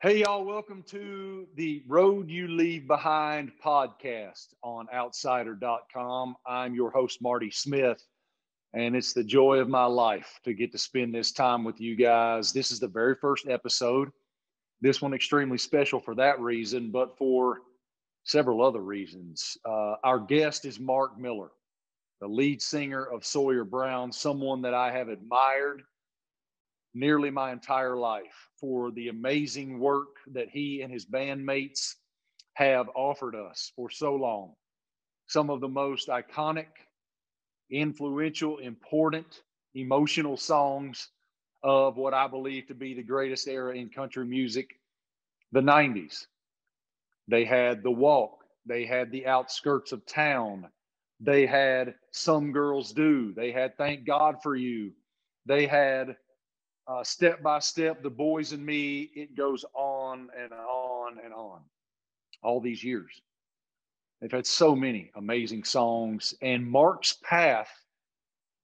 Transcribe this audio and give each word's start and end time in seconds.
Hey, 0.00 0.20
y'all, 0.20 0.44
welcome 0.44 0.84
to 0.90 1.48
the 1.56 1.82
Road 1.88 2.30
You 2.30 2.46
Leave 2.46 2.86
Behind 2.86 3.50
podcast 3.60 4.54
on 4.62 4.86
outsider.com. 4.94 6.36
I'm 6.46 6.72
your 6.72 6.92
host, 6.92 7.20
Marty 7.20 7.50
Smith, 7.50 8.00
and 8.74 8.94
it's 8.94 9.12
the 9.12 9.24
joy 9.24 9.58
of 9.58 9.68
my 9.68 9.86
life 9.86 10.38
to 10.44 10.54
get 10.54 10.70
to 10.70 10.78
spend 10.78 11.12
this 11.12 11.32
time 11.32 11.64
with 11.64 11.80
you 11.80 11.96
guys. 11.96 12.52
This 12.52 12.70
is 12.70 12.78
the 12.78 12.86
very 12.86 13.16
first 13.16 13.48
episode. 13.48 14.10
This 14.80 15.02
one 15.02 15.14
extremely 15.14 15.58
special 15.58 15.98
for 15.98 16.14
that 16.14 16.38
reason, 16.38 16.92
but 16.92 17.18
for 17.18 17.62
several 18.22 18.64
other 18.64 18.82
reasons. 18.82 19.58
Uh, 19.64 19.96
our 20.04 20.20
guest 20.20 20.64
is 20.64 20.78
Mark 20.78 21.18
Miller, 21.18 21.50
the 22.20 22.28
lead 22.28 22.62
singer 22.62 23.04
of 23.04 23.26
Sawyer 23.26 23.64
Brown, 23.64 24.12
someone 24.12 24.62
that 24.62 24.74
I 24.74 24.92
have 24.92 25.08
admired 25.08 25.82
nearly 26.94 27.30
my 27.32 27.50
entire 27.50 27.96
life 27.96 28.47
for 28.60 28.90
the 28.90 29.08
amazing 29.08 29.78
work 29.78 30.16
that 30.32 30.48
he 30.48 30.82
and 30.82 30.92
his 30.92 31.06
bandmates 31.06 31.94
have 32.54 32.88
offered 32.94 33.34
us 33.34 33.72
for 33.76 33.90
so 33.90 34.14
long. 34.14 34.54
Some 35.26 35.50
of 35.50 35.60
the 35.60 35.68
most 35.68 36.08
iconic, 36.08 36.66
influential, 37.70 38.58
important, 38.58 39.42
emotional 39.74 40.36
songs 40.36 41.08
of 41.62 41.96
what 41.96 42.14
I 42.14 42.26
believe 42.26 42.66
to 42.68 42.74
be 42.74 42.94
the 42.94 43.02
greatest 43.02 43.46
era 43.48 43.74
in 43.74 43.90
country 43.90 44.24
music, 44.24 44.80
the 45.52 45.60
90s. 45.60 46.26
They 47.28 47.44
had 47.44 47.82
The 47.82 47.90
Walk, 47.90 48.38
they 48.66 48.86
had 48.86 49.10
The 49.10 49.26
Outskirts 49.26 49.92
of 49.92 50.06
Town, 50.06 50.68
they 51.20 51.46
had 51.46 51.94
Some 52.12 52.52
Girls 52.52 52.92
Do, 52.92 53.32
they 53.34 53.52
had 53.52 53.76
Thank 53.76 54.06
God 54.06 54.36
for 54.42 54.56
You, 54.56 54.92
they 55.46 55.66
had 55.66 56.16
uh, 56.88 57.04
step 57.04 57.42
by 57.42 57.58
step, 57.58 58.02
the 58.02 58.10
boys 58.10 58.52
and 58.52 58.64
me, 58.64 59.10
it 59.14 59.36
goes 59.36 59.64
on 59.74 60.28
and 60.36 60.52
on 60.52 61.18
and 61.22 61.34
on 61.34 61.60
all 62.42 62.60
these 62.60 62.82
years. 62.82 63.20
They've 64.20 64.32
had 64.32 64.46
so 64.46 64.74
many 64.74 65.10
amazing 65.14 65.64
songs, 65.64 66.34
and 66.40 66.66
Mark's 66.66 67.18
path 67.22 67.70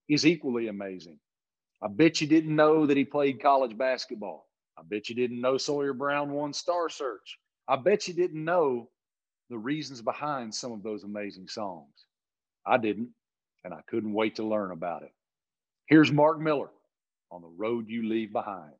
is 0.08 0.26
equally 0.26 0.68
amazing. 0.68 1.18
I 1.82 1.88
bet 1.88 2.20
you 2.20 2.26
didn't 2.26 2.56
know 2.56 2.86
that 2.86 2.96
he 2.96 3.04
played 3.04 3.42
college 3.42 3.76
basketball. 3.76 4.48
I 4.76 4.82
bet 4.88 5.08
you 5.08 5.14
didn't 5.14 5.40
know 5.40 5.58
Sawyer 5.58 5.92
Brown 5.92 6.32
won 6.32 6.52
Star 6.52 6.88
Search. 6.88 7.38
I 7.68 7.76
bet 7.76 8.08
you 8.08 8.14
didn't 8.14 8.42
know 8.42 8.88
the 9.50 9.58
reasons 9.58 10.00
behind 10.00 10.52
some 10.54 10.72
of 10.72 10.82
those 10.82 11.04
amazing 11.04 11.46
songs. 11.46 12.06
I 12.66 12.78
didn't, 12.78 13.10
and 13.64 13.74
I 13.74 13.80
couldn't 13.86 14.14
wait 14.14 14.36
to 14.36 14.42
learn 14.44 14.70
about 14.70 15.02
it. 15.02 15.12
Here's 15.86 16.10
Mark 16.10 16.40
Miller 16.40 16.70
on 17.34 17.42
the 17.42 17.48
road 17.48 17.88
you 17.88 18.08
leave 18.08 18.32
behind. 18.32 18.70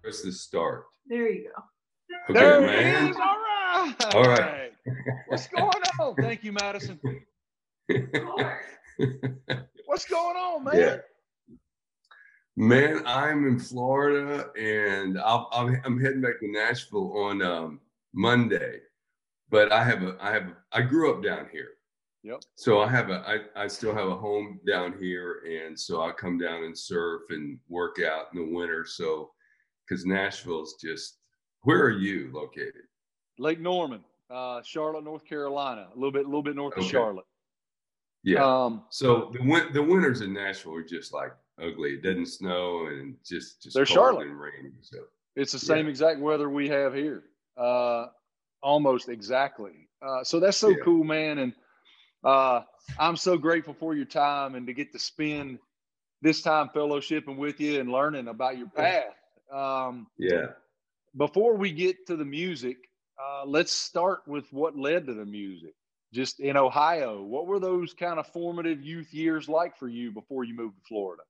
Where's 0.00 0.22
the 0.22 0.32
start? 0.32 0.86
There 1.06 1.30
you 1.30 1.50
go. 1.54 1.62
Okay, 2.30 2.40
there 2.40 2.60
man. 2.62 3.08
it 3.08 3.10
is. 3.10 3.16
All 3.16 3.36
right. 3.36 4.14
All 4.14 4.24
right. 4.24 4.72
What's 5.26 5.48
going 5.48 5.82
on? 6.00 6.14
Thank 6.14 6.44
you, 6.44 6.52
Madison. 6.52 6.98
What's 9.84 10.06
going 10.06 10.36
on, 10.36 10.64
man? 10.64 10.74
Yeah. 10.74 10.96
Man, 12.56 13.02
I'm 13.06 13.46
in 13.46 13.58
Florida 13.58 14.48
and 14.58 15.20
I'll, 15.20 15.50
I'll, 15.52 15.76
I'm 15.84 16.00
heading 16.00 16.22
back 16.22 16.40
to 16.40 16.50
Nashville 16.50 17.12
on 17.18 17.42
um, 17.42 17.80
Monday. 18.14 18.78
But 19.50 19.72
I 19.72 19.84
have 19.84 20.02
a, 20.02 20.16
I 20.20 20.32
have, 20.32 20.44
a, 20.44 20.56
I 20.72 20.80
grew 20.80 21.14
up 21.14 21.22
down 21.22 21.48
here. 21.52 21.68
Yep. 22.24 22.40
So 22.54 22.80
I 22.80 22.88
have 22.88 23.10
a, 23.10 23.24
I, 23.56 23.64
I 23.64 23.66
still 23.66 23.94
have 23.94 24.06
a 24.08 24.14
home 24.16 24.60
down 24.66 24.94
here, 25.00 25.42
and 25.44 25.78
so 25.78 26.02
I 26.02 26.12
come 26.12 26.38
down 26.38 26.62
and 26.64 26.76
surf 26.76 27.22
and 27.30 27.58
work 27.68 27.96
out 28.00 28.26
in 28.32 28.38
the 28.38 28.54
winter. 28.56 28.84
So, 28.86 29.32
because 29.88 30.06
Nashville's 30.06 30.74
just, 30.80 31.18
where 31.62 31.82
are 31.82 31.90
you 31.90 32.30
located? 32.32 32.82
Lake 33.38 33.58
Norman, 33.60 34.04
uh, 34.30 34.62
Charlotte, 34.62 35.04
North 35.04 35.24
Carolina, 35.24 35.88
a 35.92 35.96
little 35.96 36.12
bit, 36.12 36.22
a 36.24 36.28
little 36.28 36.42
bit 36.44 36.54
north 36.54 36.76
of 36.76 36.84
Charlotte. 36.84 37.24
Yeah. 38.22 38.44
Um, 38.44 38.84
So 38.90 39.32
the 39.32 39.42
win- 39.42 39.72
the 39.72 39.82
winters 39.82 40.20
in 40.20 40.32
Nashville 40.32 40.76
are 40.76 40.84
just 40.84 41.12
like 41.12 41.32
ugly. 41.60 41.94
It 41.94 42.02
doesn't 42.04 42.26
snow 42.26 42.86
and 42.86 43.16
just 43.26 43.60
just 43.60 43.74
They're 43.74 43.84
Charlotte. 43.84 44.28
and 44.28 44.38
rainy. 44.38 44.70
So 44.80 44.98
It's 45.34 45.50
the 45.50 45.58
same 45.58 45.86
Yeah. 45.86 45.90
exact 45.90 46.20
weather 46.20 46.48
we 46.48 46.68
have 46.68 46.94
here, 46.94 47.24
uh, 47.56 48.06
almost 48.62 49.08
exactly. 49.08 49.88
Uh, 50.00 50.22
so 50.22 50.38
that's 50.38 50.56
so 50.56 50.68
Yeah. 50.68 50.76
cool, 50.84 51.02
man. 51.02 51.38
And 51.38 51.52
uh, 52.24 52.62
I'm 52.98 53.16
so 53.16 53.36
grateful 53.36 53.74
for 53.74 53.94
your 53.94 54.04
time 54.04 54.54
and 54.54 54.66
to 54.66 54.72
get 54.72 54.92
to 54.92 54.98
spend 54.98 55.58
this 56.20 56.42
time 56.42 56.70
fellowshipping 56.74 57.36
with 57.36 57.60
you 57.60 57.80
and 57.80 57.90
learning 57.90 58.28
about 58.28 58.58
your 58.58 58.68
path. 58.68 59.14
Um, 59.52 60.06
yeah. 60.18 60.46
before 61.16 61.56
we 61.56 61.72
get 61.72 62.06
to 62.06 62.16
the 62.16 62.24
music, 62.24 62.76
uh, 63.22 63.44
let's 63.44 63.72
start 63.72 64.22
with 64.26 64.50
what 64.52 64.78
led 64.78 65.06
to 65.06 65.14
the 65.14 65.26
music. 65.26 65.74
Just 66.12 66.40
in 66.40 66.56
Ohio, 66.56 67.22
what 67.22 67.46
were 67.46 67.58
those 67.58 67.94
kind 67.94 68.18
of 68.18 68.26
formative 68.26 68.82
youth 68.82 69.12
years 69.12 69.48
like 69.48 69.76
for 69.78 69.88
you 69.88 70.12
before 70.12 70.44
you 70.44 70.54
moved 70.54 70.76
to 70.76 70.82
Florida? 70.86 71.22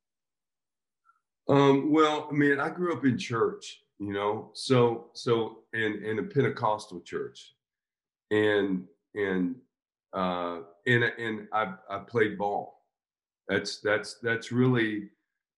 Um, 1.49 1.93
well, 1.93 2.29
I 2.31 2.35
mean, 2.35 2.61
I 2.61 2.69
grew 2.69 2.97
up 2.97 3.05
in 3.05 3.19
church, 3.19 3.81
you 3.99 4.13
know, 4.13 4.51
so 4.55 5.11
so 5.13 5.59
in 5.73 6.05
in 6.05 6.19
a 6.19 6.23
Pentecostal 6.23 7.01
church, 7.01 7.55
and 8.31 8.85
and 9.15 9.57
uh, 10.13 10.61
and 10.87 11.05
and 11.05 11.49
I 11.53 11.75
I 11.89 11.99
played 11.99 12.39
ball. 12.39 12.83
That's 13.49 13.79
that's 13.81 14.15
that's 14.23 14.53
really, 14.53 15.11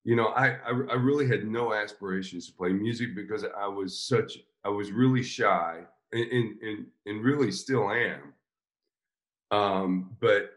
you 0.05 0.17
know, 0.17 0.29
I 0.29 0.57
I, 0.67 0.71
I 0.91 0.95
really 0.95 1.27
had 1.27 1.47
no 1.47 1.73
aspirations 1.73 2.47
to 2.47 2.53
play 2.53 2.71
music 2.71 3.15
because 3.15 3.45
I 3.57 3.67
was 3.67 3.99
such 3.99 4.39
I 4.65 4.69
was 4.69 4.93
really 4.93 5.23
shy 5.23 5.81
and 6.13 6.33
and 6.33 6.63
and, 6.63 6.87
and 7.07 7.25
really 7.25 7.51
still 7.51 7.91
am. 7.91 8.33
Um, 9.51 10.17
but 10.21 10.51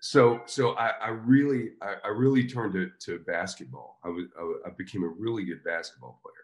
so 0.00 0.42
so 0.46 0.72
I, 0.72 0.88
I 1.00 1.08
really 1.08 1.72
I, 1.80 1.94
I 2.04 2.08
really 2.08 2.46
turned 2.46 2.74
to, 2.74 2.90
to 3.06 3.24
basketball. 3.24 3.98
I 4.04 4.08
was 4.08 4.26
I, 4.38 4.68
I 4.68 4.70
became 4.76 5.04
a 5.04 5.08
really 5.08 5.44
good 5.44 5.64
basketball 5.64 6.20
player, 6.22 6.34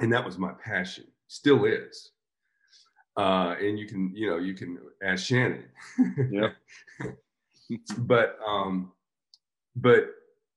and 0.00 0.12
that 0.12 0.24
was 0.24 0.38
my 0.38 0.52
passion. 0.52 1.04
Still 1.28 1.64
is. 1.64 2.12
Uh, 3.16 3.56
and 3.60 3.78
you 3.78 3.86
can 3.86 4.10
you 4.14 4.30
know 4.30 4.38
you 4.38 4.54
can 4.54 4.78
ask 5.02 5.26
Shannon. 5.26 5.64
Yep. 6.30 6.54
but 7.98 8.38
um, 8.46 8.92
but 9.76 10.06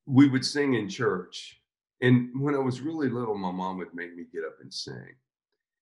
we 0.05 0.29
would 0.29 0.45
sing 0.45 0.75
in 0.75 0.87
church, 0.87 1.59
and 2.01 2.29
when 2.39 2.55
I 2.55 2.59
was 2.59 2.81
really 2.81 3.09
little, 3.09 3.35
my 3.35 3.51
mom 3.51 3.77
would 3.79 3.93
make 3.93 4.15
me 4.15 4.25
get 4.31 4.43
up 4.45 4.57
and 4.61 4.73
sing, 4.73 5.15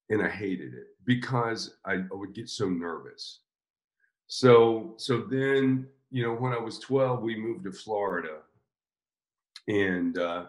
and 0.10 0.22
I 0.22 0.30
hated 0.30 0.74
it 0.74 0.88
because 1.06 1.76
I, 1.86 1.94
I 1.94 2.14
would 2.14 2.34
get 2.34 2.50
so 2.50 2.70
nervous. 2.70 3.42
So 4.28 4.96
so 4.98 5.22
then 5.22 5.88
you 6.10 6.24
know 6.24 6.34
when 6.34 6.54
I 6.54 6.60
was 6.60 6.80
12, 6.80 7.22
we 7.22 7.36
moved 7.36 7.66
to 7.66 7.72
Florida, 7.72 8.38
and 9.68 10.18
uh, 10.18 10.46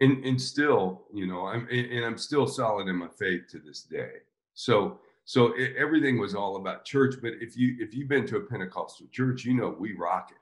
and 0.00 0.24
and 0.24 0.40
still 0.40 1.06
you 1.12 1.26
know 1.26 1.46
I'm 1.46 1.66
and 1.70 2.04
I'm 2.04 2.18
still 2.18 2.46
solid 2.46 2.86
in 2.86 2.96
my 2.96 3.08
faith 3.08 3.48
to 3.50 3.58
this 3.58 3.82
day. 3.82 4.12
So 4.54 5.00
so 5.26 5.52
it, 5.58 5.74
everything 5.76 6.18
was 6.18 6.34
all 6.36 6.56
about 6.56 6.84
church. 6.84 7.16
But 7.20 7.34
if 7.40 7.56
you 7.56 7.76
if 7.80 7.94
you've 7.94 8.08
been 8.08 8.26
to 8.28 8.36
a 8.38 8.40
Pentecostal 8.40 9.08
church, 9.12 9.44
you 9.44 9.54
know 9.54 9.76
we 9.78 9.92
rock 9.94 10.30
it. 10.30 10.38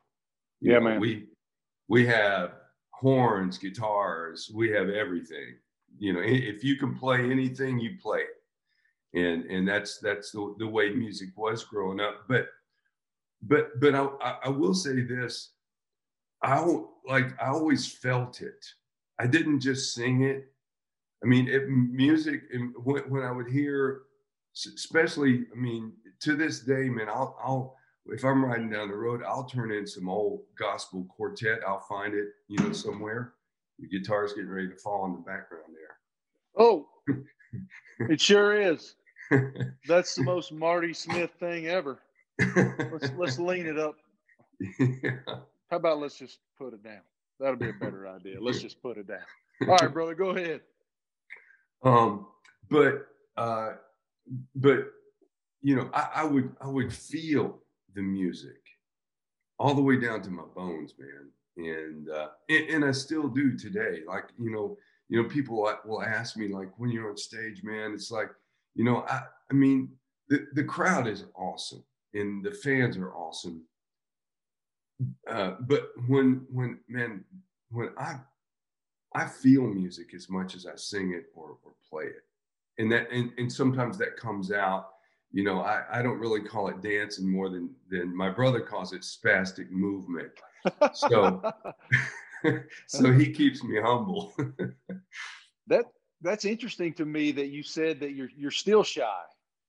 You 0.61 0.75
Yeah, 0.75 0.78
know, 0.78 0.84
man. 0.84 1.00
We 1.00 1.27
we 1.89 2.06
have 2.06 2.53
horns, 2.91 3.59
guitars, 3.59 4.50
we 4.55 4.71
have 4.71 4.89
everything. 4.91 5.56
You 5.99 6.12
know, 6.12 6.21
if 6.22 6.62
you 6.62 6.77
can 6.77 6.95
play 6.95 7.31
anything, 7.31 7.78
you 7.81 7.97
play 8.00 8.21
it. 8.21 9.19
And 9.19 9.45
and 9.47 9.67
that's 9.67 9.99
that's 9.99 10.31
the, 10.33 10.55
the 10.59 10.69
way 10.69 10.91
music 10.91 11.31
was 11.37 11.65
growing 11.65 12.01
up. 12.01 12.25
But 12.28 12.49
but 13.43 13.81
but 13.81 13.95
I, 13.95 14.37
I 14.45 14.49
will 14.51 14.75
say 14.75 15.01
this. 15.03 15.53
I 16.43 16.61
like 17.06 17.41
I 17.41 17.49
always 17.49 17.91
felt 17.91 18.42
it. 18.42 18.65
I 19.19 19.27
didn't 19.27 19.60
just 19.60 19.95
sing 19.95 20.25
it. 20.25 20.51
I 21.22 21.27
mean, 21.27 21.48
it, 21.48 21.69
music. 21.71 22.42
And 22.53 22.75
when, 22.84 23.03
when 23.09 23.22
I 23.22 23.33
would 23.33 23.48
hear, 23.48 24.03
especially, 24.54 25.47
I 25.53 25.59
mean, 25.59 25.92
to 26.21 26.36
this 26.36 26.60
day, 26.60 26.89
man, 26.89 27.09
I'll 27.09 27.36
I'll 27.42 27.77
if 28.06 28.24
I'm 28.24 28.45
riding 28.45 28.71
down 28.71 28.89
the 28.89 28.97
road, 28.97 29.22
I'll 29.27 29.45
turn 29.45 29.72
in 29.72 29.86
some 29.86 30.09
old 30.09 30.42
gospel 30.59 31.06
quartet. 31.09 31.60
I'll 31.66 31.80
find 31.80 32.15
it, 32.15 32.28
you 32.48 32.59
know, 32.59 32.72
somewhere. 32.72 33.33
The 33.78 33.89
guitar's 33.89 34.34
getting 34.34 34.51
ready 34.51 34.68
to 34.68 34.77
fall 34.77 35.06
in 35.06 35.12
the 35.12 35.18
background 35.18 35.72
there. 35.72 35.97
Oh, 36.56 36.86
it 38.10 38.21
sure 38.21 38.60
is. 38.60 38.95
That's 39.89 40.15
the 40.15 40.22
most 40.22 40.53
Marty 40.53 40.92
Smith 40.92 41.30
thing 41.41 41.66
ever. 41.66 42.01
Let's 42.39 43.10
let's 43.16 43.39
lean 43.39 43.66
it 43.66 43.78
up. 43.78 43.97
there. 44.78 45.24
How 45.71 45.77
about 45.77 45.98
let's 45.98 46.18
just 46.18 46.39
put 46.59 46.74
it 46.74 46.83
down? 46.83 47.01
That'll 47.41 47.56
be 47.56 47.71
a 47.71 47.72
better 47.72 48.06
idea. 48.09 48.41
Let's 48.41 48.60
just 48.60 48.80
put 48.83 48.97
it 48.97 49.09
down. 49.09 49.18
All 49.68 49.77
right, 49.77 49.92
brother, 49.92 50.15
go 50.15 50.30
ahead. 50.30 50.60
um 51.83 52.27
but 52.71 53.06
uh 53.36 53.72
but 54.54 54.91
you 55.62 55.76
know 55.76 55.91
I, 55.92 56.09
I 56.16 56.24
would 56.24 56.54
i 56.60 56.66
would 56.66 56.92
feel 56.92 57.60
the 57.94 58.03
music 58.03 58.60
all 59.59 59.74
the 59.74 59.82
way 59.82 59.97
down 59.97 60.22
to 60.22 60.30
my 60.30 60.44
bones 60.54 60.94
man 60.98 61.30
and, 61.56 62.10
uh, 62.10 62.28
and 62.48 62.68
and 62.71 62.84
I 62.84 62.92
still 62.92 63.28
do 63.28 63.56
today. 63.56 64.00
Like 64.06 64.30
you 64.38 64.50
know, 64.50 64.76
you 65.09 65.22
know, 65.22 65.28
people 65.28 65.68
will 65.84 66.03
ask 66.03 66.36
me 66.36 66.48
like, 66.48 66.68
when 66.78 66.91
you're 66.91 67.10
on 67.10 67.16
stage, 67.16 67.62
man, 67.62 67.92
it's 67.92 68.10
like, 68.10 68.30
you 68.74 68.84
know, 68.84 69.04
I 69.09 69.22
I 69.50 69.54
mean, 69.54 69.91
the 70.28 70.47
the 70.54 70.65
crowd 70.65 71.06
is 71.06 71.24
awesome 71.34 71.84
and 72.12 72.44
the 72.44 72.50
fans 72.50 72.97
are 72.97 73.15
awesome. 73.15 73.62
Uh, 75.28 75.53
but 75.60 75.91
when 76.09 76.47
when 76.50 76.80
man, 76.88 77.24
when 77.70 77.91
I 77.98 78.16
I 79.15 79.27
feel 79.27 79.62
music 79.62 80.15
as 80.15 80.28
much 80.28 80.54
as 80.54 80.66
I 80.66 80.77
sing 80.77 81.12
it 81.12 81.27
or 81.34 81.56
or 81.62 81.72
play 81.88 82.06
it, 82.06 82.24
and 82.78 82.91
that 82.92 83.10
and, 83.10 83.30
and 83.38 83.53
sometimes 83.53 83.98
that 83.98 84.16
comes 84.16 84.50
out 84.53 84.88
you 85.34 85.42
know, 85.42 85.62
I, 85.62 85.82
I 85.92 86.00
don't 86.00 86.21
really 86.21 86.41
call 86.41 86.68
it 86.68 86.80
dancing 86.80 87.28
more 87.28 87.50
than 87.50 87.68
than 87.91 88.16
my 88.16 88.30
brother 88.30 88.60
calls 88.60 88.92
it 88.92 89.03
spastic 89.03 89.68
movement. 89.68 90.30
So 90.94 91.42
so 92.86 93.12
he 93.12 93.32
keeps 93.32 93.65
me 93.65 93.80
humble. 93.80 94.32
that 95.66 95.86
that's 96.22 96.44
interesting 96.44 96.94
to 96.94 97.04
me 97.04 97.32
that 97.32 97.48
you 97.48 97.65
said 97.65 97.98
that 97.98 98.12
you're 98.12 98.30
you're 98.36 98.53
still 98.53 98.84
shy 98.84 99.22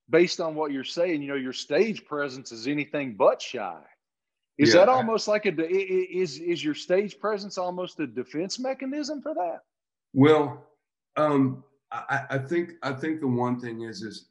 based 0.07 0.39
on 0.39 0.53
what 0.53 0.71
you're 0.71 0.83
saying. 0.83 1.23
You 1.23 1.29
know, 1.29 1.35
your 1.35 1.51
stage 1.51 2.05
presence 2.05 2.51
is 2.51 2.67
anything 2.67 3.15
but 3.17 3.41
shy. 3.41 3.81
Is 4.59 4.69
yeah, 4.69 4.81
that 4.81 4.89
almost 4.89 5.27
I, 5.27 5.31
like 5.31 5.47
a 5.47 5.61
is 5.67 6.37
is 6.37 6.63
your 6.63 6.75
stage 6.75 7.19
presence 7.19 7.57
almost 7.57 7.99
a 7.99 8.05
defense 8.05 8.59
mechanism 8.59 9.19
for 9.19 9.33
that? 9.33 9.61
Well, 10.13 10.63
um, 11.17 11.63
I, 12.09 12.25
I 12.31 12.37
think 12.37 12.73
I 12.83 12.91
think 12.91 13.19
the 13.19 13.27
one 13.27 13.59
thing 13.59 13.81
is 13.81 14.01
is 14.01 14.29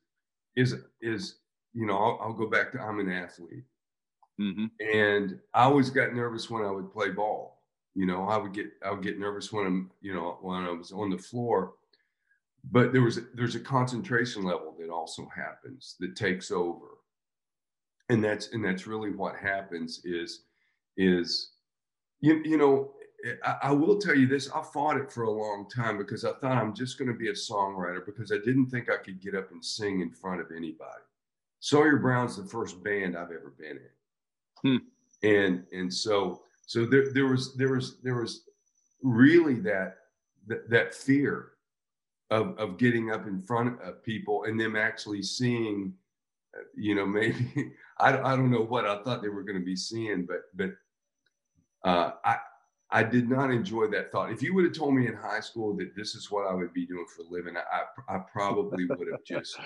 is 0.57 0.77
is 1.01 1.37
you 1.73 1.87
know 1.87 1.97
I'll, 1.97 2.19
I'll 2.21 2.33
go 2.33 2.49
back 2.49 2.73
to 2.73 2.81
I'm 2.81 3.01
an 3.01 3.11
athlete, 3.11 3.65
mm-hmm. 4.41 4.67
and 4.81 5.39
I 5.53 5.65
always 5.65 5.91
got 5.91 6.15
nervous 6.15 6.51
when 6.51 6.65
I 6.65 6.71
would 6.71 6.93
play 6.93 7.11
ball. 7.11 7.63
You 7.95 8.07
know, 8.07 8.25
I 8.29 8.37
would 8.37 8.53
get 8.53 8.67
I 8.85 8.91
would 8.91 9.03
get 9.03 9.19
nervous 9.19 9.53
when 9.53 9.67
I'm 9.67 9.91
you 10.01 10.15
know 10.15 10.39
when 10.41 10.65
I 10.65 10.71
was 10.71 10.93
on 10.93 11.11
the 11.11 11.19
floor, 11.19 11.75
but 12.71 12.93
there 12.93 13.03
was 13.03 13.21
there's 13.35 13.55
a 13.55 13.61
concentration 13.61 14.43
level 14.43 14.75
that 14.79 14.91
also 14.91 15.29
happens 15.35 15.97
that 16.01 16.17
takes 16.17 16.51
over, 16.51 16.87
and 18.09 18.23
that's 18.23 18.49
and 18.49 18.65
that's 18.65 18.87
really 18.87 19.11
what 19.11 19.37
happens 19.37 20.01
is 20.05 20.45
is 20.97 21.53
you 22.21 22.43
you 22.45 22.57
know 22.57 22.93
I, 23.45 23.57
I, 23.63 23.73
will 23.73 23.99
tell 23.99 24.15
you 24.15 24.27
this 24.27 24.51
I 24.51 24.63
fought 24.63 24.97
it 24.97 25.11
for 25.11 25.25
a 25.25 25.31
long 25.31 25.69
time 25.75 25.97
because 25.97 26.25
I 26.25 26.33
thought 26.33 26.59
I'm 26.59 26.75
just 26.75 26.99
going 26.99 27.09
to 27.09 27.17
be 27.17 27.29
a 27.29 27.33
songwriter 27.33 28.05
because 28.05 28.33
I 28.33 28.37
didn't 28.37 28.67
think 28.67 28.91
I 28.91 28.97
could 28.97 29.21
get 29.21 29.35
up 29.35 29.51
and 29.51 29.65
sing 29.65 30.01
in 30.01 30.11
front 30.11 30.41
of 30.41 30.49
anybody. 30.51 31.03
Sawyer 31.61 31.97
Brown's 31.97 32.37
the 32.37 32.45
first 32.45 32.83
band 32.85 33.17
I've 33.17 33.31
ever 33.31 33.55
been 33.59 33.79
in. 33.79 34.79
Hmm. 34.79 35.27
And 35.27 35.65
and 35.73 35.93
so 35.93 36.43
so 36.67 36.85
there 36.85 37.13
there 37.13 37.27
was 37.27 37.55
there 37.57 37.73
was 37.73 38.01
there 38.03 38.17
was 38.17 38.45
really 39.03 39.55
that 39.61 39.97
that, 40.47 40.69
that 40.69 40.95
fear 40.95 41.53
of 42.31 42.59
of 42.59 42.79
getting 42.79 43.11
up 43.11 43.27
in 43.27 43.41
front 43.41 43.81
of 43.81 44.03
people 44.03 44.45
and 44.45 44.61
them 44.61 44.77
actually 44.77 45.23
seeing 45.23 45.95
you 46.75 46.95
know 46.95 47.07
maybe 47.21 47.73
I, 47.99 48.19
I 48.19 48.37
don't 48.37 48.51
know 48.51 48.65
what 48.65 48.87
I 48.87 49.03
thought 49.03 49.23
they 49.23 49.29
were 49.29 49.43
going 49.43 49.59
to 49.59 49.65
be 49.65 49.77
seeing 49.77 50.27
but 50.27 50.43
but 50.55 50.73
uh, 51.89 52.13
I 52.25 52.39
I 52.91 53.03
did 53.03 53.29
not 53.29 53.51
enjoy 53.51 53.89
that 53.89 54.13
thought. 54.13 54.31
If 54.31 54.43
you 54.43 54.55
would 54.55 54.65
have 54.65 54.75
told 54.75 54.95
me 54.95 55.07
in 55.07 55.15
high 55.15 55.41
school 55.41 55.75
that 55.77 55.97
this 55.97 56.15
is 56.15 56.31
what 56.31 56.47
I 56.47 56.55
would 56.55 56.73
be 56.73 56.87
doing 56.87 57.07
for 57.15 57.23
a 57.23 57.29
living, 57.29 57.57
I, 57.57 58.15
I 58.15 58.19
probably 58.19 58.87
would 58.87 59.09
have 59.11 59.25
just 59.27 59.59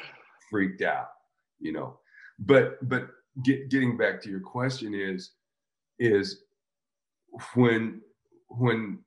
freaked 0.51 0.83
out, 0.83 1.11
you 1.59 1.73
know. 1.73 1.99
But 2.39 2.89
but 2.89 3.09
get, 3.45 3.69
getting 3.69 3.97
back 3.97 4.23
to 4.23 4.31
your 4.31 4.41
question 4.41 4.95
is 4.95 5.33
is 5.99 6.43
when 7.55 8.01
when 8.49 9.01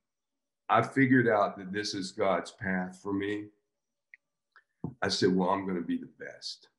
I 0.69 0.81
figured 0.81 1.27
out 1.27 1.57
that 1.57 1.73
this 1.73 1.93
is 1.93 2.11
God's 2.11 2.51
path 2.51 2.99
for 3.01 3.13
me, 3.13 3.47
I 5.01 5.09
said, 5.09 5.35
well, 5.35 5.49
I'm 5.49 5.65
going 5.65 5.77
to 5.77 5.85
be 5.85 5.97
the 5.97 6.09
best. 6.19 6.69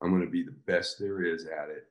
I'm 0.00 0.10
going 0.10 0.24
to 0.24 0.30
be 0.30 0.42
the 0.42 0.54
best 0.66 0.98
there 0.98 1.22
is 1.22 1.46
at 1.46 1.70
it. 1.70 1.86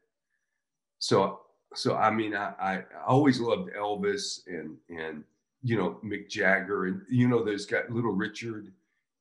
So 1.00 1.42
so 1.76 1.96
I 1.96 2.10
mean, 2.10 2.36
I, 2.36 2.54
I 2.60 2.84
always 3.06 3.40
loved 3.40 3.70
Elvis 3.74 4.42
and 4.48 4.78
and 4.90 5.24
you 5.64 5.78
know 5.78 6.00
Mick 6.04 6.30
Jagger 6.30 6.86
and 6.86 7.02
you 7.10 7.28
know 7.28 7.44
there's 7.44 7.66
got 7.66 7.90
Little 7.90 8.12
Richard 8.12 8.72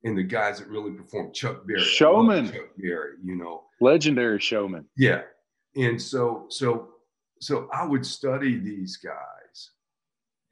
and 0.04 0.16
the 0.16 0.22
guys 0.22 0.58
that 0.58 0.68
really 0.68 0.92
performed 0.92 1.34
Chuck 1.34 1.66
Berry, 1.66 1.80
showman, 1.80 2.52
Chuck 2.52 2.68
Berry, 2.76 3.14
you 3.22 3.36
know, 3.36 3.64
legendary 3.80 4.38
showman. 4.38 4.86
Yeah, 4.96 5.22
and 5.76 6.00
so 6.00 6.46
so 6.48 6.88
so 7.40 7.68
I 7.72 7.84
would 7.86 8.04
study 8.04 8.58
these 8.58 8.96
guys, 8.96 9.70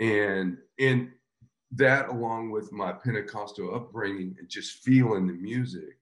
and 0.00 0.56
and 0.78 1.10
that 1.72 2.08
along 2.08 2.50
with 2.50 2.72
my 2.72 2.92
Pentecostal 2.92 3.74
upbringing 3.74 4.36
and 4.38 4.48
just 4.48 4.82
feeling 4.82 5.26
the 5.26 5.32
music 5.34 5.96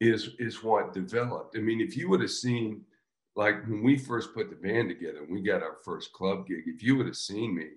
is 0.00 0.30
is 0.38 0.62
what 0.62 0.92
developed. 0.92 1.56
I 1.56 1.60
mean, 1.60 1.80
if 1.80 1.96
you 1.96 2.08
would 2.08 2.20
have 2.20 2.30
seen 2.30 2.82
like 3.36 3.66
when 3.66 3.82
we 3.82 3.96
first 3.96 4.34
put 4.34 4.50
the 4.50 4.56
band 4.56 4.88
together 4.88 5.22
and 5.22 5.32
we 5.32 5.42
got 5.42 5.62
our 5.62 5.76
first 5.84 6.12
club 6.12 6.46
gig, 6.46 6.64
if 6.66 6.82
you 6.82 6.96
would 6.96 7.06
have 7.06 7.16
seen 7.16 7.54
me, 7.54 7.70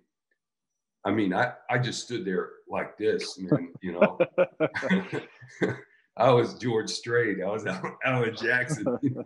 I 1.03 1.11
mean, 1.11 1.33
I, 1.33 1.53
I 1.69 1.77
just 1.77 2.03
stood 2.03 2.25
there 2.25 2.49
like 2.67 2.97
this, 2.97 3.39
man, 3.39 3.69
you 3.81 3.93
know. 3.93 4.19
I 6.17 6.31
was 6.31 6.55
George 6.55 6.89
Strait. 6.89 7.41
I 7.41 7.47
was 7.47 7.65
Alan 8.03 8.35
Jackson, 8.35 8.97
you 9.01 9.23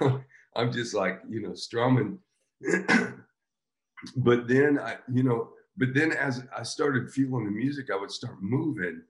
know. 0.00 0.22
I'm 0.56 0.72
just 0.72 0.94
like, 0.94 1.20
you 1.28 1.42
know, 1.42 1.54
strumming. 1.54 2.18
but 4.16 4.48
then 4.48 4.78
I, 4.78 4.96
you 5.12 5.22
know, 5.22 5.50
but 5.76 5.94
then 5.94 6.12
as 6.12 6.42
I 6.56 6.62
started 6.62 7.10
feeling 7.10 7.44
the 7.44 7.50
music, 7.50 7.90
I 7.92 7.96
would 7.96 8.10
start 8.10 8.42
moving 8.42 9.02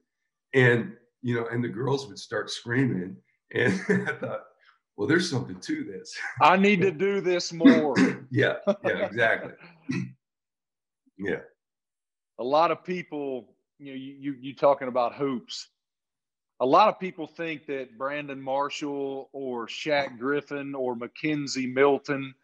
and, 0.53 0.93
you 1.21 1.35
know, 1.35 1.47
and 1.47 1.63
the 1.63 1.69
girls 1.69 2.07
would 2.07 2.19
start 2.19 2.49
screaming. 2.49 3.17
And 3.53 3.79
I 4.07 4.13
thought, 4.13 4.41
well, 5.01 5.07
there's 5.07 5.31
something 5.31 5.59
to 5.61 5.83
this. 5.83 6.15
I 6.43 6.57
need 6.57 6.79
to 6.81 6.91
do 6.91 7.21
this 7.21 7.51
more. 7.51 7.95
yeah, 8.29 8.57
yeah, 8.85 8.91
exactly. 8.91 9.53
yeah. 11.17 11.39
A 12.37 12.43
lot 12.43 12.69
of 12.69 12.83
people, 12.83 13.55
you 13.79 13.93
know, 13.93 13.97
you, 13.97 14.15
you 14.19 14.35
you 14.39 14.55
talking 14.55 14.87
about 14.87 15.15
hoops. 15.15 15.69
A 16.59 16.65
lot 16.67 16.87
of 16.87 16.99
people 16.99 17.25
think 17.25 17.65
that 17.65 17.97
Brandon 17.97 18.39
Marshall 18.39 19.31
or 19.33 19.65
Shaq 19.65 20.19
Griffin 20.19 20.75
or 20.75 20.95
McKenzie 20.95 21.73
Milton 21.73 22.35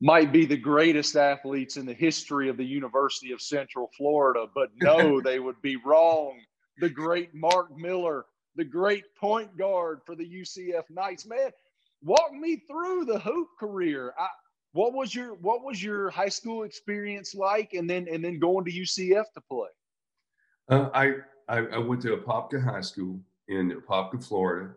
might 0.00 0.32
be 0.32 0.46
the 0.46 0.56
greatest 0.56 1.16
athletes 1.16 1.76
in 1.76 1.84
the 1.84 1.92
history 1.92 2.48
of 2.48 2.56
the 2.56 2.64
University 2.64 3.32
of 3.32 3.42
Central 3.42 3.90
Florida, 3.94 4.46
but 4.54 4.70
no, 4.80 5.20
they 5.24 5.38
would 5.38 5.60
be 5.60 5.76
wrong. 5.76 6.40
The 6.78 6.88
great 6.88 7.34
Mark 7.34 7.76
Miller, 7.76 8.24
the 8.56 8.64
great 8.64 9.04
point 9.16 9.54
guard 9.58 10.00
for 10.06 10.14
the 10.14 10.24
UCF 10.24 10.84
Knights, 10.88 11.26
man 11.26 11.50
walk 12.02 12.32
me 12.32 12.62
through 12.68 13.04
the 13.04 13.18
hoop 13.18 13.48
career. 13.58 14.14
I, 14.18 14.28
what 14.72 14.92
was 14.92 15.14
your 15.14 15.34
what 15.34 15.64
was 15.64 15.82
your 15.82 16.10
high 16.10 16.28
school 16.28 16.62
experience 16.62 17.34
like, 17.34 17.74
and 17.74 17.88
then 17.88 18.06
and 18.10 18.24
then 18.24 18.38
going 18.38 18.64
to 18.64 18.70
UCF 18.70 19.24
to 19.34 19.40
play? 19.50 19.68
Uh, 20.68 20.88
I, 20.94 21.14
I, 21.48 21.58
I 21.58 21.78
went 21.78 22.02
to 22.02 22.16
Apopka 22.16 22.62
High 22.62 22.80
School 22.80 23.18
in 23.48 23.72
Apopka, 23.72 24.24
Florida, 24.24 24.70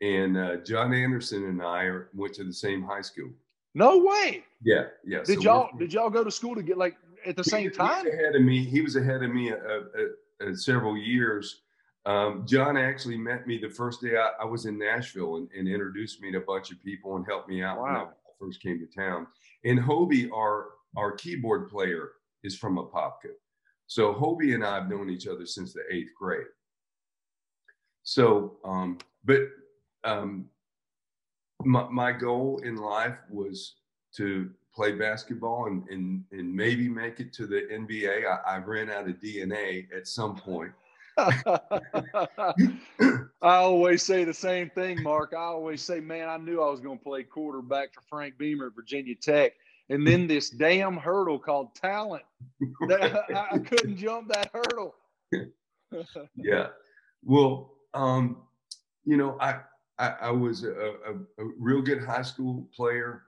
and 0.00 0.36
uh, 0.36 0.56
John 0.58 0.94
Anderson 0.94 1.46
and 1.46 1.60
I 1.60 1.84
are, 1.84 2.08
went 2.14 2.34
to 2.34 2.44
the 2.44 2.52
same 2.52 2.82
high 2.82 3.00
school. 3.00 3.30
No 3.74 3.98
way. 3.98 4.44
Yeah, 4.62 4.84
yeah. 5.04 5.24
Did 5.24 5.38
so 5.38 5.42
y'all 5.42 5.70
did 5.76 5.92
y'all 5.92 6.10
go 6.10 6.24
to 6.24 6.30
school 6.30 6.54
to 6.54 6.62
get 6.62 6.78
like 6.78 6.96
at 7.26 7.36
the 7.36 7.44
same 7.44 7.70
time? 7.70 8.04
He 8.04 8.10
was 8.10 8.20
ahead 8.20 8.36
of 8.36 8.42
me. 8.42 8.64
He 8.64 8.80
was 8.80 8.96
ahead 8.96 9.22
of 9.22 9.30
me 9.30 9.52
uh, 9.52 9.56
uh, 9.56 10.46
uh 10.48 10.54
several 10.54 10.96
years. 10.96 11.62
Um, 12.06 12.44
John 12.46 12.76
actually 12.76 13.18
met 13.18 13.48
me 13.48 13.58
the 13.58 13.68
first 13.68 14.00
day 14.00 14.16
I, 14.16 14.30
I 14.40 14.44
was 14.44 14.64
in 14.64 14.78
Nashville 14.78 15.36
and, 15.36 15.48
and, 15.58 15.66
introduced 15.66 16.22
me 16.22 16.30
to 16.30 16.38
a 16.38 16.40
bunch 16.40 16.70
of 16.70 16.80
people 16.80 17.16
and 17.16 17.26
helped 17.26 17.48
me 17.48 17.64
out 17.64 17.78
wow. 17.78 17.84
when 17.84 17.96
I 17.96 18.06
first 18.38 18.62
came 18.62 18.78
to 18.78 18.86
town. 18.86 19.26
And 19.64 19.78
Hobie, 19.78 20.30
our 20.32 20.68
our 20.96 21.12
keyboard 21.12 21.68
player, 21.68 22.12
is 22.44 22.56
from 22.56 22.76
Apopka. 22.76 23.32
So 23.88 24.14
Hobie 24.14 24.54
and 24.54 24.64
I 24.64 24.76
have 24.76 24.88
known 24.88 25.10
each 25.10 25.26
other 25.26 25.46
since 25.46 25.72
the 25.72 25.82
eighth 25.90 26.12
grade. 26.16 26.46
So, 28.04 28.58
um, 28.64 28.98
but 29.24 29.40
um, 30.04 30.48
my, 31.64 31.88
my 31.88 32.12
goal 32.12 32.60
in 32.64 32.76
life 32.76 33.18
was 33.28 33.74
to 34.16 34.50
play 34.72 34.92
basketball 34.92 35.66
and, 35.66 35.82
and, 35.88 36.22
and 36.30 36.54
maybe 36.54 36.88
make 36.88 37.18
it 37.18 37.32
to 37.32 37.46
the 37.46 37.62
NBA. 37.72 38.24
I, 38.26 38.56
I 38.56 38.58
ran 38.58 38.90
out 38.90 39.08
of 39.08 39.16
DNA 39.16 39.86
at 39.94 40.06
some 40.06 40.36
point. 40.36 40.70
I 41.18 42.54
always 43.42 44.02
say 44.02 44.24
the 44.24 44.34
same 44.34 44.70
thing, 44.70 45.02
Mark. 45.02 45.32
I 45.36 45.42
always 45.42 45.82
say, 45.82 46.00
man, 46.00 46.28
I 46.28 46.36
knew 46.36 46.62
I 46.62 46.70
was 46.70 46.80
going 46.80 46.98
to 46.98 47.04
play 47.04 47.22
quarterback 47.22 47.94
for 47.94 48.02
Frank 48.08 48.36
Beamer 48.38 48.66
at 48.66 48.74
Virginia 48.74 49.14
Tech. 49.14 49.52
And 49.88 50.06
then 50.06 50.26
this 50.26 50.50
damn 50.50 50.96
hurdle 50.96 51.38
called 51.38 51.74
talent. 51.74 52.24
I, 52.90 53.46
I 53.52 53.58
couldn't 53.58 53.96
jump 53.96 54.32
that 54.32 54.50
hurdle. 54.52 54.94
yeah. 56.36 56.68
Well, 57.22 57.74
um, 57.94 58.42
you 59.04 59.16
know, 59.16 59.38
I, 59.40 59.60
I, 59.98 60.08
I 60.22 60.30
was 60.30 60.64
a, 60.64 60.72
a, 60.72 61.14
a, 61.38 61.44
real 61.58 61.80
good 61.80 62.02
high 62.02 62.22
school 62.22 62.68
player. 62.74 63.22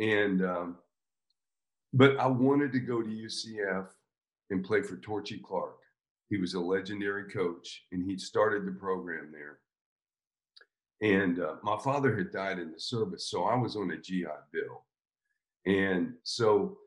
And 0.00 0.44
um, 0.44 0.78
but 1.92 2.18
I 2.18 2.26
wanted 2.26 2.72
to 2.72 2.80
go 2.80 3.02
to 3.02 3.08
UCF 3.08 3.88
and 4.50 4.64
play 4.64 4.82
for 4.82 4.96
Torchy 4.96 5.38
Clark. 5.38 5.77
He 6.28 6.38
was 6.38 6.54
a 6.54 6.60
legendary 6.60 7.24
coach, 7.30 7.84
and 7.92 8.08
he 8.08 8.18
started 8.18 8.66
the 8.66 8.72
program 8.72 9.32
there. 9.32 9.58
And 11.00 11.40
uh, 11.40 11.54
my 11.62 11.78
father 11.78 12.16
had 12.16 12.32
died 12.32 12.58
in 12.58 12.72
the 12.72 12.80
service, 12.80 13.30
so 13.30 13.44
I 13.44 13.56
was 13.56 13.76
on 13.76 13.92
a 13.92 13.96
GI 13.96 14.26
Bill. 14.52 14.84
And 15.64 16.14
so 16.24 16.78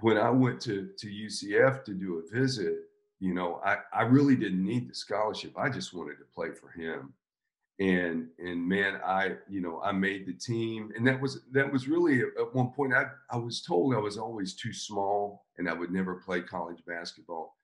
when 0.00 0.16
I 0.16 0.30
went 0.30 0.60
to, 0.62 0.90
to 0.98 1.06
UCF 1.06 1.84
to 1.84 1.92
do 1.92 2.18
a 2.18 2.34
visit, 2.34 2.78
you 3.20 3.34
know, 3.34 3.60
I, 3.64 3.78
I 3.92 4.02
really 4.02 4.36
didn't 4.36 4.64
need 4.64 4.88
the 4.88 4.94
scholarship. 4.94 5.52
I 5.56 5.68
just 5.68 5.94
wanted 5.94 6.16
to 6.18 6.24
play 6.34 6.48
for 6.50 6.70
him. 6.70 7.12
And 7.78 8.28
and 8.38 8.66
man, 8.66 9.00
I 9.04 9.34
you 9.50 9.60
know 9.60 9.82
I 9.82 9.92
made 9.92 10.24
the 10.26 10.32
team, 10.32 10.92
and 10.96 11.06
that 11.06 11.20
was 11.20 11.42
that 11.52 11.70
was 11.70 11.88
really 11.88 12.20
at 12.20 12.54
one 12.54 12.70
point 12.70 12.94
I 12.94 13.04
I 13.30 13.36
was 13.36 13.60
told 13.60 13.94
I 13.94 13.98
was 13.98 14.16
always 14.16 14.54
too 14.54 14.72
small 14.72 15.44
and 15.58 15.68
I 15.68 15.74
would 15.74 15.90
never 15.90 16.14
play 16.14 16.40
college 16.40 16.82
basketball 16.86 17.54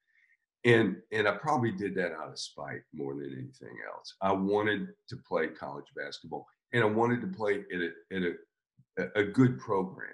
and 0.65 0.97
and 1.11 1.27
I 1.27 1.33
probably 1.33 1.73
did 1.73 1.95
that 1.97 2.13
out 2.13 2.29
of 2.29 2.39
spite 2.39 2.83
more 2.93 3.15
than 3.15 3.33
anything 3.33 3.77
else. 3.93 4.15
I 4.21 4.33
wanted 4.33 4.89
to 5.09 5.17
play 5.17 5.49
college 5.49 5.87
basketball, 5.97 6.47
and 6.73 6.83
I 6.83 6.87
wanted 6.87 7.21
to 7.23 7.27
play 7.27 7.65
at 7.75 7.81
a 7.81 8.17
at 8.17 8.23
a 8.23 9.21
a 9.21 9.25
good 9.25 9.59
program. 9.59 10.09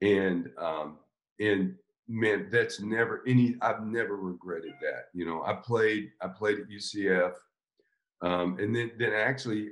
And 0.00 0.50
um, 0.58 0.98
and 1.40 1.74
man, 2.08 2.48
that's 2.50 2.80
never 2.80 3.22
any. 3.26 3.56
I've 3.60 3.84
never 3.84 4.16
regretted 4.16 4.74
that. 4.82 5.06
You 5.12 5.26
know, 5.26 5.42
I 5.42 5.54
played 5.54 6.10
I 6.22 6.28
played 6.28 6.58
at 6.58 6.68
UCF, 6.68 7.34
um, 8.22 8.58
and 8.58 8.74
then 8.74 8.92
then 8.98 9.12
actually 9.12 9.70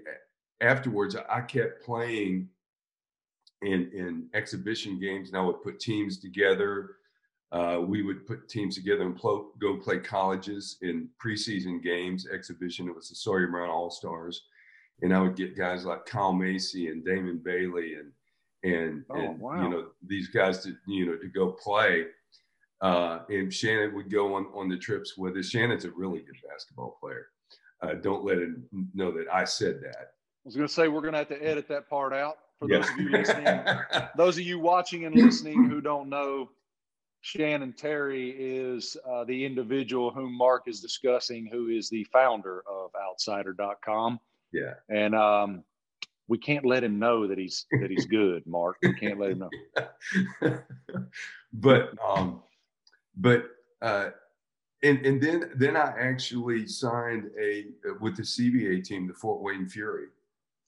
afterwards 0.61 1.17
I 1.17 1.41
kept 1.41 1.83
playing 1.85 2.49
in 3.63 3.91
in 3.95 4.29
exhibition 4.35 5.01
games, 5.01 5.29
and 5.29 5.39
I 5.39 5.43
would 5.43 5.63
put 5.63 5.81
teams 5.81 6.19
together 6.19 6.97
uh, 7.55 7.79
we 7.81 8.03
would 8.03 8.27
put 8.27 8.49
teams 8.49 8.75
together 8.75 9.03
and 9.03 9.17
pl- 9.17 9.53
go 9.61 9.77
play 9.77 9.99
colleges 9.99 10.77
in 10.83 11.09
preseason 11.25 11.81
games, 11.81 12.27
exhibition. 12.27 12.89
It 12.89 12.97
was 12.97 13.09
the 13.09 13.15
Sawyer 13.15 13.47
Brown 13.47 13.71
All 13.71 13.91
Stars, 13.91 14.43
and 15.03 15.15
I 15.15 15.21
would 15.21 15.37
get 15.37 15.57
guys 15.57 15.85
like 15.85 16.05
Kyle 16.05 16.33
Macy 16.33 16.89
and 16.89 17.05
Damon 17.05 17.39
Bailey 17.39 17.95
and 17.95 18.11
and, 18.65 19.05
oh, 19.11 19.15
and 19.15 19.39
wow. 19.39 19.63
you 19.63 19.69
know 19.69 19.87
these 20.05 20.29
guys 20.29 20.65
to 20.65 20.75
you 20.89 21.07
know 21.07 21.17
to 21.17 21.29
go 21.29 21.53
play. 21.53 22.07
Uh, 22.81 23.21
and 23.29 23.55
Shannon 23.55 23.95
would 23.95 24.11
go 24.11 24.35
on 24.35 24.47
on 24.53 24.69
the 24.69 24.77
trips 24.77 25.17
with 25.17 25.37
us. 25.37 25.49
Shannon's 25.49 25.85
a 25.85 25.93
really 25.93 26.21
good 26.21 26.37
basketball 26.49 26.99
player. 27.01 27.29
Uh, 27.81 27.95
don't 27.95 28.25
let 28.25 28.39
him 28.39 28.67
know 28.95 29.13
that 29.13 29.27
I 29.33 29.45
said 29.45 29.81
that. 29.83 29.97
I 29.97 30.45
was 30.45 30.57
going 30.57 30.67
to 30.67 30.75
say 30.75 30.89
we're 30.89 31.03
going 31.03 31.13
to 31.13 31.19
have 31.19 31.29
to 31.29 31.43
edit 31.43 31.69
that 31.69 31.89
part 31.89 32.13
out 32.13 32.39
for 32.59 32.69
yeah. 32.69 32.79
those 32.79 32.91
of 32.91 32.99
you 32.99 33.11
listening. 33.11 33.61
those 34.17 34.37
of 34.39 34.43
you 34.43 34.59
watching 34.59 35.05
and 35.05 35.15
listening 35.15 35.69
who 35.69 35.81
don't 35.81 36.09
know, 36.09 36.51
Shannon 37.25 37.73
Terry 37.73 38.35
is 38.39 38.99
uh, 39.11 39.25
the 39.25 39.47
individual 39.47 40.11
whom 40.11 40.37
Mark 40.37 40.65
is 40.67 40.83
discussing, 40.83 41.49
who 41.51 41.69
is 41.69 41.89
the 41.89 42.05
founder 42.13 42.63
of 42.71 42.91
Outsider.com. 42.95 44.21
Yeah. 44.53 44.75
And 44.91 45.15
um, 45.15 45.65
we 46.29 46.37
can't 46.37 46.67
let 46.67 46.85
him 46.85 46.99
know 46.99 47.27
that 47.27 47.39
he's 47.39 47.65
that 47.81 47.89
he's 47.89 48.05
good, 48.05 48.47
Mark. 48.47 48.77
We 48.83 48.93
can't 48.93 49.19
let 49.19 49.31
him 49.31 49.39
know. 49.39 49.49
but 51.55 51.95
um, 52.07 52.43
but 53.17 53.47
uh, 53.81 54.11
and 54.83 55.07
and 55.07 55.19
then 55.19 55.51
then 55.57 55.79
I 55.79 55.95
actually 55.99 56.67
signed 56.67 57.31
a 57.41 57.65
with 58.01 58.17
the 58.17 58.23
CBA 58.23 58.85
team, 58.85 59.07
the 59.09 59.15
Fort 59.15 59.41
Wayne 59.43 59.67
Fury, 59.67 60.09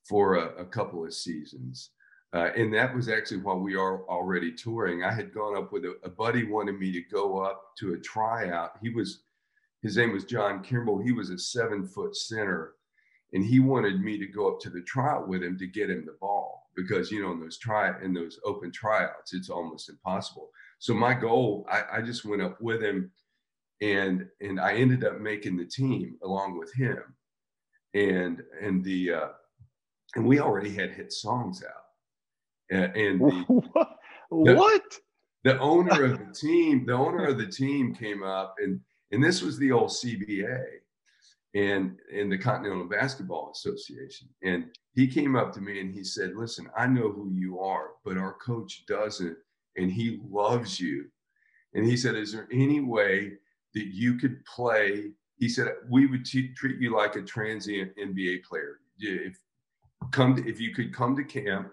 for 0.05 0.37
a, 0.37 0.63
a 0.63 0.65
couple 0.65 1.05
of 1.05 1.13
seasons. 1.13 1.91
Uh, 2.37 2.53
and 2.55 2.75
that 2.75 2.95
was 2.95 3.09
actually 3.09 3.39
while 3.39 3.59
we 3.59 3.77
are 3.77 4.07
already 4.11 4.53
touring. 4.53 5.03
I 5.03 5.11
had 5.11 5.33
gone 5.33 5.57
up 5.57 5.73
with 5.73 5.87
a, 5.87 5.97
a, 6.05 6.11
buddy 6.11 6.45
wanted 6.45 6.79
me 6.79 6.93
to 6.93 7.01
go 7.01 7.39
up 7.39 7.75
to 7.79 7.95
a 7.95 7.99
tryout. 7.99 8.73
He 8.83 8.91
was, 8.91 9.23
his 9.81 9.97
name 9.97 10.13
was 10.13 10.25
John 10.25 10.63
Kimball. 10.63 11.01
He 11.01 11.13
was 11.13 11.31
a 11.31 11.39
seven 11.39 11.89
foot 11.89 12.15
center, 12.15 12.75
and 13.33 13.43
he 13.43 13.59
wanted 13.59 14.03
me 14.03 14.19
to 14.19 14.27
go 14.27 14.53
up 14.53 14.61
to 14.61 14.71
the 14.71 14.83
tryout 14.83 15.29
with 15.29 15.43
him 15.43 15.57
to 15.57 15.67
get 15.67 15.89
him 15.89 16.05
the 16.05 16.19
ball 16.21 16.69
because 16.77 17.11
you 17.11 17.23
know 17.23 17.33
in 17.33 17.41
those 17.41 17.57
try 17.57 17.91
in 18.03 18.13
those 18.13 18.39
open 18.45 18.71
tryouts 18.71 19.33
it's 19.33 19.49
almost 19.49 19.89
impossible. 19.89 20.51
So 20.79 20.93
my 20.93 21.15
goal, 21.15 21.67
I, 21.73 21.85
I 21.91 22.03
just 22.03 22.27
went 22.27 22.43
up 22.43 22.61
with 22.61 22.83
him, 22.83 23.11
and 23.81 24.27
and 24.43 24.61
I 24.61 24.75
ended 24.75 25.05
up 25.05 25.21
making 25.21 25.57
the 25.57 25.65
team 25.65 26.19
along 26.23 26.59
with 26.59 26.71
him, 26.75 27.03
and 27.95 28.43
and 28.61 28.85
the 28.85 29.13
uh, 29.15 29.29
and 30.17 30.27
we 30.27 30.39
already 30.39 30.75
had 30.75 30.91
hit 30.91 31.15
songs 31.15 31.65
out 31.67 31.86
and 32.71 33.21
the, 33.21 33.63
what? 34.29 34.83
The, 35.45 35.53
the 35.53 35.59
owner 35.61 36.05
of 36.05 36.19
the 36.19 36.33
team, 36.35 36.87
the 36.87 36.95
owner 36.95 37.27
of 37.27 37.39
the 37.39 37.47
team 37.47 37.95
came 37.95 38.23
up 38.23 38.57
and 38.59 38.81
and 39.13 39.23
this 39.23 39.43
was 39.43 39.57
the 39.59 39.73
old 39.73 39.91
CBA 39.91 40.65
and 41.55 41.97
in 42.13 42.29
the 42.29 42.37
Continental 42.37 42.87
Basketball 42.87 43.51
Association. 43.53 44.29
And 44.43 44.67
he 44.93 45.07
came 45.07 45.37
up 45.37 45.53
to 45.53 45.61
me 45.61 45.81
and 45.81 45.93
he 45.93 46.05
said, 46.05 46.35
Listen, 46.37 46.69
I 46.77 46.87
know 46.87 47.11
who 47.11 47.31
you 47.33 47.61
are, 47.61 47.91
but 48.05 48.19
our 48.19 48.35
coach 48.35 48.85
doesn't, 48.87 49.37
and 49.77 49.91
he 49.91 50.21
loves 50.29 50.79
you. 50.79 51.07
And 51.75 51.87
he 51.87 51.97
said, 51.97 52.15
Is 52.15 52.33
there 52.33 52.49
any 52.53 52.81
way 52.81 53.33
that 53.75 53.87
you 53.87 54.19
could 54.19 54.45
play? 54.45 55.13
He 55.39 55.49
said, 55.49 55.69
We 55.89 56.07
would 56.07 56.27
t- 56.27 56.53
treat 56.55 56.81
you 56.81 56.95
like 56.95 57.17
a 57.17 57.23
transient 57.23 57.93
NBA 57.97 58.45
player. 58.45 58.81
If 58.99 59.39
come 60.11 60.37
to, 60.37 60.49
if 60.49 60.61
you 60.61 60.75
could 60.75 60.95
come 60.95 61.17
to 61.17 61.25
camp 61.25 61.71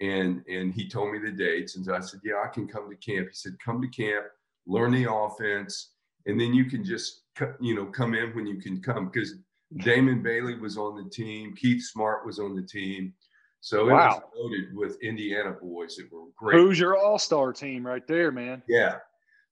and 0.00 0.42
and 0.48 0.74
he 0.74 0.88
told 0.88 1.12
me 1.12 1.18
the 1.18 1.30
dates. 1.30 1.76
And 1.76 1.84
so 1.84 1.94
i 1.94 2.00
said 2.00 2.20
yeah 2.24 2.42
i 2.44 2.48
can 2.48 2.66
come 2.66 2.88
to 2.90 2.96
camp. 2.96 3.28
He 3.28 3.34
said 3.34 3.56
come 3.64 3.80
to 3.82 3.88
camp 3.88 4.26
learn 4.66 4.92
the 4.92 5.10
offense 5.10 5.92
and 6.26 6.40
then 6.40 6.52
you 6.52 6.64
can 6.64 6.84
just 6.84 7.22
you 7.60 7.74
know 7.74 7.86
come 7.86 8.14
in 8.14 8.34
when 8.34 8.46
you 8.46 8.58
can 8.58 8.80
come. 8.80 9.06
Because 9.06 9.34
damon 9.78 10.22
bailey 10.22 10.58
was 10.58 10.76
on 10.76 11.02
the 11.02 11.08
team. 11.08 11.54
Keith 11.54 11.82
smart 11.82 12.26
was 12.26 12.38
on 12.38 12.54
the 12.54 12.62
team. 12.62 13.12
So 13.60 13.88
it 13.88 13.92
wow. 13.92 14.08
was 14.08 14.22
loaded 14.36 14.76
with 14.76 15.00
indiana 15.02 15.52
boys 15.52 15.96
that 15.96 16.12
were 16.12 16.26
great. 16.36 16.58
Who's 16.58 16.78
your 16.78 16.96
all-star 16.96 17.52
team 17.52 17.86
right 17.86 18.06
there 18.06 18.30
man? 18.30 18.62
Yeah. 18.68 18.96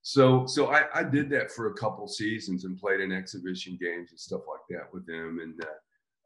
So 0.02 0.46
so 0.46 0.66
I, 0.66 0.84
I 0.94 1.02
did 1.02 1.30
that 1.30 1.50
for 1.50 1.68
a 1.68 1.74
couple 1.74 2.06
seasons 2.06 2.64
and 2.64 2.78
played 2.78 3.00
in 3.00 3.12
exhibition 3.12 3.78
games 3.80 4.10
and 4.10 4.20
stuff 4.20 4.42
like 4.48 4.60
that 4.70 4.92
with 4.92 5.06
them. 5.06 5.38
And 5.42 5.60
uh, 5.62 5.66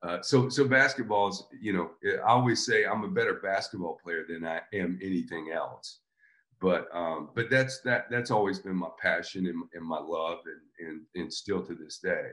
uh, 0.03 0.23
so 0.23 0.49
so 0.49 0.65
basketball 0.67 1.29
is 1.29 1.43
you 1.61 1.73
know 1.73 1.91
I 2.05 2.29
always 2.29 2.65
say 2.65 2.85
I'm 2.85 3.05
a 3.05 3.09
better 3.09 3.35
basketball 3.35 3.99
player 4.03 4.25
than 4.29 4.47
I 4.47 4.61
am 4.73 4.99
anything 5.03 5.51
else, 5.53 6.01
but 6.61 6.89
um, 6.95 7.31
but 7.35 7.51
that's 7.51 7.81
that 7.81 8.07
that's 8.11 8.31
always 8.31 8.61
been 8.61 8.77
my 8.77 8.91
passion 9.01 9.47
and, 9.47 9.65
and 9.75 9.85
my 9.85 9.99
love 9.99 10.39
and, 10.47 10.89
and 10.89 11.01
and 11.17 11.33
still 11.33 11.63
to 11.63 11.75
this 11.75 11.99
day. 11.99 12.31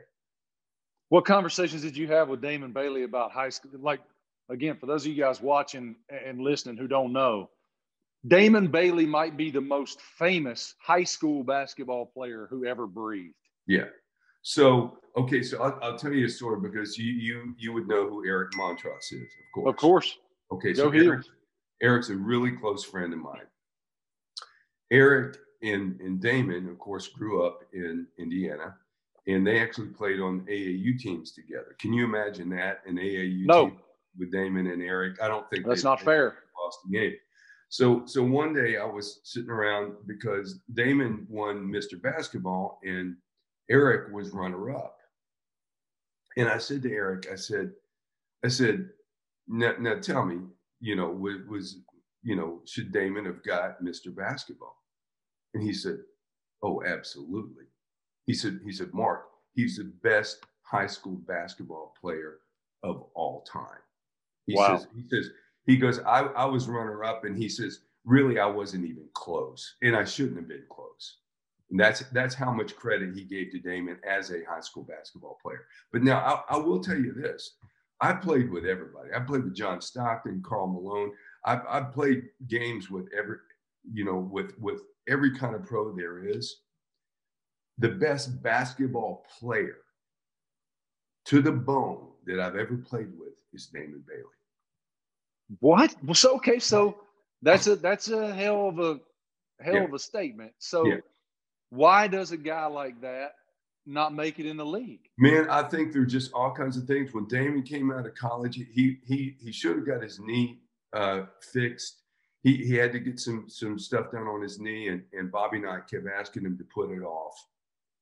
What 1.10 1.26
conversations 1.26 1.82
did 1.82 1.98
you 1.98 2.08
have 2.08 2.30
with 2.30 2.42
Damon 2.42 2.72
Bailey 2.72 3.04
about 3.04 3.32
high 3.32 3.50
school? 3.50 3.72
Like 3.80 4.02
again, 4.50 4.78
for 4.78 4.86
those 4.86 5.04
of 5.04 5.12
you 5.12 5.22
guys 5.22 5.42
watching 5.42 5.96
and 6.10 6.42
listening 6.42 6.78
who 6.78 6.88
don't 6.88 7.14
know, 7.14 7.50
Damon 8.28 8.68
Bailey 8.68 9.08
might 9.08 9.38
be 9.38 9.50
the 9.50 9.62
most 9.62 10.02
famous 10.02 10.76
high 10.80 11.04
school 11.04 11.44
basketball 11.44 12.06
player 12.06 12.48
who 12.50 12.66
ever 12.66 12.86
breathed. 12.86 13.34
Yeah, 13.66 13.86
so 14.46 15.00
okay, 15.18 15.42
so 15.42 15.60
I'll, 15.60 15.80
I'll, 15.82 15.98
tell 15.98 16.14
you 16.14 16.28
a 16.28 16.30
story 16.30 16.62
because 16.62 17.00
you 17.00 17.12
you 17.12 17.56
you 17.58 17.74
would 17.74 17.88
know 17.88 18.08
who 18.08 18.28
Eric 18.28 18.52
Montross 18.52 19.12
is, 19.12 19.14
of 19.14 19.52
course. 19.56 19.70
Of 19.70 19.76
course. 19.76 20.18
Okay, 20.52 20.72
so 20.76 20.92
Eric, 20.92 21.26
Eric's 21.82 22.10
a 22.10 22.16
really 22.16 22.52
close 22.52 22.84
friend 22.84 23.12
of 23.12 23.18
mine. 23.18 23.48
Eric 24.92 25.38
and 25.64 26.00
and 26.00 26.22
Damon, 26.22 26.70
of 26.70 26.78
course, 26.78 27.08
grew 27.08 27.44
up 27.44 27.62
in 27.74 28.06
Indiana, 28.20 28.76
and 29.26 29.46
they 29.48 29.60
actually 29.60 29.88
played 29.88 30.20
on 30.20 30.42
AAU 30.42 31.00
teams 31.00 31.32
together. 31.32 31.76
Can 31.80 31.92
you 31.92 32.06
imagine 32.06 32.48
that 32.50 32.82
an 32.86 32.98
AAU 32.98 33.48
no. 33.48 33.70
team 33.70 33.80
with 34.16 34.32
Damon 34.32 34.68
and 34.68 34.84
Eric? 34.84 35.20
I 35.24 35.28
don't 35.28 35.50
think 35.50 35.66
that's 35.66 35.84
not 35.84 36.02
fair. 36.02 36.36
Lost 36.64 36.78
the 36.86 36.96
game. 36.96 37.16
So 37.70 38.04
so 38.06 38.22
one 38.22 38.54
day 38.54 38.78
I 38.78 38.86
was 38.86 39.22
sitting 39.24 39.50
around 39.50 39.94
because 40.06 40.60
Damon 40.76 41.26
won 41.32 41.66
Mr. 41.66 42.00
Basketball 42.00 42.80
and 42.84 43.16
Eric 43.70 44.14
was 44.14 44.32
runner 44.32 44.72
up. 44.76 44.98
And 46.38 46.50
I 46.50 46.58
said 46.58 46.82
to 46.84 46.92
Eric, 46.92 47.28
I 47.32 47.36
said, 47.36 47.72
I 48.44 48.50
said, 48.50 48.90
now, 49.48 49.74
now 49.80 49.96
tell 49.96 50.26
me, 50.26 50.40
you 50.80 50.96
know, 50.96 51.10
was, 51.10 51.38
was, 51.48 51.78
you 52.24 52.36
know, 52.36 52.62
should 52.66 52.92
Damon 52.92 53.26
have 53.26 53.44
got 53.44 53.82
Mr. 53.82 54.14
Basketball? 54.16 54.76
And 55.54 55.64
he 55.64 55.74
said, 55.74 56.00
Oh, 56.66 56.82
absolutely. 56.84 57.66
He 58.26 58.34
said, 58.34 58.60
he 58.66 58.72
said, 58.72 58.92
Mark, 58.94 59.28
he's 59.54 59.78
the 59.78 59.92
best 60.02 60.46
high 60.64 60.88
school 60.88 61.18
basketball 61.28 61.94
player 62.00 62.40
of 62.84 63.06
all 63.14 63.44
time. 63.44 63.82
He 64.48 64.56
wow. 64.56 64.78
says, 64.78 64.88
he 64.96 65.04
says, 65.10 65.30
he 65.68 65.78
goes, 65.78 66.00
I, 66.00 66.22
I 66.22 66.46
was 66.46 66.68
runner 66.68 67.04
up, 67.04 67.24
and 67.24 67.38
he 67.38 67.50
says, 67.50 67.82
really, 68.04 68.40
I 68.40 68.48
wasn't 68.48 68.86
even 68.86 69.06
close, 69.14 69.76
and 69.84 69.96
I 69.96 70.04
shouldn't 70.04 70.38
have 70.38 70.48
been 70.48 70.66
close. 70.70 70.85
And 71.72 71.80
that's 71.80 72.02
that's 72.12 72.36
how 72.36 72.52
much 72.52 72.76
credit 72.76 73.16
he 73.16 73.24
gave 73.24 73.52
to 73.52 73.60
Damon 73.60 73.98
as 74.08 74.32
a 74.32 74.44
high 74.48 74.62
school 74.62 74.84
basketball 74.84 75.40
player. 75.42 75.66
But 75.92 76.04
now 76.04 76.44
I, 76.50 76.56
I 76.56 76.58
will 76.58 76.80
tell 76.80 76.98
you 76.98 77.12
this: 77.14 77.56
I 78.02 78.14
played 78.14 78.52
with 78.52 78.66
everybody. 78.66 79.10
I 79.16 79.20
played 79.20 79.44
with 79.44 79.56
John 79.56 79.82
Stockton, 79.82 80.44
Karl 80.46 80.68
Malone. 80.68 81.12
I've, 81.44 81.62
I've 81.68 81.94
played 81.94 82.24
games 82.48 82.90
with 82.90 83.08
every 83.18 83.38
you 83.94 84.06
know, 84.06 84.18
with 84.18 84.58
with 84.60 84.82
every 85.08 85.36
kind 85.36 85.56
of 85.56 85.66
pro 85.66 85.96
there 85.96 86.26
is, 86.28 86.62
the 87.78 87.90
best 87.90 88.42
basketball 88.42 89.26
player 89.40 89.78
to 91.26 91.42
the 91.42 91.52
bone 91.52 92.08
that 92.26 92.40
I've 92.40 92.56
ever 92.56 92.78
played 92.78 93.10
with 93.18 93.34
is 93.54 93.68
Damon 93.68 94.04
Bailey. 94.08 94.24
What? 95.60 95.96
Well, 96.04 96.16
so 96.16 96.36
okay, 96.38 96.60
so 96.60 96.98
that's 97.42 97.68
a 97.68 97.76
that's 97.76 98.10
a 98.10 98.34
hell 98.34 98.70
of 98.70 98.80
a 98.80 99.00
hell 99.64 99.76
yeah. 99.76 99.84
of 99.84 99.94
a 99.94 100.00
statement. 100.00 100.54
So 100.60 100.86
yeah. 100.86 100.98
Why 101.76 102.08
does 102.08 102.32
a 102.32 102.38
guy 102.38 102.66
like 102.68 103.02
that 103.02 103.34
not 103.86 104.14
make 104.14 104.40
it 104.40 104.46
in 104.46 104.58
the 104.58 104.66
league? 104.66 105.10
Man, 105.18 105.48
I 105.50 105.64
think 105.64 105.94
there's 105.94 106.12
just 106.12 106.34
all 106.34 106.54
kinds 106.54 106.78
of 106.78 106.86
things. 106.86 107.14
When 107.14 107.28
Damon 107.28 107.64
came 107.64 107.92
out 107.92 108.06
of 108.06 108.16
college, 108.16 108.56
he 108.56 108.98
he 109.06 109.36
he 109.40 109.52
should 109.52 109.78
have 109.78 109.88
got 109.88 110.02
his 110.02 110.20
knee 110.20 110.60
uh, 110.94 111.24
fixed. 111.42 112.02
He 112.42 112.58
he 112.58 112.76
had 112.76 112.92
to 112.94 113.00
get 113.00 113.20
some 113.20 113.46
some 113.48 113.78
stuff 113.78 114.12
done 114.12 114.28
on 114.28 114.42
his 114.42 114.60
knee, 114.60 114.88
and 114.88 115.04
and 115.14 115.32
Bobby 115.32 115.60
Knight 115.60 115.88
kept 115.90 116.06
asking 116.08 116.46
him 116.46 116.58
to 116.58 116.64
put 116.74 116.92
it 116.92 117.04
off. 117.04 117.36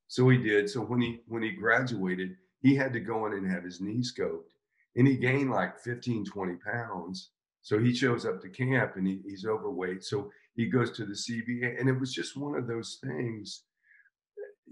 So 0.08 0.30
he 0.30 0.38
did. 0.38 0.70
So 0.70 0.82
when 0.82 1.02
he 1.02 1.22
when 1.28 1.44
he 1.44 1.52
graduated, 1.52 2.36
he 2.62 2.76
had 2.76 2.94
to 2.94 3.00
go 3.00 3.26
in 3.26 3.34
and 3.34 3.50
have 3.52 3.64
his 3.64 3.82
knee 3.82 4.02
scoped, 4.02 4.52
and 4.96 5.08
he 5.08 5.18
gained 5.18 5.52
like 5.52 5.80
15, 5.80 6.26
20 6.26 6.56
pounds. 6.56 7.32
So 7.64 7.80
he 7.80 7.96
shows 7.96 8.26
up 8.26 8.42
to 8.42 8.50
camp 8.50 8.98
and 8.98 9.08
he, 9.08 9.22
he's 9.26 9.46
overweight. 9.46 10.04
So 10.04 10.30
he 10.56 10.68
goes 10.68 10.92
to 10.92 11.06
the 11.06 11.14
CBA, 11.14 11.80
and 11.80 11.90
it 11.90 12.00
was 12.00 12.14
just 12.14 12.38
one 12.38 12.56
of 12.56 12.68
those 12.68 13.00
things 13.04 13.64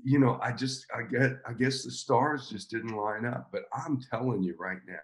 you 0.04 0.20
know, 0.20 0.40
I 0.42 0.52
just, 0.52 0.86
I 0.96 1.04
get, 1.04 1.40
I 1.48 1.54
guess 1.54 1.84
the 1.84 1.92
stars 1.92 2.50
just 2.50 2.70
didn't 2.70 2.96
line 2.96 3.26
up. 3.26 3.50
But 3.52 3.64
I'm 3.74 4.02
telling 4.10 4.44
you 4.44 4.56
right 4.58 4.80
now, 4.88 4.96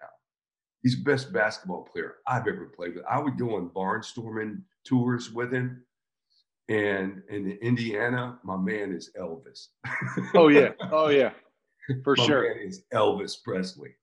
he's 0.82 0.96
the 0.96 1.04
best 1.04 1.32
basketball 1.32 1.88
player 1.92 2.16
I've 2.26 2.48
ever 2.48 2.72
played 2.76 2.96
with. 2.96 3.04
I 3.08 3.20
would 3.20 3.38
go 3.38 3.56
on 3.56 3.70
barnstorming 3.70 4.62
tours 4.84 5.30
with 5.30 5.52
him. 5.52 5.84
And 6.68 7.22
in 7.30 7.58
Indiana, 7.62 8.38
my 8.44 8.56
man 8.56 8.92
is 8.92 9.10
Elvis. 9.18 9.68
oh 10.34 10.48
yeah, 10.48 10.70
oh 10.92 11.08
yeah, 11.08 11.30
for 12.04 12.14
my 12.18 12.26
sure. 12.26 12.54
Man 12.54 12.66
is 12.66 12.82
Elvis 12.92 13.42
Presley. 13.42 13.94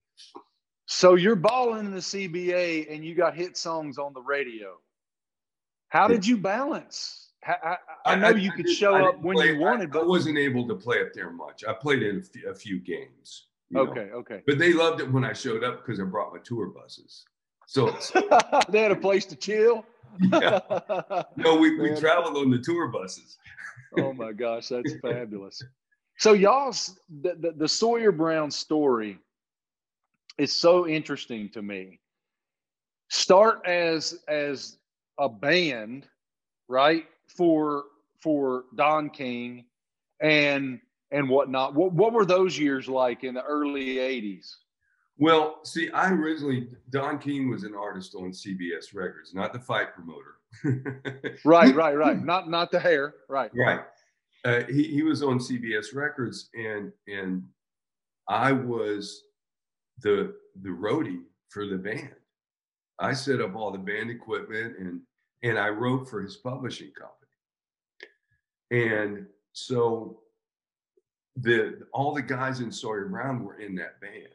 So 0.88 1.14
you're 1.14 1.36
balling 1.36 1.86
in 1.86 1.92
the 1.92 2.00
CBA, 2.00 2.92
and 2.92 3.06
you 3.06 3.14
got 3.14 3.36
hit 3.36 3.56
songs 3.56 4.00
on 4.00 4.14
the 4.14 4.22
radio. 4.22 4.78
How 5.96 6.10
did 6.10 6.28
you 6.28 6.36
balance? 6.36 7.30
I, 7.48 7.78
I 8.06 8.16
know 8.16 8.28
I, 8.28 8.32
you 8.32 8.52
could 8.52 8.70
show 8.70 8.96
up 8.96 9.22
when 9.22 9.38
play, 9.38 9.54
you 9.54 9.60
wanted, 9.60 9.94
but 9.94 10.02
I 10.02 10.06
wasn't 10.06 10.38
able 10.38 10.68
to 10.68 10.76
play 10.76 11.00
up 11.00 11.14
there 11.14 11.32
much. 11.32 11.64
I 11.64 11.72
played 11.72 12.04
in 12.04 12.18
a 12.18 12.22
few, 12.22 12.50
a 12.50 12.54
few 12.54 12.80
games. 12.80 13.46
Okay, 13.74 14.10
know? 14.12 14.18
okay. 14.18 14.42
But 14.46 14.60
they 14.60 14.74
loved 14.74 15.00
it 15.00 15.10
when 15.10 15.24
I 15.24 15.32
showed 15.32 15.64
up 15.64 15.86
because 15.86 16.02
I 16.02 16.04
brought 16.04 16.34
my 16.34 16.40
tour 16.44 16.68
buses. 16.68 17.24
So, 17.66 17.98
so 18.00 18.22
they 18.70 18.82
had 18.82 18.92
a 18.92 18.96
place 18.96 19.26
to 19.28 19.38
chill. 19.38 19.86
yeah. 20.20 20.60
No, 21.38 21.56
we, 21.56 21.80
we 21.80 21.96
traveled 21.96 22.36
on 22.36 22.50
the 22.50 22.60
tour 22.60 22.90
buses. 22.90 23.38
oh 23.98 24.12
my 24.12 24.32
gosh, 24.34 24.68
that's 24.68 24.96
fabulous. 25.02 25.64
So 26.18 26.34
y'all's 26.34 27.00
the, 27.22 27.36
the, 27.36 27.52
the 27.54 27.68
Sawyer 27.70 28.12
Brown 28.12 28.52
story 28.52 29.18
is 30.38 30.54
so 30.54 30.90
interesting 30.90 31.48
to 31.52 31.62
me. 31.62 32.02
Start 33.08 33.66
as 33.66 34.20
as 34.28 34.78
a 35.18 35.30
band, 35.30 36.08
right? 36.68 37.06
for 37.28 37.86
for 38.22 38.66
Don 38.76 39.10
King 39.10 39.66
and 40.22 40.80
and 41.12 41.30
whatnot. 41.30 41.76
What 41.76 41.94
what 41.94 42.14
were 42.14 42.26
those 42.26 42.58
years 42.58 42.88
like 42.88 43.24
in 43.24 43.34
the 43.34 43.44
early 43.44 43.96
'80s? 43.96 44.56
Well, 45.18 45.60
see, 45.64 45.90
I 45.92 46.12
originally 46.12 46.68
Don 46.90 47.20
King 47.20 47.50
was 47.50 47.64
an 47.64 47.74
artist 47.76 48.16
on 48.16 48.32
CBS 48.32 48.94
Records, 48.94 49.34
not 49.34 49.54
the 49.54 49.60
fight 49.60 49.94
promoter. 49.94 50.36
right, 51.46 51.74
right, 51.74 51.96
right. 51.96 52.24
Not 52.24 52.50
not 52.50 52.72
the 52.72 52.80
hair. 52.80 53.16
Right, 53.30 53.52
right. 53.56 53.82
Uh, 54.44 54.64
he 54.66 54.84
he 54.84 55.04
was 55.04 55.24
on 55.24 55.40
CBS 55.40 55.96
Records, 55.96 56.50
and 56.54 56.92
and 57.08 57.44
I 58.28 58.52
was 58.52 59.24
the 60.02 60.36
the 60.62 60.70
roadie 60.70 61.22
for 61.50 61.66
the 61.66 61.78
band. 61.78 62.12
I 63.00 63.14
set 63.14 63.42
up 63.42 63.56
all 63.56 63.72
the 63.72 63.78
band 63.78 64.10
equipment 64.10 64.78
and 64.78 65.02
and 65.44 65.60
I 65.60 65.70
wrote 65.70 66.10
for 66.10 66.22
his 66.22 66.38
publishing 66.38 66.92
company. 66.92 67.26
And 68.72 69.28
so 69.54 70.22
the 71.36 71.86
all 71.94 72.14
the 72.14 72.22
guys 72.22 72.62
in 72.62 72.72
Sawyer 72.72 73.08
Brown 73.08 73.44
were 73.44 73.60
in 73.60 73.76
that 73.76 74.00
band, 74.02 74.34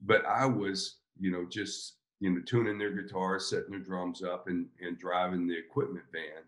but 0.00 0.24
I 0.26 0.46
was, 0.46 0.96
you 1.18 1.30
know, 1.30 1.46
just 1.48 1.96
you 2.20 2.30
know, 2.30 2.40
tuning 2.46 2.78
their 2.78 2.90
guitars, 2.90 3.48
setting 3.48 3.70
their 3.70 3.80
drums 3.80 4.22
up, 4.22 4.48
and 4.48 4.66
and 4.80 4.98
driving 4.98 5.46
the 5.46 5.56
equipment 5.56 6.04
van. 6.12 6.42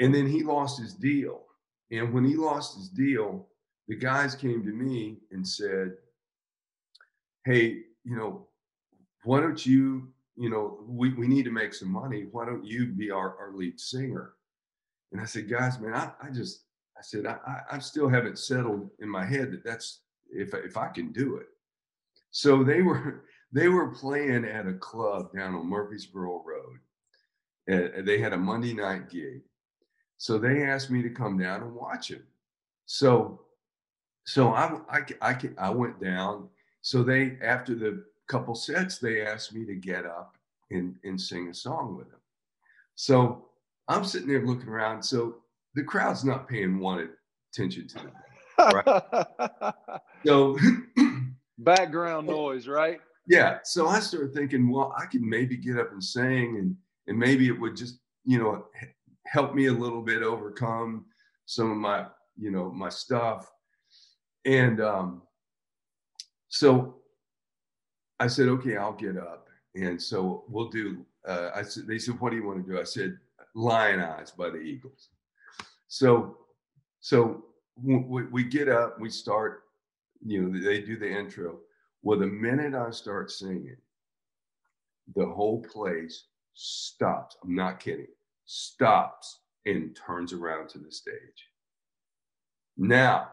And 0.00 0.14
then 0.14 0.26
he 0.26 0.42
lost 0.42 0.80
his 0.80 0.94
deal. 0.94 1.42
And 1.90 2.12
when 2.12 2.24
he 2.24 2.34
lost 2.34 2.76
his 2.76 2.88
deal, 2.88 3.48
the 3.86 3.96
guys 3.96 4.34
came 4.34 4.64
to 4.64 4.72
me 4.72 5.18
and 5.30 5.46
said, 5.46 5.92
"Hey, 7.44 7.82
you 8.04 8.16
know, 8.16 8.48
why 9.22 9.40
don't 9.40 9.64
you, 9.64 10.08
you 10.36 10.50
know, 10.50 10.78
we, 10.86 11.14
we 11.14 11.28
need 11.28 11.44
to 11.44 11.50
make 11.50 11.74
some 11.74 11.90
money. 11.90 12.26
Why 12.30 12.44
don't 12.44 12.64
you 12.64 12.86
be 12.86 13.10
our, 13.10 13.36
our 13.38 13.52
lead 13.54 13.80
singer?" 13.80 14.32
And 15.12 15.20
I 15.20 15.26
said, 15.26 15.48
guys, 15.48 15.78
man, 15.78 15.94
I, 15.94 16.10
I 16.20 16.30
just, 16.30 16.64
I 16.98 17.02
said, 17.02 17.24
I, 17.26 17.60
I 17.70 17.78
still 17.78 18.08
haven't 18.08 18.38
settled 18.38 18.90
in 18.98 19.08
my 19.08 19.24
head 19.24 19.52
that 19.52 19.64
that's 19.64 20.00
if 20.30 20.54
if 20.54 20.76
I 20.76 20.88
can 20.88 21.12
do 21.12 21.36
it. 21.36 21.46
So 22.30 22.64
they 22.64 22.82
were 22.82 23.24
they 23.52 23.68
were 23.68 23.88
playing 23.88 24.44
at 24.44 24.66
a 24.66 24.74
club 24.74 25.32
down 25.34 25.54
on 25.54 25.68
Murfreesboro 25.68 26.44
Road. 26.44 26.78
And 27.66 28.06
they 28.06 28.18
had 28.18 28.34
a 28.34 28.38
Monday 28.38 28.74
night 28.74 29.08
gig. 29.08 29.40
So 30.18 30.36
they 30.38 30.64
asked 30.64 30.90
me 30.90 31.00
to 31.02 31.08
come 31.08 31.38
down 31.38 31.62
and 31.62 31.74
watch 31.74 32.10
it. 32.10 32.24
So 32.86 33.40
so 34.24 34.48
I 34.48 34.80
I 34.90 35.04
I, 35.22 35.50
I 35.58 35.70
went 35.70 36.02
down. 36.02 36.48
So 36.82 37.02
they 37.02 37.38
after 37.42 37.74
the 37.74 38.04
couple 38.28 38.54
sets 38.54 38.98
they 38.98 39.22
asked 39.22 39.54
me 39.54 39.64
to 39.66 39.74
get 39.74 40.06
up 40.06 40.36
and 40.70 40.96
and 41.04 41.20
sing 41.20 41.48
a 41.48 41.54
song 41.54 41.96
with 41.96 42.10
them. 42.10 42.20
So 42.94 43.46
I'm 43.88 44.04
sitting 44.04 44.28
there 44.28 44.46
looking 44.46 44.68
around. 44.68 45.02
So 45.02 45.36
the 45.74 45.82
crowd's 45.82 46.24
not 46.24 46.48
paying 46.48 46.78
one 46.78 47.10
attention 47.52 47.88
to 47.88 47.94
them. 47.96 48.12
Right? 48.58 49.02
so 50.26 50.56
background 51.58 52.26
noise, 52.26 52.68
right? 52.68 53.00
Yeah. 53.26 53.58
So 53.64 53.88
I 53.88 54.00
started 54.00 54.34
thinking, 54.34 54.70
well, 54.70 54.94
I 54.98 55.06
could 55.06 55.22
maybe 55.22 55.56
get 55.56 55.78
up 55.78 55.92
and 55.92 56.02
sing 56.02 56.56
and 56.58 56.76
and 57.06 57.18
maybe 57.18 57.48
it 57.48 57.60
would 57.60 57.76
just, 57.76 57.98
you 58.24 58.38
know, 58.38 58.66
help 59.26 59.54
me 59.54 59.66
a 59.66 59.72
little 59.72 60.02
bit 60.02 60.22
overcome 60.22 61.04
some 61.46 61.70
of 61.70 61.76
my, 61.76 62.06
you 62.38 62.50
know, 62.50 62.70
my 62.70 62.88
stuff. 62.88 63.50
And 64.44 64.80
um 64.80 65.22
so 66.48 66.96
I 68.24 68.26
said, 68.26 68.48
okay, 68.48 68.76
I'll 68.76 68.92
get 68.92 69.16
up. 69.16 69.48
And 69.74 70.00
so 70.00 70.44
we'll 70.48 70.70
do 70.70 71.04
uh, 71.26 71.50
I 71.54 71.62
said, 71.62 71.86
they 71.86 71.98
said, 71.98 72.20
what 72.20 72.30
do 72.30 72.36
you 72.36 72.46
want 72.46 72.64
to 72.64 72.72
do? 72.72 72.78
I 72.78 72.84
said, 72.84 73.18
Lyin' 73.54 74.00
Eyes 74.00 74.30
by 74.30 74.50
the 74.50 74.58
Eagles. 74.58 75.08
So, 75.88 76.38
so 77.00 77.44
we, 77.82 78.24
we 78.24 78.44
get 78.44 78.68
up, 78.68 79.00
we 79.00 79.08
start, 79.10 79.62
you 80.24 80.42
know, 80.42 80.60
they 80.60 80.80
do 80.80 80.98
the 80.98 81.10
intro. 81.10 81.58
Well, 82.02 82.18
the 82.18 82.26
minute 82.26 82.74
I 82.74 82.90
start 82.90 83.30
singing, 83.30 83.76
the 85.14 85.26
whole 85.26 85.62
place 85.62 86.24
stops. 86.54 87.36
I'm 87.42 87.54
not 87.54 87.80
kidding. 87.80 88.08
Stops 88.44 89.40
and 89.66 89.96
turns 89.96 90.32
around 90.32 90.68
to 90.70 90.78
the 90.78 90.90
stage. 90.90 91.48
Now, 92.76 93.30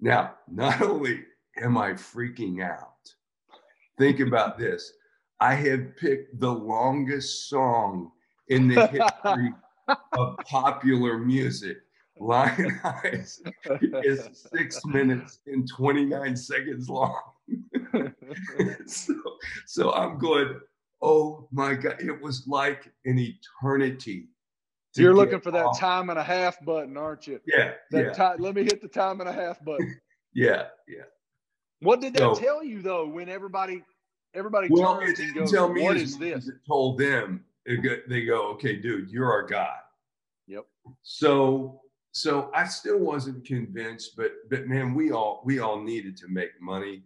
now, 0.00 0.34
not 0.50 0.82
only 0.82 1.24
am 1.56 1.78
I 1.78 1.92
freaking 1.92 2.62
out, 2.62 3.14
think 3.98 4.20
about 4.20 4.58
this. 4.58 4.92
I 5.40 5.54
have 5.54 5.96
picked 5.96 6.38
the 6.40 6.52
longest 6.52 7.48
song 7.48 8.10
in 8.48 8.68
the 8.68 8.86
history 8.86 9.52
of 10.12 10.36
popular 10.46 11.18
music. 11.18 11.78
Lyin' 12.20 12.80
Eyes 12.84 13.42
is 14.04 14.46
six 14.52 14.84
minutes 14.86 15.40
and 15.46 15.68
29 15.68 16.36
seconds 16.36 16.88
long. 16.88 17.20
so, 18.86 19.14
so 19.66 19.92
I'm 19.92 20.18
going, 20.18 20.60
oh 21.02 21.48
my 21.50 21.74
God, 21.74 21.96
it 22.00 22.20
was 22.22 22.46
like 22.46 22.90
an 23.04 23.18
eternity. 23.18 24.28
You're 24.96 25.14
looking 25.14 25.40
for 25.40 25.50
that 25.50 25.66
off. 25.66 25.78
time 25.78 26.10
and 26.10 26.18
a 26.18 26.22
half 26.22 26.64
button, 26.64 26.96
aren't 26.96 27.26
you? 27.26 27.40
Yeah. 27.46 27.72
That 27.90 28.04
yeah. 28.04 28.12
Time, 28.12 28.36
let 28.38 28.54
me 28.54 28.62
hit 28.62 28.80
the 28.80 28.88
time 28.88 29.20
and 29.20 29.28
a 29.28 29.32
half 29.32 29.62
button. 29.64 30.00
yeah. 30.34 30.66
Yeah. 30.86 31.02
What 31.84 32.00
did 32.00 32.14
that 32.14 32.18
so, 32.20 32.34
tell 32.34 32.64
you 32.64 32.80
though 32.80 33.06
when 33.06 33.28
everybody 33.28 33.82
everybody 34.34 34.68
well, 34.70 34.98
turns 34.98 35.20
it 35.20 35.24
and 35.26 35.34
goes, 35.34 35.52
tell 35.52 35.68
me 35.68 35.82
what 35.82 35.96
is 35.96 36.18
this? 36.18 36.48
It 36.48 36.54
told 36.66 36.98
them 36.98 37.44
they 37.66 38.24
go, 38.24 38.48
okay, 38.52 38.76
dude, 38.76 39.10
you're 39.10 39.30
our 39.30 39.46
guy. 39.46 39.76
Yep. 40.46 40.66
So 41.02 41.82
so 42.12 42.50
I 42.54 42.66
still 42.66 42.98
wasn't 42.98 43.44
convinced, 43.44 44.16
but 44.16 44.32
but 44.48 44.66
man, 44.66 44.94
we 44.94 45.12
all 45.12 45.42
we 45.44 45.58
all 45.58 45.80
needed 45.80 46.16
to 46.18 46.28
make 46.28 46.60
money. 46.60 47.02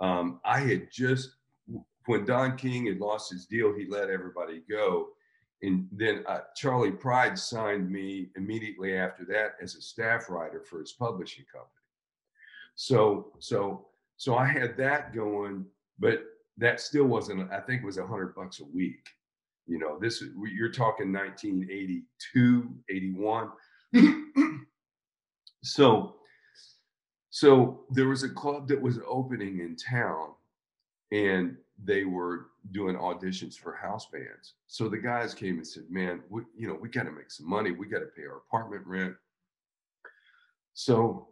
Um, 0.00 0.40
I 0.44 0.60
had 0.60 0.88
just 0.90 1.30
when 2.06 2.24
Don 2.24 2.56
King 2.56 2.86
had 2.86 3.00
lost 3.00 3.30
his 3.30 3.46
deal, 3.46 3.74
he 3.74 3.86
let 3.86 4.08
everybody 4.08 4.62
go, 4.70 5.08
and 5.62 5.88
then 5.92 6.24
uh, 6.26 6.40
Charley 6.54 6.92
Pride 6.92 7.38
signed 7.38 7.90
me 7.90 8.28
immediately 8.36 8.96
after 8.96 9.24
that 9.26 9.56
as 9.60 9.74
a 9.74 9.82
staff 9.82 10.30
writer 10.30 10.62
for 10.62 10.80
his 10.80 10.92
publishing 10.92 11.44
company. 11.52 11.70
So 12.76 13.32
so 13.40 13.88
so 14.16 14.36
I 14.36 14.46
had 14.46 14.76
that 14.78 15.14
going, 15.14 15.64
but 15.98 16.24
that 16.58 16.80
still 16.80 17.04
wasn't. 17.04 17.50
I 17.52 17.60
think 17.60 17.82
it 17.82 17.86
was 17.86 17.98
a 17.98 18.06
hundred 18.06 18.34
bucks 18.34 18.60
a 18.60 18.64
week. 18.64 19.06
You 19.66 19.78
know, 19.78 19.98
this 19.98 20.22
you're 20.54 20.70
talking 20.70 21.12
1982, 21.12 22.70
81. 22.88 23.50
so 25.62 26.16
so 27.30 27.84
there 27.90 28.08
was 28.08 28.22
a 28.22 28.30
club 28.30 28.66
that 28.68 28.80
was 28.80 28.98
opening 29.06 29.60
in 29.60 29.76
town, 29.76 30.30
and 31.12 31.54
they 31.84 32.04
were 32.04 32.46
doing 32.70 32.96
auditions 32.96 33.58
for 33.58 33.74
house 33.74 34.06
bands. 34.10 34.54
So 34.68 34.88
the 34.88 34.96
guys 34.96 35.34
came 35.34 35.56
and 35.56 35.66
said, 35.66 35.82
"Man, 35.90 36.22
we, 36.30 36.42
you 36.56 36.66
know, 36.66 36.78
we 36.80 36.88
got 36.88 37.02
to 37.02 37.10
make 37.10 37.30
some 37.30 37.46
money. 37.46 37.72
We 37.72 37.88
got 37.88 37.98
to 37.98 38.06
pay 38.06 38.22
our 38.22 38.38
apartment 38.38 38.86
rent." 38.86 39.14
So 40.72 41.28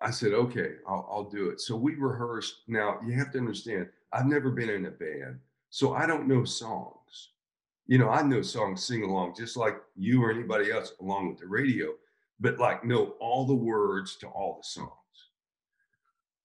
I 0.00 0.10
said, 0.10 0.32
"Okay, 0.32 0.74
I'll, 0.86 1.08
I'll 1.10 1.30
do 1.30 1.50
it." 1.50 1.60
So 1.60 1.76
we 1.76 1.94
rehearsed. 1.94 2.62
Now 2.68 2.98
you 3.04 3.12
have 3.14 3.32
to 3.32 3.38
understand, 3.38 3.88
I've 4.12 4.26
never 4.26 4.50
been 4.50 4.70
in 4.70 4.86
a 4.86 4.90
band, 4.90 5.38
so 5.70 5.94
I 5.94 6.06
don't 6.06 6.28
know 6.28 6.44
songs. 6.44 7.30
You 7.86 7.98
know, 7.98 8.10
I 8.10 8.22
know 8.22 8.42
songs, 8.42 8.84
sing 8.84 9.02
along, 9.02 9.34
just 9.36 9.56
like 9.56 9.76
you 9.96 10.22
or 10.22 10.30
anybody 10.30 10.70
else 10.70 10.92
along 11.00 11.28
with 11.28 11.38
the 11.38 11.46
radio, 11.46 11.94
but 12.38 12.58
like 12.58 12.84
know 12.84 13.14
all 13.18 13.46
the 13.46 13.54
words 13.54 14.16
to 14.16 14.28
all 14.28 14.58
the 14.60 14.66
songs. 14.66 14.92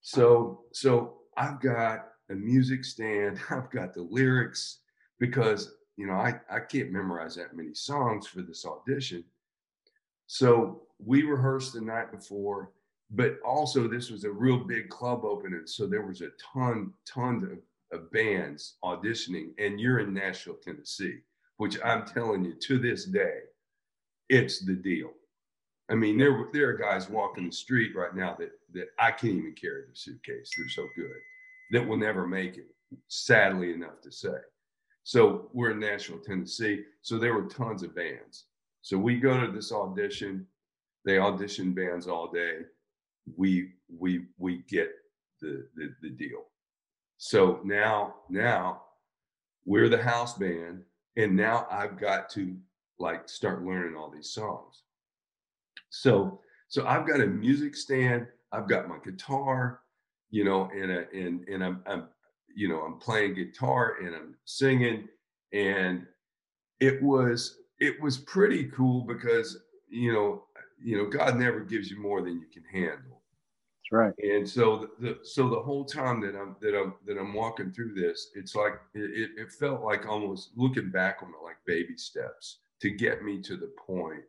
So, 0.02 0.62
so 0.72 1.20
I've 1.38 1.60
got 1.60 2.08
a 2.30 2.34
music 2.34 2.86
stand. 2.86 3.40
I've 3.50 3.70
got 3.72 3.94
the 3.94 4.02
lyrics 4.02 4.80
because 5.20 5.76
you 5.96 6.08
know 6.08 6.14
I, 6.14 6.40
I 6.50 6.60
can't 6.60 6.92
memorize 6.92 7.36
that 7.36 7.56
many 7.56 7.74
songs 7.74 8.28
for 8.28 8.42
this 8.42 8.66
audition. 8.66 9.24
So 10.28 10.84
we 11.00 11.24
rehearsed 11.24 11.74
the 11.74 11.82
night 11.82 12.12
before, 12.12 12.72
but 13.12 13.38
also 13.46 13.88
this 13.88 14.10
was 14.10 14.24
a 14.24 14.32
real 14.32 14.58
big 14.58 14.90
club 14.90 15.24
opening. 15.24 15.64
So 15.66 15.86
there 15.86 16.06
was 16.06 16.22
a 16.22 16.30
ton, 16.54 16.94
ton 17.06 17.62
of, 17.92 18.00
of 18.00 18.12
bands 18.12 18.76
auditioning, 18.84 19.52
and 19.60 19.80
you're 19.80 20.00
in 20.00 20.14
Nashville, 20.14 20.58
Tennessee, 20.64 21.20
which 21.58 21.78
I'm 21.84 22.06
telling 22.06 22.44
you 22.44 22.54
to 22.54 22.80
this 22.80 23.06
day, 23.06 23.40
it's 24.30 24.66
the 24.66 24.74
deal. 24.74 25.12
I 25.90 25.96
mean, 25.96 26.18
there 26.18 26.48
there 26.54 26.70
are 26.70 26.78
guys 26.78 27.10
walking 27.10 27.46
the 27.46 27.52
street 27.52 27.96
right 27.96 28.16
now 28.16 28.36
that 28.40 28.52
that 28.74 28.88
I 29.00 29.12
can't 29.12 29.34
even 29.34 29.54
carry 29.54 29.84
the 29.88 29.96
suitcase. 29.96 30.50
They're 30.58 30.70
so 30.70 30.88
good 30.96 31.12
that 31.72 31.86
will 31.86 31.98
never 31.98 32.26
make 32.26 32.58
it, 32.58 32.68
sadly 33.10 33.74
enough 33.74 34.02
to 34.02 34.12
say. 34.12 34.38
So 35.04 35.50
we're 35.54 35.72
in 35.72 35.80
Nashville, 35.80 36.20
Tennessee. 36.20 36.84
So 37.02 37.18
there 37.18 37.34
were 37.34 37.48
tons 37.48 37.84
of 37.84 37.96
bands. 37.96 38.46
So 38.82 38.98
we 38.98 39.20
go 39.20 39.40
to 39.40 39.52
this 39.52 39.72
audition. 39.72 40.48
They 41.06 41.18
audition 41.18 41.74
bands 41.74 42.08
all 42.08 42.32
day. 42.32 42.60
We 43.38 43.72
we 43.88 44.26
we 44.38 44.64
get 44.70 44.92
the 45.42 45.68
the, 45.76 45.94
the 46.02 46.10
deal. 46.10 46.46
So 47.18 47.60
now 47.64 48.16
now 48.30 48.84
we're 49.66 49.90
the 49.90 50.02
house 50.02 50.38
band, 50.38 50.84
and 51.16 51.36
now 51.36 51.68
I've 51.72 52.00
got 52.00 52.30
to 52.32 52.56
like 53.00 53.30
start 53.30 53.64
learning 53.64 53.96
all 53.96 54.10
these 54.10 54.32
songs. 54.32 54.84
So 55.90 56.40
so 56.68 56.86
I've 56.88 57.08
got 57.08 57.22
a 57.22 57.28
music 57.28 57.76
stand. 57.76 58.28
I've 58.52 58.68
got 58.68 58.88
my 58.88 58.98
guitar 59.04 59.82
you 60.34 60.44
know, 60.44 60.68
and 60.76 60.92
a, 60.92 61.06
and 61.14 61.48
and 61.48 61.64
I'm, 61.64 61.84
I'm 61.86 62.08
you 62.56 62.68
know 62.68 62.80
I'm 62.80 62.98
playing 62.98 63.36
guitar 63.36 63.98
and 64.02 64.16
I'm 64.16 64.36
singing, 64.46 65.08
and 65.54 66.08
it 66.80 67.02
was 67.04 67.60
it 67.80 68.02
was 68.02 68.18
pretty 68.18 68.66
cool 68.76 69.02
because 69.02 69.60
you 69.88 70.12
know 70.12 70.46
you 70.84 70.98
know 70.98 71.06
God 71.06 71.38
never 71.38 71.60
gives 71.60 71.92
you 71.92 72.02
more 72.02 72.24
than 72.24 72.40
you 72.40 72.48
can 72.52 72.64
handle. 72.64 73.13
That's 73.84 73.92
right. 73.92 74.14
And 74.20 74.48
so 74.50 74.90
the, 75.00 75.20
so 75.24 75.50
the 75.50 75.60
whole 75.60 75.86
time 75.86 76.22
that 76.22 76.36
I'm 76.36 76.56
that 76.62 76.78
I'm 76.78 76.94
that 77.06 77.18
I'm 77.18 77.34
walking 77.34 77.72
through 77.72 77.94
this, 77.94 78.32
it's 78.36 78.56
like 78.56 78.74
it, 78.94 79.32
it 79.38 79.52
felt 79.52 79.82
like 79.84 80.08
almost 80.08 80.52
looking 80.56 80.90
back 80.90 81.20
on 81.22 81.30
it 81.30 81.44
like 81.44 81.58
baby 81.66 81.98
steps 81.98 82.60
to 82.82 82.90
get 82.90 83.24
me 83.24 83.42
to 83.42 83.58
the 83.58 83.72
point 83.86 84.24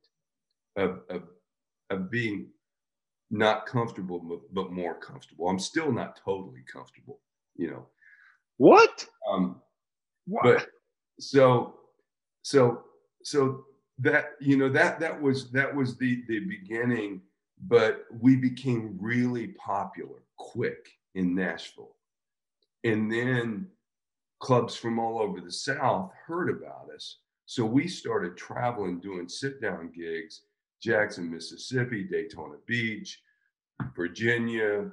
of 0.76 1.00
of, 1.08 1.22
of 1.90 2.10
being 2.10 2.48
not 3.30 3.66
comfortable, 3.66 4.42
but 4.52 4.72
more 4.72 4.94
comfortable. 4.94 5.48
I'm 5.48 5.58
still 5.58 5.92
not 5.92 6.20
totally 6.24 6.62
comfortable, 6.72 7.20
you 7.56 7.70
know. 7.70 7.86
What? 8.58 9.06
Um, 9.28 9.60
what? 10.26 10.44
But 10.44 10.68
so, 11.18 11.76
so, 12.42 12.82
so 13.22 13.64
that 13.98 14.32
you 14.40 14.56
know 14.56 14.68
that 14.68 15.00
that 15.00 15.20
was 15.20 15.50
that 15.52 15.74
was 15.74 15.96
the 15.96 16.22
the 16.28 16.40
beginning, 16.40 17.22
but 17.60 18.04
we 18.20 18.36
became 18.36 18.98
really 19.00 19.48
popular 19.48 20.22
quick 20.36 20.88
in 21.14 21.34
Nashville, 21.34 21.96
and 22.82 23.10
then 23.10 23.68
clubs 24.40 24.74
from 24.74 24.98
all 24.98 25.20
over 25.20 25.40
the 25.40 25.52
South 25.52 26.10
heard 26.26 26.50
about 26.50 26.90
us. 26.94 27.18
So 27.46 27.64
we 27.64 27.88
started 27.88 28.36
traveling, 28.36 29.00
doing 29.00 29.28
sit 29.28 29.60
down 29.60 29.92
gigs 29.94 30.42
Jackson, 30.84 31.30
Mississippi, 31.30 32.04
Daytona 32.04 32.56
Beach, 32.66 33.22
Virginia. 33.96 34.90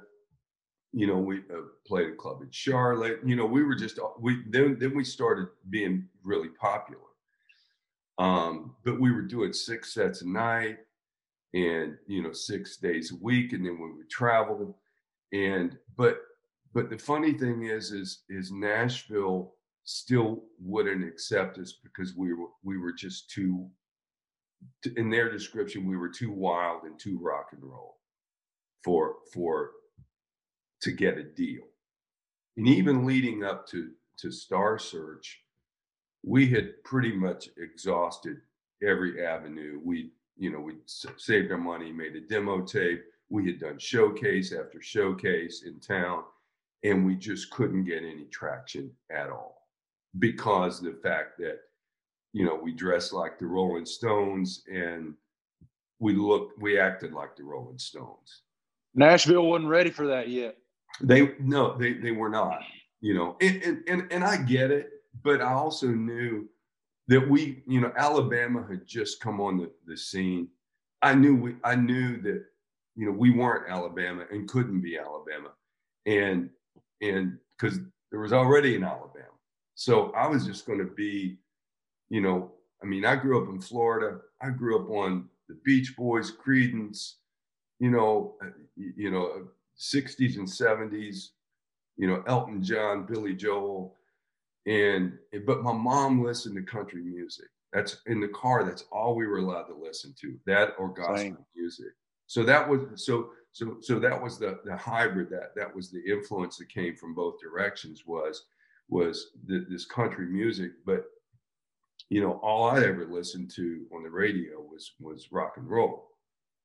You 0.94 1.06
know, 1.06 1.18
we 1.18 1.38
uh, 1.38 1.68
played 1.86 2.08
a 2.08 2.14
club 2.14 2.40
in 2.40 2.50
Charlotte. 2.50 3.20
You 3.24 3.36
know, 3.36 3.46
we 3.46 3.62
were 3.62 3.74
just 3.74 3.98
we 4.18 4.42
then 4.48 4.78
then 4.80 4.96
we 4.96 5.04
started 5.04 5.48
being 5.68 6.08
really 6.22 6.48
popular. 6.48 7.02
Um, 8.18 8.74
but 8.84 9.00
we 9.00 9.10
were 9.10 9.22
doing 9.22 9.52
six 9.52 9.92
sets 9.94 10.22
a 10.22 10.28
night, 10.28 10.78
and 11.54 11.96
you 12.06 12.22
know, 12.22 12.32
six 12.32 12.76
days 12.76 13.12
a 13.12 13.16
week, 13.22 13.52
and 13.52 13.64
then 13.64 13.78
we 13.80 13.92
would 13.92 14.10
travel. 14.10 14.78
And 15.32 15.76
but 15.96 16.18
but 16.72 16.90
the 16.90 16.98
funny 16.98 17.32
thing 17.32 17.64
is, 17.64 17.92
is 17.92 18.22
is 18.28 18.52
Nashville 18.52 19.54
still 19.84 20.44
wouldn't 20.60 21.04
accept 21.04 21.58
us 21.58 21.74
because 21.82 22.16
we 22.16 22.32
were 22.32 22.48
we 22.62 22.78
were 22.78 22.92
just 22.92 23.30
too 23.30 23.68
in 24.96 25.10
their 25.10 25.30
description, 25.30 25.86
we 25.86 25.96
were 25.96 26.08
too 26.08 26.30
wild 26.30 26.84
and 26.84 26.98
too 26.98 27.18
rock 27.20 27.48
and 27.52 27.62
roll 27.62 27.98
for 28.84 29.16
for 29.32 29.70
to 30.82 30.92
get 30.92 31.18
a 31.18 31.24
deal. 31.24 31.62
And 32.56 32.66
mm-hmm. 32.66 32.74
even 32.74 33.06
leading 33.06 33.44
up 33.44 33.66
to 33.68 33.90
to 34.18 34.30
Star 34.30 34.78
Search, 34.78 35.40
we 36.24 36.48
had 36.48 36.82
pretty 36.84 37.12
much 37.12 37.48
exhausted 37.56 38.38
every 38.82 39.24
avenue. 39.24 39.80
We, 39.82 40.12
you 40.36 40.50
know, 40.50 40.60
we 40.60 40.74
saved 40.86 41.52
our 41.52 41.58
money, 41.58 41.92
made 41.92 42.16
a 42.16 42.20
demo 42.20 42.62
tape. 42.62 43.02
We 43.28 43.46
had 43.46 43.60
done 43.60 43.78
showcase 43.78 44.52
after 44.52 44.80
showcase 44.80 45.64
in 45.66 45.80
town, 45.80 46.24
and 46.84 47.06
we 47.06 47.16
just 47.16 47.50
couldn't 47.50 47.84
get 47.84 48.02
any 48.02 48.24
traction 48.30 48.90
at 49.10 49.30
all 49.30 49.68
because 50.18 50.80
the 50.80 50.98
fact 51.02 51.38
that 51.38 51.60
you 52.32 52.46
know, 52.46 52.58
we 52.60 52.72
dressed 52.72 53.12
like 53.12 53.38
the 53.38 53.46
Rolling 53.46 53.86
Stones 53.86 54.62
and 54.72 55.14
we 55.98 56.14
looked, 56.14 56.60
we 56.60 56.78
acted 56.78 57.12
like 57.12 57.36
the 57.36 57.44
Rolling 57.44 57.78
Stones. 57.78 58.42
Nashville 58.94 59.46
wasn't 59.46 59.68
ready 59.68 59.90
for 59.90 60.06
that 60.06 60.28
yet. 60.28 60.56
They 61.00 61.32
no, 61.38 61.76
they 61.76 61.94
they 61.94 62.10
were 62.10 62.28
not. 62.28 62.60
You 63.00 63.14
know, 63.14 63.36
and 63.40 63.62
and 63.62 63.84
and, 63.88 64.12
and 64.12 64.24
I 64.24 64.36
get 64.36 64.70
it, 64.70 64.90
but 65.22 65.40
I 65.40 65.52
also 65.52 65.88
knew 65.88 66.48
that 67.08 67.28
we, 67.28 67.62
you 67.66 67.80
know, 67.80 67.92
Alabama 67.96 68.64
had 68.68 68.86
just 68.86 69.20
come 69.20 69.40
on 69.40 69.58
the, 69.58 69.70
the 69.86 69.96
scene. 69.96 70.48
I 71.02 71.14
knew 71.14 71.34
we 71.34 71.56
I 71.64 71.74
knew 71.74 72.20
that, 72.22 72.44
you 72.94 73.06
know, 73.06 73.12
we 73.12 73.30
weren't 73.30 73.70
Alabama 73.70 74.24
and 74.30 74.48
couldn't 74.48 74.80
be 74.80 74.98
Alabama. 74.98 75.50
And 76.06 76.50
and 77.00 77.38
because 77.58 77.78
there 78.10 78.20
was 78.20 78.32
already 78.32 78.76
an 78.76 78.84
Alabama. 78.84 79.26
So 79.74 80.12
I 80.12 80.26
was 80.26 80.46
just 80.46 80.66
going 80.66 80.78
to 80.78 80.84
be 80.84 81.38
you 82.12 82.20
know, 82.20 82.52
I 82.82 82.86
mean, 82.86 83.06
I 83.06 83.16
grew 83.16 83.42
up 83.42 83.48
in 83.48 83.58
Florida. 83.58 84.18
I 84.42 84.50
grew 84.50 84.78
up 84.78 84.90
on 84.90 85.30
the 85.48 85.54
Beach 85.64 85.96
Boys, 85.96 86.30
Creedence, 86.30 87.14
you 87.80 87.90
know, 87.90 88.34
uh, 88.44 88.50
you 88.76 89.10
know, 89.10 89.46
60s 89.80 90.36
and 90.36 90.46
70s, 90.46 91.28
you 91.96 92.06
know, 92.06 92.22
Elton 92.26 92.62
John, 92.62 93.06
Billy 93.06 93.34
Joel, 93.34 93.96
and 94.66 95.18
but 95.46 95.62
my 95.62 95.72
mom 95.72 96.24
listened 96.24 96.56
to 96.56 96.62
country 96.62 97.02
music. 97.02 97.46
That's 97.72 98.02
in 98.06 98.20
the 98.20 98.28
car. 98.28 98.64
That's 98.64 98.84
all 98.92 99.14
we 99.14 99.26
were 99.26 99.38
allowed 99.38 99.64
to 99.64 99.74
listen 99.74 100.14
to. 100.20 100.38
That 100.46 100.74
or 100.78 100.88
gospel 100.88 101.16
Same. 101.16 101.38
music. 101.56 101.92
So 102.26 102.42
that 102.44 102.68
was 102.68 103.02
so 103.02 103.30
so 103.52 103.78
so 103.80 103.98
that 103.98 104.20
was 104.20 104.38
the 104.38 104.60
the 104.64 104.76
hybrid. 104.76 105.30
That 105.30 105.54
that 105.56 105.74
was 105.74 105.90
the 105.90 106.02
influence 106.04 106.58
that 106.58 106.68
came 106.68 106.96
from 106.96 107.14
both 107.14 107.40
directions. 107.40 108.04
Was 108.06 108.44
was 108.88 109.30
the, 109.46 109.66
this 109.70 109.86
country 109.86 110.26
music, 110.26 110.72
but 110.84 111.06
you 112.12 112.20
know, 112.20 112.32
all 112.42 112.64
I 112.64 112.76
ever 112.84 113.06
listened 113.06 113.50
to 113.52 113.86
on 113.94 114.02
the 114.02 114.10
radio 114.10 114.60
was 114.60 114.92
was 115.00 115.32
rock 115.32 115.54
and 115.56 115.68
roll, 115.68 116.08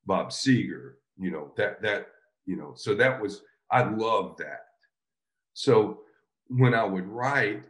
Bob 0.06 0.30
Seger, 0.30 0.96
you 1.18 1.32
know, 1.32 1.54
that 1.56 1.82
that, 1.82 2.08
you 2.46 2.58
know, 2.58 2.74
so 2.76 2.94
that 2.96 3.22
was 3.22 3.44
I 3.72 3.84
loved 3.84 4.40
that. 4.40 4.66
So 5.54 6.02
when 6.50 6.74
I 6.74 6.84
would 6.84 7.08
write, 7.08 7.64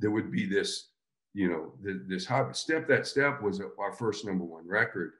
there 0.00 0.10
would 0.10 0.32
be 0.32 0.46
this 0.46 0.90
you 1.32 1.48
know, 1.48 1.72
this 2.08 2.26
hobby. 2.26 2.54
Step 2.54 2.88
That 2.88 3.06
Step 3.06 3.40
was 3.40 3.60
our 3.78 3.92
first 3.92 4.24
number 4.24 4.44
one 4.44 4.66
record. 4.66 5.12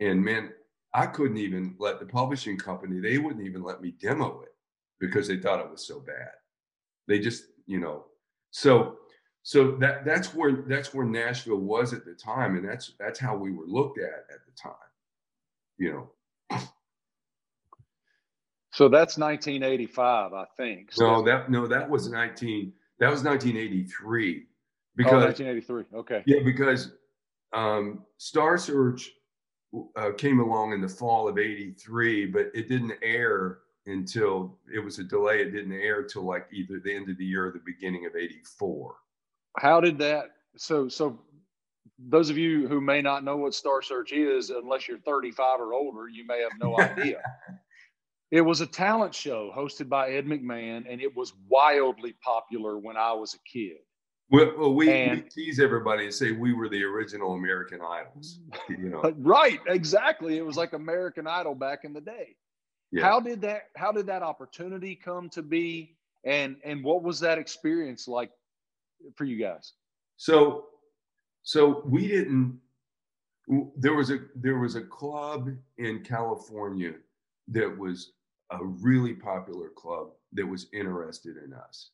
And 0.00 0.22
man, 0.22 0.52
I 0.94 1.06
couldn't 1.06 1.36
even 1.36 1.76
let 1.78 2.00
the 2.00 2.06
publishing 2.06 2.56
company, 2.56 3.00
they 3.00 3.18
wouldn't 3.18 3.46
even 3.46 3.62
let 3.62 3.82
me 3.82 3.94
demo 4.00 4.42
it 4.42 4.54
because 5.00 5.28
they 5.28 5.36
thought 5.36 5.60
it 5.60 5.70
was 5.70 5.86
so 5.86 6.00
bad. 6.00 6.30
They 7.06 7.18
just, 7.18 7.44
you 7.66 7.80
know, 7.80 8.06
so 8.50 8.98
so 9.42 9.72
that 9.76 10.04
that's 10.04 10.34
where 10.34 10.64
that's 10.68 10.94
where 10.94 11.04
Nashville 11.04 11.56
was 11.56 11.92
at 11.92 12.04
the 12.04 12.14
time, 12.14 12.56
and 12.56 12.66
that's 12.66 12.92
that's 12.98 13.18
how 13.18 13.36
we 13.36 13.50
were 13.50 13.66
looked 13.66 13.98
at 13.98 14.24
at 14.32 14.44
the 14.46 14.52
time, 14.56 14.72
you 15.78 15.92
know. 15.92 16.10
So 18.74 18.88
that's 18.88 19.18
1985, 19.18 20.32
I 20.32 20.46
think. 20.56 20.90
No, 20.98 21.22
that 21.22 21.50
no, 21.50 21.66
that 21.66 21.90
was 21.90 22.08
19. 22.08 22.72
That 23.02 23.10
was 23.10 23.24
1983. 23.24 24.46
Because 24.94 25.12
oh, 25.12 25.26
1983. 25.26 25.98
Okay. 25.98 26.22
Yeah, 26.24 26.38
because 26.44 26.92
um, 27.52 28.04
Star 28.18 28.56
Search 28.56 29.10
uh, 29.96 30.12
came 30.16 30.38
along 30.38 30.72
in 30.72 30.80
the 30.80 30.88
fall 30.88 31.26
of 31.26 31.36
'83, 31.36 32.26
but 32.26 32.52
it 32.54 32.68
didn't 32.68 32.92
air 33.02 33.58
until 33.86 34.56
it 34.72 34.78
was 34.78 35.00
a 35.00 35.04
delay. 35.04 35.40
It 35.40 35.50
didn't 35.50 35.72
air 35.72 36.02
until 36.02 36.22
like 36.22 36.46
either 36.52 36.78
the 36.78 36.94
end 36.94 37.10
of 37.10 37.18
the 37.18 37.24
year 37.24 37.48
or 37.48 37.50
the 37.50 37.62
beginning 37.66 38.06
of 38.06 38.14
'84. 38.14 38.94
How 39.58 39.80
did 39.80 39.98
that? 39.98 40.36
So, 40.56 40.88
so 40.88 41.18
those 41.98 42.30
of 42.30 42.38
you 42.38 42.68
who 42.68 42.80
may 42.80 43.02
not 43.02 43.24
know 43.24 43.36
what 43.36 43.52
Star 43.52 43.82
Search 43.82 44.12
is, 44.12 44.50
unless 44.50 44.86
you're 44.86 44.98
35 44.98 45.58
or 45.58 45.74
older, 45.74 46.08
you 46.08 46.24
may 46.24 46.40
have 46.40 46.52
no 46.60 46.78
idea. 46.78 47.20
It 48.32 48.40
was 48.40 48.62
a 48.62 48.66
talent 48.66 49.14
show 49.14 49.52
hosted 49.54 49.90
by 49.90 50.08
Ed 50.08 50.24
McMahon, 50.24 50.86
and 50.88 51.02
it 51.02 51.14
was 51.14 51.34
wildly 51.48 52.14
popular 52.24 52.78
when 52.78 52.96
I 52.96 53.12
was 53.12 53.34
a 53.34 53.38
kid. 53.46 53.76
Well, 54.30 54.52
well 54.56 54.74
we, 54.74 54.90
and, 54.90 55.22
we, 55.22 55.28
tease 55.28 55.60
everybody 55.60 56.04
and 56.04 56.14
say 56.14 56.32
we 56.32 56.54
were 56.54 56.70
the 56.70 56.82
original 56.82 57.34
American 57.34 57.80
Idols. 57.82 58.40
You 58.70 58.88
know, 58.88 59.02
right? 59.18 59.60
Exactly. 59.66 60.38
It 60.38 60.46
was 60.46 60.56
like 60.56 60.72
American 60.72 61.26
Idol 61.26 61.54
back 61.54 61.80
in 61.84 61.92
the 61.92 62.00
day. 62.00 62.34
Yeah. 62.90 63.02
How 63.02 63.20
did 63.20 63.42
that? 63.42 63.64
How 63.76 63.92
did 63.92 64.06
that 64.06 64.22
opportunity 64.22 64.96
come 64.96 65.28
to 65.30 65.42
be? 65.42 65.96
And 66.24 66.56
and 66.64 66.82
what 66.82 67.02
was 67.02 67.20
that 67.20 67.36
experience 67.36 68.08
like 68.08 68.30
for 69.14 69.24
you 69.24 69.38
guys? 69.38 69.74
So, 70.16 70.68
so 71.42 71.82
we 71.84 72.08
didn't. 72.08 72.58
There 73.76 73.92
was 73.92 74.10
a 74.10 74.20
there 74.36 74.58
was 74.58 74.74
a 74.74 74.82
club 74.82 75.50
in 75.76 76.02
California 76.02 76.94
that 77.48 77.76
was 77.76 78.12
a 78.60 78.64
really 78.64 79.14
popular 79.14 79.68
club 79.68 80.08
that 80.32 80.46
was 80.46 80.66
interested 80.72 81.36
in 81.36 81.52
us. 81.52 81.90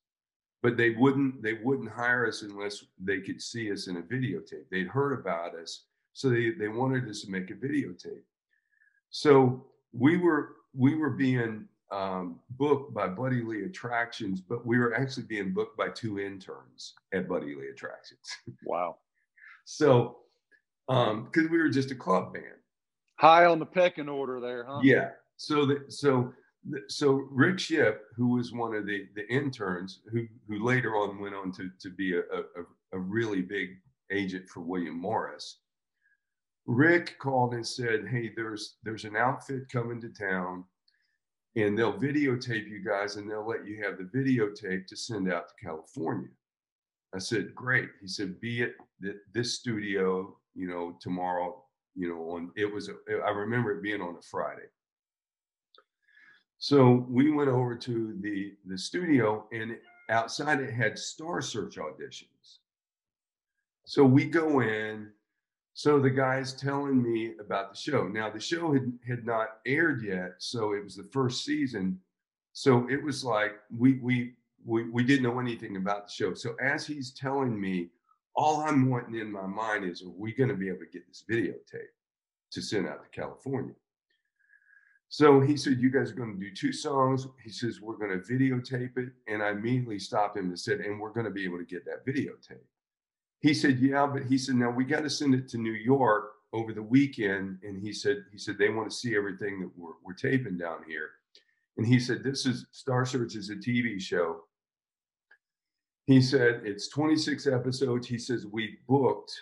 But 0.62 0.76
they 0.76 0.90
wouldn't 0.90 1.42
they 1.42 1.54
wouldn't 1.54 1.90
hire 1.90 2.26
us 2.26 2.42
unless 2.42 2.84
they 2.98 3.20
could 3.20 3.40
see 3.40 3.70
us 3.70 3.86
in 3.86 3.96
a 3.96 4.02
videotape. 4.02 4.68
They'd 4.70 4.88
heard 4.88 5.18
about 5.18 5.54
us 5.54 5.84
so 6.18 6.28
they 6.28 6.50
they 6.50 6.66
wanted 6.66 7.08
us 7.08 7.20
to 7.22 7.30
make 7.30 7.50
a 7.50 7.54
videotape. 7.54 8.24
So 9.10 9.66
we 9.92 10.16
were 10.16 10.56
we 10.74 10.96
were 10.96 11.10
being 11.10 11.68
um, 11.90 12.40
booked 12.50 12.92
by 12.92 13.06
buddy 13.06 13.40
lee 13.40 13.64
attractions 13.64 14.42
but 14.42 14.66
we 14.66 14.78
were 14.78 14.94
actually 14.94 15.22
being 15.22 15.54
booked 15.54 15.78
by 15.78 15.88
two 15.88 16.18
interns 16.18 16.94
at 17.14 17.28
buddy 17.28 17.54
lee 17.54 17.68
attractions. 17.68 18.20
Wow. 18.64 18.96
So 19.70 20.20
um 20.88 21.24
because 21.24 21.50
we 21.50 21.58
were 21.58 21.68
just 21.68 21.90
a 21.90 21.94
club 21.94 22.32
band. 22.32 22.46
High 23.16 23.44
on 23.44 23.58
the 23.58 23.66
pecking 23.66 24.08
order 24.08 24.40
there 24.40 24.64
huh? 24.64 24.80
Yeah. 24.82 25.10
So 25.36 25.66
that 25.66 25.92
so 25.92 26.32
so 26.88 27.28
Rick 27.30 27.58
Shipp, 27.58 28.02
who 28.16 28.28
was 28.28 28.52
one 28.52 28.74
of 28.74 28.86
the, 28.86 29.06
the 29.14 29.28
interns, 29.28 30.00
who, 30.10 30.26
who 30.48 30.64
later 30.64 30.96
on 30.96 31.20
went 31.20 31.34
on 31.34 31.52
to, 31.52 31.70
to 31.80 31.90
be 31.90 32.14
a, 32.14 32.20
a, 32.20 32.64
a 32.92 32.98
really 32.98 33.42
big 33.42 33.78
agent 34.10 34.48
for 34.48 34.60
William 34.60 34.98
Morris, 34.98 35.58
Rick 36.68 37.18
called 37.18 37.54
and 37.54 37.66
said, 37.66 38.06
"Hey, 38.06 38.30
there's 38.36 38.76
there's 38.84 39.04
an 39.04 39.16
outfit 39.16 39.70
coming 39.72 40.02
to 40.02 40.10
town, 40.10 40.64
and 41.56 41.76
they'll 41.76 41.98
videotape 41.98 42.68
you 42.68 42.84
guys, 42.84 43.16
and 43.16 43.28
they'll 43.28 43.48
let 43.48 43.66
you 43.66 43.82
have 43.82 43.96
the 43.96 44.04
videotape 44.04 44.86
to 44.86 44.96
send 44.96 45.32
out 45.32 45.48
to 45.48 45.64
California." 45.64 46.28
I 47.14 47.18
said, 47.18 47.54
"Great." 47.54 47.88
He 48.02 48.06
said, 48.06 48.38
"Be 48.38 48.64
at 48.64 48.74
this 49.32 49.54
studio, 49.54 50.36
you 50.54 50.68
know, 50.68 50.98
tomorrow. 51.00 51.64
You 51.94 52.10
know, 52.10 52.30
on 52.32 52.52
it 52.54 52.70
was. 52.70 52.90
A, 52.90 52.94
I 53.24 53.30
remember 53.30 53.72
it 53.72 53.82
being 53.82 54.02
on 54.02 54.16
a 54.16 54.22
Friday." 54.22 54.68
So 56.58 57.06
we 57.08 57.30
went 57.30 57.48
over 57.48 57.76
to 57.76 58.16
the 58.20 58.54
the 58.66 58.76
studio, 58.76 59.46
and 59.52 59.76
outside 60.10 60.60
it 60.60 60.72
had 60.72 60.98
Star 60.98 61.40
Search 61.40 61.76
auditions. 61.76 62.58
So 63.84 64.04
we 64.04 64.26
go 64.26 64.60
in. 64.60 65.10
So 65.74 66.00
the 66.00 66.10
guy's 66.10 66.52
telling 66.54 67.00
me 67.00 67.34
about 67.38 67.72
the 67.72 67.78
show. 67.78 68.08
Now 68.08 68.28
the 68.28 68.40
show 68.40 68.72
had 68.72 68.92
had 69.06 69.24
not 69.24 69.58
aired 69.66 70.02
yet, 70.02 70.34
so 70.38 70.72
it 70.72 70.82
was 70.82 70.96
the 70.96 71.08
first 71.12 71.44
season. 71.44 72.00
So 72.52 72.88
it 72.90 73.00
was 73.02 73.24
like 73.24 73.52
we 73.76 74.00
we 74.00 74.34
we 74.64 74.90
we 74.90 75.04
didn't 75.04 75.22
know 75.22 75.38
anything 75.38 75.76
about 75.76 76.08
the 76.08 76.12
show. 76.12 76.34
So 76.34 76.56
as 76.60 76.84
he's 76.84 77.12
telling 77.12 77.58
me, 77.60 77.90
all 78.34 78.62
I'm 78.62 78.90
wanting 78.90 79.20
in 79.20 79.30
my 79.30 79.46
mind 79.46 79.84
is, 79.84 80.02
are 80.02 80.08
we 80.08 80.32
going 80.32 80.48
to 80.48 80.56
be 80.56 80.68
able 80.68 80.80
to 80.80 80.86
get 80.92 81.06
this 81.06 81.22
videotape 81.30 81.94
to 82.50 82.60
send 82.60 82.88
out 82.88 83.02
to 83.04 83.20
California? 83.20 83.74
So 85.08 85.40
he 85.40 85.56
said, 85.56 85.80
You 85.80 85.90
guys 85.90 86.10
are 86.10 86.14
going 86.14 86.38
to 86.38 86.38
do 86.38 86.54
two 86.54 86.72
songs. 86.72 87.26
He 87.42 87.50
says, 87.50 87.80
We're 87.80 87.96
going 87.96 88.10
to 88.10 88.32
videotape 88.32 88.96
it. 88.98 89.10
And 89.26 89.42
I 89.42 89.50
immediately 89.50 89.98
stopped 89.98 90.36
him 90.36 90.48
and 90.48 90.58
said, 90.58 90.80
And 90.80 91.00
we're 91.00 91.12
going 91.12 91.24
to 91.24 91.32
be 91.32 91.44
able 91.44 91.58
to 91.58 91.64
get 91.64 91.84
that 91.86 92.06
videotape. 92.06 92.64
He 93.40 93.54
said, 93.54 93.78
Yeah, 93.78 94.06
but 94.06 94.24
he 94.24 94.36
said, 94.36 94.56
Now 94.56 94.70
we 94.70 94.84
got 94.84 95.02
to 95.02 95.10
send 95.10 95.34
it 95.34 95.48
to 95.48 95.58
New 95.58 95.72
York 95.72 96.32
over 96.52 96.72
the 96.72 96.82
weekend. 96.82 97.58
And 97.62 97.80
he 97.80 97.92
said, 97.92 98.24
he 98.32 98.38
said, 98.38 98.56
they 98.58 98.70
want 98.70 98.90
to 98.90 98.96
see 98.96 99.16
everything 99.16 99.60
that 99.60 99.70
we're, 99.76 99.92
we're 100.04 100.14
taping 100.14 100.58
down 100.58 100.78
here. 100.86 101.10
And 101.78 101.86
he 101.86 101.98
said, 101.98 102.22
This 102.22 102.44
is 102.44 102.66
Star 102.72 103.06
Search 103.06 103.34
is 103.34 103.48
a 103.48 103.54
TV 103.54 104.00
show. 104.00 104.44
He 106.06 106.20
said, 106.20 106.62
It's 106.64 106.88
26 106.88 107.46
episodes. 107.46 108.06
He 108.06 108.18
says, 108.18 108.44
We 108.44 108.76
booked 108.86 109.32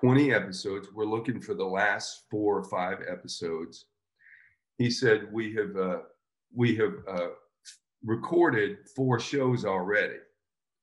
20 0.00 0.32
episodes. 0.32 0.88
We're 0.94 1.04
looking 1.04 1.42
for 1.42 1.52
the 1.52 1.64
last 1.64 2.24
four 2.30 2.56
or 2.56 2.64
five 2.64 3.00
episodes 3.06 3.84
he 4.78 4.90
said 4.90 5.32
we 5.32 5.54
have 5.54 5.76
uh, 5.76 5.98
we 6.54 6.76
have 6.76 6.94
uh, 7.08 7.28
recorded 8.04 8.78
four 8.96 9.18
shows 9.18 9.64
already, 9.64 10.18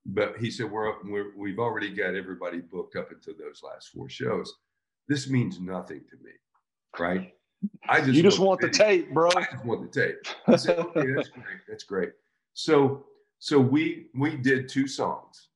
but 0.06 0.38
he 0.38 0.52
said 0.52 0.70
we're, 0.70 0.94
we're 1.04 1.32
we've 1.38 1.60
already 1.60 1.90
got 1.90 2.14
everybody 2.14 2.60
booked 2.60 2.96
up 2.96 3.12
into 3.12 3.34
those 3.38 3.62
last 3.64 3.90
four 3.90 4.10
shows. 4.10 4.54
This 5.08 5.30
means 5.30 5.60
nothing 5.60 6.02
to 6.10 6.18
me, 6.24 6.32
right? 7.00 7.34
I 7.88 8.02
just 8.02 8.14
you 8.14 8.22
just 8.22 8.40
want 8.40 8.62
the, 8.62 8.68
the 8.68 8.74
tape, 8.74 9.14
bro. 9.14 9.30
I 9.36 9.46
just 9.52 9.66
want 9.66 9.92
the 9.92 10.02
tape. 10.02 10.18
I 10.48 10.56
said, 10.58 10.78
okay, 10.78 11.14
that's 11.16 11.30
great. 11.30 11.58
That's 11.68 11.84
great. 11.84 12.12
So 12.54 13.06
so 13.40 13.60
we 13.60 14.08
we 14.14 14.36
did 14.36 14.68
two 14.68 14.88
songs. 14.88 15.50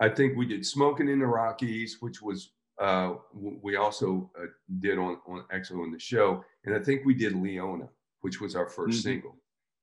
I 0.00 0.08
think 0.08 0.36
we 0.36 0.46
did 0.46 0.64
"Smoking 0.64 1.08
in 1.08 1.18
the 1.18 1.26
Rockies," 1.26 1.96
which 2.00 2.22
was 2.22 2.52
uh, 2.78 3.14
we 3.34 3.76
also 3.76 4.30
uh, 4.40 4.46
did 4.78 4.98
on 4.98 5.18
on 5.26 5.44
Exo 5.52 5.84
in 5.84 5.90
the 5.90 5.98
show, 5.98 6.44
and 6.64 6.74
I 6.74 6.78
think 6.78 7.04
we 7.04 7.14
did 7.14 7.34
Leona, 7.34 7.88
which 8.20 8.40
was 8.40 8.54
our 8.54 8.66
1st 8.66 8.70
mm-hmm. 8.70 8.92
single. 8.92 9.36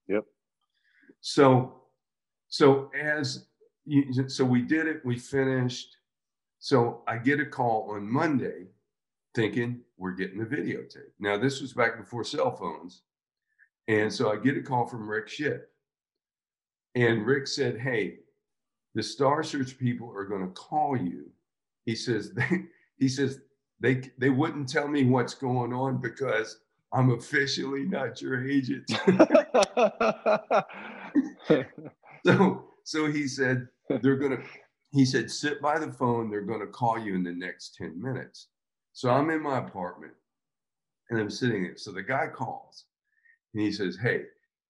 Yep. 0.08 0.26
So, 1.20 1.82
so 2.48 2.92
as 2.98 3.48
you, 3.86 4.30
so 4.30 4.46
we 4.46 4.62
did 4.62 4.88
it, 4.88 5.02
we 5.04 5.20
finished. 5.20 5.98
So 6.60 7.04
I 7.08 7.18
get 7.18 7.40
a 7.40 7.46
call 7.46 7.92
on 7.92 8.10
Monday, 8.10 8.68
thinking 9.36 9.82
we're 9.98 10.12
getting 10.12 10.40
the 10.40 10.46
videotape. 10.46 11.12
Now 11.20 11.38
this 11.38 11.62
was 11.62 11.74
back 11.74 11.98
before 11.98 12.24
cell 12.24 12.56
phones, 12.56 13.02
and 13.90 14.12
so 14.12 14.32
I 14.32 14.38
get 14.38 14.58
a 14.58 14.62
call 14.62 14.88
from 14.88 15.10
Rick 15.10 15.28
Shipp, 15.28 15.70
and 16.96 17.26
Rick 17.26 17.48
said, 17.48 17.78
"Hey, 17.78 18.20
the 18.94 19.04
Star 19.04 19.44
Search 19.44 19.78
people 19.78 20.10
are 20.16 20.26
going 20.26 20.48
to 20.48 20.54
call 20.54 20.96
you." 20.96 21.30
He 21.86 21.94
says 21.94 22.32
they 22.34 22.68
he 22.98 23.08
says 23.08 23.40
they 23.80 24.02
they 24.18 24.30
wouldn't 24.30 24.70
tell 24.70 24.88
me 24.88 25.06
what's 25.06 25.34
going 25.34 25.74
on 25.74 26.00
because 26.02 26.60
I'm 26.94 27.12
officially 27.12 27.84
not 27.84 28.22
your 28.22 28.48
agent. 28.48 28.90
so 32.26 32.66
so 32.84 33.12
he 33.12 33.28
said 33.28 33.68
they're 34.02 34.16
gonna 34.16 34.42
he 34.92 35.06
said 35.06 35.30
sit 35.30 35.62
by 35.62 35.78
the 35.78 35.92
phone. 35.92 36.30
They're 36.30 36.42
gonna 36.42 36.68
call 36.68 36.98
you 36.98 37.16
in 37.16 37.24
the 37.24 37.34
next 37.34 37.76
10 37.76 38.02
minutes. 38.02 38.48
So 38.94 39.10
i'm 39.10 39.30
in 39.30 39.42
my 39.42 39.58
apartment 39.58 40.14
and 41.10 41.20
i'm 41.20 41.30
sitting 41.30 41.64
there. 41.64 41.78
So 41.78 41.92
the 41.92 42.04
guy 42.04 42.28
calls 42.28 42.86
and 43.54 43.62
he 43.62 43.72
says 43.72 43.98
hey 44.02 44.24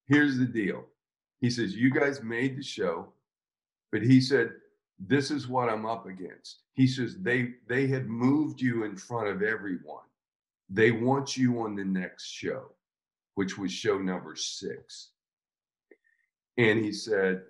here's 0.08 0.38
the 0.38 0.46
deal. 0.46 0.86
He 1.42 1.50
says 1.50 1.76
you 1.76 1.92
guys 1.92 2.24
made 2.24 2.58
the 2.58 2.64
show 2.64 3.10
but 3.92 4.02
he 4.02 4.20
said 4.20 4.50
this 5.00 5.32
is 5.32 5.48
what 5.48 5.70
I'm 5.70 5.86
up 5.86 6.06
against. 6.08 6.62
He 6.74 6.88
says 6.88 7.18
they 7.20 7.54
they 7.68 7.88
had 7.88 8.08
moved 8.08 8.62
you 8.62 8.84
in 8.84 8.96
front 8.96 9.28
of 9.28 9.42
everyone. 9.42 10.04
They 10.70 10.92
want 10.92 11.38
you 11.38 11.62
on 11.62 11.76
the 11.76 11.86
next 11.86 12.26
show, 12.26 12.72
which 13.36 13.58
was 13.58 13.72
show 13.72 13.98
number 14.00 14.36
six. 14.36 15.10
And 16.58 16.84
he 16.84 16.92
said, 16.92 17.42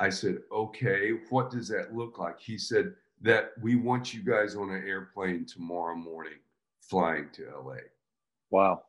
I 0.00 0.08
said, 0.08 0.38
okay, 0.50 1.10
what 1.30 1.50
does 1.50 1.68
that 1.68 1.94
look 1.94 2.18
like? 2.18 2.40
He 2.40 2.58
said, 2.58 2.94
that 3.24 3.52
we 3.62 3.74
want 3.74 4.12
you 4.12 4.22
guys 4.22 4.54
on 4.54 4.70
an 4.70 4.86
airplane 4.86 5.46
tomorrow 5.46 5.94
morning 5.94 6.38
flying 6.80 7.28
to 7.32 7.44
LA. 7.64 7.76
Wow. 8.50 8.82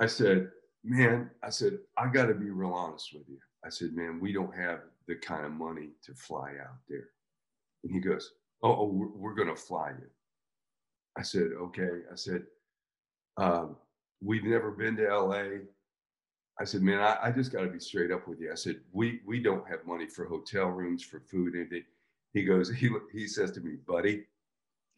I 0.00 0.06
said, 0.06 0.50
man, 0.84 1.30
I 1.42 1.50
said, 1.50 1.78
I 1.96 2.08
got 2.08 2.26
to 2.26 2.34
be 2.34 2.50
real 2.50 2.72
honest 2.72 3.14
with 3.14 3.28
you. 3.28 3.38
I 3.64 3.68
said, 3.68 3.92
man, 3.92 4.18
we 4.20 4.32
don't 4.32 4.54
have 4.54 4.80
the 5.08 5.16
kind 5.16 5.44
of 5.44 5.52
money 5.52 5.88
to 6.04 6.14
fly 6.14 6.52
out 6.60 6.78
there. 6.88 7.08
And 7.82 7.92
he 7.92 8.00
goes, 8.00 8.30
oh, 8.62 8.76
oh 8.76 8.92
we're, 8.92 9.08
we're 9.08 9.34
going 9.34 9.48
to 9.48 9.56
fly 9.56 9.90
you. 9.98 10.06
I 11.16 11.22
said, 11.22 11.48
okay. 11.60 12.02
I 12.12 12.14
said, 12.14 12.42
um, 13.38 13.76
we've 14.22 14.44
never 14.44 14.70
been 14.70 14.96
to 14.96 15.16
LA. 15.16 15.44
I 16.60 16.64
said, 16.64 16.82
man, 16.82 17.00
I, 17.00 17.16
I 17.24 17.30
just 17.32 17.52
got 17.52 17.62
to 17.62 17.68
be 17.68 17.80
straight 17.80 18.12
up 18.12 18.28
with 18.28 18.40
you. 18.40 18.52
I 18.52 18.56
said, 18.56 18.76
we 18.92 19.20
we 19.26 19.40
don't 19.40 19.66
have 19.68 19.86
money 19.86 20.06
for 20.06 20.26
hotel 20.26 20.66
rooms, 20.66 21.04
for 21.04 21.20
food, 21.20 21.54
anything. 21.54 21.84
He 22.34 22.44
goes, 22.44 22.68
he 22.68 22.90
he 23.12 23.26
says 23.26 23.52
to 23.52 23.60
me, 23.60 23.76
buddy, 23.86 24.24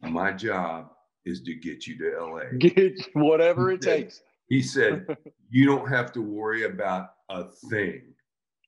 my 0.01 0.31
job 0.31 0.91
is 1.25 1.41
to 1.41 1.53
get 1.53 1.85
you 1.85 1.97
to 1.99 2.19
LA. 2.19 2.43
Get 2.57 2.99
whatever 3.13 3.71
it 3.71 3.81
takes. 3.81 4.21
He 4.47 4.61
said, 4.63 5.05
you 5.49 5.65
don't 5.65 5.87
have 5.87 6.11
to 6.13 6.21
worry 6.21 6.63
about 6.63 7.11
a 7.29 7.45
thing. 7.69 8.01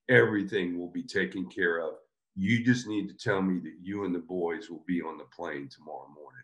Everything 0.08 0.78
will 0.78 0.90
be 0.90 1.02
taken 1.02 1.48
care 1.48 1.80
of. 1.80 1.94
You 2.36 2.64
just 2.64 2.86
need 2.86 3.08
to 3.08 3.14
tell 3.14 3.40
me 3.40 3.60
that 3.60 3.76
you 3.80 4.04
and 4.04 4.14
the 4.14 4.18
boys 4.18 4.68
will 4.68 4.84
be 4.86 5.00
on 5.00 5.18
the 5.18 5.24
plane 5.24 5.68
tomorrow 5.68 6.08
morning. 6.14 6.42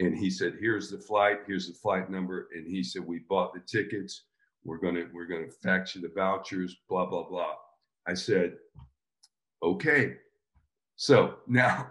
And 0.00 0.18
he 0.18 0.30
said, 0.30 0.54
here's 0.58 0.90
the 0.90 0.98
flight, 0.98 1.40
here's 1.46 1.68
the 1.68 1.74
flight 1.74 2.10
number. 2.10 2.48
And 2.54 2.66
he 2.66 2.82
said, 2.82 3.06
we 3.06 3.20
bought 3.28 3.52
the 3.54 3.60
tickets. 3.60 4.24
We're 4.64 4.78
gonna, 4.78 5.06
we're 5.12 5.26
gonna 5.26 5.50
fax 5.62 5.94
you 5.94 6.00
the 6.00 6.08
vouchers, 6.08 6.76
blah, 6.88 7.06
blah, 7.06 7.28
blah. 7.28 7.54
I 8.06 8.14
said, 8.14 8.54
okay. 9.62 10.16
So 10.96 11.36
now, 11.46 11.90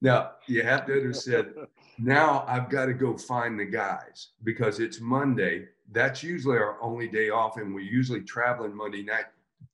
now 0.00 0.32
you 0.46 0.62
have 0.62 0.86
to 0.86 0.92
understand, 0.92 1.54
now 1.98 2.44
I've 2.46 2.70
got 2.70 2.86
to 2.86 2.94
go 2.94 3.16
find 3.16 3.58
the 3.58 3.64
guys 3.64 4.30
because 4.44 4.78
it's 4.78 5.00
Monday. 5.00 5.66
That's 5.90 6.22
usually 6.22 6.58
our 6.58 6.80
only 6.82 7.08
day 7.08 7.30
off, 7.30 7.56
and 7.56 7.74
we're 7.74 7.80
usually 7.80 8.20
traveling 8.20 8.76
Monday 8.76 9.02
night 9.02 9.24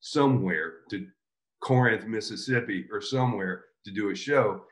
somewhere 0.00 0.80
to 0.90 1.06
Corinth, 1.60 2.06
Mississippi, 2.06 2.86
or 2.92 3.00
somewhere 3.00 3.64
to 3.84 3.90
do 3.90 4.10
a 4.10 4.14
show. 4.14 4.64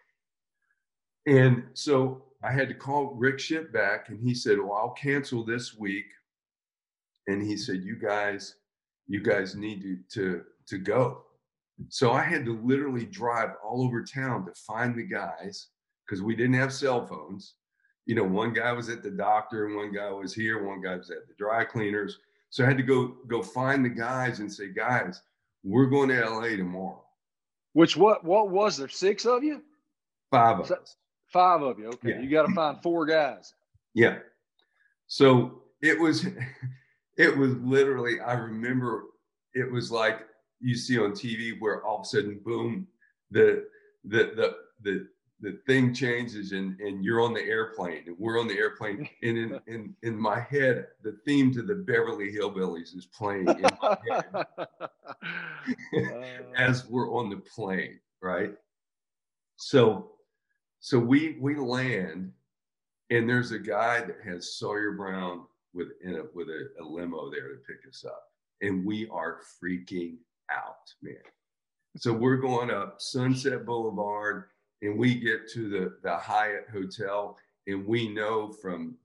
And 1.27 1.65
so 1.75 2.25
I 2.43 2.53
had 2.53 2.69
to 2.69 2.75
call 2.75 3.15
Rick 3.15 3.39
Shipp 3.39 3.73
back, 3.73 4.09
and 4.09 4.21
he 4.21 4.35
said, 4.35 4.59
"Well, 4.59 4.73
I'll 4.73 4.91
cancel 4.91 5.45
this 5.45 5.75
week." 5.75 6.07
And 7.29 7.43
he 7.43 7.57
said, 7.57 7.83
"You 7.83 7.97
guys, 7.97 8.57
you 9.07 9.21
guys 9.21 9.55
need 9.55 9.83
to 9.83 9.97
to 10.15 10.45
to 10.67 10.79
go." 10.79 11.25
So 11.89 12.13
I 12.13 12.23
had 12.23 12.45
to 12.45 12.59
literally 12.61 13.07
drive 13.07 13.51
all 13.65 13.83
over 13.83 14.05
town 14.05 14.45
to 14.47 14.53
find 14.55 14.95
the 14.95 15.05
guys 15.05 15.69
because 16.05 16.23
we 16.23 16.37
didn't 16.37 16.55
have 16.55 16.73
cell 16.73 17.07
phones. 17.07 17.55
You 18.07 18.17
know, 18.17 18.25
one 18.25 18.53
guy 18.53 18.73
was 18.73 18.89
at 18.89 19.03
the 19.03 19.11
doctor, 19.11 19.67
and 19.67 19.77
one 19.77 19.93
guy 19.93 20.11
was 20.11 20.35
here, 20.35 20.65
one 20.65 20.83
guy 20.83 20.97
was 20.97 21.11
at 21.11 21.27
the 21.29 21.35
dry 21.39 21.65
cleaners. 21.65 22.19
So 22.53 22.65
I 22.65 22.67
had 22.67 22.77
to 22.77 22.83
go 22.83 23.17
go 23.29 23.43
find 23.43 23.83
the 23.83 23.89
guys 23.89 24.41
and 24.41 24.53
say, 24.53 24.69
guys, 24.69 25.23
we're 25.65 25.87
going 25.87 26.11
to 26.11 26.21
LA 26.21 26.49
tomorrow. 26.49 27.03
Which 27.73 27.97
what 27.97 28.25
what 28.25 28.51
was 28.51 28.77
there? 28.77 28.91
Six 28.91 29.25
of 29.25 29.43
you? 29.43 29.63
Five 30.31 30.61
of 30.61 30.71
us. 30.71 30.97
Five 31.29 31.63
of 31.63 31.79
you. 31.79 31.87
Okay. 31.87 32.11
Yeah. 32.11 32.21
You 32.21 32.29
got 32.29 32.47
to 32.47 32.55
find 32.55 32.83
four 32.83 33.07
guys. 33.07 33.55
Yeah. 33.95 34.19
So 35.07 35.63
it 35.81 35.99
was 35.99 36.27
it 37.17 37.35
was 37.35 37.55
literally, 37.57 38.21
I 38.21 38.35
remember 38.35 39.05
it 39.55 39.73
was 39.73 39.91
like 39.91 40.21
you 40.61 40.75
see 40.75 40.99
on 40.99 41.13
TV 41.13 41.59
where 41.59 41.83
all 41.83 42.01
of 42.01 42.03
a 42.03 42.05
sudden, 42.05 42.39
boom, 42.45 42.87
the 43.31 43.65
the 44.05 44.33
the 44.37 44.57
the 44.83 45.09
the 45.43 45.59
thing 45.67 45.93
changes 45.93 46.53
and 46.53 46.81
and 46.81 47.05
you're 47.05 47.21
on 47.21 47.35
the 47.35 47.43
airplane 47.43 48.05
and 48.07 48.17
we're 48.19 48.41
on 48.41 48.49
the 48.49 48.57
airplane. 48.57 49.09
And 49.23 49.37
in 49.37 49.61
in 49.67 49.95
in 50.03 50.19
my 50.19 50.41
head 50.41 50.87
the 51.03 51.19
theme 51.27 51.53
to 51.55 51.63
the 51.63 51.75
Beverly 51.75 52.33
Hillbillies 52.33 52.97
is 52.97 53.07
playing 53.07 53.49
in 53.49 53.67
my 53.83 53.99
head. 54.09 54.25
As 56.57 56.89
we're 56.89 57.13
on 57.13 57.29
the 57.29 57.37
plane 57.37 57.99
right? 58.23 58.55
So 59.57 60.13
so 60.81 60.99
we 60.99 61.37
we 61.41 61.57
land 61.57 62.33
and 63.11 63.29
there's 63.29 63.53
a 63.53 63.59
guy 63.59 64.01
that 64.01 64.19
has 64.25 64.55
Sawyer 64.55 64.93
Brown 64.93 65.43
with 65.75 65.89
in 66.03 66.15
a 66.17 66.23
with 66.35 66.49
a, 66.49 66.69
a 66.81 66.85
limo 66.85 67.31
there 67.31 67.49
to 67.49 67.57
pick 67.67 67.89
us 67.89 68.05
up. 68.07 68.23
And 68.63 68.87
we 68.87 69.09
are 69.09 69.41
freaking 69.63 70.17
out 70.51 70.93
man. 71.03 71.17
So 71.97 72.13
we're 72.13 72.37
going 72.37 72.71
up 72.71 73.01
Sunset 73.01 73.67
Boulevard 73.67 74.45
and 74.83 74.99
we 74.99 75.15
get 75.15 75.49
to 75.53 75.69
the 75.69 75.97
the 76.03 76.17
Hyatt 76.17 76.67
Hotel, 76.71 77.39
and 77.67 77.87
we 77.87 78.09
know 78.09 78.51
from 78.51 78.97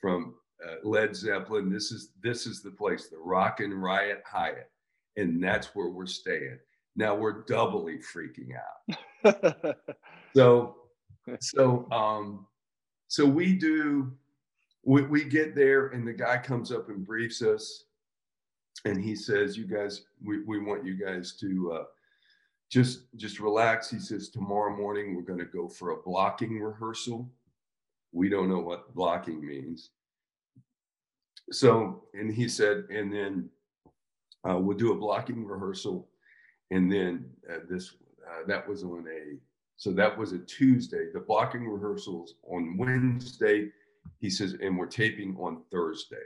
from 0.00 0.34
uh, 0.66 0.76
Led 0.82 1.14
Zeppelin, 1.14 1.70
this 1.70 1.92
is 1.92 2.10
this 2.22 2.46
is 2.46 2.62
the 2.62 2.70
place, 2.70 3.08
the 3.08 3.18
Rock 3.18 3.60
and 3.60 3.80
Riot 3.80 4.22
Hyatt, 4.26 4.70
and 5.16 5.42
that's 5.42 5.74
where 5.74 5.88
we're 5.88 6.06
staying. 6.06 6.58
Now 6.96 7.14
we're 7.14 7.44
doubly 7.44 7.98
freaking 7.98 8.56
out. 8.56 9.76
so 10.34 10.76
so 11.40 11.86
um 11.92 12.46
so 13.08 13.26
we 13.26 13.54
do 13.54 14.12
we, 14.84 15.02
we 15.02 15.24
get 15.24 15.54
there 15.54 15.88
and 15.88 16.06
the 16.06 16.12
guy 16.12 16.38
comes 16.38 16.72
up 16.72 16.88
and 16.88 17.06
briefs 17.06 17.42
us 17.42 17.84
and 18.84 19.02
he 19.02 19.14
says 19.14 19.56
you 19.56 19.66
guys 19.66 20.02
we, 20.24 20.42
we 20.44 20.58
want 20.58 20.84
you 20.84 20.94
guys 20.94 21.36
to 21.40 21.72
uh, 21.72 21.84
just 22.70 23.02
just 23.16 23.40
relax. 23.40 23.90
He 23.90 23.98
says 23.98 24.28
tomorrow 24.28 24.76
morning 24.76 25.14
we're 25.14 25.22
going 25.22 25.38
to 25.38 25.44
go 25.44 25.68
for 25.68 25.90
a 25.90 26.02
blocking 26.02 26.60
rehearsal. 26.60 27.28
We 28.12 28.28
don't 28.28 28.48
know 28.48 28.60
what 28.60 28.94
blocking 28.94 29.44
means. 29.44 29.90
So 31.50 32.04
and 32.14 32.32
he 32.32 32.48
said 32.48 32.84
and 32.90 33.12
then 33.12 33.48
uh, 34.48 34.58
we'll 34.58 34.76
do 34.76 34.92
a 34.92 34.96
blocking 34.96 35.44
rehearsal 35.44 36.08
and 36.70 36.92
then 36.92 37.24
uh, 37.50 37.60
this 37.68 37.94
uh, 38.26 38.46
that 38.46 38.68
was 38.68 38.84
on 38.84 39.06
a 39.10 39.36
so 39.76 39.92
that 39.92 40.16
was 40.16 40.32
a 40.32 40.38
tuesday. 40.38 41.06
The 41.12 41.20
blocking 41.20 41.66
rehearsals 41.66 42.34
on 42.42 42.76
wednesday 42.76 43.70
he 44.20 44.28
says 44.28 44.56
and 44.60 44.76
we're 44.76 44.86
taping 44.86 45.36
on 45.36 45.62
thursday 45.70 46.16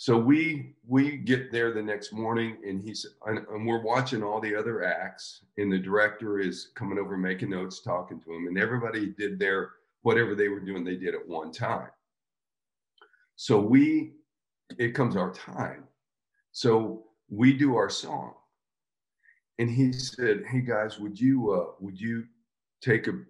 so 0.00 0.16
we 0.16 0.72
we 0.88 1.18
get 1.18 1.52
there 1.52 1.74
the 1.74 1.82
next 1.82 2.10
morning 2.10 2.56
and 2.66 2.82
he's 2.82 3.04
and, 3.26 3.46
and, 3.52 3.66
we're 3.66 3.82
watching 3.82 4.22
all 4.22 4.40
the 4.40 4.56
other 4.56 4.82
acts 4.82 5.44
and 5.58 5.70
the 5.70 5.78
director 5.78 6.38
is 6.38 6.68
coming 6.74 6.98
over 6.98 7.18
making 7.18 7.50
notes 7.50 7.82
talking 7.82 8.18
to 8.18 8.32
him 8.32 8.46
and 8.46 8.56
everybody 8.56 9.08
did 9.18 9.38
their 9.38 9.72
whatever 10.00 10.34
they 10.34 10.48
were 10.48 10.58
doing 10.58 10.84
they 10.84 10.96
did 10.96 11.14
at 11.14 11.28
one 11.28 11.52
time. 11.52 11.90
So 13.36 13.60
we 13.60 14.12
it 14.78 14.94
comes 14.94 15.16
our 15.16 15.34
time. 15.34 15.84
So 16.52 17.04
we 17.28 17.52
do 17.52 17.76
our 17.76 17.90
song. 17.90 18.32
And 19.58 19.68
he 19.68 19.92
said 19.92 20.44
hey 20.50 20.62
guys 20.62 20.98
would 20.98 21.20
you 21.20 21.52
uh 21.52 21.72
would 21.78 22.00
you 22.00 22.24
take 22.80 23.06
a, 23.06 23.20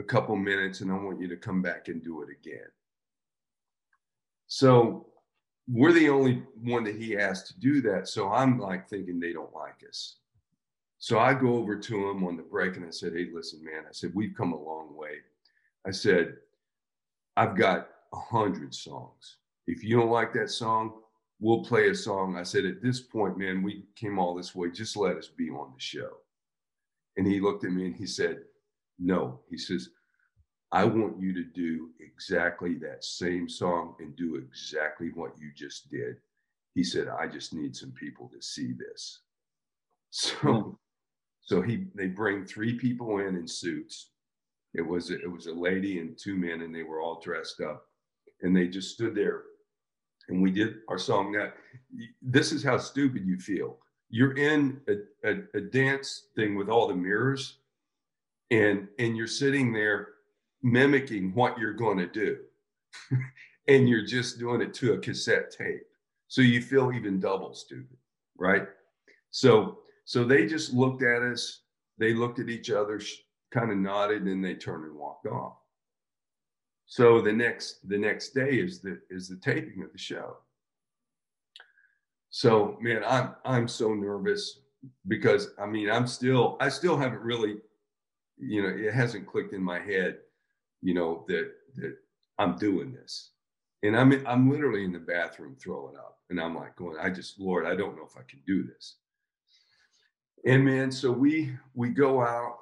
a 0.00 0.02
couple 0.02 0.34
minutes 0.34 0.80
and 0.80 0.90
i 0.90 0.96
want 0.96 1.20
you 1.20 1.28
to 1.28 1.36
come 1.36 1.62
back 1.62 1.86
and 1.86 2.02
do 2.02 2.22
it 2.22 2.28
again? 2.28 2.66
So 4.48 5.08
we're 5.70 5.92
the 5.92 6.08
only 6.08 6.42
one 6.62 6.84
that 6.84 6.96
he 6.96 7.16
asked 7.16 7.48
to 7.48 7.60
do 7.60 7.80
that. 7.82 8.08
So 8.08 8.30
I'm 8.30 8.58
like 8.58 8.88
thinking 8.88 9.20
they 9.20 9.32
don't 9.32 9.54
like 9.54 9.84
us. 9.86 10.16
So 10.98 11.18
I 11.18 11.34
go 11.34 11.54
over 11.54 11.76
to 11.78 12.10
him 12.10 12.24
on 12.24 12.36
the 12.36 12.42
break 12.42 12.76
and 12.76 12.84
I 12.84 12.90
said, 12.90 13.12
Hey, 13.12 13.28
listen, 13.32 13.62
man, 13.62 13.84
I 13.86 13.92
said, 13.92 14.12
we've 14.14 14.34
come 14.36 14.52
a 14.52 14.60
long 14.60 14.96
way. 14.96 15.18
I 15.86 15.90
said, 15.90 16.36
I've 17.36 17.56
got 17.56 17.88
a 18.12 18.18
hundred 18.18 18.74
songs. 18.74 19.36
If 19.66 19.84
you 19.84 19.96
don't 19.96 20.10
like 20.10 20.32
that 20.32 20.50
song, 20.50 20.94
we'll 21.38 21.64
play 21.64 21.90
a 21.90 21.94
song. 21.94 22.36
I 22.36 22.42
said, 22.42 22.64
at 22.64 22.82
this 22.82 23.00
point, 23.00 23.38
man, 23.38 23.62
we 23.62 23.84
came 23.94 24.18
all 24.18 24.34
this 24.34 24.54
way. 24.54 24.70
Just 24.70 24.96
let 24.96 25.16
us 25.16 25.28
be 25.28 25.50
on 25.50 25.72
the 25.74 25.80
show. 25.80 26.10
And 27.16 27.26
he 27.26 27.40
looked 27.40 27.64
at 27.64 27.70
me 27.70 27.86
and 27.86 27.94
he 27.94 28.06
said, 28.06 28.38
No. 28.98 29.40
He 29.50 29.58
says, 29.58 29.90
I 30.70 30.84
want 30.84 31.18
you 31.18 31.32
to 31.32 31.44
do 31.44 31.90
exactly 32.00 32.74
that 32.78 33.04
same 33.04 33.48
song 33.48 33.94
and 34.00 34.14
do 34.16 34.36
exactly 34.36 35.10
what 35.14 35.32
you 35.38 35.50
just 35.54 35.90
did. 35.90 36.16
He 36.74 36.84
said, 36.84 37.08
I 37.08 37.26
just 37.26 37.54
need 37.54 37.74
some 37.74 37.92
people 37.92 38.30
to 38.34 38.42
see 38.42 38.72
this. 38.72 39.20
So, 40.10 40.36
mm. 40.38 40.76
so 41.42 41.60
he 41.60 41.84
they 41.94 42.06
bring 42.06 42.42
three 42.46 42.78
people 42.78 43.18
in 43.18 43.36
in 43.36 43.46
suits. 43.46 44.12
It 44.72 44.80
was 44.80 45.10
it 45.10 45.30
was 45.30 45.48
a 45.48 45.52
lady 45.52 45.98
and 45.98 46.16
two 46.16 46.34
men, 46.34 46.62
and 46.62 46.74
they 46.74 46.82
were 46.82 47.02
all 47.02 47.20
dressed 47.20 47.60
up, 47.60 47.84
and 48.40 48.56
they 48.56 48.68
just 48.68 48.94
stood 48.94 49.14
there, 49.14 49.42
and 50.30 50.40
we 50.40 50.50
did 50.50 50.76
our 50.88 50.96
song. 50.96 51.32
Now, 51.32 51.52
this 52.22 52.52
is 52.52 52.64
how 52.64 52.78
stupid 52.78 53.26
you 53.26 53.38
feel. 53.38 53.76
You're 54.08 54.38
in 54.38 54.80
a, 54.88 55.28
a, 55.28 55.42
a 55.52 55.60
dance 55.60 56.28
thing 56.34 56.54
with 56.54 56.70
all 56.70 56.88
the 56.88 56.96
mirrors, 56.96 57.58
and 58.50 58.88
and 58.98 59.14
you're 59.14 59.26
sitting 59.26 59.74
there 59.74 60.08
mimicking 60.62 61.34
what 61.34 61.58
you're 61.58 61.72
going 61.72 61.98
to 61.98 62.06
do. 62.06 62.38
and 63.68 63.88
you're 63.88 64.04
just 64.04 64.38
doing 64.38 64.60
it 64.60 64.74
to 64.74 64.94
a 64.94 64.98
cassette 64.98 65.50
tape. 65.50 65.82
So 66.26 66.42
you 66.42 66.60
feel 66.60 66.92
even 66.92 67.20
double 67.20 67.54
stupid, 67.54 67.96
right? 68.36 68.66
So 69.30 69.78
so 70.04 70.24
they 70.24 70.46
just 70.46 70.72
looked 70.72 71.02
at 71.02 71.22
us, 71.22 71.60
they 71.98 72.14
looked 72.14 72.38
at 72.38 72.48
each 72.48 72.70
other, 72.70 73.00
kind 73.50 73.70
of 73.70 73.76
nodded 73.76 74.22
and 74.22 74.44
they 74.44 74.54
turned 74.54 74.84
and 74.84 74.96
walked 74.96 75.26
off. 75.26 75.54
So 76.86 77.20
the 77.20 77.32
next 77.32 77.86
the 77.88 77.98
next 77.98 78.30
day 78.30 78.58
is 78.58 78.80
the 78.80 79.00
is 79.10 79.28
the 79.28 79.36
taping 79.36 79.82
of 79.82 79.92
the 79.92 79.98
show. 79.98 80.38
So 82.30 82.78
man, 82.80 83.02
I'm 83.06 83.34
I'm 83.44 83.68
so 83.68 83.94
nervous 83.94 84.60
because 85.06 85.50
I 85.58 85.66
mean 85.66 85.90
I'm 85.90 86.06
still 86.06 86.56
I 86.60 86.70
still 86.70 86.96
haven't 86.96 87.20
really, 87.20 87.56
you 88.38 88.62
know, 88.62 88.68
it 88.68 88.94
hasn't 88.94 89.26
clicked 89.26 89.52
in 89.52 89.62
my 89.62 89.78
head, 89.78 90.18
you 90.82 90.94
know, 90.94 91.24
that 91.28 91.52
that 91.76 91.96
I'm 92.38 92.56
doing 92.56 92.92
this. 92.92 93.30
And 93.82 93.96
I'm 93.96 94.26
I'm 94.26 94.50
literally 94.50 94.84
in 94.84 94.92
the 94.92 94.98
bathroom 94.98 95.56
throwing 95.56 95.96
up. 95.96 96.18
And 96.30 96.40
I'm 96.40 96.54
like 96.54 96.76
going, 96.76 96.96
I 97.00 97.10
just, 97.10 97.40
Lord, 97.40 97.66
I 97.66 97.74
don't 97.74 97.96
know 97.96 98.04
if 98.04 98.16
I 98.16 98.22
can 98.28 98.40
do 98.46 98.62
this. 98.62 98.96
And 100.44 100.64
man, 100.64 100.90
so 100.90 101.10
we 101.10 101.56
we 101.74 101.90
go 101.90 102.20
out 102.20 102.58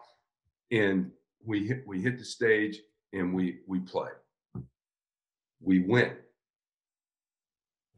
and 0.71 1.11
we 1.45 1.67
hit 1.67 1.85
we 1.87 2.01
hit 2.01 2.19
the 2.19 2.25
stage 2.25 2.81
and 3.13 3.35
we 3.35 3.61
we 3.67 3.81
play. 3.81 4.11
We 5.61 5.81
win. 5.81 6.13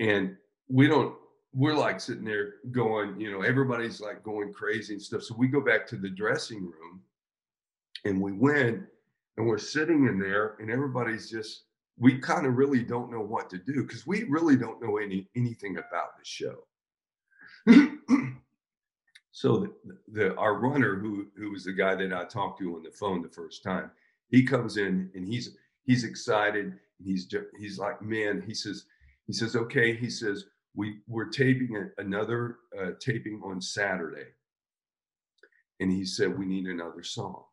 And 0.00 0.36
we 0.68 0.86
don't 0.86 1.14
we're 1.54 1.74
like 1.74 2.00
sitting 2.00 2.24
there 2.24 2.54
going, 2.70 3.20
you 3.20 3.32
know, 3.32 3.42
everybody's 3.42 4.00
like 4.00 4.22
going 4.22 4.52
crazy 4.52 4.94
and 4.94 5.02
stuff. 5.02 5.22
So 5.22 5.34
we 5.36 5.48
go 5.48 5.60
back 5.60 5.86
to 5.88 5.96
the 5.96 6.10
dressing 6.10 6.62
room 6.62 7.02
and 8.04 8.20
we 8.20 8.32
win 8.32 8.86
and 9.38 9.46
we're 9.46 9.56
sitting 9.56 10.06
in 10.06 10.18
there 10.18 10.56
and 10.58 10.70
everybody's 10.70 11.30
just 11.30 11.62
we 11.96 12.18
kind 12.18 12.44
of 12.46 12.56
really 12.56 12.82
don't 12.82 13.10
know 13.10 13.20
what 13.20 13.48
to 13.50 13.58
do 13.58 13.84
because 13.84 14.06
we 14.06 14.24
really 14.24 14.56
don't 14.56 14.82
know 14.82 14.98
any 14.98 15.28
anything 15.36 15.78
about 15.78 16.18
the 16.18 16.24
show. 16.24 16.56
so 19.32 19.58
the, 19.58 19.72
the, 20.12 20.34
our 20.36 20.54
runner 20.54 20.96
who 20.96 21.26
who 21.36 21.52
was 21.52 21.64
the 21.64 21.72
guy 21.72 21.94
that 21.94 22.12
I 22.12 22.24
talked 22.24 22.58
to 22.60 22.76
on 22.76 22.82
the 22.82 22.90
phone 22.90 23.22
the 23.22 23.28
first 23.28 23.62
time, 23.62 23.90
he 24.28 24.42
comes 24.42 24.76
in 24.76 25.10
and 25.14 25.26
he's 25.26 25.56
he's 25.84 26.04
excited. 26.04 26.74
He's 27.02 27.32
he's 27.58 27.78
like, 27.78 28.02
man, 28.02 28.42
he 28.44 28.54
says 28.54 28.84
he 29.26 29.32
says, 29.32 29.54
okay, 29.54 29.94
he 29.94 30.10
says 30.10 30.46
we 30.74 30.98
we're 31.06 31.30
taping 31.30 31.90
another 31.98 32.56
uh, 32.76 32.90
taping 33.00 33.40
on 33.44 33.60
Saturday, 33.60 34.26
and 35.78 35.92
he 35.92 36.04
said 36.04 36.36
we 36.36 36.46
need 36.46 36.66
another 36.66 37.04
song. 37.04 37.44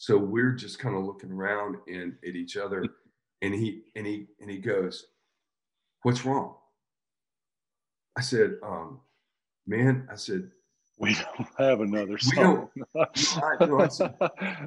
So 0.00 0.16
we're 0.16 0.52
just 0.52 0.78
kind 0.78 0.96
of 0.96 1.04
looking 1.04 1.30
around 1.30 1.76
and 1.86 2.14
at 2.26 2.34
each 2.34 2.56
other, 2.56 2.86
and 3.42 3.54
he 3.54 3.82
and 3.94 4.06
he 4.06 4.28
and 4.40 4.50
he 4.50 4.56
goes, 4.56 5.04
"What's 6.04 6.24
wrong?" 6.24 6.54
I 8.16 8.22
said, 8.22 8.54
um, 8.62 9.00
"Man," 9.66 10.08
I 10.10 10.14
said, 10.14 10.52
"We 10.98 11.12
don't 11.12 11.48
have 11.58 11.82
another 11.82 12.16
song. 12.16 12.70
We 12.74 12.82
don't, 12.94 13.08
I, 13.44 13.66
no, 13.66 13.80
I 13.80 13.88
said, 13.88 14.14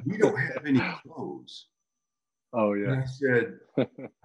we 0.06 0.18
don't 0.18 0.38
have 0.38 0.64
any 0.64 0.80
clothes." 1.02 1.66
Oh 2.52 2.74
yeah. 2.74 2.92
And 2.92 3.02
I 3.02 3.06
said, 3.06 3.58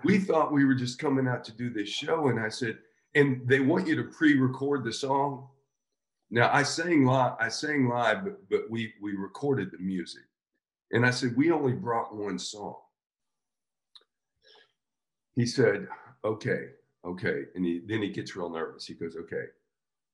"We 0.03 0.20
thought 0.20 0.53
we 0.53 0.64
were 0.64 0.76
just 0.76 0.99
coming 0.99 1.28
out 1.28 1.43
to 1.45 1.51
do 1.51 1.72
this 1.72 1.89
show," 1.89 2.28
and 2.28 2.39
I 2.39 2.49
said, 2.49 2.78
"And 3.16 3.47
they 3.47 3.62
want 3.62 3.88
you 3.88 3.95
to 3.95 4.03
pre-record 4.03 4.84
the 4.84 4.93
song." 4.93 5.47
Now 6.30 6.51
I 6.53 6.62
sang 6.62 7.03
live. 7.03 7.34
I 7.39 7.49
sang 7.49 7.88
live, 7.88 8.24
but 8.26 8.47
but 8.47 8.70
we 8.70 8.93
we 9.01 9.14
recorded 9.14 9.72
the 9.72 9.80
music. 9.80 10.22
And 10.92 11.06
I 11.06 11.12
said, 11.12 11.36
We 11.36 11.52
only 11.52 11.74
brought 11.74 12.16
one 12.16 12.40
song. 12.40 12.76
He 15.36 15.46
said, 15.46 15.88
Okay, 16.26 16.70
okay. 17.06 17.44
And 17.56 17.66
he, 17.66 17.82
then 17.86 18.02
he 18.02 18.10
gets 18.10 18.36
real 18.36 18.50
nervous. 18.50 18.86
He 18.86 18.94
goes, 18.94 19.16
Okay. 19.16 19.46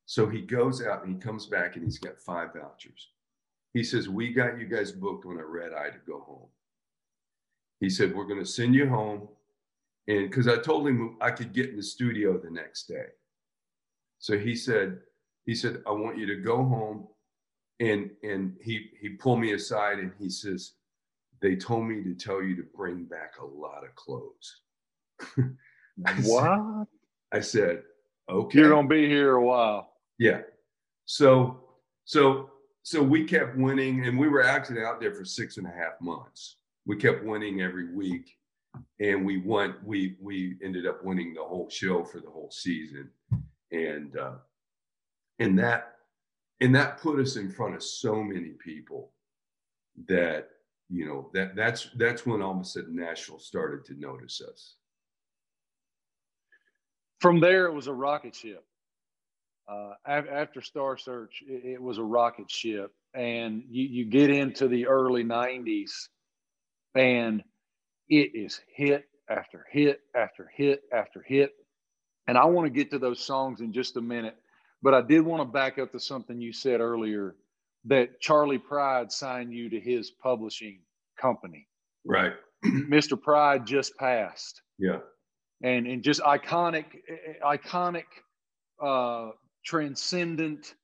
So 0.06 0.28
he 0.28 0.42
goes 0.42 0.86
out 0.86 1.04
and 1.04 1.16
he 1.16 1.20
comes 1.20 1.48
back 1.48 1.76
and 1.76 1.84
he's 1.84 1.98
got 1.98 2.20
five 2.20 2.54
vouchers. 2.54 3.10
He 3.74 3.84
says, 3.84 4.08
We 4.08 4.34
got 4.34 4.60
you 4.60 4.66
guys 4.66 4.92
booked 4.92 5.26
on 5.26 5.40
a 5.40 5.46
red 5.46 5.74
eye 5.74 5.90
to 5.90 6.00
go 6.06 6.20
home. 6.20 6.48
He 7.80 7.90
said, 7.90 8.16
We're 8.16 8.28
going 8.28 8.40
to 8.40 8.46
send 8.46 8.76
you 8.76 8.88
home. 8.88 9.28
And 10.08 10.30
because 10.30 10.48
I 10.48 10.58
told 10.58 10.88
him 10.88 11.18
I 11.20 11.32
could 11.32 11.54
get 11.54 11.70
in 11.70 11.78
the 11.78 11.84
studio 11.84 12.38
the 12.38 12.52
next 12.52 12.88
day. 12.88 13.08
So 14.20 14.38
he 14.38 14.56
said, 14.56 15.00
he 15.46 15.56
said, 15.56 15.82
I 15.88 15.92
want 15.92 16.18
you 16.18 16.26
to 16.28 16.36
go 16.36 16.58
home 16.58 17.08
and 17.80 18.10
and 18.24 18.56
he 18.62 18.90
he 19.00 19.10
pulled 19.10 19.40
me 19.40 19.54
aside 19.54 20.00
and 20.00 20.12
he 20.18 20.30
says 20.30 20.74
they 21.42 21.56
told 21.56 21.86
me 21.86 22.02
to 22.04 22.14
tell 22.14 22.42
you 22.42 22.56
to 22.56 22.64
bring 22.76 23.04
back 23.06 23.34
a 23.40 23.46
lot 23.46 23.84
of 23.84 23.94
clothes. 23.96 24.62
I 26.06 26.12
what? 26.24 26.88
Said, 26.88 26.88
i 27.32 27.40
said 27.40 27.84
okay. 28.30 28.60
You're 28.60 28.70
gonna 28.70 28.88
be 28.88 29.08
here 29.08 29.36
a 29.36 29.44
while. 29.44 29.94
Yeah. 30.18 30.42
So 31.06 31.60
so 32.06 32.50
so 32.84 33.02
we 33.02 33.26
kept 33.26 33.58
winning 33.58 34.06
and 34.06 34.18
we 34.18 34.28
were 34.28 34.44
actually 34.44 34.84
out 34.84 35.00
there 35.00 35.14
for 35.14 35.26
six 35.26 35.58
and 35.58 35.68
a 35.68 35.72
half 35.72 36.00
months. 36.02 36.58
We 36.86 36.98
kept 36.98 37.24
winning 37.26 37.62
every 37.62 37.94
week 37.94 38.38
and 39.00 39.26
we 39.26 39.40
won 39.40 39.76
we 39.84 40.16
we 40.22 40.58
ended 40.64 40.86
up 40.86 41.04
winning 41.04 41.34
the 41.34 41.44
whole 41.44 41.70
show 41.70 42.04
for 42.04 42.20
the 42.20 42.30
whole 42.30 42.52
season. 42.52 43.10
And 43.72 44.18
uh 44.18 44.36
and 45.40 45.60
that 45.60 45.95
and 46.62 46.74
that 46.76 47.00
put 47.00 47.20
us 47.20 47.36
in 47.36 47.50
front 47.50 47.76
of 47.76 47.84
so 47.84 48.24
many 48.24 48.52
people 48.64 49.12
that 50.08 50.50
you 50.90 51.06
know 51.06 51.30
that 51.34 51.56
that's 51.56 51.90
that's 51.96 52.26
when 52.26 52.42
all 52.42 52.56
of 52.56 52.62
a 52.62 52.66
sudden 52.66 52.96
Nashville 52.96 53.40
started 53.40 53.86
to 53.86 54.00
notice 54.00 54.42
us. 54.42 54.76
From 57.20 57.40
there, 57.40 57.66
it 57.66 57.74
was 57.74 57.88
a 57.88 57.94
rocket 57.94 58.36
ship. 58.36 58.64
Uh, 59.68 59.94
after 60.06 60.62
Star 60.62 60.96
Search, 60.96 61.42
it, 61.48 61.66
it, 61.66 61.82
was 61.82 61.98
a 61.98 62.04
rocket 62.04 62.52
ship, 62.52 62.92
and 63.16 63.64
you, 63.68 63.84
you 63.88 64.06
get 64.06 64.30
into 64.30 64.68
the 64.68 64.86
early 64.86 65.24
'90s, 65.24 65.92
and 66.94 67.44
it 68.10 68.36
is 68.36 68.62
hit 68.72 69.06
after 69.28 69.66
hit 69.72 70.02
after 70.16 70.52
hit 70.56 70.84
after 70.94 71.24
hit. 71.28 71.54
And 72.28 72.38
I 72.38 72.46
want 72.46 72.68
to 72.68 72.70
get 72.70 72.92
to 72.92 73.00
those 73.00 73.20
songs 73.20 73.60
in 73.60 73.74
just 73.74 73.98
a 73.98 74.02
minute. 74.02 74.38
But 74.82 74.94
I 74.94 75.02
did 75.02 75.22
want 75.22 75.42
to 75.42 75.46
back 75.46 75.80
up 75.80 75.92
to 75.94 76.00
something 76.00 76.40
you 76.40 76.54
said 76.54 76.80
earlier 76.80 77.36
that 77.86 78.20
Charley 78.20 78.58
Pride 78.58 79.12
signed 79.12 79.54
you 79.54 79.70
to 79.70 79.80
his 79.80 80.12
publishing 80.12 80.80
company. 81.20 81.68
Right. 82.06 82.34
Mr. 82.66 83.20
Pride 83.20 83.66
just 83.66 83.96
passed. 83.98 84.62
Yeah. 84.78 85.00
And 85.64 85.88
and 85.88 86.04
just 86.04 86.22
iconic, 86.22 86.86
iconic, 87.44 88.06
uh, 88.84 89.32
transcendent, 89.66 90.76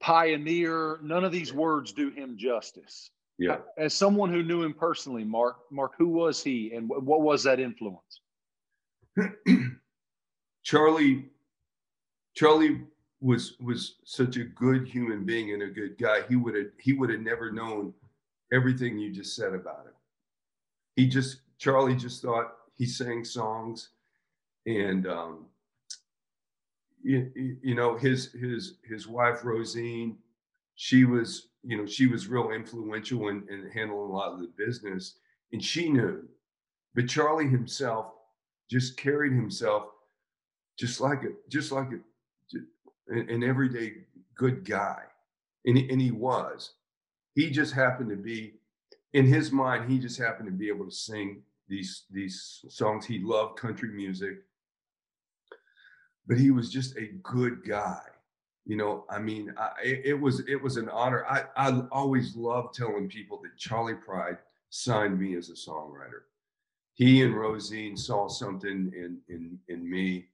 pioneer. 0.00 0.98
None 1.02 1.24
of 1.24 1.32
these 1.32 1.52
words 1.52 1.92
do 1.92 2.10
him 2.10 2.36
justice. 2.38 3.10
Yeah. 3.38 3.58
As 3.76 3.94
someone 3.94 4.32
who 4.32 4.42
knew 4.42 4.62
him 4.62 4.74
personally, 4.74 5.24
Mark, 5.24 5.56
Mark, 5.70 5.92
who 5.96 6.08
was 6.08 6.42
he, 6.42 6.72
and 6.74 6.88
what 6.88 7.20
was 7.20 7.44
that 7.44 7.60
influence? 7.60 8.20
Charlie 10.64 11.26
Charley 12.34 12.82
was 13.20 13.54
was 13.60 13.96
such 14.04 14.36
a 14.36 14.44
good 14.44 14.86
human 14.86 15.24
being 15.24 15.52
and 15.52 15.62
a 15.62 15.68
good 15.68 15.98
guy. 15.98 16.22
He 16.28 16.36
would 16.36 16.54
have 16.54 16.66
he 16.78 16.92
would 16.92 17.10
have 17.10 17.20
never 17.20 17.50
known 17.50 17.92
everything 18.52 18.98
you 18.98 19.12
just 19.12 19.34
said 19.34 19.54
about 19.54 19.86
him. 19.86 19.92
He 20.96 21.06
just 21.06 21.40
Charley 21.58 21.96
just 21.96 22.22
thought 22.22 22.54
he 22.74 22.86
sang 22.86 23.24
songs, 23.24 23.90
and 24.66 25.06
um, 25.06 25.46
you, 27.02 27.56
you 27.62 27.74
know 27.74 27.96
his 27.96 28.32
his 28.32 28.74
his 28.88 29.08
wife 29.08 29.44
Rozene, 29.44 30.18
she 30.76 31.04
was 31.04 31.48
you 31.64 31.76
know 31.76 31.86
she 31.86 32.06
was 32.06 32.28
real 32.28 32.50
influential 32.50 33.28
in, 33.28 33.44
in 33.50 33.70
handling 33.72 34.10
a 34.10 34.12
lot 34.12 34.32
of 34.32 34.40
the 34.40 34.50
business, 34.56 35.16
and 35.52 35.62
she 35.62 35.88
knew, 35.88 36.28
but 36.94 37.08
Charley 37.08 37.48
himself 37.48 38.12
just 38.70 38.96
carried 38.96 39.32
himself 39.32 39.84
just 40.78 41.00
like 41.00 41.24
a 41.24 41.30
just 41.48 41.72
like 41.72 41.88
a 41.88 41.98
an, 43.08 43.28
an 43.28 43.42
everyday 43.42 43.94
good 44.34 44.64
guy, 44.64 45.02
and 45.64 45.78
and 45.78 46.00
he 46.00 46.10
was. 46.10 46.72
He 47.34 47.50
just 47.50 47.72
happened 47.72 48.10
to 48.10 48.16
be, 48.16 48.54
in 49.12 49.24
his 49.24 49.52
mind, 49.52 49.90
he 49.90 49.98
just 49.98 50.18
happened 50.18 50.46
to 50.48 50.52
be 50.52 50.68
able 50.68 50.86
to 50.86 50.90
sing 50.90 51.42
these 51.68 52.04
these 52.10 52.64
songs. 52.68 53.06
He 53.06 53.18
loved 53.18 53.58
country 53.58 53.90
music, 53.90 54.38
but 56.26 56.38
he 56.38 56.50
was 56.50 56.72
just 56.72 56.96
a 56.96 57.12
good 57.22 57.64
guy. 57.66 58.00
You 58.64 58.76
know, 58.76 59.04
I 59.08 59.18
mean, 59.18 59.54
I, 59.56 59.70
it 59.82 60.20
was 60.20 60.40
it 60.40 60.60
was 60.62 60.76
an 60.76 60.88
honor. 60.88 61.24
I 61.26 61.44
I 61.56 61.82
always 61.90 62.36
loved 62.36 62.74
telling 62.74 63.08
people 63.08 63.40
that 63.42 63.56
Charley 63.56 63.94
Pride 63.94 64.38
signed 64.70 65.18
me 65.18 65.36
as 65.36 65.48
a 65.48 65.54
songwriter. 65.54 66.24
He 66.94 67.22
and 67.22 67.34
Rozene 67.34 67.96
saw 67.96 68.28
something 68.28 68.92
in 68.94 69.18
in 69.28 69.58
in 69.68 69.88
me 69.88 70.26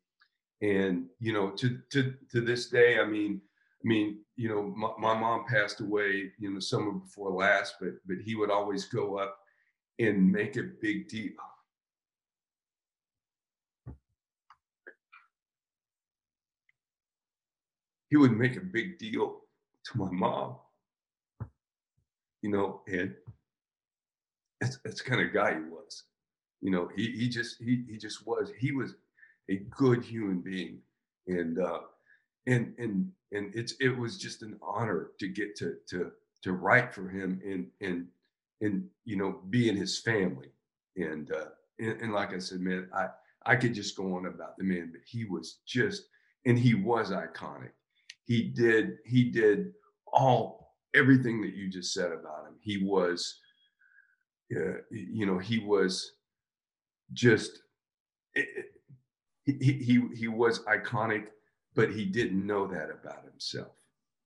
and 0.64 1.06
you 1.20 1.32
know 1.32 1.50
to 1.50 1.78
to 1.90 2.14
to 2.30 2.40
this 2.40 2.68
day 2.68 2.98
i 2.98 3.04
mean 3.04 3.40
i 3.84 3.86
mean 3.86 4.18
you 4.36 4.48
know 4.48 4.62
my, 4.62 4.90
my, 4.98 5.18
mom 5.18 5.44
passed 5.46 5.80
away 5.80 6.30
you 6.38 6.52
know 6.52 6.60
summer 6.60 6.92
before 6.92 7.30
last 7.30 7.74
but 7.80 7.94
but 8.06 8.16
he 8.24 8.34
would 8.34 8.50
always 8.50 8.84
go 8.86 9.18
up 9.18 9.36
and 9.98 10.30
make 10.30 10.56
a 10.56 10.70
big 10.80 11.08
deal 11.08 11.32
he 18.10 18.16
would 18.16 18.32
make 18.32 18.56
a 18.56 18.60
big 18.60 18.98
deal 18.98 19.40
to 19.84 19.98
my 19.98 20.10
mom 20.10 20.56
you 22.44 22.50
know, 22.50 22.82
and 22.86 23.14
that's 24.60 24.78
that's 24.84 25.02
the 25.02 25.08
kind 25.08 25.22
of 25.22 25.32
guy 25.32 25.54
he 25.54 25.60
was. 25.60 26.04
You 26.60 26.70
know, 26.70 26.90
he 26.94 27.10
he 27.12 27.30
just 27.30 27.56
he 27.58 27.84
he 27.88 27.96
just 27.96 28.26
was. 28.26 28.52
He 28.58 28.70
was 28.70 28.96
a 29.50 29.56
good 29.70 30.04
human 30.04 30.40
being, 30.40 30.78
and 31.26 31.58
uh, 31.58 31.80
and 32.46 32.74
and 32.78 33.10
and 33.32 33.54
it's 33.54 33.74
it 33.80 33.96
was 33.96 34.18
just 34.18 34.42
an 34.42 34.58
honor 34.62 35.10
to 35.18 35.28
get 35.28 35.56
to 35.56 35.76
to 35.88 36.12
to 36.42 36.52
write 36.52 36.94
for 36.94 37.08
him 37.08 37.40
and 37.44 37.66
and 37.80 38.06
and 38.60 38.88
you 39.04 39.16
know 39.16 39.40
be 39.50 39.68
in 39.68 39.76
his 39.76 39.98
family. 39.98 40.48
And 40.96 41.32
uh 41.32 41.46
and, 41.80 42.00
and 42.02 42.12
like 42.12 42.32
i 42.32 42.38
said 42.38 42.60
man 42.60 42.88
i 42.94 43.08
i 43.46 43.56
could 43.56 43.74
just 43.74 43.96
go 43.96 44.14
on 44.14 44.26
about 44.26 44.56
the 44.56 44.62
man 44.62 44.90
but 44.92 45.00
he 45.04 45.24
was 45.24 45.58
just 45.66 46.04
and 46.46 46.58
he 46.58 46.74
was 46.74 47.10
iconic. 47.10 47.70
He 48.24 48.42
did 48.42 48.98
he 49.04 49.24
did 49.30 49.72
all 50.12 50.74
everything 50.94 51.40
that 51.42 51.54
you 51.54 51.68
just 51.68 51.92
said 51.92 52.12
about 52.12 52.46
him. 52.46 52.54
He 52.60 52.84
was 52.84 53.40
uh, 54.54 54.78
you 54.90 55.26
know 55.26 55.38
he 55.38 55.58
was 55.58 56.12
just 57.12 57.60
he, 59.44 59.52
he 59.52 60.02
he 60.14 60.28
was 60.28 60.60
iconic 60.64 61.26
but 61.74 61.90
he 61.90 62.04
didn't 62.04 62.46
know 62.46 62.66
that 62.66 62.90
about 62.90 63.24
himself 63.24 63.72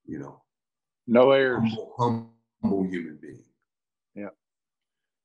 you 0.09 0.19
know? 0.19 0.41
No 1.07 1.31
airs. 1.31 1.61
Humble, 1.97 2.33
humble 2.61 2.83
human 2.83 3.19
being. 3.21 3.43
Yeah. 4.15 4.29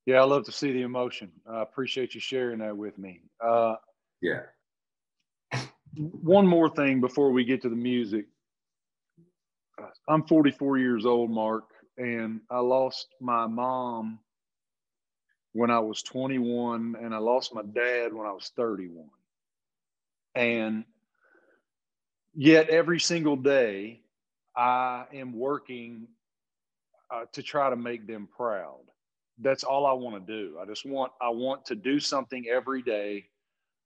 Yeah 0.06 0.20
i 0.20 0.24
love 0.24 0.44
to 0.44 0.52
see 0.52 0.72
the 0.72 0.82
emotion. 0.82 1.30
I 1.50 1.62
appreciate 1.62 2.14
you 2.14 2.20
sharing 2.20 2.58
that 2.58 2.76
with 2.76 2.98
me. 2.98 3.22
Uh, 3.42 3.76
yeah. 4.20 4.42
one 5.96 6.46
more 6.46 6.68
thing 6.68 7.00
before 7.00 7.32
we 7.32 7.44
get 7.44 7.62
to 7.62 7.68
the 7.68 7.76
music. 7.76 8.26
I'm 10.08 10.24
44 10.26 10.78
years 10.78 11.06
old 11.06 11.30
mark 11.30 11.64
and 11.96 12.40
i 12.50 12.58
lost 12.58 13.08
my 13.20 13.46
mom 13.46 14.18
when 15.52 15.70
i 15.70 15.78
was 15.78 16.02
21 16.02 16.96
and 17.00 17.14
i 17.14 17.18
lost 17.18 17.54
my 17.54 17.62
dad 17.62 18.12
when 18.12 18.26
i 18.26 18.32
was 18.32 18.50
31 18.56 19.08
and 20.34 20.84
yet 22.34 22.68
every 22.68 23.00
single 23.00 23.36
day 23.36 24.00
I 24.56 25.06
am 25.12 25.38
working 25.38 26.08
uh, 27.10 27.24
to 27.32 27.42
try 27.42 27.70
to 27.70 27.76
make 27.76 28.06
them 28.06 28.28
proud. 28.36 28.80
That's 29.38 29.64
all 29.64 29.86
I 29.86 29.92
want 29.92 30.26
to 30.26 30.32
do. 30.32 30.58
I 30.60 30.66
just 30.66 30.86
want 30.86 31.12
I 31.20 31.30
want 31.30 31.66
to 31.66 31.74
do 31.74 32.00
something 32.00 32.46
every 32.48 32.82
day 32.82 33.26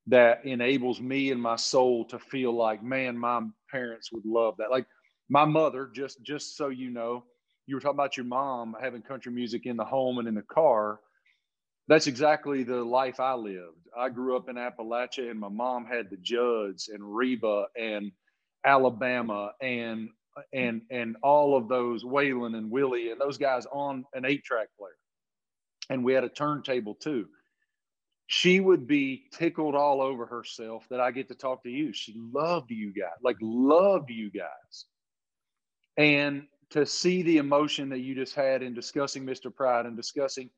that 0.06 0.44
enables 0.44 1.00
me 1.00 1.30
and 1.30 1.40
my 1.40 1.56
soul 1.56 2.04
to 2.06 2.18
feel 2.18 2.52
like, 2.52 2.82
man, 2.82 3.16
my 3.16 3.42
parents 3.70 4.10
would 4.12 4.24
love 4.24 4.56
that. 4.58 4.70
Like 4.70 4.86
my 5.28 5.44
mother, 5.44 5.90
just 5.94 6.22
just 6.22 6.56
so 6.56 6.68
you 6.68 6.90
know, 6.90 7.24
you 7.66 7.76
were 7.76 7.80
talking 7.80 7.96
about 7.96 8.16
your 8.16 8.26
mom 8.26 8.76
having 8.80 9.02
country 9.02 9.32
music 9.32 9.66
in 9.66 9.76
the 9.76 9.84
home 9.84 10.18
and 10.18 10.28
in 10.28 10.34
the 10.34 10.42
car. 10.42 11.00
That's 11.88 12.06
exactly 12.06 12.64
the 12.64 12.84
life 12.84 13.18
I 13.18 13.34
lived. 13.34 13.88
I 13.96 14.10
grew 14.10 14.36
up 14.36 14.48
in 14.50 14.56
Appalachia, 14.56 15.30
and 15.30 15.40
my 15.40 15.48
mom 15.48 15.86
had 15.86 16.10
the 16.10 16.18
Judds 16.18 16.88
and 16.88 17.02
Reba 17.02 17.66
and 17.76 18.12
Alabama 18.64 19.52
and 19.62 20.10
and 20.52 20.82
and 20.90 21.16
all 21.22 21.56
of 21.56 21.68
those 21.68 22.04
Waylon 22.04 22.56
and 22.56 22.70
Willie 22.70 23.10
and 23.10 23.20
those 23.20 23.38
guys 23.38 23.66
on 23.72 24.04
an 24.12 24.24
eight 24.26 24.44
track 24.44 24.68
player. 24.78 24.92
And 25.90 26.04
we 26.04 26.12
had 26.12 26.24
a 26.24 26.28
turntable 26.28 26.94
too. 26.94 27.26
She 28.26 28.60
would 28.60 28.86
be 28.86 29.24
tickled 29.32 29.74
all 29.74 30.02
over 30.02 30.26
herself 30.26 30.86
that 30.90 31.00
I 31.00 31.10
get 31.10 31.28
to 31.28 31.34
talk 31.34 31.62
to 31.62 31.70
you. 31.70 31.94
She 31.94 32.14
loved 32.16 32.70
you 32.70 32.92
guys, 32.92 33.16
like 33.22 33.36
loved 33.40 34.10
you 34.10 34.30
guys. 34.30 34.84
And 35.96 36.46
to 36.70 36.84
see 36.84 37.22
the 37.22 37.38
emotion 37.38 37.88
that 37.88 38.00
you 38.00 38.14
just 38.14 38.34
had 38.34 38.62
in 38.62 38.74
discussing 38.74 39.24
Mr. 39.24 39.52
Pride 39.52 39.86
and 39.86 39.96
discussing 39.96 40.50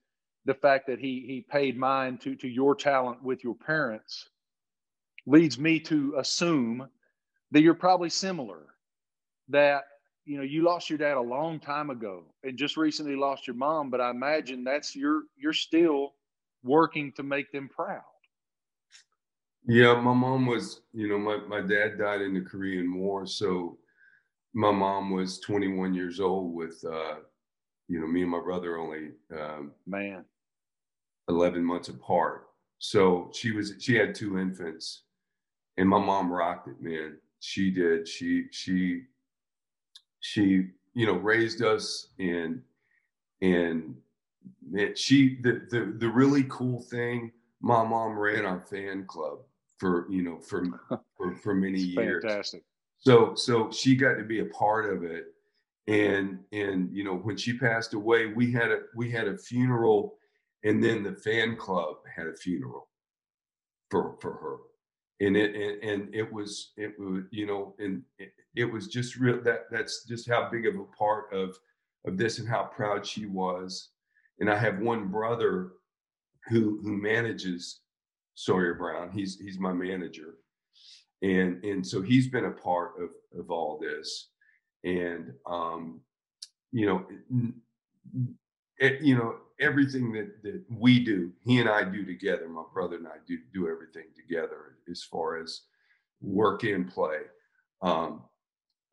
the 0.44 0.54
fact 0.54 0.86
that 0.86 0.98
he 0.98 1.24
he 1.26 1.44
paid 1.50 1.76
mine 1.78 2.18
to 2.18 2.34
to 2.34 2.48
your 2.48 2.74
talent 2.74 3.22
with 3.22 3.44
your 3.44 3.54
parents 3.54 4.28
leads 5.26 5.58
me 5.58 5.78
to 5.78 6.14
assume 6.18 6.88
that 7.50 7.62
you're 7.62 7.74
probably 7.74 8.10
similar 8.10 8.66
that 9.48 9.84
you 10.24 10.36
know 10.36 10.44
you 10.44 10.62
lost 10.62 10.88
your 10.88 10.98
dad 10.98 11.16
a 11.16 11.20
long 11.20 11.58
time 11.58 11.90
ago 11.90 12.24
and 12.44 12.56
just 12.56 12.76
recently 12.76 13.16
lost 13.16 13.46
your 13.46 13.56
mom 13.56 13.90
but 13.90 14.00
i 14.00 14.10
imagine 14.10 14.64
that's 14.64 14.96
you're 14.96 15.22
you're 15.36 15.52
still 15.52 16.14
working 16.62 17.10
to 17.12 17.22
make 17.22 17.50
them 17.52 17.68
proud. 17.68 18.02
Yeah 19.66 19.94
my 20.00 20.14
mom 20.14 20.46
was 20.46 20.82
you 20.92 21.08
know 21.08 21.18
my, 21.18 21.36
my 21.48 21.60
dad 21.60 21.98
died 21.98 22.22
in 22.22 22.34
the 22.34 22.40
korean 22.40 22.94
war 22.94 23.26
so 23.26 23.78
my 24.52 24.70
mom 24.70 25.10
was 25.10 25.38
21 25.40 25.94
years 25.94 26.18
old 26.18 26.54
with 26.54 26.82
uh 26.84 27.16
you 27.90 27.98
know 28.00 28.06
me 28.06 28.22
and 28.22 28.30
my 28.30 28.40
brother 28.40 28.78
only 28.78 29.10
um 29.36 29.72
man. 29.86 30.24
11 31.28 31.62
months 31.62 31.88
apart. 31.88 32.46
So 32.78 33.30
she 33.34 33.50
was 33.50 33.74
she 33.78 33.96
had 33.96 34.14
two 34.14 34.38
infants 34.38 35.02
and 35.76 35.88
my 35.88 35.98
mom 35.98 36.32
rocked 36.32 36.68
it 36.68 36.80
man. 36.80 37.18
She 37.40 37.70
did. 37.70 38.06
She 38.06 38.44
she 38.52 39.02
she 40.20 40.68
you 40.94 41.06
know 41.06 41.14
raised 41.14 41.62
us 41.62 42.08
and 42.18 42.62
and 43.42 43.96
man, 44.70 44.94
she 44.94 45.38
the, 45.42 45.66
the 45.70 45.94
the 45.98 46.08
really 46.08 46.44
cool 46.48 46.80
thing 46.80 47.32
my 47.60 47.82
mom 47.82 48.16
ran 48.16 48.46
our 48.46 48.60
fan 48.60 49.04
club 49.04 49.38
for 49.78 50.06
you 50.10 50.22
know 50.22 50.38
for 50.38 50.64
for, 51.16 51.34
for 51.34 51.54
many 51.54 51.80
years. 51.80 52.22
fantastic. 52.22 52.62
So 52.98 53.34
so 53.34 53.68
she 53.72 53.96
got 53.96 54.14
to 54.14 54.24
be 54.24 54.40
a 54.40 54.46
part 54.46 54.92
of 54.92 55.02
it 55.02 55.34
and 55.90 56.38
and 56.52 56.90
you 56.92 57.04
know 57.04 57.16
when 57.16 57.36
she 57.36 57.58
passed 57.58 57.94
away 57.94 58.26
we 58.26 58.52
had 58.52 58.70
a 58.70 58.80
we 58.94 59.10
had 59.10 59.26
a 59.26 59.36
funeral 59.36 60.16
and 60.64 60.82
then 60.82 61.02
the 61.02 61.14
fan 61.14 61.56
club 61.56 61.96
had 62.14 62.26
a 62.26 62.34
funeral 62.34 62.88
for 63.90 64.16
for 64.20 64.32
her. 64.32 64.56
And 65.26 65.36
it 65.36 65.54
and, 65.54 65.90
and 65.90 66.14
it 66.14 66.32
was 66.32 66.72
it 66.76 66.98
was 66.98 67.24
you 67.30 67.46
know 67.46 67.74
and 67.78 68.02
it, 68.18 68.32
it 68.56 68.64
was 68.64 68.86
just 68.88 69.16
real 69.16 69.42
that 69.42 69.66
that's 69.70 70.04
just 70.04 70.28
how 70.28 70.48
big 70.50 70.66
of 70.66 70.76
a 70.76 70.84
part 70.96 71.32
of 71.32 71.58
of 72.06 72.16
this 72.16 72.38
and 72.38 72.48
how 72.48 72.64
proud 72.64 73.06
she 73.06 73.26
was. 73.26 73.90
And 74.38 74.48
i 74.50 74.56
have 74.56 74.78
one 74.78 75.08
brother 75.08 75.72
who 76.48 76.80
who 76.82 76.96
manages 76.96 77.80
sawyer 78.34 78.74
brown. 78.74 79.10
He's 79.10 79.38
he's 79.38 79.58
my 79.58 79.72
manager. 79.72 80.36
And 81.22 81.62
and 81.64 81.86
so 81.86 82.00
he's 82.00 82.28
been 82.28 82.46
a 82.46 82.50
part 82.50 82.92
of 82.98 83.10
of 83.38 83.50
all 83.50 83.78
this 83.78 84.29
and 84.84 85.32
um 85.46 86.00
you 86.72 86.86
know 86.86 87.04
it, 88.78 89.00
you 89.02 89.14
know 89.14 89.36
everything 89.60 90.12
that 90.12 90.42
that 90.42 90.62
we 90.70 91.04
do 91.04 91.32
he 91.44 91.58
and 91.58 91.68
i 91.68 91.84
do 91.84 92.04
together 92.04 92.48
my 92.48 92.62
brother 92.72 92.96
and 92.96 93.06
i 93.06 93.16
do 93.26 93.38
do 93.52 93.68
everything 93.68 94.06
together 94.16 94.76
as 94.90 95.02
far 95.02 95.38
as 95.38 95.62
work 96.20 96.62
and 96.64 96.88
play. 96.90 97.18
Um 97.82 98.22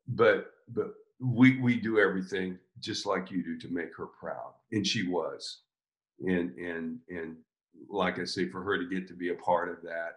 but 0.07 0.51
but 0.69 0.93
we 1.19 1.59
we 1.59 1.79
do 1.79 1.99
everything 1.99 2.57
just 2.79 3.05
like 3.05 3.31
you 3.31 3.43
do 3.43 3.57
to 3.57 3.73
make 3.73 3.95
her 3.97 4.05
proud 4.05 4.53
and 4.71 4.85
she 4.85 5.07
was. 5.07 5.61
And 6.19 6.55
and 6.57 6.99
and 7.09 7.37
like 7.89 8.19
i 8.19 8.23
say 8.23 8.49
for 8.49 8.63
her 8.63 8.77
to 8.77 8.89
get 8.89 9.07
to 9.07 9.13
be 9.13 9.29
a 9.29 9.35
part 9.35 9.69
of 9.69 9.81
that 9.83 10.15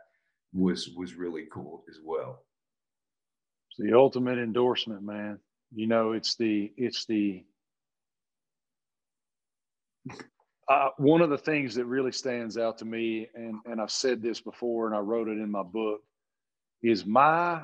was 0.52 0.90
was 0.96 1.14
really 1.14 1.46
cool 1.52 1.84
as 1.88 1.98
well. 2.04 2.44
It's 3.70 3.88
the 3.88 3.96
ultimate 3.96 4.38
endorsement 4.38 5.02
man 5.02 5.38
you 5.72 5.86
know 5.86 6.12
it's 6.12 6.36
the 6.36 6.72
it's 6.76 7.06
the 7.06 7.44
uh, 10.70 10.90
one 10.98 11.20
of 11.20 11.30
the 11.30 11.38
things 11.38 11.74
that 11.74 11.84
really 11.84 12.12
stands 12.12 12.56
out 12.56 12.78
to 12.78 12.84
me, 12.84 13.28
and, 13.34 13.56
and 13.66 13.80
I've 13.80 13.90
said 13.90 14.22
this 14.22 14.40
before 14.40 14.86
and 14.86 14.94
I 14.94 15.00
wrote 15.00 15.26
it 15.26 15.32
in 15.32 15.50
my 15.50 15.64
book, 15.64 16.00
is 16.80 17.04
my 17.04 17.62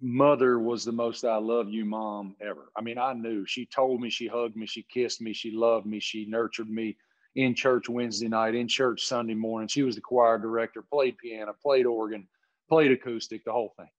mother 0.00 0.58
was 0.58 0.82
the 0.82 0.92
most 0.92 1.24
I 1.24 1.36
love 1.36 1.68
you 1.68 1.84
mom 1.84 2.36
ever. 2.40 2.70
I 2.74 2.80
mean, 2.80 2.96
I 2.96 3.12
knew 3.12 3.44
she 3.44 3.66
told 3.66 4.00
me, 4.00 4.08
she 4.08 4.26
hugged 4.26 4.56
me, 4.56 4.66
she 4.66 4.82
kissed 4.82 5.20
me, 5.20 5.34
she 5.34 5.50
loved 5.50 5.84
me, 5.86 6.00
she 6.00 6.24
nurtured 6.24 6.70
me 6.70 6.96
in 7.34 7.54
church 7.54 7.86
Wednesday 7.88 8.28
night, 8.28 8.54
in 8.54 8.66
church 8.66 9.04
Sunday 9.04 9.34
morning. 9.34 9.68
She 9.68 9.82
was 9.82 9.96
the 9.96 10.00
choir 10.00 10.38
director, 10.38 10.82
played 10.82 11.18
piano, 11.18 11.54
played 11.62 11.84
organ, 11.84 12.26
played 12.70 12.92
acoustic, 12.92 13.44
the 13.44 13.52
whole 13.52 13.74
thing. 13.76 13.90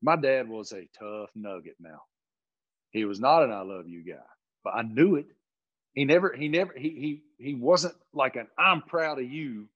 My 0.00 0.16
dad 0.16 0.48
was 0.48 0.72
a 0.72 0.88
tough 0.98 1.28
nugget 1.34 1.76
now. 1.78 2.00
He 2.92 3.04
was 3.04 3.20
not 3.20 3.42
an 3.42 3.50
I 3.50 3.62
love 3.62 3.88
you 3.88 4.04
guy, 4.04 4.22
but 4.62 4.74
I 4.74 4.82
knew 4.82 5.16
it. 5.16 5.26
He 5.94 6.04
never 6.04 6.32
he 6.32 6.48
never 6.48 6.72
he 6.76 6.88
he 7.38 7.44
he 7.44 7.54
wasn't 7.54 7.94
like 8.14 8.36
an 8.36 8.46
i'm 8.56 8.80
proud 8.82 9.18
of 9.18 9.30
you 9.30 9.68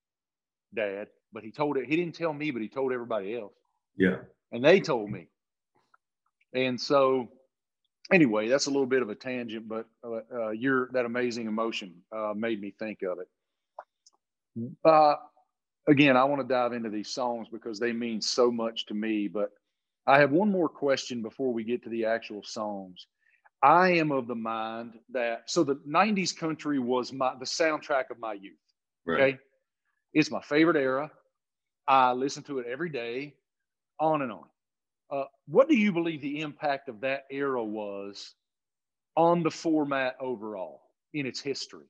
dad 0.74 1.08
but 1.32 1.42
he 1.42 1.50
told 1.50 1.76
it 1.76 1.86
he 1.86 1.96
didn't 1.96 2.14
tell 2.14 2.32
me 2.32 2.50
but 2.50 2.62
he 2.62 2.68
told 2.68 2.92
everybody 2.92 3.36
else. 3.36 3.52
Yeah. 3.96 4.16
And 4.52 4.64
they 4.64 4.80
told 4.80 5.10
me. 5.10 5.28
And 6.54 6.80
so 6.80 7.28
anyway 8.12 8.48
that's 8.48 8.66
a 8.66 8.70
little 8.70 8.86
bit 8.86 9.02
of 9.02 9.10
a 9.10 9.14
tangent 9.14 9.68
but 9.68 9.86
uh, 10.04 10.20
uh, 10.32 10.50
your 10.50 10.88
that 10.92 11.04
amazing 11.04 11.46
emotion 11.46 11.94
uh, 12.16 12.32
made 12.34 12.60
me 12.60 12.72
think 12.78 13.00
of 13.02 13.18
it. 13.18 14.70
Uh, 14.84 15.16
again 15.86 16.16
i 16.16 16.24
want 16.24 16.40
to 16.40 16.48
dive 16.48 16.72
into 16.72 16.88
these 16.88 17.10
songs 17.10 17.46
because 17.52 17.78
they 17.78 17.92
mean 17.92 18.20
so 18.20 18.50
much 18.50 18.86
to 18.86 18.94
me 18.94 19.28
but 19.28 19.50
i 20.06 20.18
have 20.18 20.30
one 20.30 20.50
more 20.50 20.68
question 20.68 21.22
before 21.22 21.52
we 21.52 21.64
get 21.64 21.82
to 21.82 21.90
the 21.90 22.04
actual 22.04 22.42
songs 22.42 23.06
I 23.62 23.88
am 23.92 24.12
of 24.12 24.26
the 24.26 24.34
mind 24.34 24.92
that 25.12 25.50
so 25.50 25.64
the 25.64 25.76
90s 25.88 26.36
country 26.36 26.78
was 26.78 27.12
my 27.12 27.34
the 27.38 27.44
soundtrack 27.44 28.10
of 28.10 28.18
my 28.18 28.34
youth. 28.34 28.54
Right. 29.06 29.20
Okay. 29.20 29.38
It's 30.12 30.30
my 30.30 30.40
favorite 30.42 30.76
era. 30.76 31.10
I 31.88 32.12
listen 32.12 32.42
to 32.44 32.58
it 32.58 32.66
every 32.66 32.90
day, 32.90 33.34
on 34.00 34.22
and 34.22 34.32
on. 34.32 34.44
Uh, 35.10 35.24
what 35.46 35.68
do 35.68 35.76
you 35.76 35.92
believe 35.92 36.20
the 36.20 36.40
impact 36.40 36.88
of 36.88 37.00
that 37.00 37.24
era 37.30 37.62
was 37.62 38.34
on 39.16 39.42
the 39.42 39.50
format 39.50 40.16
overall 40.20 40.82
in 41.14 41.26
its 41.26 41.40
history? 41.40 41.86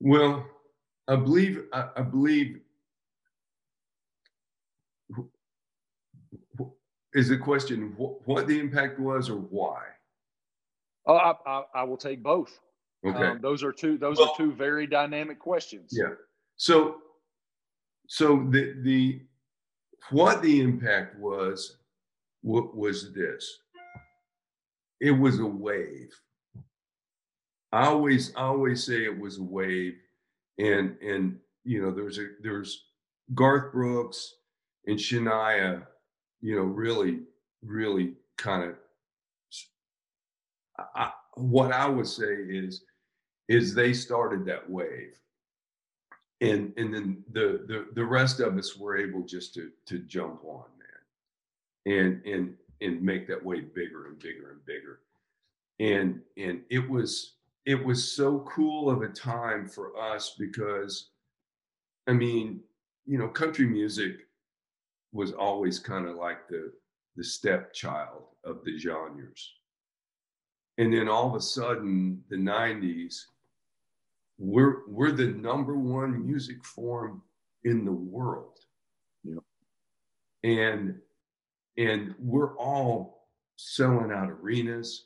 Well, 0.00 0.46
I 1.08 1.16
believe 1.16 1.64
I, 1.72 1.88
I 1.96 2.02
believe 2.02 2.60
is 7.14 7.28
the 7.28 7.36
question 7.36 7.94
wh- 7.98 8.26
what 8.26 8.46
the 8.46 8.58
impact 8.58 8.98
was 8.98 9.28
or 9.28 9.36
why? 9.36 9.82
Oh, 11.06 11.16
I, 11.16 11.34
I, 11.46 11.62
I 11.74 11.82
will 11.84 11.96
take 11.96 12.22
both. 12.22 12.58
Okay. 13.04 13.26
Um, 13.26 13.40
those 13.40 13.62
are 13.64 13.72
two. 13.72 13.98
Those 13.98 14.18
Well- 14.18 14.30
are 14.30 14.36
two 14.36 14.52
very 14.52 14.86
dynamic 14.86 15.38
questions. 15.38 15.90
Yeah. 15.92 16.14
So, 16.56 16.96
so 18.06 18.46
the 18.50 18.74
the 18.82 19.20
what 20.10 20.42
the 20.42 20.60
impact 20.60 21.18
was 21.18 21.78
wa- 22.42 22.70
was 22.72 23.12
this. 23.12 23.58
It 25.00 25.10
was 25.10 25.40
a 25.40 25.46
wave. 25.46 26.12
I 27.72 27.86
always 27.86 28.34
I 28.36 28.42
always 28.42 28.84
say 28.84 29.04
it 29.04 29.18
was 29.18 29.38
a 29.38 29.42
wave, 29.42 29.94
and 30.58 30.96
and 31.00 31.38
you 31.64 31.82
know 31.82 31.90
there's 31.90 32.18
a 32.18 32.26
there's 32.42 32.84
Garth 33.34 33.72
Brooks 33.72 34.34
and 34.86 34.96
Shania, 34.98 35.86
you 36.42 36.56
know 36.56 36.62
really 36.62 37.20
really 37.62 38.14
kind 38.36 38.64
of. 38.64 38.76
What 41.34 41.72
I 41.72 41.88
would 41.88 42.06
say 42.06 42.34
is 42.34 42.82
is 43.48 43.74
they 43.74 43.92
started 43.92 44.44
that 44.46 44.68
wave 44.68 45.18
and 46.42 46.72
and 46.76 46.92
then 46.92 47.24
the 47.32 47.64
the 47.66 47.86
the 47.94 48.04
rest 48.04 48.40
of 48.40 48.58
us 48.58 48.76
were 48.76 48.96
able 48.96 49.22
just 49.22 49.54
to 49.54 49.70
to 49.86 50.00
jump 50.00 50.44
on 50.44 50.64
man 51.86 51.96
and 51.96 52.26
and 52.26 52.54
and 52.80 53.00
make 53.00 53.26
that 53.28 53.42
wave 53.42 53.72
bigger 53.74 54.08
and 54.08 54.18
bigger 54.18 54.50
and 54.50 54.64
bigger 54.66 55.00
and 55.80 56.20
and 56.36 56.60
it 56.68 56.88
was 56.90 57.34
it 57.64 57.82
was 57.82 58.12
so 58.12 58.40
cool 58.40 58.90
of 58.90 59.02
a 59.02 59.08
time 59.08 59.68
for 59.68 59.96
us 59.96 60.34
because 60.38 61.10
i 62.08 62.12
mean 62.12 62.60
you 63.06 63.16
know 63.16 63.28
country 63.28 63.66
music 63.66 64.26
was 65.12 65.32
always 65.32 65.78
kind 65.78 66.08
of 66.08 66.16
like 66.16 66.48
the 66.48 66.72
the 67.16 67.24
stepchild 67.24 68.24
of 68.44 68.64
the 68.64 68.78
genres. 68.78 69.52
And 70.78 70.92
then 70.92 71.08
all 71.08 71.28
of 71.28 71.34
a 71.34 71.40
sudden 71.40 72.24
the 72.30 72.36
90s 72.36 73.24
we're 74.38 74.88
we're 74.88 75.12
the 75.12 75.26
number 75.26 75.76
one 75.76 76.26
music 76.26 76.64
form 76.64 77.22
in 77.64 77.84
the 77.84 77.92
world. 77.92 78.58
Yep. 79.24 79.42
and 80.42 80.98
and 81.78 82.14
we're 82.18 82.56
all 82.56 83.28
selling 83.56 84.10
out 84.10 84.30
arenas. 84.30 85.04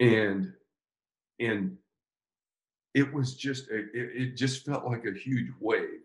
And 0.00 0.52
and 1.38 1.76
it 2.94 3.12
was 3.12 3.34
just 3.34 3.68
a, 3.70 3.78
it, 3.78 3.88
it 3.94 4.36
just 4.36 4.66
felt 4.66 4.84
like 4.84 5.06
a 5.06 5.12
huge 5.12 5.50
wave 5.60 5.99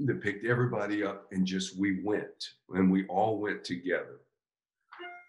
that 0.00 0.22
picked 0.22 0.44
everybody 0.44 1.02
up 1.02 1.26
and 1.32 1.46
just 1.46 1.78
we 1.78 2.02
went 2.02 2.50
and 2.70 2.90
we 2.90 3.06
all 3.06 3.38
went 3.38 3.64
together. 3.64 4.20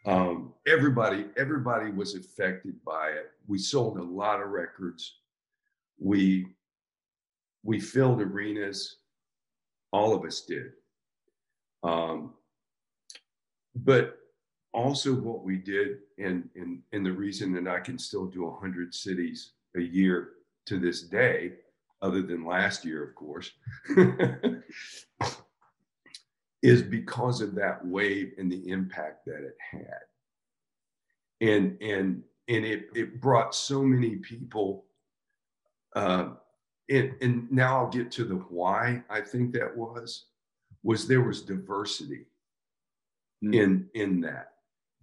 Um, 0.06 0.54
everybody 0.66 1.26
everybody 1.38 1.92
was 1.92 2.16
affected 2.16 2.76
by 2.86 3.10
it. 3.10 3.32
We 3.48 3.58
sold 3.58 3.98
a 3.98 4.04
lot 4.04 4.42
of 4.42 4.50
records. 4.50 5.20
We 6.00 6.48
we 7.64 7.80
filled 7.80 8.22
arenas. 8.22 8.98
All 9.92 10.14
of 10.14 10.26
us 10.26 10.42
did. 10.42 10.72
Um, 11.84 12.34
but 13.76 14.18
also 14.74 15.14
what 15.14 15.44
we 15.44 15.58
did 15.58 15.98
and, 16.20 16.50
and 16.56 16.82
and 16.94 17.06
the 17.06 17.12
reason 17.12 17.54
that 17.54 17.68
i 17.68 17.80
can 17.80 17.98
still 17.98 18.26
do 18.26 18.44
100 18.44 18.94
cities 18.94 19.52
a 19.76 19.82
year 19.82 20.30
to 20.66 20.78
this 20.78 21.02
day 21.02 21.54
other 22.02 22.22
than 22.22 22.46
last 22.46 22.86
year 22.86 23.04
of 23.04 23.16
course 23.16 23.52
is 26.64 26.82
because 26.82 27.42
of 27.42 27.56
that 27.56 27.86
wave 27.86 28.34
and 28.38 28.52
the 28.52 28.68
impact 28.70 29.26
that 29.26 29.44
it 29.44 29.56
had 29.60 30.02
and 31.42 31.78
and 31.82 32.24
and 32.48 32.66
it 32.66 32.88
it 32.96 33.22
brought 33.22 33.54
so 33.54 33.82
many 33.84 34.16
people 34.18 34.86
uh 35.96 36.30
and 36.90 37.14
and 37.22 37.52
now 37.52 37.78
i'll 37.78 37.90
get 37.90 38.12
to 38.12 38.24
the 38.24 38.36
why 38.36 39.04
i 39.10 39.22
think 39.22 39.52
that 39.54 39.76
was 39.76 40.26
was 40.84 41.08
there 41.08 41.22
was 41.22 41.42
diversity 41.42 42.26
Mm. 43.44 43.54
in 43.54 43.90
in 43.94 44.22
that 44.22 44.54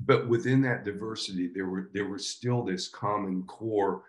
but 0.01 0.27
within 0.29 0.61
that 0.63 0.85
diversity 0.85 1.47
there 1.47 1.67
were 1.67 1.89
there 1.95 2.09
was 2.09 2.27
still 2.29 2.65
this 2.65 2.89
common 2.89 3.45
core 3.45 4.03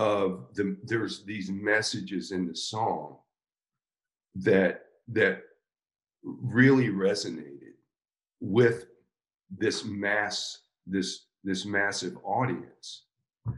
of 0.00 0.46
the 0.54 0.78
there's 0.84 1.24
these 1.24 1.50
messages 1.50 2.32
in 2.32 2.46
the 2.46 2.56
song 2.56 3.18
that 4.34 4.86
that 5.08 5.42
really 6.22 6.88
resonated 6.88 7.74
with 8.40 8.86
this 9.58 9.84
mass 9.84 10.62
this 10.86 11.26
this 11.44 11.66
massive 11.66 12.16
audience. 12.24 13.02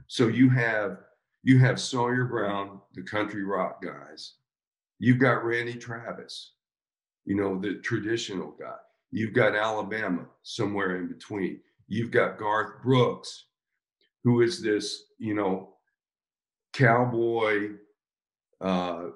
So 0.08 0.26
you 0.26 0.50
have 0.50 0.98
you 1.44 1.60
have 1.60 1.78
sawyer 1.80 2.24
brown 2.24 2.80
the 2.94 3.02
country 3.02 3.44
rock 3.44 3.80
guys. 3.80 4.34
You've 4.98 5.20
got 5.20 5.44
randy 5.44 5.74
travis 5.74 6.54
you 7.24 7.36
know 7.36 7.56
the 7.56 7.74
traditional 7.74 8.56
guy. 8.58 8.80
You've 9.12 9.32
got 9.32 9.54
alabama 9.54 10.26
somewhere 10.42 10.96
in 10.96 11.06
between. 11.06 11.60
You've 11.86 12.10
got 12.10 12.36
garth 12.36 12.82
brooks 12.82 13.44
who 14.24 14.42
is 14.42 14.60
this 14.60 15.04
you 15.18 15.34
know 15.34 15.74
cowboy 16.72 17.70
uh 18.60 19.06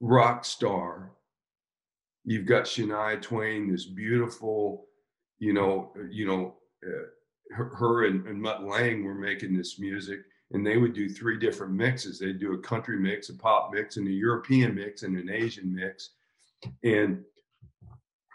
rock 0.00 0.44
star. 0.44 1.12
You've 2.24 2.46
got 2.46 2.64
shania 2.64 3.20
twain 3.20 3.70
this 3.70 3.86
beautiful 3.86 4.86
you 5.38 5.52
know 5.52 5.92
you 6.10 6.26
know 6.26 6.54
uh, 6.86 7.54
her, 7.54 7.74
her 7.76 8.04
and, 8.06 8.26
and 8.26 8.40
mutt 8.40 8.64
lange 8.64 9.04
were 9.04 9.14
making 9.14 9.56
this 9.56 9.78
music 9.78 10.20
and 10.52 10.66
they 10.66 10.76
would 10.76 10.94
do 10.94 11.08
three 11.08 11.38
different 11.38 11.72
mixes. 11.72 12.18
They'd 12.18 12.40
do 12.40 12.54
a 12.54 12.58
country 12.58 12.98
mix 12.98 13.28
a 13.28 13.34
pop 13.34 13.70
mix 13.72 13.96
and 13.96 14.08
a 14.08 14.12
european 14.12 14.74
mix 14.74 15.02
and 15.02 15.16
an 15.16 15.30
asian 15.30 15.74
mix. 15.74 16.10
And 16.82 17.24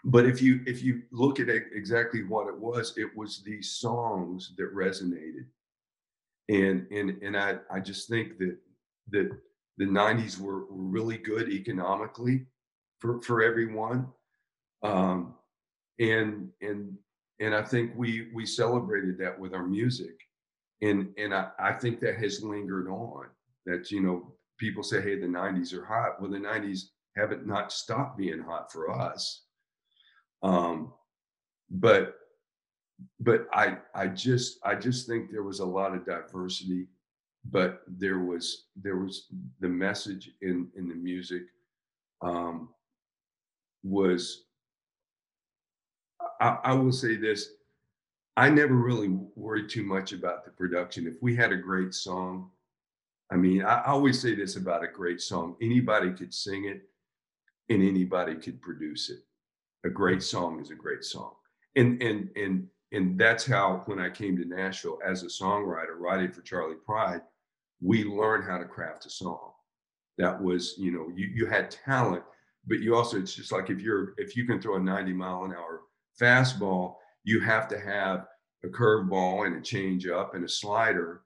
but 0.03 0.25
if 0.25 0.41
you 0.41 0.61
if 0.67 0.83
you 0.83 1.03
look 1.11 1.39
at 1.39 1.49
exactly 1.49 2.23
what 2.23 2.47
it 2.47 2.57
was 2.57 2.93
it 2.97 3.15
was 3.15 3.41
these 3.43 3.71
songs 3.71 4.53
that 4.57 4.73
resonated 4.75 5.45
and 6.49 6.85
and 6.91 7.21
and 7.23 7.37
i 7.37 7.57
i 7.71 7.79
just 7.79 8.09
think 8.09 8.37
that 8.37 8.57
that 9.11 9.29
the 9.77 9.85
90s 9.85 10.39
were, 10.39 10.65
really 10.69 11.17
good 11.17 11.49
economically 11.49 12.45
for 12.99 13.21
for 13.21 13.41
everyone. 13.43 14.07
Um 14.83 15.35
and 15.99 16.49
and 16.61 16.97
and 17.39 17.55
i 17.55 17.63
think 17.63 17.91
we 17.95 18.29
we 18.33 18.45
celebrated 18.45 19.17
that 19.19 19.37
with 19.39 19.53
our 19.53 19.65
music. 19.65 20.15
And 20.81 21.09
and 21.17 21.33
i 21.33 21.49
i 21.59 21.73
think 21.73 21.99
that 22.01 22.17
has 22.17 22.43
lingered 22.43 22.87
on 22.87 23.27
that 23.65 23.91
you 23.91 24.01
know 24.01 24.33
people 24.57 24.83
say 24.83 25.01
hey 25.01 25.19
the 25.19 25.27
90s 25.27 25.73
are 25.73 25.85
hot. 25.85 26.21
Well 26.21 26.31
the 26.31 26.37
90s 26.37 26.81
haven't 27.15 27.47
not 27.47 27.71
stopped 27.71 28.17
being 28.17 28.39
hot 28.41 28.71
for 28.71 28.91
us. 28.91 29.43
Um 30.43 30.93
but 31.69 32.15
but 33.19 33.47
i 33.53 33.77
i 33.93 34.07
just 34.07 34.59
i 34.63 34.75
just 34.75 35.07
think 35.07 35.31
there 35.31 35.43
was 35.43 35.59
a 35.59 35.65
lot 35.65 35.93
of 35.93 36.05
diversity 36.05 36.87
but 37.51 37.81
there 37.87 38.19
was 38.19 38.65
there 38.75 38.97
was 38.97 39.27
the 39.59 39.67
message 39.67 40.31
in 40.41 40.67
in 40.75 40.87
the 40.87 40.95
music 40.95 41.43
um 42.21 42.69
was 43.83 44.45
I, 46.39 46.57
I 46.63 46.73
will 46.73 46.91
say 46.91 47.15
this 47.15 47.49
i 48.37 48.49
never 48.49 48.75
really 48.75 49.09
worried 49.35 49.69
too 49.69 49.83
much 49.83 50.11
about 50.11 50.43
the 50.43 50.51
production. 50.51 51.07
If 51.07 51.21
we 51.21 51.35
had 51.35 51.51
a 51.51 51.57
great 51.57 51.93
song 51.93 52.49
i 53.31 53.35
mean 53.35 53.63
i, 53.63 53.79
I 53.81 53.87
always 53.87 54.21
say 54.21 54.35
this 54.35 54.55
about 54.55 54.83
a 54.83 54.87
great 54.87 55.21
song 55.21 55.55
anybody 55.61 56.11
could 56.11 56.33
sing 56.33 56.65
it 56.65 56.81
and 57.69 57.81
anybody 57.81 58.35
could 58.35 58.61
produce 58.61 59.09
it. 59.09 59.19
A 59.85 59.89
great 59.89 60.23
song 60.23 60.59
is 60.59 60.71
a 60.71 60.75
great 60.75 61.03
song. 61.03 61.31
And 61.75 62.01
and 62.01 62.29
and 62.35 62.67
and 62.95 63.17
that's 63.19 63.45
how 63.45 63.83
when 63.85 63.99
i 63.99 64.09
came 64.09 64.37
to 64.37 64.45
nashville 64.45 64.99
as 65.05 65.23
a 65.23 65.27
songwriter 65.27 65.97
writing 65.97 66.31
for 66.31 66.41
Charley 66.41 66.75
pride 66.85 67.21
we 67.81 68.03
learned 68.03 68.45
how 68.49 68.57
to 68.57 68.65
craft 68.65 69.05
a 69.05 69.09
song 69.09 69.51
that 70.17 70.41
was 70.41 70.75
you 70.77 70.91
know 70.91 71.07
you 71.15 71.27
you 71.27 71.45
had 71.45 71.69
talent 71.69 72.23
but 72.67 72.79
you 72.79 72.95
also 72.95 73.17
it's 73.17 73.35
just 73.35 73.51
like 73.51 73.69
if 73.69 73.79
you're 73.81 74.13
if 74.17 74.35
you 74.35 74.45
can 74.45 74.61
throw 74.61 74.75
a 74.75 74.79
90 74.79 75.13
mile 75.13 75.43
an 75.43 75.51
hour 75.51 75.81
fastball 76.19 76.95
you 77.25 77.39
have 77.39 77.67
to 77.67 77.79
have 77.79 78.27
a 78.65 78.69
curveball 78.69 79.45
and 79.45 79.55
a 79.55 79.59
changeup 79.59 80.33
and 80.33 80.43
a 80.43 80.49
slider. 80.49 81.21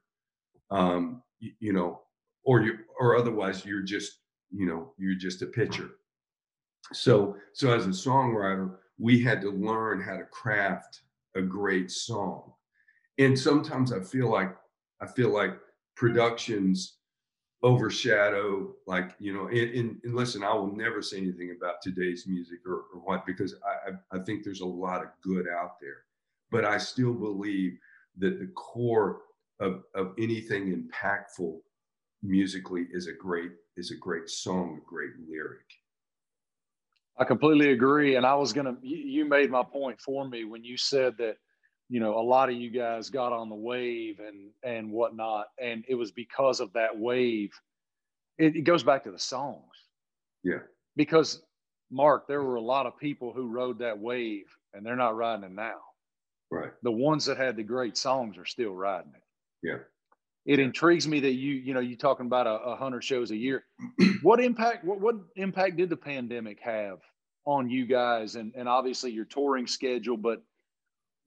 Um, 0.72 1.24
you, 1.40 1.52
you 1.60 1.74
know, 1.74 2.02
or 2.44 2.62
you 2.62 2.80
or 3.00 3.18
otherwise 3.18 3.66
you're 3.66 3.82
just 3.82 4.20
you 4.52 4.66
know 4.66 4.94
you're 4.98 5.18
just 5.18 5.42
a 5.42 5.48
pitcher. 5.48 5.92
So 6.94 7.36
so 7.54 7.74
as 7.74 7.86
a 7.86 7.90
songwriter, 7.90 8.76
we 8.98 9.22
had 9.24 9.42
to 9.42 9.52
learn 9.52 10.02
how 10.02 10.18
to 10.18 10.26
craft 10.26 11.02
a 11.36 11.42
great 11.42 11.92
song, 11.92 12.54
and 13.18 13.38
sometimes 13.38 13.92
I 13.94 14.02
feel 14.02 14.30
like 14.30 14.56
I 15.02 15.08
feel 15.08 15.30
like 15.30 15.58
productions 15.96 17.00
overshadow 17.62 18.74
like 18.88 19.12
you 19.20 19.34
know 19.34 19.48
and, 19.48 20.00
and, 20.04 20.16
listen 20.16 20.44
i 20.44 20.54
will 20.54 20.74
never 20.74 21.02
say 21.02 21.18
anything 21.18 21.54
about 21.56 21.82
today's 21.82 22.26
music 22.26 22.60
or, 22.66 22.86
or 22.94 23.02
what 23.04 23.26
because 23.26 23.54
I, 23.86 24.18
I 24.18 24.24
think 24.24 24.44
there's 24.44 24.62
a 24.62 24.66
lot 24.66 25.02
of 25.02 25.10
good 25.22 25.46
out 25.48 25.80
there. 25.82 26.06
But 26.52 26.64
i 26.64 26.78
still 26.78 27.14
believe 27.14 27.78
that 28.18 28.40
the 28.40 28.48
core 28.56 29.22
of, 29.60 29.84
of 29.94 30.14
anything 30.18 30.74
impactful 30.74 31.60
musically 32.24 32.88
is 32.92 33.08
a 33.08 33.14
great 33.14 33.52
is 33.76 33.92
a 33.92 33.98
great 33.98 34.30
song 34.30 34.80
a 34.82 34.90
great 34.90 35.12
lyric 35.30 35.68
i 37.20 37.26
completely 37.26 37.72
agree. 37.72 38.16
And 38.16 38.26
i 38.26 38.34
was 38.34 38.54
gonna 38.54 38.76
you 38.82 39.26
made 39.26 39.52
my 39.52 39.64
point 39.64 40.00
for 40.00 40.28
me 40.28 40.46
when 40.46 40.64
you 40.64 40.78
said 40.78 41.18
that 41.18 41.38
you 41.90 42.00
know 42.00 42.18
a 42.18 42.22
lot 42.22 42.50
of 42.50 42.56
you 42.56 42.70
guys 42.70 43.10
got 43.10 43.34
on 43.34 43.50
the 43.50 43.56
wave 43.56 44.20
and 44.20 44.52
and 44.64 44.92
whatnot 44.92 45.48
and 45.62 45.84
it 45.88 45.96
was 45.96 46.12
because 46.12 46.60
of 46.60 46.74
that 46.74 46.98
wave. 46.98 47.52
It, 48.38 48.56
it, 48.56 48.62
goes 48.62 48.84
back 48.84 49.04
to 49.04 49.12
the 49.12 49.20
songs. 49.20 49.66
Yeah. 50.46 50.60
Because 50.96 51.42
mark 51.92 52.26
there 52.28 52.42
were 52.42 52.56
a 52.56 52.62
lot 52.62 52.86
of 52.86 52.98
people 52.98 53.34
who 53.34 53.48
rode 53.48 53.80
that 53.80 54.00
wave 54.00 54.46
and 54.74 54.86
they're 54.86 54.96
not 54.96 55.18
riding 55.18 55.44
it 55.44 55.52
now. 55.52 55.80
Right. 56.50 56.72
The 56.84 56.92
ones 56.92 57.26
that 57.26 57.38
had 57.38 57.58
the 57.58 57.64
great 57.64 57.98
songs 57.98 58.38
are 58.38 58.46
still 58.46 58.74
riding 58.74 59.12
it. 59.14 59.24
Yeah 59.62 59.80
it 60.46 60.60
intrigues 60.60 61.08
me 61.08 61.20
that 61.20 61.34
you 61.34 61.54
you 61.54 61.74
know 61.74 61.80
you're 61.80 61.98
talking 61.98 62.26
about 62.26 62.48
a, 62.48 62.52
a 62.64 62.76
hundred 62.76 63.04
shows 63.04 63.32
a 63.32 63.36
year 63.36 63.64
what 64.22 64.40
impact 64.40 64.84
what, 64.84 65.00
what 65.00 65.16
impact 65.36 65.78
did 65.78 65.90
the 65.90 65.98
pandemic 65.98 66.60
have 66.62 67.00
on 67.46 67.70
you 67.70 67.86
guys 67.86 68.36
and 68.36 68.54
and 68.56 68.68
obviously 68.68 69.12
your 69.12 69.26
touring 69.26 69.68
schedule 69.68 70.18
but 70.18 70.42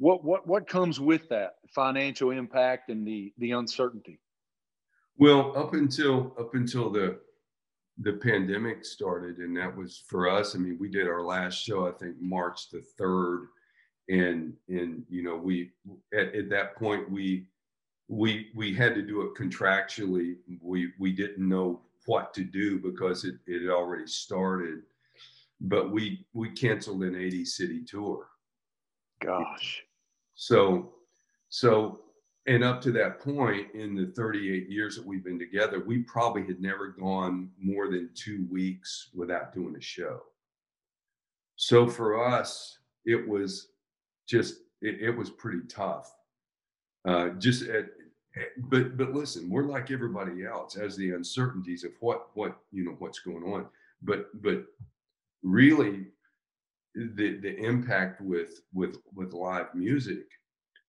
what 0.03 0.25
what 0.25 0.47
what 0.49 0.67
comes 0.67 0.99
with 0.99 1.29
that 1.29 1.55
financial 1.69 2.31
impact 2.31 2.91
and 2.91 3.07
the 3.07 3.33
the 3.39 3.53
uncertainty? 3.53 4.19
Well, 5.17 5.57
up 5.57 5.75
until 5.75 6.35
up 6.39 6.55
until 6.55 6.91
the 6.91 7.21
the 7.99 8.15
pandemic 8.15 8.85
started, 8.85 9.39
and 9.39 9.57
that 9.57 9.77
was 9.77 10.03
for 10.09 10.29
us. 10.29 10.57
I 10.57 10.59
mean, 10.59 10.77
we 10.81 10.89
did 10.89 11.07
our 11.07 11.23
last 11.23 11.55
show, 11.63 11.87
I 11.87 11.93
think 11.93 12.17
March 12.21 12.69
the 12.71 12.83
third, 12.99 13.47
and 14.09 14.55
and 14.69 15.05
you 15.09 15.23
know 15.23 15.37
we 15.37 15.71
at, 16.13 16.35
at 16.35 16.51
that 16.51 16.77
point 16.77 17.09
we 17.09 17.47
we 18.13 18.49
we 18.55 18.75
had 18.75 18.95
to 18.95 19.01
do 19.01 19.23
it 19.23 19.35
contractually. 19.35 20.37
We 20.61 20.93
we 20.99 21.13
didn't 21.13 21.49
know 21.49 21.81
what 22.05 22.35
to 22.35 22.45
do 22.45 22.79
because 22.79 23.25
it 23.25 23.37
it 23.47 23.63
had 23.63 23.71
already 23.71 24.07
started, 24.07 24.83
but 25.63 25.91
we 25.91 26.27
we 26.35 26.51
canceled 26.51 27.03
an 27.05 27.17
80 27.17 27.45
city 27.47 27.83
tour. 27.83 28.27
Gosh. 29.23 29.83
So, 30.35 30.93
so, 31.49 32.01
and 32.47 32.63
up 32.63 32.83
to 32.83 32.93
that 32.93 33.21
point 33.21 33.69
in 33.75 33.95
the 33.95 34.13
38 34.15 34.69
years 34.69 34.97
that 34.97 35.07
we've 35.07 35.25
been 35.25 35.39
together, 35.39 35.81
we 35.81 35.99
probably 36.03 36.45
had 36.45 36.61
never 36.61 36.89
gone 36.89 37.51
more 37.59 37.89
than 37.89 38.11
two 38.15 38.47
weeks 38.51 39.09
without 39.15 39.55
doing 39.55 39.77
a 39.77 39.81
show. 39.81 40.21
So 41.57 41.87
for 41.87 42.27
us, 42.27 42.79
it 43.05 43.27
was 43.29 43.69
just, 44.27 44.57
it, 44.81 45.01
it 45.01 45.17
was 45.17 45.31
pretty 45.31 45.61
tough. 45.69 46.13
Uh, 47.05 47.31
just 47.31 47.63
at, 47.63 47.87
but 48.57 48.97
but 48.97 49.13
listen, 49.13 49.51
we're 49.51 49.65
like 49.65 49.91
everybody 49.91 50.45
else 50.45 50.77
as 50.77 50.97
the 50.97 51.13
uncertainties 51.13 51.85
of 51.85 51.93
what 52.01 52.29
what 52.35 52.57
you 52.73 52.85
know 52.85 52.97
what's 52.99 53.21
going 53.21 53.45
on. 53.45 53.67
But 54.03 54.31
but 54.43 54.65
really 55.43 56.07
the 56.95 57.39
the 57.39 57.57
impact 57.57 58.21
with 58.21 58.63
with 58.73 58.99
with 59.15 59.33
live 59.33 59.75
music 59.75 60.27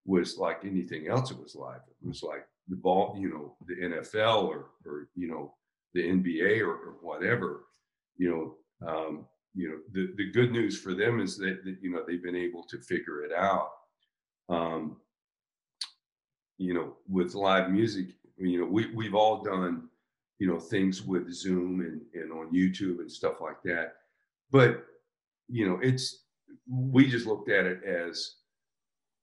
was 0.05 0.37
like 0.37 0.59
anything 0.63 1.07
else 1.07 1.29
that 1.29 1.41
was 1.41 1.55
live. 1.55 1.81
It 1.87 2.07
was 2.07 2.23
like 2.23 2.45
the 2.67 2.75
ball, 2.75 3.15
you 3.17 3.29
know, 3.29 3.55
the 3.67 3.75
NFL 3.75 4.43
or 4.43 4.67
or 4.85 5.07
you 5.15 5.27
know 5.27 5.53
the 5.93 6.03
NBA 6.03 6.61
or, 6.61 6.71
or 6.71 6.95
whatever. 7.01 7.65
You 8.17 8.57
know, 8.81 8.87
um, 8.89 9.25
you 9.53 9.69
know 9.69 9.77
the 9.91 10.13
the 10.15 10.31
good 10.31 10.51
news 10.51 10.79
for 10.79 10.93
them 10.93 11.19
is 11.19 11.37
that, 11.37 11.63
that 11.65 11.77
you 11.81 11.91
know 11.91 12.03
they've 12.05 12.23
been 12.23 12.35
able 12.35 12.63
to 12.63 12.79
figure 12.79 13.23
it 13.23 13.31
out. 13.33 13.69
Um, 14.49 14.97
you 16.64 16.74
know, 16.74 16.93
with 17.09 17.36
live 17.36 17.70
music, 17.70 18.07
you 18.38 18.59
know, 18.59 18.66
we 18.66 18.89
we've 18.93 19.16
all 19.16 19.43
done 19.43 19.89
you 20.39 20.47
know 20.47 20.59
things 20.59 21.03
with 21.03 21.32
Zoom 21.32 21.82
and 21.82 22.01
and 22.14 22.32
on 22.32 22.53
YouTube 22.53 22.99
and 22.99 23.11
stuff 23.11 23.41
like 23.41 23.61
that, 23.64 23.95
but 24.49 24.86
you 25.49 25.68
know, 25.68 25.80
it's 25.82 26.24
we 26.70 27.07
just 27.07 27.28
looked 27.28 27.49
at 27.49 27.66
it 27.66 27.84
as 27.84 28.36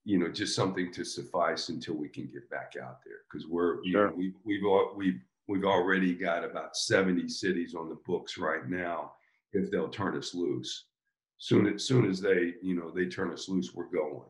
you 0.03 0.19
know 0.19 0.29
just 0.29 0.55
something 0.55 0.93
to 0.93 1.03
suffice 1.03 1.69
until 1.69 1.95
we 1.95 2.09
can 2.09 2.27
get 2.27 2.47
back 2.51 2.73
out 2.81 2.99
there. 3.03 3.21
Because 3.29 3.47
we're 3.47 3.83
you 3.83 3.93
know, 3.93 4.13
we, 4.15 4.33
we've 4.43 4.61
we've 4.95 5.21
we've 5.47 5.65
already 5.65 6.13
got 6.13 6.45
about 6.45 6.77
70 6.77 7.27
cities 7.27 7.73
on 7.73 7.89
the 7.89 7.97
books 8.05 8.37
right 8.37 8.69
now 8.69 9.13
if 9.51 9.71
they'll 9.71 9.89
turn 9.89 10.15
us 10.15 10.35
loose. 10.35 10.85
Soon 11.39 11.65
as 11.73 11.83
soon 11.83 12.07
as 12.07 12.21
they 12.21 12.53
you 12.61 12.75
know 12.75 12.91
they 12.91 13.07
turn 13.07 13.33
us 13.33 13.49
loose 13.49 13.73
we're 13.73 13.85
going 13.85 14.29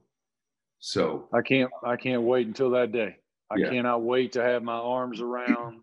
so 0.82 1.30
i 1.34 1.42
can't 1.42 1.72
i 1.86 1.96
can't 1.96 2.24
wait 2.24 2.48
until 2.48 2.72
that 2.72 2.92
day. 2.92 3.16
I 3.52 3.56
yeah. 3.58 3.70
cannot 3.70 4.04
wait 4.04 4.32
to 4.34 4.42
have 4.42 4.64
my 4.64 4.78
arms 4.78 5.20
around. 5.20 5.82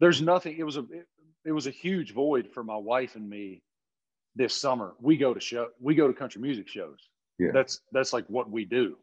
There's 0.00 0.22
nothing 0.22 0.56
it 0.58 0.64
was 0.64 0.76
a 0.76 0.80
it, 0.90 1.06
it 1.44 1.52
was 1.52 1.66
a 1.66 1.70
huge 1.70 2.14
void 2.14 2.48
for 2.52 2.64
my 2.64 2.76
wife 2.76 3.14
and 3.14 3.28
me 3.28 3.62
this 4.34 4.54
summer. 4.54 4.94
We 5.00 5.16
go 5.16 5.34
to 5.34 5.40
show 5.40 5.68
we 5.80 5.94
go 5.94 6.08
to 6.08 6.14
country 6.14 6.40
music 6.40 6.68
shows. 6.68 6.98
Yeah. 7.38 7.50
that's 7.52 7.80
that's 7.92 8.12
like 8.12 8.24
what 8.28 8.50
we 8.50 8.64
do. 8.64 8.96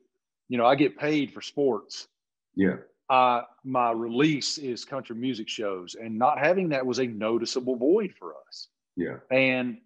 You 0.50 0.58
know 0.58 0.66
i 0.66 0.76
get 0.76 0.98
paid 0.98 1.32
for 1.32 1.42
sports. 1.42 2.08
Yeah. 2.56 2.78
Uh 3.10 3.44
my 3.64 3.92
release 3.92 4.58
is 4.58 4.84
country 4.84 5.16
music 5.16 5.48
shows 5.48 5.96
and 5.96 6.18
not 6.18 6.40
having 6.40 6.70
that 6.70 6.86
was 6.86 7.00
a 7.00 7.06
noticeable 7.06 7.76
void 7.76 8.14
for 8.18 8.34
us. 8.48 8.68
Yeah. 8.98 9.18
And 9.30 9.78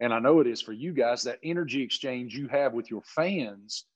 and 0.00 0.12
i 0.12 0.18
know 0.18 0.40
it 0.40 0.46
is 0.46 0.60
for 0.60 0.72
you 0.72 0.92
guys 0.92 1.22
that 1.22 1.38
energy 1.42 1.80
exchange 1.82 2.34
you 2.34 2.48
have 2.48 2.74
with 2.74 2.90
your 2.90 3.02
fans 3.02 3.86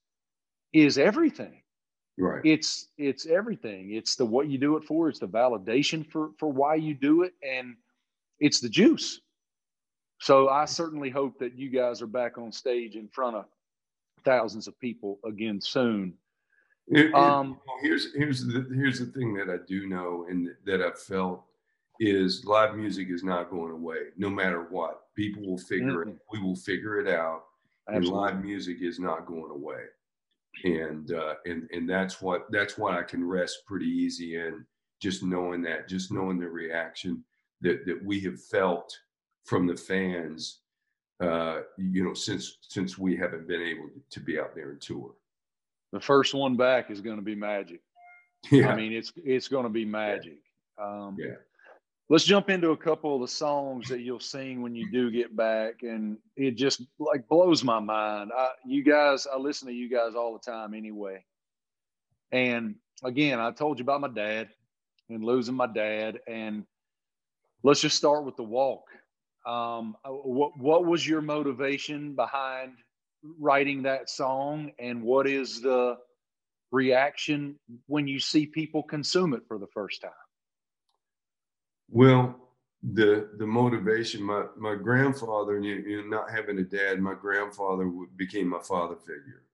is 0.84 0.98
everything 0.98 1.62
right 2.18 2.40
it's 2.44 2.88
it's 2.96 3.26
everything 3.26 3.92
it's 3.92 4.16
the 4.16 4.24
what 4.24 4.48
you 4.48 4.58
do 4.58 4.76
it 4.76 4.84
for 4.84 5.08
it's 5.08 5.18
the 5.18 5.28
validation 5.28 6.08
for 6.10 6.30
for 6.38 6.48
why 6.48 6.74
you 6.74 6.94
do 6.94 7.22
it 7.22 7.34
and 7.42 7.76
it's 8.40 8.60
the 8.60 8.68
juice 8.68 9.20
so 10.20 10.48
I 10.48 10.64
certainly 10.64 11.10
hope 11.10 11.38
that 11.38 11.56
you 11.56 11.68
guys 11.68 12.00
are 12.00 12.06
back 12.06 12.38
on 12.38 12.50
stage 12.50 12.96
in 12.96 13.08
front 13.08 13.36
of 13.36 13.44
thousands 14.24 14.66
of 14.66 14.78
people 14.80 15.18
again 15.24 15.60
soon. 15.60 16.14
It, 16.88 17.12
um, 17.14 17.58
here's 17.82 18.14
here's 18.14 18.44
the 18.46 18.66
here's 18.74 19.00
the 19.00 19.06
thing 19.06 19.34
that 19.34 19.50
I 19.50 19.56
do 19.66 19.88
know 19.88 20.26
and 20.30 20.48
that 20.64 20.80
I've 20.80 20.98
felt 20.98 21.42
is 21.98 22.44
live 22.44 22.76
music 22.76 23.08
is 23.10 23.24
not 23.24 23.50
going 23.50 23.72
away 23.72 23.96
no 24.16 24.30
matter 24.30 24.66
what. 24.70 25.02
People 25.16 25.44
will 25.44 25.58
figure 25.58 26.04
mm-hmm. 26.04 26.10
it. 26.10 26.18
We 26.30 26.40
will 26.40 26.56
figure 26.56 27.00
it 27.00 27.08
out. 27.08 27.44
Absolutely. 27.88 28.08
And 28.08 28.16
live 28.16 28.44
music 28.44 28.78
is 28.82 28.98
not 28.98 29.26
going 29.26 29.50
away. 29.50 29.84
And 30.64 31.12
uh, 31.12 31.34
and 31.44 31.68
and 31.72 31.88
that's 31.88 32.22
what 32.22 32.46
that's 32.50 32.78
what 32.78 32.94
I 32.94 33.02
can 33.02 33.24
rest 33.24 33.66
pretty 33.66 33.86
easy 33.86 34.36
in. 34.36 34.64
Just 35.00 35.22
knowing 35.22 35.62
that, 35.62 35.88
just 35.88 36.10
knowing 36.10 36.38
the 36.38 36.48
reaction 36.48 37.22
that 37.60 37.84
that 37.86 38.02
we 38.02 38.20
have 38.20 38.42
felt 38.42 38.98
from 39.44 39.66
the 39.66 39.76
fans, 39.76 40.60
uh, 41.20 41.60
you 41.76 42.02
know, 42.02 42.14
since 42.14 42.58
since 42.62 42.96
we 42.98 43.16
haven't 43.16 43.46
been 43.46 43.62
able 43.62 43.88
to 44.10 44.20
be 44.20 44.38
out 44.38 44.54
there 44.54 44.70
and 44.70 44.80
tour. 44.80 45.12
The 45.92 46.00
first 46.00 46.34
one 46.34 46.56
back 46.56 46.90
is 46.90 47.00
going 47.00 47.16
to 47.16 47.22
be 47.22 47.34
magic. 47.34 47.80
Yeah. 48.50 48.68
I 48.68 48.76
mean, 48.76 48.92
it's 48.92 49.12
it's 49.16 49.48
going 49.48 49.64
to 49.64 49.70
be 49.70 49.84
magic. 49.84 50.38
Um, 50.78 51.16
yeah. 51.18 51.34
Let's 52.08 52.24
jump 52.24 52.50
into 52.50 52.70
a 52.70 52.76
couple 52.76 53.16
of 53.16 53.20
the 53.20 53.26
songs 53.26 53.88
that 53.88 54.00
you'll 54.00 54.20
sing 54.20 54.62
when 54.62 54.76
you 54.76 54.90
do 54.92 55.10
get 55.10 55.34
back, 55.36 55.82
and 55.82 56.18
it 56.36 56.52
just 56.52 56.82
like 57.00 57.26
blows 57.28 57.64
my 57.64 57.80
mind. 57.80 58.30
I, 58.36 58.50
you 58.64 58.84
guys, 58.84 59.26
I 59.26 59.36
listen 59.38 59.66
to 59.66 59.74
you 59.74 59.90
guys 59.90 60.14
all 60.14 60.32
the 60.32 60.50
time 60.50 60.72
anyway. 60.72 61.24
And 62.30 62.76
again, 63.02 63.40
I 63.40 63.50
told 63.50 63.80
you 63.80 63.82
about 63.82 64.00
my 64.00 64.08
dad 64.08 64.50
and 65.08 65.24
losing 65.24 65.56
my 65.56 65.66
dad, 65.66 66.20
and 66.28 66.64
let's 67.64 67.80
just 67.80 67.96
start 67.96 68.24
with 68.24 68.36
the 68.36 68.44
walk. 68.44 68.84
Um, 69.44 69.96
uh, 70.04 70.10
what 70.10 70.56
what 70.56 70.84
was 70.86 71.04
your 71.04 71.22
motivation 71.22 72.14
behind 72.14 72.74
writing 73.40 73.82
that 73.82 74.10
song, 74.10 74.70
and 74.78 75.02
what 75.02 75.26
is 75.26 75.60
the 75.60 75.96
reaction 76.70 77.58
when 77.86 78.06
you 78.06 78.20
see 78.20 78.46
people 78.46 78.84
consume 78.84 79.34
it 79.34 79.42
for 79.48 79.58
the 79.58 79.68
first 79.74 80.02
time? 80.02 80.25
Well, 81.88 82.34
the 82.82 83.30
the 83.38 83.46
motivation, 83.46 84.22
my 84.22 84.44
my 84.56 84.74
grandfather, 84.74 85.58
you, 85.58 85.74
you 85.76 86.02
know, 86.02 86.18
not 86.18 86.30
having 86.30 86.58
a 86.58 86.64
dad, 86.64 87.00
my 87.00 87.14
grandfather 87.14 87.90
became 88.16 88.48
my 88.48 88.60
father 88.60 88.96
figure, 88.96 89.44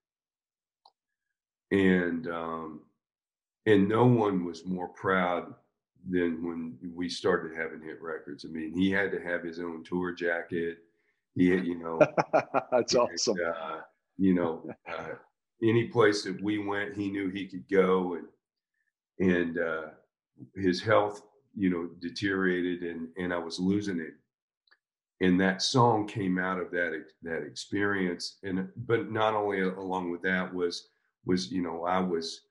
and 1.70 2.26
um, 2.28 2.80
and 3.66 3.89
no 3.89 4.05
one 4.07 4.45
was 4.45 4.66
more 4.66 4.89
proud 4.89 5.55
than 6.09 6.45
when 6.45 6.76
we 6.95 7.09
started 7.09 7.57
having 7.57 7.80
hit 7.80 8.03
records. 8.03 8.45
I 8.45 8.49
mean, 8.49 8.76
he 8.76 8.91
had 8.91 9.12
to 9.12 9.20
have 9.20 9.45
his 9.45 9.61
own 9.61 9.85
tour 9.85 10.12
jacket. 10.12 10.78
He, 11.35 11.49
had, 11.49 11.64
you 11.64 11.78
know, 11.78 12.01
that's 12.72 12.95
awesome. 12.95 13.37
uh, 13.45 13.80
you 14.18 14.35
know, 14.35 14.68
uh, 14.89 15.14
any 15.62 15.85
place 15.85 16.24
that 16.24 16.43
we 16.43 16.59
went, 16.59 16.97
he 16.97 17.09
knew 17.11 17.30
he 17.30 17.47
could 17.47 17.68
go, 17.68 18.14
and 18.14 19.30
and 19.30 19.59
uh, 19.59 19.83
his 20.57 20.83
health, 20.83 21.22
you 21.57 21.70
know, 21.70 21.88
deteriorated, 22.00 22.82
and 22.82 23.09
and 23.16 23.32
I 23.32 23.38
was 23.38 23.59
losing 23.59 24.00
it. 24.00 24.14
And 25.20 25.40
that 25.40 25.62
song 25.62 26.07
came 26.07 26.38
out 26.38 26.61
of 26.61 26.70
that 26.72 27.05
that 27.22 27.42
experience, 27.42 28.38
and 28.42 28.68
but 28.76 29.11
not 29.11 29.34
only 29.34 29.61
along 29.61 30.11
with 30.11 30.22
that 30.22 30.53
was 30.53 30.88
was 31.24 31.50
you 31.50 31.62
know 31.62 31.84
I 31.84 32.00
was 32.00 32.42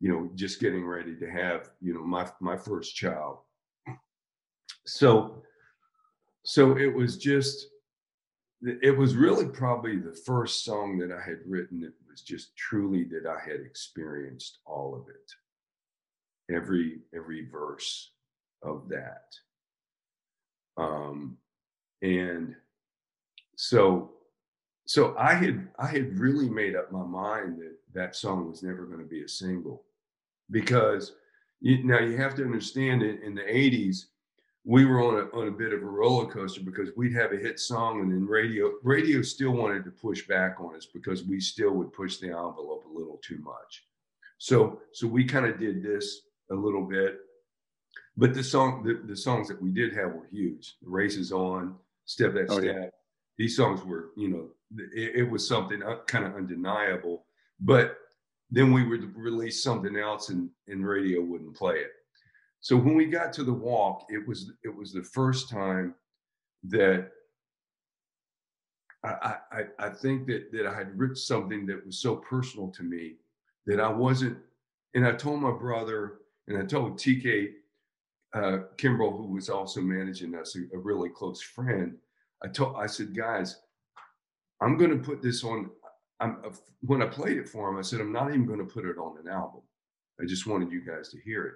you 0.00 0.10
know 0.10 0.30
just 0.34 0.60
getting 0.60 0.86
ready 0.86 1.16
to 1.16 1.30
have 1.30 1.70
you 1.80 1.94
know 1.94 2.02
my 2.02 2.28
my 2.40 2.56
first 2.56 2.94
child. 2.94 3.38
So 4.86 5.42
so 6.44 6.76
it 6.76 6.92
was 6.94 7.16
just 7.16 7.66
it 8.62 8.96
was 8.96 9.16
really 9.16 9.46
probably 9.46 9.96
the 9.96 10.14
first 10.26 10.64
song 10.64 10.98
that 10.98 11.10
I 11.10 11.20
had 11.20 11.38
written 11.46 11.80
that 11.80 11.94
was 12.08 12.20
just 12.20 12.54
truly 12.56 13.04
that 13.04 13.26
I 13.26 13.40
had 13.40 13.60
experienced 13.60 14.58
all 14.66 14.94
of 14.94 15.08
it. 15.08 16.54
Every 16.54 17.00
every 17.14 17.48
verse 17.50 18.12
of 18.62 18.88
that. 18.88 19.34
Um 20.76 21.36
and 22.02 22.54
so 23.56 24.12
so 24.86 25.14
I 25.18 25.34
had 25.34 25.68
I 25.78 25.86
had 25.86 26.18
really 26.18 26.48
made 26.48 26.74
up 26.74 26.90
my 26.90 27.04
mind 27.04 27.58
that 27.58 27.76
that 27.92 28.16
song 28.16 28.48
was 28.48 28.62
never 28.62 28.86
going 28.86 29.00
to 29.00 29.04
be 29.04 29.22
a 29.22 29.28
single 29.28 29.84
because 30.50 31.12
you, 31.60 31.84
now 31.84 32.00
you 32.00 32.16
have 32.16 32.34
to 32.36 32.44
understand 32.44 33.02
it 33.02 33.22
in 33.22 33.34
the 33.34 33.42
80s 33.42 34.06
we 34.64 34.84
were 34.84 35.02
on 35.02 35.14
a, 35.14 35.38
on 35.38 35.48
a 35.48 35.50
bit 35.50 35.72
of 35.72 35.82
a 35.82 35.86
roller 35.86 36.26
coaster 36.26 36.60
because 36.60 36.90
we'd 36.96 37.14
have 37.14 37.32
a 37.32 37.36
hit 37.36 37.58
song 37.58 38.00
and 38.00 38.12
then 38.12 38.26
radio 38.26 38.72
radio 38.82 39.22
still 39.22 39.52
wanted 39.52 39.84
to 39.84 39.90
push 39.90 40.26
back 40.26 40.60
on 40.60 40.74
us 40.76 40.86
because 40.86 41.24
we 41.24 41.40
still 41.40 41.72
would 41.72 41.92
push 41.92 42.18
the 42.18 42.26
envelope 42.26 42.84
a 42.84 42.98
little 42.98 43.18
too 43.22 43.38
much 43.38 43.84
so 44.38 44.80
so 44.92 45.06
we 45.06 45.24
kind 45.24 45.46
of 45.46 45.58
did 45.58 45.82
this 45.82 46.22
a 46.50 46.54
little 46.54 46.84
bit 46.84 47.20
but 48.20 48.34
the 48.34 48.44
song 48.44 48.82
the, 48.84 49.00
the 49.06 49.16
songs 49.16 49.48
that 49.48 49.60
we 49.60 49.70
did 49.70 49.92
have 49.94 50.12
were 50.12 50.28
huge 50.30 50.76
the 50.82 50.88
race 50.88 51.16
is 51.16 51.32
on 51.32 51.74
step 52.04 52.32
that 52.34 52.46
oh, 52.50 52.60
step 52.60 52.76
yeah. 52.76 52.86
these 53.38 53.56
songs 53.56 53.82
were 53.84 54.10
you 54.16 54.28
know 54.28 54.48
it, 54.94 55.16
it 55.16 55.30
was 55.30 55.46
something 55.46 55.82
uh, 55.82 55.96
kind 56.06 56.24
of 56.24 56.36
undeniable 56.36 57.24
but 57.60 57.96
then 58.52 58.72
we 58.72 58.84
would 58.84 59.14
release 59.16 59.62
something 59.62 59.96
else 59.96 60.28
and, 60.28 60.50
and 60.68 60.86
radio 60.86 61.20
wouldn't 61.20 61.56
play 61.56 61.76
it 61.76 61.92
so 62.60 62.76
when 62.76 62.94
we 62.94 63.06
got 63.06 63.32
to 63.34 63.44
the 63.44 63.52
walk, 63.52 64.06
it 64.10 64.26
was 64.26 64.52
it 64.62 64.74
was 64.74 64.92
the 64.92 65.02
first 65.02 65.48
time 65.48 65.94
that 66.64 67.10
I, 69.02 69.36
I, 69.50 69.64
I 69.78 69.88
think 69.88 70.26
that 70.26 70.52
that 70.52 70.66
I 70.66 70.74
had 70.74 70.98
written 70.98 71.16
something 71.16 71.64
that 71.66 71.84
was 71.84 71.98
so 71.98 72.16
personal 72.16 72.68
to 72.68 72.82
me 72.82 73.14
that 73.66 73.80
I 73.80 73.88
wasn't. 73.88 74.36
And 74.94 75.06
I 75.06 75.12
told 75.12 75.40
my 75.40 75.52
brother, 75.52 76.18
and 76.48 76.58
I 76.58 76.66
told 76.66 76.98
TK 76.98 77.52
uh, 78.34 78.58
Kimbrell, 78.76 79.16
who 79.16 79.32
was 79.34 79.48
also 79.48 79.80
managing 79.80 80.34
us, 80.34 80.56
a, 80.56 80.76
a 80.76 80.78
really 80.78 81.08
close 81.08 81.40
friend. 81.40 81.96
I 82.44 82.48
told 82.48 82.76
I 82.76 82.86
said, 82.86 83.14
guys, 83.16 83.60
I'm 84.60 84.76
going 84.76 84.90
to 84.90 85.04
put 85.04 85.22
this 85.22 85.42
on. 85.44 85.70
I'm, 86.20 86.38
uh, 86.44 86.50
when 86.82 87.02
I 87.02 87.06
played 87.06 87.38
it 87.38 87.48
for 87.48 87.68
him, 87.68 87.78
I 87.78 87.82
said, 87.82 88.00
I'm 88.00 88.12
not 88.12 88.28
even 88.28 88.46
going 88.46 88.58
to 88.58 88.64
put 88.64 88.84
it 88.84 88.98
on 88.98 89.16
an 89.18 89.28
album. 89.28 89.62
I 90.20 90.26
just 90.26 90.46
wanted 90.46 90.70
you 90.70 90.84
guys 90.84 91.08
to 91.10 91.20
hear 91.20 91.46
it. 91.46 91.54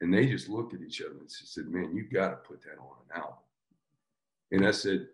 And 0.00 0.12
they 0.14 0.26
just 0.26 0.48
looked 0.48 0.74
at 0.74 0.80
each 0.80 1.02
other 1.02 1.16
and 1.18 1.30
said, 1.30 1.66
Man, 1.66 1.94
you 1.94 2.04
got 2.12 2.30
to 2.30 2.36
put 2.36 2.62
that 2.62 2.78
on 2.80 2.96
an 3.10 3.20
album. 3.20 3.38
And 4.52 4.66
I 4.66 4.70
said, 4.70 5.06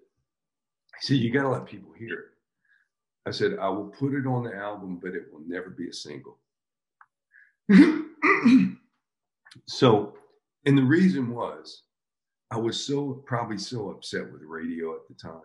I 0.95 0.99
said, 1.01 1.17
You 1.17 1.33
got 1.33 1.43
to 1.43 1.49
let 1.49 1.67
people 1.67 1.93
hear 1.93 2.15
it. 2.15 2.27
I 3.27 3.31
said, 3.31 3.57
I 3.59 3.69
will 3.69 3.87
put 3.87 4.15
it 4.15 4.27
on 4.27 4.45
the 4.45 4.55
album, 4.55 4.99
but 5.03 5.15
it 5.15 5.33
will 5.33 5.41
never 5.47 5.71
be 5.71 5.89
a 5.89 5.93
single. 5.93 6.39
so, 9.67 10.15
and 10.67 10.77
the 10.79 10.83
reason 10.83 11.31
was 11.31 11.83
I 12.51 12.57
was 12.57 12.81
so 12.81 13.23
probably 13.27 13.59
so 13.59 13.91
upset 13.91 14.31
with 14.33 14.43
radio 14.43 14.95
at 14.95 15.09
the 15.09 15.15
time 15.15 15.41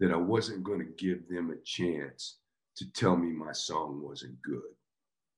that 0.00 0.12
I 0.12 0.16
wasn't 0.16 0.64
going 0.64 0.78
to 0.80 1.04
give 1.04 1.28
them 1.28 1.50
a 1.50 1.64
chance 1.64 2.38
to 2.76 2.90
tell 2.92 3.16
me 3.16 3.30
my 3.30 3.52
song 3.52 4.00
wasn't 4.02 4.40
good. 4.42 4.62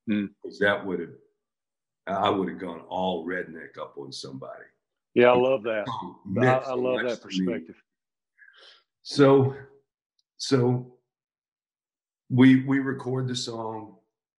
Because 0.06 0.58
mm. 0.58 0.60
that 0.60 0.84
would 0.84 1.00
have 1.00 1.10
I 2.06 2.28
would 2.28 2.48
have 2.48 2.58
gone 2.58 2.80
all 2.88 3.26
redneck 3.26 3.78
up 3.80 3.96
on 3.96 4.12
somebody. 4.12 4.64
Yeah, 5.14 5.30
I 5.30 5.36
love 5.36 5.62
that. 5.62 5.84
I, 6.38 6.70
I 6.70 6.74
love 6.74 7.02
that 7.04 7.22
perspective. 7.22 7.76
So, 9.02 9.54
so 10.36 10.94
we 12.30 12.64
we 12.64 12.80
record 12.80 13.28
the 13.28 13.36
song 13.36 13.96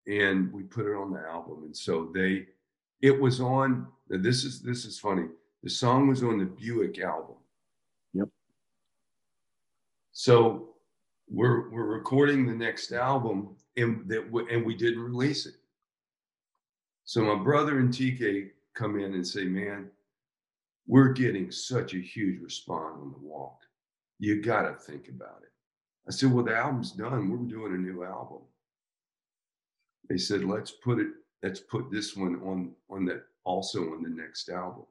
and 0.07 0.51
we 0.51 0.63
put 0.63 0.85
it 0.85 0.95
on 0.95 1.11
the 1.11 1.21
album, 1.21 1.63
and 1.63 1.75
so 1.75 2.11
they, 2.13 2.47
it 3.01 3.19
was 3.19 3.39
on. 3.39 3.87
This 4.07 4.43
is 4.43 4.61
this 4.61 4.85
is 4.85 4.99
funny. 4.99 5.25
The 5.63 5.69
song 5.69 6.07
was 6.07 6.23
on 6.23 6.37
the 6.37 6.45
Buick 6.45 6.99
album. 6.99 7.35
Yep. 8.13 8.29
So 10.11 10.69
we're 11.29 11.69
we're 11.69 11.85
recording 11.85 12.45
the 12.45 12.53
next 12.53 12.91
album, 12.91 13.55
and 13.77 14.07
that 14.07 14.25
and 14.51 14.65
we 14.65 14.75
didn't 14.75 15.01
release 15.01 15.45
it. 15.45 15.55
So 17.05 17.21
my 17.21 17.43
brother 17.43 17.79
and 17.79 17.89
TK 17.89 18.49
come 18.73 18.99
in 18.99 19.13
and 19.13 19.25
say, 19.25 19.45
man, 19.45 19.89
we're 20.87 21.13
getting 21.13 21.51
such 21.51 21.93
a 21.93 21.99
huge 21.99 22.41
response 22.41 22.97
on 23.01 23.11
the 23.11 23.27
walk. 23.27 23.59
You 24.19 24.41
got 24.41 24.63
to 24.63 24.75
think 24.75 25.07
about 25.07 25.41
it. 25.41 25.51
I 26.07 26.11
said, 26.11 26.31
well, 26.31 26.45
the 26.45 26.55
album's 26.55 26.91
done. 26.91 27.29
We're 27.29 27.37
doing 27.37 27.73
a 27.73 27.77
new 27.77 28.03
album. 28.03 28.41
They 30.09 30.17
said, 30.17 30.43
let's 30.43 30.71
put 30.71 30.99
it, 30.99 31.07
let's 31.43 31.59
put 31.59 31.91
this 31.91 32.15
one 32.15 32.35
on, 32.43 32.71
on 32.89 33.05
that 33.05 33.23
also 33.43 33.93
on 33.93 34.03
the 34.03 34.09
next 34.09 34.49
album. 34.49 34.85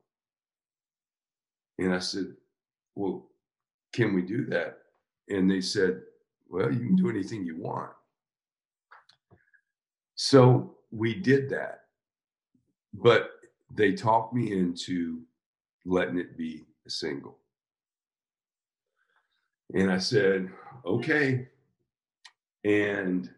And 1.78 1.95
I 1.95 1.99
said, 1.99 2.34
well, 2.95 3.26
can 3.92 4.14
we 4.14 4.22
do 4.22 4.45
that? 4.47 4.78
And 5.28 5.51
they 5.51 5.61
said, 5.61 6.03
well, 6.49 6.72
you 6.72 6.80
can 6.80 6.97
do 6.97 7.11
anything 7.11 7.45
you 7.45 7.57
want. 7.57 7.90
So 10.14 10.76
we 10.92 11.14
did 11.14 11.51
that 11.51 11.84
but 12.95 13.30
they 13.74 13.92
talked 13.92 14.32
me 14.32 14.53
into 14.53 15.22
letting 15.84 16.18
it 16.18 16.36
be 16.36 16.64
a 16.86 16.90
single. 16.90 17.38
And 19.74 19.90
I 19.90 19.99
said, 19.99 20.51
okay. 20.84 21.49
And 22.64 23.28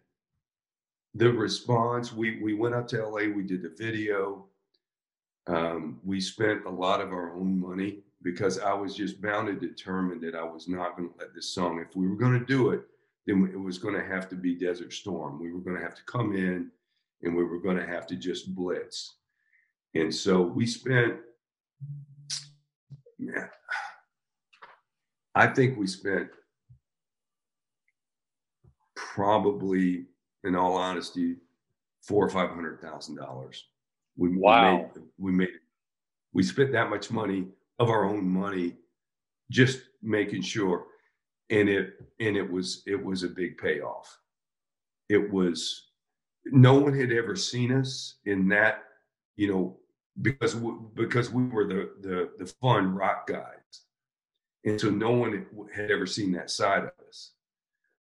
the 1.16 1.32
response, 1.32 2.12
we, 2.12 2.40
we 2.42 2.54
went 2.54 2.74
up 2.74 2.86
to 2.88 3.06
LA, 3.06 3.32
we 3.34 3.42
did 3.42 3.62
the 3.62 3.74
video. 3.76 4.46
Um, 5.46 6.00
we 6.04 6.20
spent 6.20 6.66
a 6.66 6.70
lot 6.70 7.00
of 7.00 7.12
our 7.12 7.34
own 7.34 7.58
money 7.58 8.00
because 8.22 8.58
I 8.58 8.72
was 8.72 8.94
just 8.94 9.22
bound 9.22 9.48
and 9.48 9.60
determined 9.60 10.20
that 10.22 10.34
I 10.34 10.42
was 10.42 10.68
not 10.68 10.96
going 10.96 11.08
to 11.08 11.14
let 11.18 11.34
this 11.34 11.54
song, 11.54 11.80
if 11.80 11.94
we 11.96 12.08
were 12.08 12.16
going 12.16 12.38
to 12.38 12.44
do 12.44 12.70
it, 12.70 12.82
then 13.26 13.48
it 13.52 13.56
was 13.58 13.78
going 13.78 13.94
to 13.94 14.04
have 14.04 14.28
to 14.30 14.34
be 14.34 14.54
Desert 14.54 14.92
Storm. 14.92 15.40
We 15.40 15.52
were 15.52 15.60
going 15.60 15.76
to 15.76 15.82
have 15.82 15.94
to 15.94 16.02
come 16.04 16.34
in 16.34 16.70
and 17.22 17.36
we 17.36 17.44
were 17.44 17.60
going 17.60 17.76
to 17.76 17.86
have 17.86 18.06
to 18.08 18.16
just 18.16 18.54
blitz. 18.54 19.14
And 19.94 20.14
so 20.14 20.42
we 20.42 20.66
spent, 20.66 21.14
man, 23.18 23.48
I 25.34 25.46
think 25.46 25.78
we 25.78 25.86
spent 25.86 26.28
probably, 28.94 30.06
in 30.46 30.54
all 30.54 30.76
honesty, 30.76 31.36
four 32.02 32.24
or 32.24 32.30
five 32.30 32.50
hundred 32.50 32.80
thousand 32.80 33.16
dollars. 33.16 33.64
We, 34.16 34.36
wow. 34.36 34.72
we 34.72 34.78
made, 34.78 35.06
we 35.18 35.32
made 35.32 35.48
we 36.32 36.42
spent 36.42 36.72
that 36.72 36.90
much 36.90 37.10
money 37.10 37.46
of 37.78 37.88
our 37.90 38.04
own 38.04 38.28
money, 38.28 38.74
just 39.50 39.80
making 40.02 40.42
sure, 40.42 40.86
and 41.50 41.68
it 41.68 41.94
and 42.20 42.36
it 42.36 42.50
was 42.50 42.82
it 42.86 43.02
was 43.02 43.22
a 43.22 43.28
big 43.28 43.58
payoff. 43.58 44.18
It 45.08 45.32
was 45.32 45.90
no 46.46 46.74
one 46.74 46.98
had 46.98 47.12
ever 47.12 47.36
seen 47.36 47.72
us 47.72 48.16
in 48.24 48.48
that, 48.48 48.84
you 49.36 49.48
know, 49.48 49.78
because 50.22 50.54
we, 50.54 50.72
because 50.94 51.30
we 51.30 51.44
were 51.44 51.66
the, 51.66 51.90
the 52.00 52.30
the 52.38 52.46
fun 52.60 52.94
rock 52.94 53.26
guys, 53.26 53.82
and 54.64 54.80
so 54.80 54.90
no 54.90 55.10
one 55.10 55.46
had 55.74 55.90
ever 55.90 56.06
seen 56.06 56.32
that 56.32 56.50
side 56.50 56.84
of 56.84 56.92
us. 57.08 57.32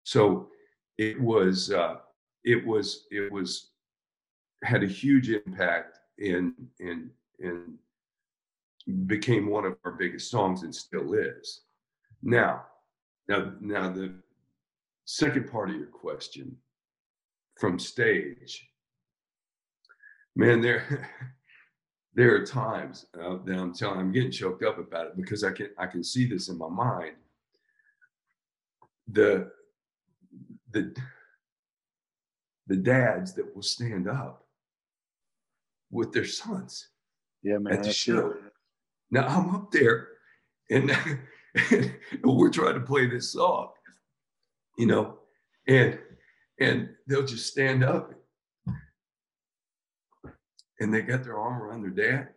So 0.03 0.49
it 0.97 1.19
was 1.19 1.71
uh, 1.71 1.97
it 2.43 2.65
was 2.65 3.05
it 3.11 3.31
was 3.31 3.71
had 4.63 4.83
a 4.83 4.87
huge 4.87 5.29
impact 5.29 5.99
and 6.19 6.53
and 6.79 7.09
and 7.39 7.77
became 9.07 9.47
one 9.47 9.65
of 9.65 9.77
our 9.85 9.91
biggest 9.91 10.29
songs 10.29 10.63
and 10.63 10.73
still 10.73 11.13
is. 11.13 11.61
Now, 12.23 12.63
now 13.27 13.53
now 13.59 13.91
the 13.91 14.13
second 15.05 15.51
part 15.51 15.69
of 15.69 15.75
your 15.75 15.87
question, 15.87 16.57
from 17.59 17.79
stage, 17.79 18.67
man, 20.35 20.61
there 20.61 21.09
there 22.13 22.35
are 22.35 22.45
times 22.45 23.05
uh, 23.19 23.37
that 23.45 23.57
I'm 23.57 23.73
telling, 23.73 23.99
I'm 23.99 24.11
getting 24.11 24.31
choked 24.31 24.63
up 24.63 24.77
about 24.79 25.07
it 25.07 25.17
because 25.17 25.43
I 25.43 25.51
can 25.51 25.69
I 25.77 25.87
can 25.87 26.03
see 26.03 26.27
this 26.27 26.49
in 26.49 26.57
my 26.57 26.69
mind. 26.69 27.15
The 29.07 29.51
the 30.71 30.95
the 32.67 32.75
dads 32.75 33.33
that 33.33 33.55
will 33.55 33.63
stand 33.63 34.07
up 34.07 34.45
with 35.89 36.11
their 36.11 36.25
sons 36.25 36.89
yeah, 37.43 37.57
man, 37.57 37.73
at 37.73 37.83
the 37.83 37.91
show. 37.91 38.35
Now 39.09 39.27
I'm 39.27 39.55
up 39.55 39.71
there 39.71 40.09
and, 40.69 40.91
and 41.71 41.93
we're 42.23 42.49
trying 42.49 42.75
to 42.75 42.81
play 42.81 43.07
this 43.07 43.33
song, 43.33 43.69
you 44.77 44.85
know, 44.85 45.17
and 45.67 45.99
and 46.59 46.89
they'll 47.07 47.25
just 47.25 47.47
stand 47.47 47.83
up 47.83 48.13
and 50.79 50.93
they 50.93 51.01
got 51.01 51.23
their 51.23 51.39
arm 51.39 51.61
around 51.61 51.81
their 51.81 51.89
dad 51.89 52.29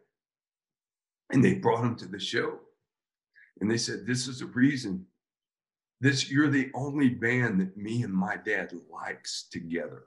and 1.31 1.45
they 1.45 1.55
brought 1.55 1.85
him 1.85 1.95
to 1.97 2.07
the 2.07 2.19
show 2.19 2.59
and 3.61 3.71
they 3.71 3.77
said 3.77 4.07
this 4.07 4.27
is 4.27 4.39
the 4.39 4.47
reason 4.47 5.07
this 6.01 6.31
you're 6.31 6.51
the 6.51 6.71
only 6.75 7.09
band 7.09 7.61
that 7.61 7.77
me 7.77 8.03
and 8.03 8.13
my 8.13 8.37
dad 8.37 8.73
likes 8.93 9.47
together. 9.51 10.05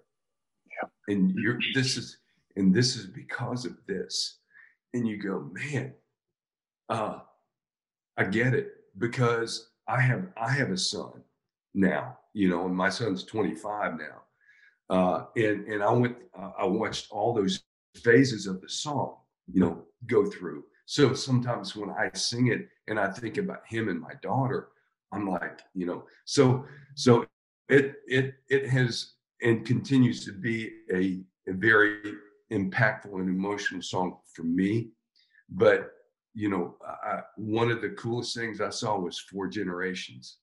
And 1.08 1.32
you're 1.36 1.60
this 1.74 1.98
is 1.98 2.18
and 2.56 2.74
this 2.74 2.96
is 2.96 3.06
because 3.06 3.66
of 3.66 3.78
this 3.88 4.40
and 4.94 5.08
you 5.08 5.18
go 5.18 5.50
man 5.54 5.94
uh 6.90 7.20
i 8.18 8.24
get 8.24 8.54
it 8.54 8.72
because 8.98 9.70
i 9.88 10.00
have 10.00 10.28
i 10.38 10.50
have 10.50 10.72
a 10.72 10.78
son 10.78 11.12
now 11.74 12.18
you 12.34 12.50
know 12.50 12.66
and 12.66 12.76
my 12.76 12.90
son's 12.90 13.24
25 13.24 13.98
now 13.98 14.96
uh 14.96 15.26
and 15.36 15.68
and 15.68 15.84
i 15.84 15.92
went 15.92 16.16
i 16.58 16.66
watched 16.66 17.08
all 17.12 17.34
those 17.34 17.64
phases 17.98 18.48
of 18.48 18.62
the 18.62 18.70
song, 18.70 19.16
you 19.52 19.62
know, 19.62 19.84
go 20.06 20.26
through. 20.26 20.64
So 20.86 21.14
sometimes 21.14 21.76
when 21.76 21.90
I 21.90 22.10
sing 22.14 22.48
it 22.48 22.68
and 22.88 23.00
I 23.00 23.12
think 23.12 23.38
about 23.38 23.62
him 23.68 23.90
and 23.90 24.00
my 24.00 24.14
daughter, 24.22 24.70
I'm 25.12 25.30
like, 25.30 25.62
you 25.74 25.86
know, 25.86 26.04
so 26.26 26.66
so 26.96 27.26
it 27.70 27.96
it 28.08 28.36
it 28.50 28.70
has 28.70 29.14
and 29.42 29.66
continues 29.66 30.26
to 30.26 30.32
be 30.32 30.72
a, 30.92 31.22
a 31.50 31.54
very 31.54 32.00
impactful 32.52 33.14
and 33.14 33.30
emotional 33.30 33.82
song 33.82 34.18
for 34.34 34.44
me. 34.44 34.90
But 35.50 35.92
you 36.34 36.50
know, 36.50 36.76
I, 36.86 37.22
one 37.36 37.72
of 37.72 37.82
the 37.82 37.90
coolest 37.90 38.36
things 38.36 38.62
I 38.62 38.70
saw 38.70 39.00
was 39.00 39.20
four 39.20 39.48
generations. 39.48 40.38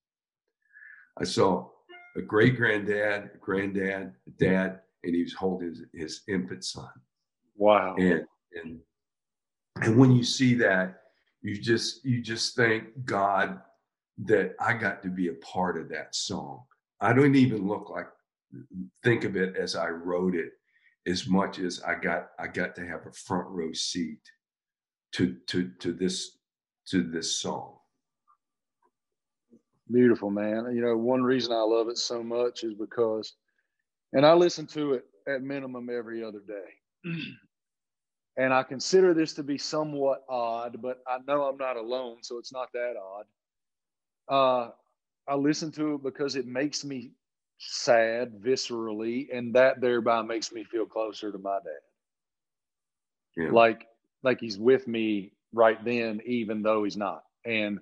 I 1.19 1.25
saw 1.25 1.69
a 2.17 2.23
great 2.23 2.57
granddad, 2.57 3.31
a 3.35 3.39
granddad, 3.39 4.13
a 4.27 4.31
dad, 4.39 4.81
and 5.05 5.15
he 5.15 5.23
was 5.23 5.35
holding 5.35 5.69
his, 5.69 5.83
his 5.93 6.23
infant 6.29 6.65
son. 6.65 6.91
Wow. 7.57 7.95
And 7.97 8.25
and 8.55 8.81
and 9.83 9.99
when 9.99 10.13
you 10.13 10.25
see 10.25 10.55
that, 10.55 11.03
you 11.43 11.61
just 11.61 12.05
you 12.05 12.21
just 12.21 12.57
thank 12.57 13.05
God 13.05 13.61
that 14.25 14.55
I 14.61 14.73
got 14.75 15.03
to 15.03 15.09
be 15.09 15.29
a 15.29 15.35
part 15.35 15.77
of 15.79 15.89
that 15.91 16.15
song. 16.15 16.65
I 17.01 17.13
don't 17.13 17.35
even 17.35 17.67
look 17.69 17.91
like 17.91 18.07
think 19.03 19.25
of 19.25 19.37
it 19.37 19.57
as 19.57 19.77
I 19.77 19.89
wrote 19.89 20.35
it 20.35 20.53
as 21.07 21.27
much 21.27 21.59
as 21.59 21.83
I 21.87 21.95
got 21.95 22.29
I 22.39 22.47
got 22.47 22.75
to 22.77 22.87
have 22.87 23.07
a 23.07 23.13
front 23.13 23.49
row 23.49 23.73
seat 23.73 24.21
to 25.13 25.37
to 25.49 25.71
to 25.81 25.93
this 25.93 26.39
to 26.89 27.03
this 27.03 27.41
song. 27.41 27.77
Beautiful 29.91 30.31
man. 30.31 30.75
You 30.75 30.83
know, 30.83 30.97
one 30.97 31.23
reason 31.23 31.53
I 31.53 31.61
love 31.61 31.89
it 31.89 31.99
so 31.99 32.23
much 32.23 32.65
is 32.65 32.75
because 32.75 33.35
and 34.13 34.25
I 34.25 34.33
listen 34.35 34.67
to 34.69 34.95
it 34.95 35.05
at 35.29 35.43
minimum 35.43 35.91
every 35.91 36.25
other 36.25 36.41
day. 36.47 37.11
And 38.37 38.53
I 38.53 38.65
consider 38.65 39.15
this 39.15 39.33
to 39.35 39.45
be 39.45 39.59
somewhat 39.59 40.25
odd, 40.29 40.83
but 40.83 40.99
I 41.07 41.19
know 41.27 41.45
I'm 41.45 41.57
not 41.57 41.77
alone, 41.77 42.17
so 42.23 42.39
it's 42.39 42.53
not 42.53 42.69
that 42.73 42.95
odd. 42.99 43.27
Uh, 44.29 44.71
I 45.29 45.37
listen 45.37 45.71
to 45.73 45.95
it 45.95 46.03
because 46.03 46.35
it 46.35 46.45
makes 46.45 46.85
me 46.85 47.13
sad 47.59 48.33
viscerally, 48.41 49.27
and 49.33 49.55
that 49.55 49.81
thereby 49.81 50.23
makes 50.23 50.53
me 50.53 50.65
feel 50.65 50.87
closer 50.87 51.33
to 51.33 51.39
my 51.39 51.59
dad. 51.65 53.43
Yeah. 53.45 53.51
Like, 53.51 53.87
like 54.23 54.41
he's 54.41 54.59
with 54.59 54.87
me 54.87 55.33
right 55.53 55.83
then, 55.85 56.21
even 56.27 56.63
though 56.63 56.85
he's 56.85 56.97
not. 56.97 57.23
And 57.45 57.81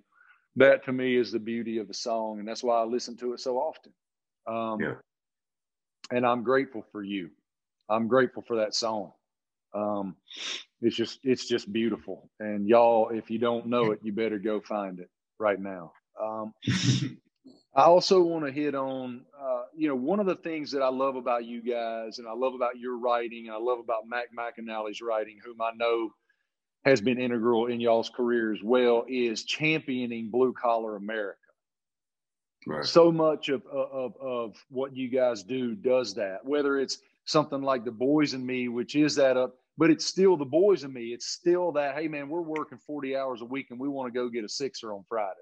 that 0.57 0.85
to 0.85 0.93
me 0.93 1.17
is 1.17 1.33
the 1.33 1.39
beauty 1.39 1.79
of 1.79 1.89
the 1.89 1.95
song, 1.95 2.39
and 2.39 2.47
that's 2.47 2.63
why 2.63 2.81
I 2.81 2.85
listen 2.85 3.17
to 3.19 3.33
it 3.33 3.41
so 3.41 3.59
often. 3.59 3.93
Um, 4.47 4.81
yeah. 4.81 4.95
And 6.11 6.27
I'm 6.27 6.43
grateful 6.43 6.85
for 6.93 7.03
you. 7.03 7.31
I'm 7.89 8.09
grateful 8.09 8.43
for 8.43 8.57
that 8.57 8.75
song. 8.75 9.13
Um, 9.75 10.17
it's 10.83 10.97
just 10.97 11.21
it's 11.23 11.47
just 11.47 11.73
beautiful. 11.73 12.29
And 12.41 12.69
y'all, 12.69 13.09
if 13.11 13.31
you 13.31 13.39
don't 13.39 13.67
know 13.67 13.93
it, 13.93 14.01
you 14.03 14.13
better 14.13 14.39
go 14.39 14.61
find 14.61 14.99
it 14.99 15.09
right 15.39 15.59
now. 15.59 15.93
Um, 16.21 16.53
I 17.75 17.85
also 17.85 18.23
want 18.23 18.45
to 18.45 18.53
hit 18.53 18.75
on, 18.75 19.23
uh, 19.41 19.63
you 19.75 19.89
know, 19.89 19.95
one 19.95 20.21
of 20.21 20.27
the 20.27 20.37
things 20.37 20.71
that 20.73 20.83
I 20.83 20.89
love 20.89 21.17
about 21.17 21.45
you 21.47 21.63
guys, 21.63 22.19
and 22.19 22.29
I 22.29 22.33
love 22.33 22.55
about 22.55 22.79
your 22.79 22.99
writing, 22.99 23.47
and 23.47 23.55
I 23.55 23.59
love 23.59 23.79
about 23.79 24.07
Mac 24.07 24.27
McAnally's 24.37 25.01
writing, 25.01 25.39
whom 25.43 25.61
I 25.63 25.71
know 25.77 26.11
has 26.85 27.01
been 27.01 27.19
integral 27.19 27.67
in 27.67 27.81
y'all's 27.81 28.11
career 28.11 28.53
as 28.53 28.63
well, 28.63 29.05
is 29.09 29.45
championing 29.45 30.31
blue 30.31 30.53
collar 30.53 30.97
America. 30.97 31.39
Right. 32.67 32.85
So 32.85 33.11
much 33.11 33.49
of, 33.49 33.65
of 33.67 34.17
of 34.21 34.57
what 34.69 34.95
you 34.97 35.09
guys 35.09 35.43
do 35.43 35.75
does 35.75 36.15
that. 36.15 36.45
Whether 36.45 36.79
it's 36.79 36.99
something 37.25 37.63
like 37.63 37.85
the 37.85 37.91
boys 37.91 38.35
and 38.35 38.47
me, 38.47 38.69
which 38.69 38.95
is 38.95 39.15
that 39.17 39.37
up 39.37 39.57
but 39.79 39.91
it's 39.91 40.05
still 40.05 40.37
the 40.37 40.45
boys 40.45 40.85
and 40.85 40.93
me. 40.93 41.07
It's 41.07 41.27
still 41.27 41.73
that, 41.73 41.95
hey 41.95 42.09
man, 42.09 42.29
we're 42.29 42.43
working 42.43 42.79
40 42.87 43.17
hours 43.17 43.41
a 43.41 43.47
week 43.47 43.69
and 43.71 43.81
we 43.81 43.89
want 43.89 44.13
to 44.13 44.19
go 44.19 44.29
get 44.29 44.45
a 44.45 44.49
sixer 44.49 44.93
on 44.93 45.05
Friday. 45.09 45.35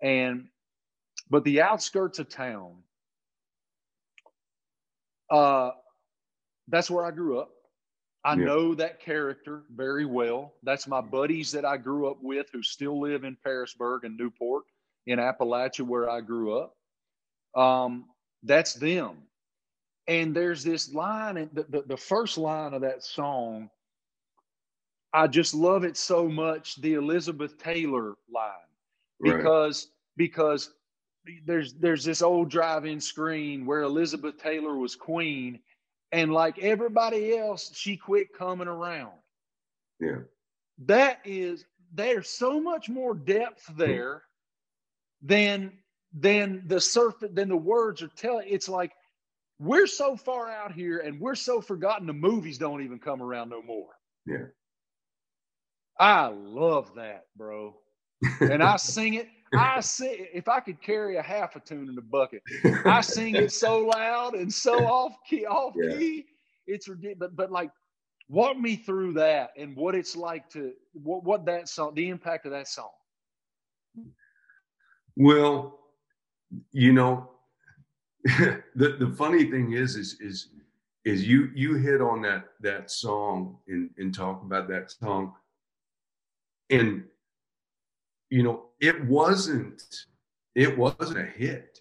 And 0.00 0.46
but 1.30 1.44
the 1.44 1.60
outskirts 1.62 2.18
of 2.18 2.28
town, 2.28 2.74
uh, 5.30 5.70
that's 6.68 6.90
where 6.90 7.04
I 7.04 7.10
grew 7.10 7.38
up. 7.38 7.50
I 8.24 8.34
yeah. 8.34 8.44
know 8.44 8.74
that 8.74 9.00
character 9.00 9.62
very 9.74 10.04
well. 10.04 10.54
That's 10.62 10.86
my 10.86 11.00
buddies 11.00 11.52
that 11.52 11.64
I 11.64 11.76
grew 11.76 12.10
up 12.10 12.18
with 12.20 12.46
who 12.52 12.62
still 12.62 13.00
live 13.00 13.24
in 13.24 13.36
Pearisburg 13.44 14.04
and 14.04 14.16
Newport 14.16 14.64
in 15.06 15.18
Appalachia, 15.18 15.86
where 15.86 16.10
I 16.10 16.20
grew 16.20 16.58
up. 16.58 16.76
Um, 17.54 18.06
that's 18.42 18.74
them. 18.74 19.18
And 20.06 20.34
there's 20.34 20.64
this 20.64 20.92
line, 20.92 21.36
and 21.36 21.50
the, 21.52 21.64
the, 21.68 21.82
the 21.82 21.96
first 21.96 22.38
line 22.38 22.74
of 22.74 22.80
that 22.82 23.04
song, 23.04 23.70
I 25.12 25.26
just 25.26 25.54
love 25.54 25.84
it 25.84 25.96
so 25.96 26.28
much. 26.28 26.80
The 26.80 26.94
Elizabeth 26.94 27.56
Taylor 27.58 28.14
line, 28.32 28.50
because 29.22 29.86
right. 29.86 29.92
because 30.16 30.70
there's 31.44 31.74
there's 31.74 32.04
this 32.04 32.22
old 32.22 32.50
drive-in 32.50 33.00
screen 33.00 33.66
where 33.66 33.82
Elizabeth 33.82 34.38
Taylor 34.38 34.76
was 34.76 34.94
queen, 34.96 35.60
and 36.12 36.32
like 36.32 36.58
everybody 36.58 37.36
else, 37.36 37.70
she 37.74 37.96
quit 37.96 38.32
coming 38.36 38.68
around. 38.68 39.12
Yeah, 40.00 40.20
that 40.86 41.20
is 41.24 41.64
there's 41.92 42.28
so 42.28 42.60
much 42.60 42.88
more 42.88 43.14
depth 43.14 43.70
there 43.76 44.22
than 45.22 45.72
than 46.12 46.62
the 46.66 46.80
surface 46.80 47.30
than 47.32 47.48
the 47.48 47.56
words 47.56 48.02
are 48.02 48.08
telling. 48.08 48.46
It's 48.48 48.68
like 48.68 48.92
we're 49.58 49.86
so 49.86 50.16
far 50.16 50.50
out 50.50 50.72
here 50.72 50.98
and 50.98 51.20
we're 51.20 51.34
so 51.34 51.60
forgotten 51.60 52.06
the 52.06 52.12
movies 52.12 52.58
don't 52.58 52.82
even 52.82 52.98
come 52.98 53.22
around 53.22 53.50
no 53.50 53.62
more. 53.62 53.88
Yeah. 54.26 54.46
I 55.98 56.26
love 56.28 56.94
that, 56.94 57.24
bro. 57.36 57.74
And 58.40 58.62
I 58.62 58.76
sing 58.76 59.14
it. 59.14 59.28
I 59.54 59.80
sing 59.80 60.26
if 60.32 60.48
I 60.48 60.60
could 60.60 60.80
carry 60.80 61.16
a 61.16 61.22
half 61.22 61.56
a 61.56 61.60
tune 61.60 61.88
in 61.88 61.98
a 61.98 62.02
bucket. 62.02 62.42
I 62.84 63.00
sing 63.00 63.34
it 63.34 63.52
so 63.52 63.86
loud 63.86 64.34
and 64.34 64.52
so 64.52 64.84
off 64.86 65.16
key, 65.28 65.46
off 65.46 65.74
yeah. 65.76 65.96
key. 65.96 66.26
It's 66.66 66.88
ridiculous. 66.88 67.18
But 67.18 67.36
but 67.36 67.52
like 67.52 67.70
walk 68.28 68.58
me 68.58 68.76
through 68.76 69.14
that 69.14 69.50
and 69.56 69.74
what 69.76 69.94
it's 69.94 70.16
like 70.16 70.48
to 70.50 70.72
what 70.92 71.24
what 71.24 71.46
that 71.46 71.68
song, 71.68 71.94
the 71.94 72.08
impact 72.08 72.46
of 72.46 72.52
that 72.52 72.68
song. 72.68 72.90
Well, 75.16 75.78
you 76.72 76.92
know, 76.92 77.30
the 78.24 78.62
the 78.74 79.14
funny 79.16 79.50
thing 79.50 79.72
is 79.72 79.96
is 79.96 80.20
is 80.20 80.48
is 81.04 81.26
you 81.26 81.50
you 81.54 81.74
hit 81.74 82.00
on 82.00 82.22
that 82.22 82.50
that 82.60 82.90
song 82.90 83.58
and 83.68 83.90
and 83.98 84.14
talk 84.14 84.42
about 84.42 84.68
that 84.68 84.90
song 84.90 85.32
and 86.70 87.04
you 88.30 88.42
know 88.42 88.66
it 88.80 89.04
wasn't 89.06 89.82
it 90.54 90.76
wasn't 90.76 91.18
a 91.18 91.24
hit 91.24 91.80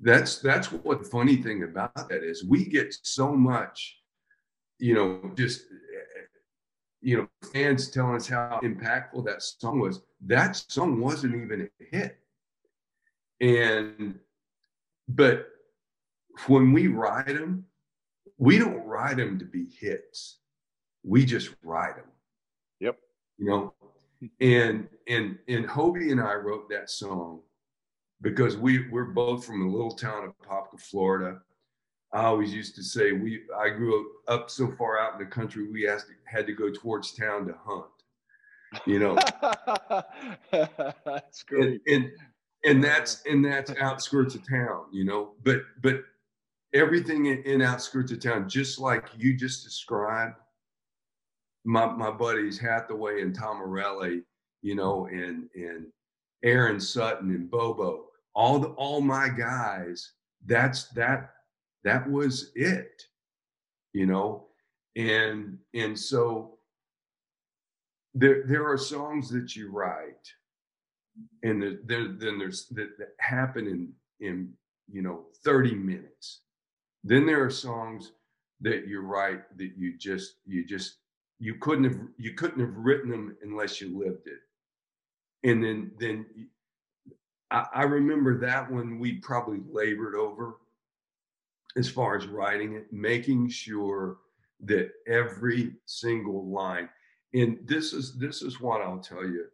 that's 0.00 0.38
that's 0.40 0.70
what 0.70 1.02
the 1.02 1.08
funny 1.08 1.36
thing 1.36 1.62
about 1.62 2.08
that 2.08 2.22
is 2.22 2.44
we 2.44 2.64
get 2.64 2.94
so 3.02 3.32
much 3.32 3.98
you 4.78 4.94
know 4.94 5.32
just 5.34 5.62
you 7.00 7.16
know 7.16 7.28
fans 7.52 7.90
telling 7.90 8.16
us 8.16 8.28
how 8.28 8.60
impactful 8.62 9.24
that 9.24 9.42
song 9.42 9.80
was 9.80 10.02
that 10.20 10.56
song 10.56 11.00
wasn't 11.00 11.34
even 11.34 11.68
a 11.80 11.84
hit 11.96 12.18
and 13.40 14.18
but 15.08 15.48
when 16.46 16.72
we 16.72 16.88
write 16.88 17.26
them, 17.26 17.64
we 18.38 18.58
don't 18.58 18.84
write 18.84 19.16
them 19.16 19.38
to 19.38 19.44
be 19.44 19.66
hits. 19.80 20.38
We 21.02 21.24
just 21.24 21.54
write 21.62 21.96
them. 21.96 22.06
Yep. 22.80 22.98
You 23.38 23.46
know, 23.46 23.74
and 24.40 24.88
and 25.08 25.38
and 25.48 25.66
Hobie 25.66 26.10
and 26.10 26.20
I 26.20 26.34
wrote 26.34 26.68
that 26.70 26.90
song 26.90 27.40
because 28.22 28.56
we 28.56 28.88
we're 28.88 29.04
both 29.04 29.44
from 29.44 29.62
a 29.66 29.70
little 29.70 29.90
town 29.90 30.24
of 30.24 30.32
Apopka, 30.38 30.80
Florida. 30.80 31.38
I 32.12 32.24
always 32.24 32.54
used 32.54 32.76
to 32.76 32.82
say 32.82 33.12
we 33.12 33.42
I 33.58 33.68
grew 33.70 34.10
up 34.28 34.50
so 34.50 34.70
far 34.72 34.98
out 34.98 35.14
in 35.14 35.18
the 35.18 35.26
country 35.26 35.70
we 35.70 35.88
asked, 35.88 36.06
had 36.24 36.46
to 36.46 36.52
go 36.52 36.70
towards 36.70 37.12
town 37.12 37.46
to 37.46 37.54
hunt. 37.64 37.84
You 38.86 38.98
know, 38.98 39.16
that's 41.04 41.42
great. 41.42 41.80
And, 41.86 41.94
and 42.04 42.10
and 42.64 42.84
that's 42.84 43.22
and 43.26 43.44
that's 43.44 43.72
outskirts 43.80 44.34
of 44.34 44.48
town. 44.48 44.86
You 44.92 45.04
know, 45.04 45.32
but 45.44 45.62
but 45.82 46.04
everything 46.72 47.26
in, 47.26 47.42
in 47.42 47.62
outskirts 47.62 48.12
of 48.12 48.20
town, 48.20 48.48
just 48.48 48.78
like 48.78 49.08
you 49.16 49.34
just 49.34 49.64
described, 49.64 50.36
my 51.66 51.86
my 51.86 52.10
buddies 52.10 52.58
Hathaway 52.58 53.22
and 53.22 53.34
Tom 53.34 53.58
Morelli, 53.58 54.22
you 54.62 54.76
know, 54.76 55.06
and 55.06 55.48
and 55.54 55.86
Aaron 56.44 56.80
Sutton 56.80 57.30
and 57.30 57.50
Bobo, 57.50 58.06
all 58.34 58.58
the 58.60 58.68
all 58.68 59.00
my 59.00 59.28
guys. 59.28 60.12
That's 60.46 60.84
that 60.90 61.32
that 61.82 62.08
was 62.08 62.52
it, 62.54 63.02
you 63.92 64.06
know, 64.06 64.46
and 64.94 65.58
and 65.74 65.98
so 65.98 66.58
there 68.14 68.44
there 68.46 68.66
are 68.66 68.78
songs 68.78 69.28
that 69.30 69.56
you 69.56 69.70
write, 69.72 70.32
and 71.42 71.60
there, 71.60 71.78
there 71.84 72.08
then 72.12 72.38
there's 72.38 72.66
that, 72.68 72.96
that 72.98 73.08
happen 73.18 73.66
in 73.66 73.92
in 74.26 74.52
you 74.90 75.02
know 75.02 75.24
30 75.44 75.74
minutes. 75.74 76.42
Then 77.02 77.26
there 77.26 77.44
are 77.44 77.50
songs 77.50 78.12
that 78.60 78.86
you 78.86 79.00
write 79.00 79.42
that 79.58 79.72
you 79.76 79.98
just 79.98 80.36
you 80.46 80.64
just 80.64 80.98
you 81.38 81.54
couldn't 81.56 81.84
have 81.84 81.98
you 82.16 82.32
couldn't 82.32 82.60
have 82.60 82.76
written 82.76 83.10
them 83.10 83.36
unless 83.42 83.80
you 83.80 83.98
lived 83.98 84.26
it. 84.26 84.40
And 85.48 85.62
then 85.62 85.92
then 85.98 86.26
I, 87.50 87.66
I, 87.74 87.82
remember 87.82 88.38
that 88.38 88.70
one 88.70 88.98
we 88.98 89.14
probably 89.14 89.60
labored 89.70 90.14
over 90.14 90.56
as 91.76 91.88
far 91.88 92.16
as 92.16 92.26
writing 92.26 92.74
it 92.74 92.92
making 92.92 93.48
sure 93.48 94.18
that 94.64 94.90
every 95.06 95.74
single 95.84 96.48
line 96.48 96.88
and 97.34 97.58
this 97.64 97.92
is 97.92 98.16
this 98.16 98.40
is 98.40 98.60
what 98.60 98.80
i'll 98.80 98.98
tell 98.98 99.24
you 99.24 99.44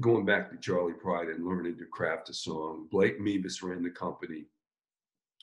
going 0.00 0.24
back 0.24 0.48
to 0.48 0.56
Charley 0.58 0.92
Pride 0.92 1.26
and 1.28 1.44
learning 1.44 1.76
to 1.78 1.84
craft 1.86 2.28
a 2.28 2.34
song 2.34 2.86
blake 2.92 3.20
mevis 3.20 3.62
ran 3.62 3.82
the 3.82 3.90
company. 3.90 4.44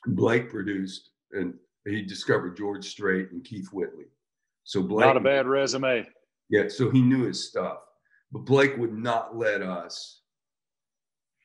Blake 0.06 0.48
produced 0.48 1.10
and 1.32 1.52
he 1.84 2.00
discovered 2.00 2.56
george 2.56 2.86
strait 2.86 3.30
and 3.32 3.44
keith 3.44 3.68
whitley 3.72 4.06
so 4.66 4.82
Blake, 4.82 5.06
not 5.06 5.16
a 5.16 5.20
bad 5.20 5.46
resume. 5.46 6.06
Yeah, 6.50 6.68
so 6.68 6.90
he 6.90 7.00
knew 7.00 7.24
his 7.24 7.48
stuff, 7.48 7.78
but 8.32 8.40
Blake 8.40 8.76
would 8.76 8.92
not 8.92 9.36
let 9.36 9.62
us 9.62 10.22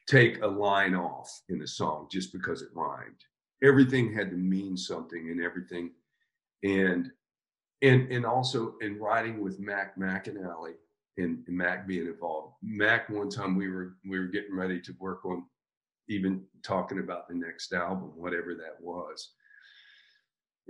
take 0.07 0.41
a 0.41 0.47
line 0.47 0.95
off 0.95 1.30
in 1.49 1.61
a 1.61 1.67
song 1.67 2.07
just 2.11 2.34
because 2.34 2.63
it 2.63 2.69
rhymed. 2.74 3.22
Everything 3.63 4.11
had 4.11 4.32
to 4.32 4.36
mean 4.36 4.76
something, 4.76 5.30
and 5.30 5.39
everything, 5.39 5.91
and 6.63 7.11
and 7.84 8.11
and 8.11 8.26
also 8.26 8.74
in 8.82 8.97
writing 8.97 9.39
with 9.39 9.59
Mac 9.59 9.97
McAnally 9.99 10.74
and, 11.17 11.43
and 11.47 11.57
Mac 11.57 11.88
being 11.88 12.07
involved. 12.07 12.55
Mac, 12.63 13.07
one 13.07 13.30
time 13.30 13.55
we 13.55 13.69
were 13.69 13.97
we 14.03 14.17
were 14.17 14.26
getting 14.26 14.55
ready 14.55 14.82
to 14.82 14.95
work 14.99 15.26
on 15.26 15.45
even 16.09 16.41
talking 16.63 16.97
about 16.97 17.28
the 17.28 17.36
next 17.36 17.72
album, 17.72 18.13
whatever 18.15 18.55
that 18.55 18.82
was. 18.82 19.34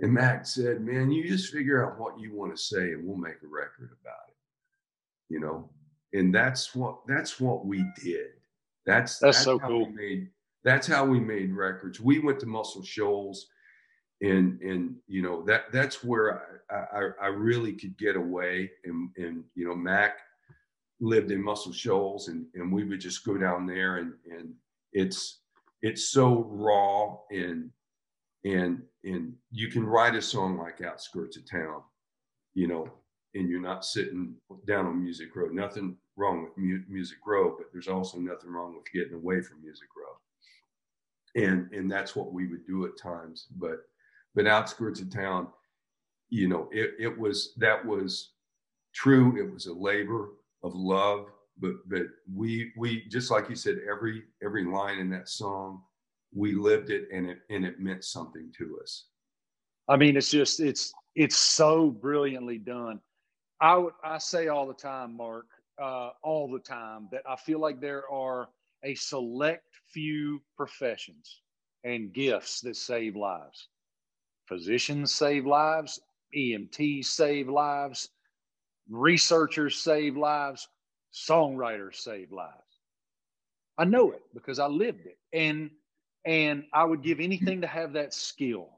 And 0.02 0.12
Mac 0.12 0.44
said, 0.46 0.80
Man, 0.80 1.10
you 1.10 1.26
just 1.26 1.52
figure 1.52 1.84
out 1.84 1.98
what 1.98 2.18
you 2.18 2.34
want 2.34 2.54
to 2.54 2.60
say 2.60 2.92
and 2.92 3.06
we'll 3.06 3.16
make 3.16 3.42
a 3.42 3.46
record 3.46 3.96
about 4.02 4.28
it. 4.28 4.36
You 5.28 5.40
know? 5.40 5.70
And 6.12 6.34
that's 6.34 6.74
what 6.74 6.98
that's 7.06 7.40
what 7.40 7.64
we 7.64 7.84
did. 8.02 8.32
That's 8.84 9.18
that's, 9.18 9.38
that's 9.38 9.44
so 9.44 9.58
cool. 9.58 9.88
made, 9.90 10.28
that's 10.64 10.86
how 10.86 11.06
we 11.06 11.20
made 11.20 11.54
records. 11.54 12.00
We 12.00 12.18
went 12.18 12.40
to 12.40 12.46
Muscle 12.46 12.82
Shoals 12.82 13.46
and 14.22 14.60
and 14.60 14.96
you 15.08 15.22
know 15.22 15.42
that 15.44 15.72
that's 15.72 16.04
where 16.04 16.62
I, 16.70 16.98
I, 16.98 17.08
I 17.22 17.26
really 17.28 17.72
could 17.72 17.96
get 17.98 18.16
away 18.16 18.70
and 18.84 19.10
and 19.16 19.44
you 19.54 19.66
know 19.66 19.74
Mac 19.74 20.18
lived 21.00 21.30
in 21.30 21.42
Muscle 21.42 21.72
Shoals 21.72 22.28
and 22.28 22.46
and 22.54 22.72
we 22.72 22.84
would 22.84 23.00
just 23.00 23.24
go 23.24 23.36
down 23.36 23.66
there 23.66 23.96
and 23.96 24.12
and 24.30 24.52
it's 24.92 25.40
it's 25.82 26.08
so 26.10 26.46
raw 26.50 27.16
and 27.30 27.70
and 28.44 28.82
and 29.04 29.34
you 29.50 29.68
can 29.68 29.84
write 29.84 30.14
a 30.14 30.22
song 30.22 30.58
like 30.58 30.80
outskirts 30.80 31.36
of 31.36 31.48
town 31.50 31.82
you 32.54 32.66
know 32.66 32.88
and 33.34 33.48
you're 33.48 33.60
not 33.60 33.84
sitting 33.84 34.34
down 34.66 34.86
on 34.86 35.02
music 35.02 35.34
row. 35.34 35.48
Nothing 35.48 35.96
wrong 36.16 36.42
with 36.42 36.52
mu- 36.56 36.84
music 36.88 37.18
row 37.26 37.54
but 37.56 37.68
there's 37.72 37.88
also 37.88 38.18
nothing 38.18 38.50
wrong 38.50 38.74
with 38.74 38.84
getting 38.92 39.14
away 39.14 39.40
from 39.40 39.62
music 39.62 39.88
row. 39.96 41.42
And 41.42 41.72
and 41.72 41.90
that's 41.90 42.14
what 42.14 42.32
we 42.32 42.46
would 42.48 42.66
do 42.66 42.84
at 42.86 42.98
times 42.98 43.46
but 43.56 43.78
but 44.34 44.46
outskirts 44.46 45.00
of 45.00 45.10
town 45.10 45.48
you 46.28 46.48
know 46.48 46.68
it, 46.72 46.94
it 46.98 47.18
was 47.18 47.54
that 47.56 47.84
was 47.84 48.32
true. 48.94 49.38
It 49.38 49.50
was 49.52 49.66
a 49.66 49.72
labor 49.72 50.30
of 50.62 50.74
love 50.74 51.26
but 51.58 51.72
but 51.86 52.02
we 52.34 52.72
we 52.76 53.04
just 53.08 53.30
like 53.30 53.48
you 53.48 53.56
said 53.56 53.78
every 53.90 54.24
every 54.42 54.64
line 54.64 54.98
in 54.98 55.10
that 55.10 55.28
song 55.28 55.82
we 56.34 56.54
lived 56.54 56.90
it 56.90 57.08
and 57.12 57.28
it 57.28 57.38
and 57.50 57.64
it 57.64 57.80
meant 57.80 58.04
something 58.04 58.52
to 58.58 58.78
us. 58.82 59.06
I 59.88 59.96
mean 59.96 60.16
it's 60.16 60.30
just 60.30 60.60
it's 60.60 60.92
it's 61.14 61.36
so 61.36 61.90
brilliantly 61.90 62.58
done. 62.58 63.00
I 63.60 63.76
would 63.76 63.94
i 64.02 64.18
say 64.18 64.48
all 64.48 64.66
the 64.66 64.74
time 64.74 65.16
mark 65.16 65.46
uh, 65.80 66.10
all 66.22 66.50
the 66.50 66.58
time 66.58 67.08
that 67.10 67.22
i 67.28 67.34
feel 67.36 67.58
like 67.58 67.80
there 67.80 68.08
are 68.10 68.48
a 68.84 68.94
select 68.94 69.64
few 69.88 70.42
professions 70.56 71.40
and 71.84 72.12
gifts 72.12 72.60
that 72.60 72.76
save 72.76 73.16
lives. 73.16 73.68
Physicians 74.48 75.14
save 75.14 75.46
lives 75.46 76.00
emts 76.34 77.04
save 77.04 77.48
lives 77.48 78.08
researchers 78.88 79.76
save 79.76 80.16
lives 80.16 80.68
songwriters 81.12 81.96
save 81.96 82.32
lives. 82.32 82.80
I 83.78 83.84
know 83.84 84.12
it 84.12 84.22
because 84.34 84.58
i 84.58 84.66
lived 84.66 85.06
it. 85.06 85.18
And 85.32 85.70
and 86.24 86.64
I 86.72 86.84
would 86.84 87.02
give 87.02 87.20
anything 87.20 87.60
to 87.62 87.66
have 87.66 87.92
that 87.94 88.14
skill 88.14 88.68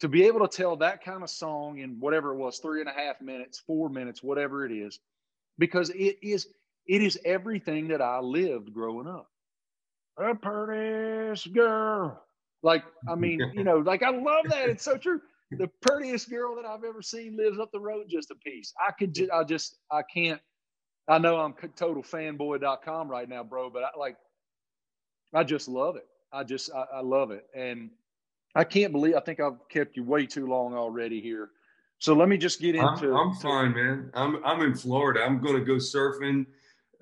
to 0.00 0.08
be 0.08 0.24
able 0.24 0.46
to 0.46 0.56
tell 0.56 0.76
that 0.76 1.02
kind 1.02 1.22
of 1.22 1.30
song 1.30 1.78
in 1.78 1.98
whatever 2.00 2.32
it 2.32 2.36
was, 2.36 2.58
three 2.58 2.80
and 2.80 2.88
a 2.88 2.92
half 2.92 3.20
minutes, 3.20 3.58
four 3.58 3.88
minutes, 3.88 4.22
whatever 4.22 4.66
it 4.66 4.72
is, 4.72 5.00
because 5.58 5.90
it 5.90 6.18
is 6.22 6.48
it 6.86 7.02
is 7.02 7.18
everything 7.24 7.88
that 7.88 8.00
I 8.00 8.20
lived 8.20 8.72
growing 8.72 9.08
up. 9.08 9.28
The 10.16 10.34
prettiest 10.34 11.52
girl. 11.52 12.22
Like, 12.62 12.84
I 13.08 13.14
mean, 13.14 13.40
you 13.54 13.64
know, 13.64 13.78
like 13.78 14.02
I 14.02 14.10
love 14.10 14.46
that. 14.48 14.68
It's 14.68 14.84
so 14.84 14.96
true. 14.96 15.20
The 15.52 15.68
prettiest 15.80 16.30
girl 16.30 16.56
that 16.56 16.64
I've 16.64 16.84
ever 16.84 17.02
seen 17.02 17.36
lives 17.36 17.58
up 17.58 17.70
the 17.70 17.80
road 17.80 18.06
just 18.08 18.30
a 18.30 18.34
piece. 18.36 18.72
I 18.86 18.92
could 18.92 19.14
just, 19.14 19.30
I 19.30 19.44
just, 19.44 19.78
I 19.90 20.02
can't. 20.02 20.40
I 21.08 21.18
know 21.18 21.36
I'm 21.38 21.54
total 21.76 22.02
fanboy.com 22.02 23.08
right 23.08 23.28
now, 23.28 23.44
bro, 23.44 23.70
but 23.70 23.84
I 23.84 23.90
like, 23.96 24.16
I 25.32 25.44
just 25.44 25.68
love 25.68 25.96
it. 25.96 26.06
I 26.32 26.44
just 26.44 26.70
I, 26.74 26.84
I 26.94 27.00
love 27.00 27.30
it, 27.30 27.46
and 27.54 27.90
I 28.54 28.64
can't 28.64 28.92
believe 28.92 29.14
I 29.14 29.20
think 29.20 29.40
I've 29.40 29.68
kept 29.68 29.96
you 29.96 30.04
way 30.04 30.26
too 30.26 30.46
long 30.46 30.74
already 30.74 31.20
here. 31.20 31.50
So 31.98 32.14
let 32.14 32.28
me 32.28 32.36
just 32.36 32.60
get 32.60 32.74
into. 32.74 33.14
I'm, 33.14 33.30
I'm 33.30 33.34
fine, 33.34 33.74
man. 33.74 34.10
I'm 34.14 34.44
I'm 34.44 34.62
in 34.62 34.74
Florida. 34.74 35.22
I'm 35.22 35.40
going 35.40 35.56
to 35.56 35.64
go 35.64 35.74
surfing 35.74 36.46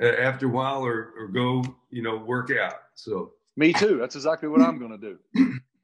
uh, 0.00 0.06
after 0.06 0.46
a 0.46 0.50
while, 0.50 0.84
or 0.84 1.14
or 1.18 1.28
go 1.28 1.64
you 1.90 2.02
know 2.02 2.16
work 2.16 2.50
out. 2.50 2.74
So 2.94 3.32
me 3.56 3.72
too. 3.72 3.98
That's 3.98 4.16
exactly 4.16 4.48
what 4.48 4.60
I'm 4.60 4.78
going 4.78 4.98
to 4.98 4.98
do. 4.98 5.18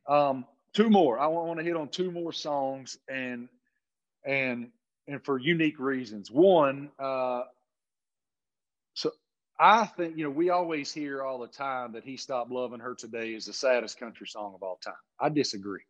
Um, 0.08 0.44
two 0.72 0.90
more. 0.90 1.20
I 1.20 1.28
want 1.28 1.58
to 1.58 1.64
hit 1.64 1.76
on 1.76 1.88
two 1.88 2.10
more 2.10 2.32
songs, 2.32 2.98
and 3.08 3.48
and 4.24 4.70
and 5.06 5.24
for 5.24 5.38
unique 5.38 5.78
reasons. 5.78 6.30
One, 6.30 6.90
uh, 6.98 7.42
so 8.94 9.12
I 9.60 9.84
think, 9.84 10.16
you 10.16 10.24
know, 10.24 10.30
we 10.30 10.48
always 10.48 10.90
hear 10.90 11.22
all 11.22 11.38
the 11.38 11.46
time 11.46 11.92
that 11.92 12.02
He 12.02 12.16
Stopped 12.16 12.50
Loving 12.50 12.80
Her 12.80 12.94
Today 12.94 13.34
is 13.34 13.44
the 13.44 13.52
saddest 13.52 14.00
country 14.00 14.26
song 14.26 14.54
of 14.54 14.62
all 14.62 14.80
time. 14.82 14.94
I 15.20 15.28
disagree. 15.28 15.82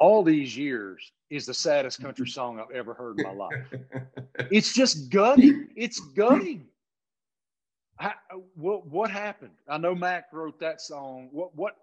All 0.00 0.24
these 0.24 0.56
years 0.56 1.12
is 1.30 1.46
the 1.46 1.54
saddest 1.54 2.02
country 2.02 2.26
song 2.28 2.58
I've 2.58 2.74
ever 2.74 2.92
heard 2.92 3.20
in 3.20 3.24
my 3.24 3.32
life. 3.32 3.72
it's 4.50 4.74
just 4.74 5.10
gutting. 5.10 5.68
It's 5.76 6.00
gutting. 6.00 6.66
What 8.56 8.86
what 8.88 9.10
happened? 9.10 9.54
I 9.68 9.78
know 9.78 9.94
Mac 9.94 10.26
wrote 10.32 10.58
that 10.60 10.82
song. 10.82 11.28
What 11.30 11.54
what 11.56 11.76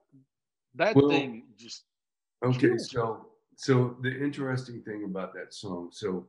that 0.75 0.95
well, 0.95 1.09
thing 1.09 1.43
just 1.57 1.85
okay. 2.45 2.77
So 2.77 3.25
so 3.55 3.97
the 4.01 4.11
interesting 4.23 4.83
thing 4.83 5.05
about 5.05 5.33
that 5.33 5.55
song. 5.55 5.89
So 5.91 6.27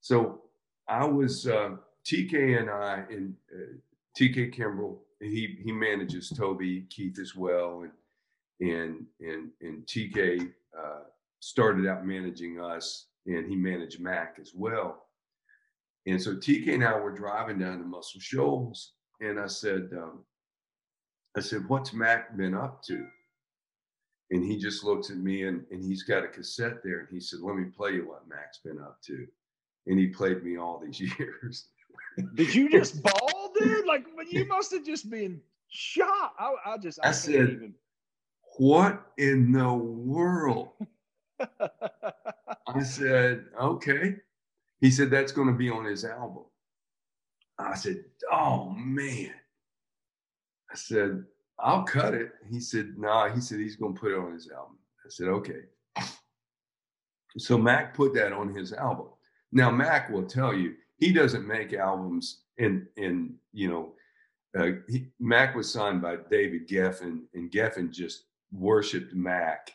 so 0.00 0.42
I 0.86 1.04
was 1.04 1.48
uh, 1.48 1.70
TK 2.06 2.60
and 2.60 2.70
I 2.70 3.04
and 3.10 3.34
uh, 3.54 3.76
TK 4.18 4.54
Kimbrell, 4.54 4.98
he 5.20 5.58
he 5.64 5.72
manages 5.72 6.28
Toby 6.28 6.86
Keith 6.90 7.18
as 7.18 7.34
well, 7.34 7.82
and 7.82 8.70
and 8.70 9.06
and 9.20 9.50
and 9.60 9.86
TK 9.86 10.52
uh, 10.78 11.00
started 11.40 11.86
out 11.86 12.06
managing 12.06 12.60
us, 12.60 13.06
and 13.26 13.48
he 13.48 13.56
managed 13.56 14.00
Mac 14.00 14.38
as 14.40 14.52
well. 14.54 15.06
And 16.06 16.20
so 16.20 16.34
TK 16.34 16.74
and 16.74 16.84
I 16.84 16.98
were 16.98 17.12
driving 17.12 17.58
down 17.58 17.78
to 17.78 17.84
Muscle 17.84 18.20
Shoals, 18.20 18.92
and 19.20 19.40
I 19.40 19.46
said, 19.46 19.88
um, 19.96 20.24
I 21.36 21.40
said, 21.40 21.68
"What's 21.68 21.92
Mac 21.92 22.36
been 22.36 22.54
up 22.54 22.82
to?" 22.84 23.06
And 24.30 24.44
he 24.44 24.58
just 24.58 24.84
looks 24.84 25.10
at 25.10 25.16
me, 25.16 25.44
and 25.44 25.64
and 25.70 25.82
he's 25.82 26.02
got 26.02 26.24
a 26.24 26.28
cassette 26.28 26.82
there, 26.84 27.00
and 27.00 27.08
he 27.10 27.20
said, 27.20 27.40
"Let 27.40 27.56
me 27.56 27.64
play 27.64 27.94
you 27.94 28.08
what 28.08 28.28
Mac's 28.28 28.58
been 28.58 28.78
up 28.78 29.00
to." 29.06 29.26
And 29.86 29.98
he 29.98 30.08
played 30.08 30.44
me 30.44 30.56
all 30.56 30.78
these 30.78 31.00
years. 31.18 31.68
Did 32.34 32.54
you 32.54 32.70
just 32.70 33.02
bawl, 33.02 33.52
dude? 33.58 33.86
Like 33.86 34.06
you 34.30 34.46
must 34.46 34.72
have 34.72 34.84
just 34.84 35.10
been 35.10 35.40
shocked. 35.68 36.36
I, 36.38 36.54
I 36.66 36.78
just 36.78 36.98
I, 37.02 37.08
I 37.08 37.12
said, 37.12 37.34
even... 37.34 37.74
"What 38.58 39.12
in 39.18 39.52
the 39.52 39.72
world?" 39.72 40.70
I 41.40 42.82
said, 42.82 43.46
"Okay." 43.60 44.16
He 44.80 44.90
said, 44.90 45.10
"That's 45.10 45.32
going 45.32 45.48
to 45.48 45.54
be 45.54 45.70
on 45.70 45.84
his 45.84 46.04
album." 46.04 46.44
I 47.58 47.74
said, 47.74 48.04
"Oh 48.30 48.70
man." 48.70 49.32
I 50.70 50.76
said, 50.76 51.24
"I'll 51.58 51.84
cut 51.84 52.14
it." 52.14 52.32
He 52.50 52.60
said, 52.60 52.94
"Nah." 52.96 53.28
He 53.28 53.40
said 53.40 53.60
he's 53.60 53.76
going 53.76 53.94
to 53.94 54.00
put 54.00 54.12
it 54.12 54.18
on 54.18 54.32
his 54.32 54.50
album. 54.50 54.78
I 55.04 55.08
said, 55.08 55.28
"Okay." 55.28 55.62
So 57.36 57.58
Mac 57.58 57.94
put 57.94 58.14
that 58.14 58.32
on 58.32 58.54
his 58.54 58.72
album. 58.72 59.08
Now 59.50 59.70
Mac 59.70 60.10
will 60.10 60.24
tell 60.24 60.54
you 60.54 60.74
he 60.98 61.12
doesn't 61.12 61.46
make 61.46 61.72
albums 61.72 62.42
in 62.58 62.86
in 62.96 63.34
you 63.52 63.68
know 63.68 63.92
uh, 64.56 64.72
he, 64.88 65.06
Mac 65.18 65.54
was 65.54 65.72
signed 65.72 66.00
by 66.00 66.16
David 66.30 66.68
Geffen, 66.68 67.22
and 67.34 67.50
Geffen 67.50 67.90
just 67.90 68.24
worshipped 68.52 69.12
Mac 69.14 69.72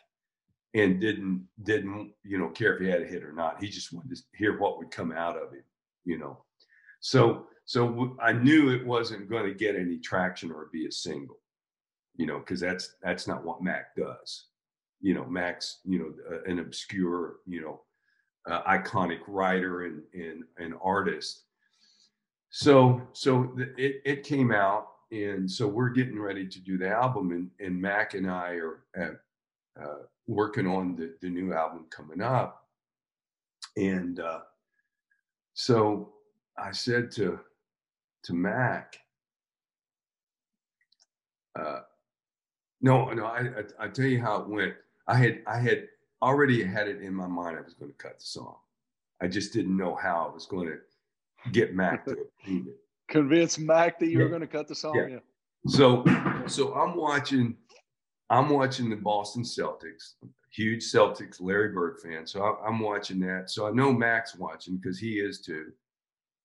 and 0.74 1.00
didn't 1.00 1.46
didn't 1.64 2.12
you 2.24 2.38
know 2.38 2.48
care 2.48 2.74
if 2.74 2.80
he 2.80 2.88
had 2.88 3.02
a 3.02 3.06
hit 3.06 3.24
or 3.24 3.32
not. 3.32 3.62
He 3.62 3.68
just 3.68 3.92
wanted 3.92 4.16
to 4.16 4.22
hear 4.34 4.58
what 4.58 4.78
would 4.78 4.90
come 4.90 5.12
out 5.12 5.36
of 5.36 5.52
him, 5.52 5.64
you 6.04 6.18
know. 6.18 6.38
So 7.00 7.46
so 7.64 8.16
I 8.22 8.32
knew 8.32 8.70
it 8.70 8.86
wasn't 8.86 9.28
going 9.28 9.46
to 9.46 9.54
get 9.54 9.76
any 9.76 9.98
traction 9.98 10.50
or 10.50 10.70
be 10.72 10.86
a 10.86 10.92
single, 10.92 11.38
you 12.16 12.26
know, 12.26 12.38
because 12.38 12.60
that's 12.60 12.96
that's 13.02 13.26
not 13.26 13.44
what 13.44 13.62
Mac 13.62 13.94
does. 13.96 14.46
You 15.00 15.14
know, 15.14 15.24
Mac's 15.26 15.80
you 15.84 15.98
know 15.98 16.40
an 16.46 16.58
obscure 16.58 17.36
you 17.46 17.60
know 17.60 17.82
uh, 18.48 18.62
iconic 18.62 19.20
writer 19.26 19.84
and, 19.84 20.02
and 20.14 20.44
and 20.58 20.74
artist. 20.82 21.44
So 22.50 23.02
so 23.12 23.52
the, 23.56 23.72
it 23.76 24.02
it 24.04 24.24
came 24.24 24.52
out, 24.52 24.88
and 25.12 25.50
so 25.50 25.66
we're 25.66 25.90
getting 25.90 26.18
ready 26.18 26.46
to 26.46 26.60
do 26.60 26.78
the 26.78 26.88
album, 26.88 27.30
and 27.32 27.50
and 27.64 27.80
Mac 27.80 28.14
and 28.14 28.30
I 28.30 28.54
are 28.54 28.80
at, 28.96 29.20
uh, 29.80 30.02
working 30.26 30.66
on 30.66 30.96
the 30.96 31.14
the 31.20 31.28
new 31.28 31.52
album 31.52 31.86
coming 31.90 32.20
up, 32.20 32.66
and 33.76 34.20
uh, 34.20 34.40
so 35.54 36.12
I 36.58 36.72
said 36.72 37.10
to 37.12 37.40
to 38.24 38.34
Mac, 38.34 38.96
uh, 41.58 41.80
no, 42.80 43.10
no, 43.12 43.26
I, 43.26 43.40
I 43.40 43.84
I 43.84 43.88
tell 43.88 44.06
you 44.06 44.20
how 44.20 44.40
it 44.42 44.48
went. 44.48 44.74
I 45.06 45.16
had 45.16 45.42
I 45.46 45.58
had 45.58 45.88
already 46.22 46.62
had 46.62 46.88
it 46.88 47.00
in 47.00 47.14
my 47.14 47.26
mind 47.26 47.56
I 47.58 47.62
was 47.62 47.74
going 47.74 47.90
to 47.90 47.96
cut 47.96 48.18
the 48.18 48.24
song. 48.24 48.56
I 49.20 49.28
just 49.28 49.52
didn't 49.52 49.76
know 49.76 49.94
how 49.94 50.28
I 50.30 50.34
was 50.34 50.46
going 50.46 50.68
to 50.68 51.50
get 51.50 51.74
Mac 51.74 52.04
to 52.06 52.12
approve 52.42 52.68
it. 52.68 52.76
Convince 53.08 53.58
Mac 53.58 53.98
that 53.98 54.06
you 54.06 54.18
yeah. 54.18 54.24
were 54.24 54.30
going 54.30 54.40
to 54.40 54.46
cut 54.46 54.68
the 54.68 54.74
song. 54.74 54.96
Yeah. 54.96 55.06
yeah. 55.06 55.18
So, 55.66 56.04
so 56.46 56.74
I'm 56.74 56.96
watching, 56.96 57.56
I'm 58.30 58.48
watching 58.48 58.88
the 58.88 58.96
Boston 58.96 59.42
Celtics, 59.42 60.14
huge 60.50 60.84
Celtics 60.84 61.40
Larry 61.40 61.68
Bird 61.68 61.98
fan. 62.00 62.26
So 62.26 62.42
I, 62.42 62.66
I'm 62.66 62.80
watching 62.80 63.20
that. 63.20 63.50
So 63.50 63.66
I 63.66 63.70
know 63.70 63.92
Mac's 63.92 64.36
watching 64.36 64.76
because 64.76 64.98
he 64.98 65.14
is 65.14 65.40
too. 65.40 65.72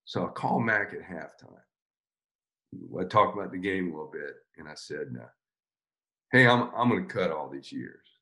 So 0.06 0.26
I 0.26 0.30
call 0.30 0.60
Mac 0.60 0.94
at 0.94 1.02
halftime. 1.02 1.60
I 3.00 3.04
talked 3.06 3.38
about 3.38 3.52
the 3.52 3.58
game 3.58 3.88
a 3.88 3.92
little 3.92 4.12
bit, 4.12 4.36
and 4.58 4.68
I 4.68 4.74
said, 4.76 5.08
"Hey, 6.32 6.46
I'm 6.46 6.70
I'm 6.76 6.90
going 6.90 7.08
to 7.08 7.14
cut 7.14 7.32
all 7.32 7.50
these 7.50 7.72
years." 7.72 8.15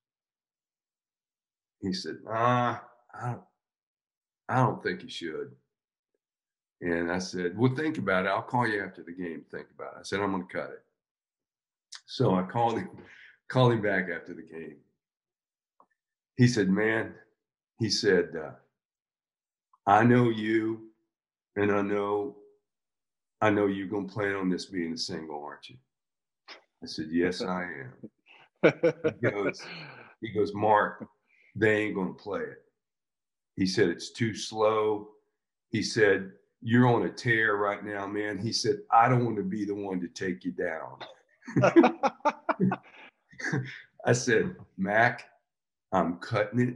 He 1.84 1.91
said, 1.91 2.19
"Ah, 2.30 2.81
I 3.14 3.31
don't, 3.31 3.41
I 4.47 4.55
don't 4.55 4.81
think 4.81 5.03
you 5.03 5.10
should." 5.10 5.51
And 6.80 7.11
I 7.11 7.19
said, 7.19 7.57
"Well, 7.57 7.76
think 7.76 7.97
about 7.97 8.26
it. 8.26 8.30
I'll 8.30 8.41
call 8.41 8.65
you 8.65 8.81
after 8.81 9.03
the 9.03 9.11
game. 9.11 9.43
Think 9.51 9.68
about 9.76 9.95
it." 9.95 9.99
I 9.99 10.03
said, 10.03 10.22
"I'm 10.22 10.31
going 10.31 10.47
to 10.47 10.53
cut 10.53 10.69
it." 10.72 10.84
So 12.05 12.35
I 12.35 12.43
called 12.43 12.77
him, 12.80 12.89
called 13.49 13.73
him 13.73 13.81
back 13.81 14.07
after 14.10 14.34
the 14.34 14.43
game. 14.43 14.77
He 16.38 16.47
said, 16.47 16.69
"Man," 16.69 17.15
he 17.80 17.89
said, 17.89 18.34
uh, 18.34 18.51
"I 19.85 20.05
know 20.05 20.30
you, 20.30 20.89
and 21.57 21.69
I 21.69 21.81
know, 21.81 22.38
I 23.41 23.49
know 23.49 23.68
you're 23.68 23.88
going 23.88 24.07
to 24.07 24.14
plan 24.14 24.35
on 24.35 24.49
this 24.49 24.68
being 24.68 24.93
a 24.93 24.97
single, 24.97 25.43
aren't 25.43 25.68
you?" 25.68 25.76
I 26.81 26.85
said, 26.85 27.07
"Yes, 27.11 27.41
I 27.41 27.64
am." 27.64 28.10
He 28.64 29.30
goes, 29.30 29.61
he 30.22 30.31
goes, 30.31 30.53
Mark, 30.53 31.05
they 31.55 31.77
ain't 31.77 31.95
going 31.95 32.13
to 32.15 32.23
play 32.23 32.41
it. 32.41 32.63
He 33.55 33.65
said, 33.65 33.89
it's 33.89 34.11
too 34.11 34.34
slow. 34.34 35.09
He 35.69 35.84
said, 35.84 36.31
you're 36.61 36.88
on 36.88 37.03
a 37.03 37.09
tear 37.09 37.57
right 37.57 37.84
now, 37.84 38.07
man. 38.07 38.38
He 38.38 38.53
said, 38.53 38.77
I 38.89 39.09
don't 39.09 39.25
want 39.25 39.38
to 39.38 39.43
be 39.43 39.65
the 39.65 39.75
one 39.75 39.99
to 39.99 40.07
take 40.07 40.45
you 40.45 40.51
down. 40.51 40.99
I 44.05 44.13
said, 44.13 44.55
Mac, 44.77 45.25
I'm 45.91 46.17
cutting 46.17 46.59
it. 46.61 46.75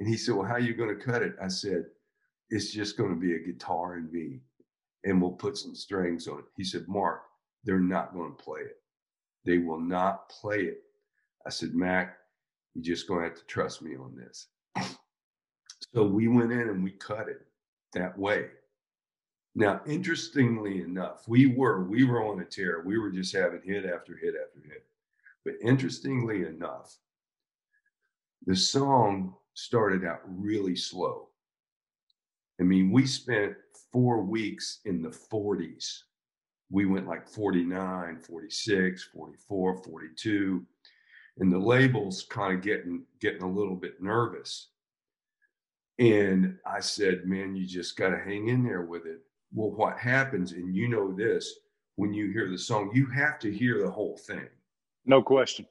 And 0.00 0.08
he 0.08 0.16
said, 0.16 0.34
Well, 0.34 0.46
how 0.46 0.54
are 0.54 0.60
you 0.60 0.74
going 0.74 0.96
to 0.96 1.04
cut 1.04 1.22
it? 1.22 1.36
I 1.40 1.48
said, 1.48 1.84
It's 2.50 2.72
just 2.72 2.96
going 2.96 3.10
to 3.10 3.20
be 3.20 3.36
a 3.36 3.38
guitar 3.38 3.94
and 3.94 4.10
me, 4.10 4.40
and 5.04 5.20
we'll 5.20 5.32
put 5.32 5.58
some 5.58 5.74
strings 5.74 6.26
on 6.26 6.40
it. 6.40 6.44
He 6.56 6.64
said, 6.64 6.88
Mark, 6.88 7.22
they're 7.64 7.78
not 7.78 8.14
going 8.14 8.34
to 8.34 8.42
play 8.42 8.60
it. 8.60 8.76
They 9.44 9.58
will 9.58 9.80
not 9.80 10.28
play 10.30 10.60
it. 10.62 10.78
I 11.46 11.50
said, 11.50 11.74
Mac, 11.74 12.16
you're 12.74 12.82
just 12.94 13.08
going 13.08 13.20
to 13.20 13.28
have 13.28 13.38
to 13.38 13.44
trust 13.46 13.82
me 13.82 13.96
on 13.96 14.16
this. 14.16 14.48
So 15.94 16.04
we 16.04 16.28
went 16.28 16.52
in 16.52 16.68
and 16.68 16.82
we 16.82 16.92
cut 16.92 17.28
it 17.28 17.46
that 17.92 18.18
way. 18.18 18.48
Now, 19.54 19.80
interestingly 19.86 20.80
enough, 20.80 21.28
we 21.28 21.46
were 21.46 21.84
we 21.84 22.04
were 22.04 22.24
on 22.24 22.40
a 22.40 22.44
tear. 22.44 22.82
We 22.84 22.98
were 22.98 23.10
just 23.10 23.32
having 23.32 23.62
hit 23.62 23.84
after 23.84 24.16
hit 24.16 24.34
after 24.34 24.68
hit. 24.68 24.84
But 25.44 25.54
interestingly 25.62 26.44
enough, 26.44 26.98
the 28.46 28.56
song 28.56 29.34
started 29.54 30.04
out 30.04 30.20
really 30.26 30.74
slow. 30.74 31.28
I 32.60 32.64
mean, 32.64 32.90
we 32.90 33.06
spent 33.06 33.54
four 33.92 34.22
weeks 34.22 34.80
in 34.84 35.02
the 35.02 35.10
40s. 35.10 36.00
We 36.70 36.86
went 36.86 37.06
like 37.06 37.28
49, 37.28 38.18
46, 38.20 39.04
44, 39.12 39.82
42 39.84 40.66
and 41.38 41.52
the 41.52 41.58
labels 41.58 42.26
kind 42.28 42.54
of 42.54 42.62
getting 42.62 43.04
getting 43.20 43.42
a 43.42 43.50
little 43.50 43.76
bit 43.76 44.02
nervous. 44.02 44.68
And 45.98 46.58
i 46.66 46.80
said 46.80 47.24
man 47.24 47.54
you 47.54 47.66
just 47.66 47.96
got 47.96 48.10
to 48.10 48.18
hang 48.18 48.48
in 48.48 48.64
there 48.64 48.82
with 48.82 49.06
it. 49.06 49.20
Well 49.52 49.70
what 49.70 49.98
happens 49.98 50.52
and 50.52 50.74
you 50.74 50.88
know 50.88 51.12
this 51.12 51.52
when 51.96 52.12
you 52.12 52.30
hear 52.32 52.50
the 52.50 52.58
song 52.58 52.90
you 52.94 53.06
have 53.06 53.38
to 53.40 53.52
hear 53.52 53.80
the 53.82 53.90
whole 53.90 54.16
thing. 54.16 54.48
No 55.06 55.22
question. 55.22 55.66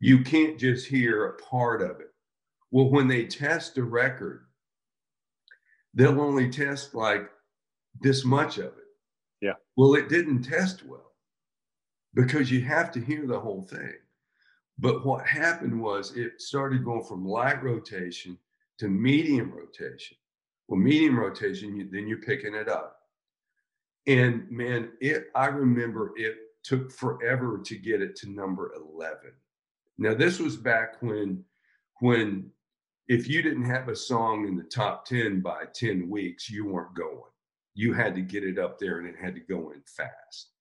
You 0.00 0.22
can't 0.24 0.58
just 0.58 0.86
hear 0.86 1.26
a 1.26 1.36
part 1.38 1.82
of 1.82 2.00
it. 2.00 2.12
Well 2.70 2.90
when 2.90 3.08
they 3.08 3.26
test 3.26 3.78
a 3.78 3.84
record 3.84 4.46
they'll 5.94 6.20
only 6.20 6.48
test 6.48 6.94
like 6.94 7.28
this 8.00 8.24
much 8.24 8.58
of 8.58 8.66
it. 8.66 8.86
Yeah. 9.40 9.54
Well 9.76 9.94
it 9.94 10.08
didn't 10.08 10.42
test 10.42 10.84
well 10.84 11.12
because 12.14 12.50
you 12.50 12.62
have 12.62 12.90
to 12.92 13.00
hear 13.00 13.26
the 13.26 13.38
whole 13.38 13.62
thing 13.62 13.94
but 14.80 15.04
what 15.04 15.26
happened 15.26 15.78
was 15.78 16.16
it 16.16 16.40
started 16.40 16.84
going 16.84 17.04
from 17.04 17.24
light 17.24 17.62
rotation 17.62 18.38
to 18.78 18.88
medium 18.88 19.52
rotation. 19.52 20.16
Well, 20.68 20.80
medium 20.80 21.18
rotation, 21.18 21.76
you, 21.76 21.88
then 21.90 22.06
you're 22.06 22.18
picking 22.18 22.54
it 22.54 22.68
up. 22.68 22.96
And 24.06 24.50
man, 24.50 24.92
it 25.00 25.26
I 25.34 25.46
remember 25.46 26.12
it 26.16 26.36
took 26.62 26.90
forever 26.90 27.60
to 27.62 27.76
get 27.76 28.00
it 28.00 28.16
to 28.16 28.30
number 28.30 28.72
11. 28.74 29.32
Now, 29.98 30.14
this 30.14 30.38
was 30.38 30.56
back 30.56 31.02
when 31.02 31.44
when 32.00 32.50
if 33.08 33.28
you 33.28 33.42
didn't 33.42 33.66
have 33.66 33.88
a 33.88 33.96
song 33.96 34.48
in 34.48 34.56
the 34.56 34.62
top 34.62 35.04
10 35.04 35.40
by 35.40 35.64
10 35.74 36.08
weeks, 36.08 36.48
you 36.48 36.64
weren't 36.64 36.94
going. 36.94 37.30
You 37.74 37.92
had 37.92 38.14
to 38.14 38.22
get 38.22 38.44
it 38.44 38.58
up 38.58 38.78
there 38.78 38.98
and 38.98 39.08
it 39.08 39.16
had 39.20 39.34
to 39.34 39.40
go 39.40 39.72
in 39.72 39.82
fast. 39.84 40.52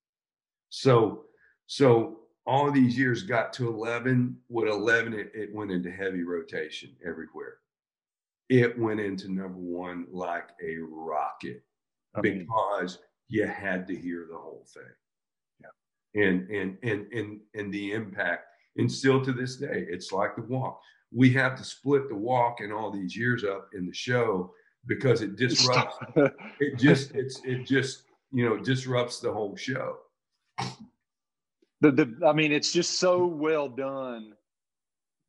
So 0.69 1.25
so 1.67 2.19
all 2.49 2.71
these 2.71 2.97
years 2.97 3.21
got 3.21 3.53
to 3.53 3.67
11 3.67 4.35
with 4.49 4.67
11 4.67 5.13
it, 5.13 5.31
it, 5.35 5.53
went 5.53 5.71
into 5.71 5.91
heavy 5.91 6.23
rotation 6.23 6.89
everywhere 7.05 7.57
it 8.49 8.77
went 8.79 8.99
into 8.99 9.31
number 9.31 9.59
one 9.59 10.07
like 10.11 10.49
a 10.63 10.77
rocket 10.79 11.63
I 12.15 12.21
mean, 12.21 12.39
because 12.39 12.97
you 13.27 13.45
had 13.45 13.85
to 13.87 13.95
hear 13.95 14.25
the 14.29 14.37
whole 14.37 14.65
thing 14.73 14.83
yeah. 15.61 16.23
and 16.25 16.49
and 16.49 16.77
and 16.81 17.05
and 17.13 17.39
and 17.53 17.71
the 17.71 17.91
impact 17.91 18.45
And 18.77 18.91
still 18.91 19.23
to 19.25 19.31
this 19.31 19.57
day, 19.57 19.85
it's 19.87 20.11
like 20.11 20.35
the 20.35 20.41
walk. 20.43 20.81
We 21.11 21.31
have 21.33 21.55
to 21.57 21.63
split 21.63 22.07
the 22.09 22.15
walk 22.15 22.61
and 22.61 22.73
all 22.73 22.91
these 22.91 23.15
years 23.15 23.43
up 23.43 23.69
in 23.73 23.85
the 23.85 23.93
show 23.93 24.53
because 24.87 25.21
it 25.21 25.35
disrupts. 25.35 25.97
it 26.59 26.77
just 26.79 27.11
it's 27.13 27.41
it 27.43 27.65
just 27.65 28.03
you 28.31 28.43
know 28.47 28.57
disrupts 28.57 29.19
the 29.19 29.31
whole 29.31 29.55
show. 29.55 29.97
The 31.81 31.91
the 31.91 32.27
I 32.27 32.33
mean, 32.33 32.51
it's 32.51 32.71
just 32.71 32.99
so 32.99 33.25
well 33.25 33.69
done. 33.69 34.33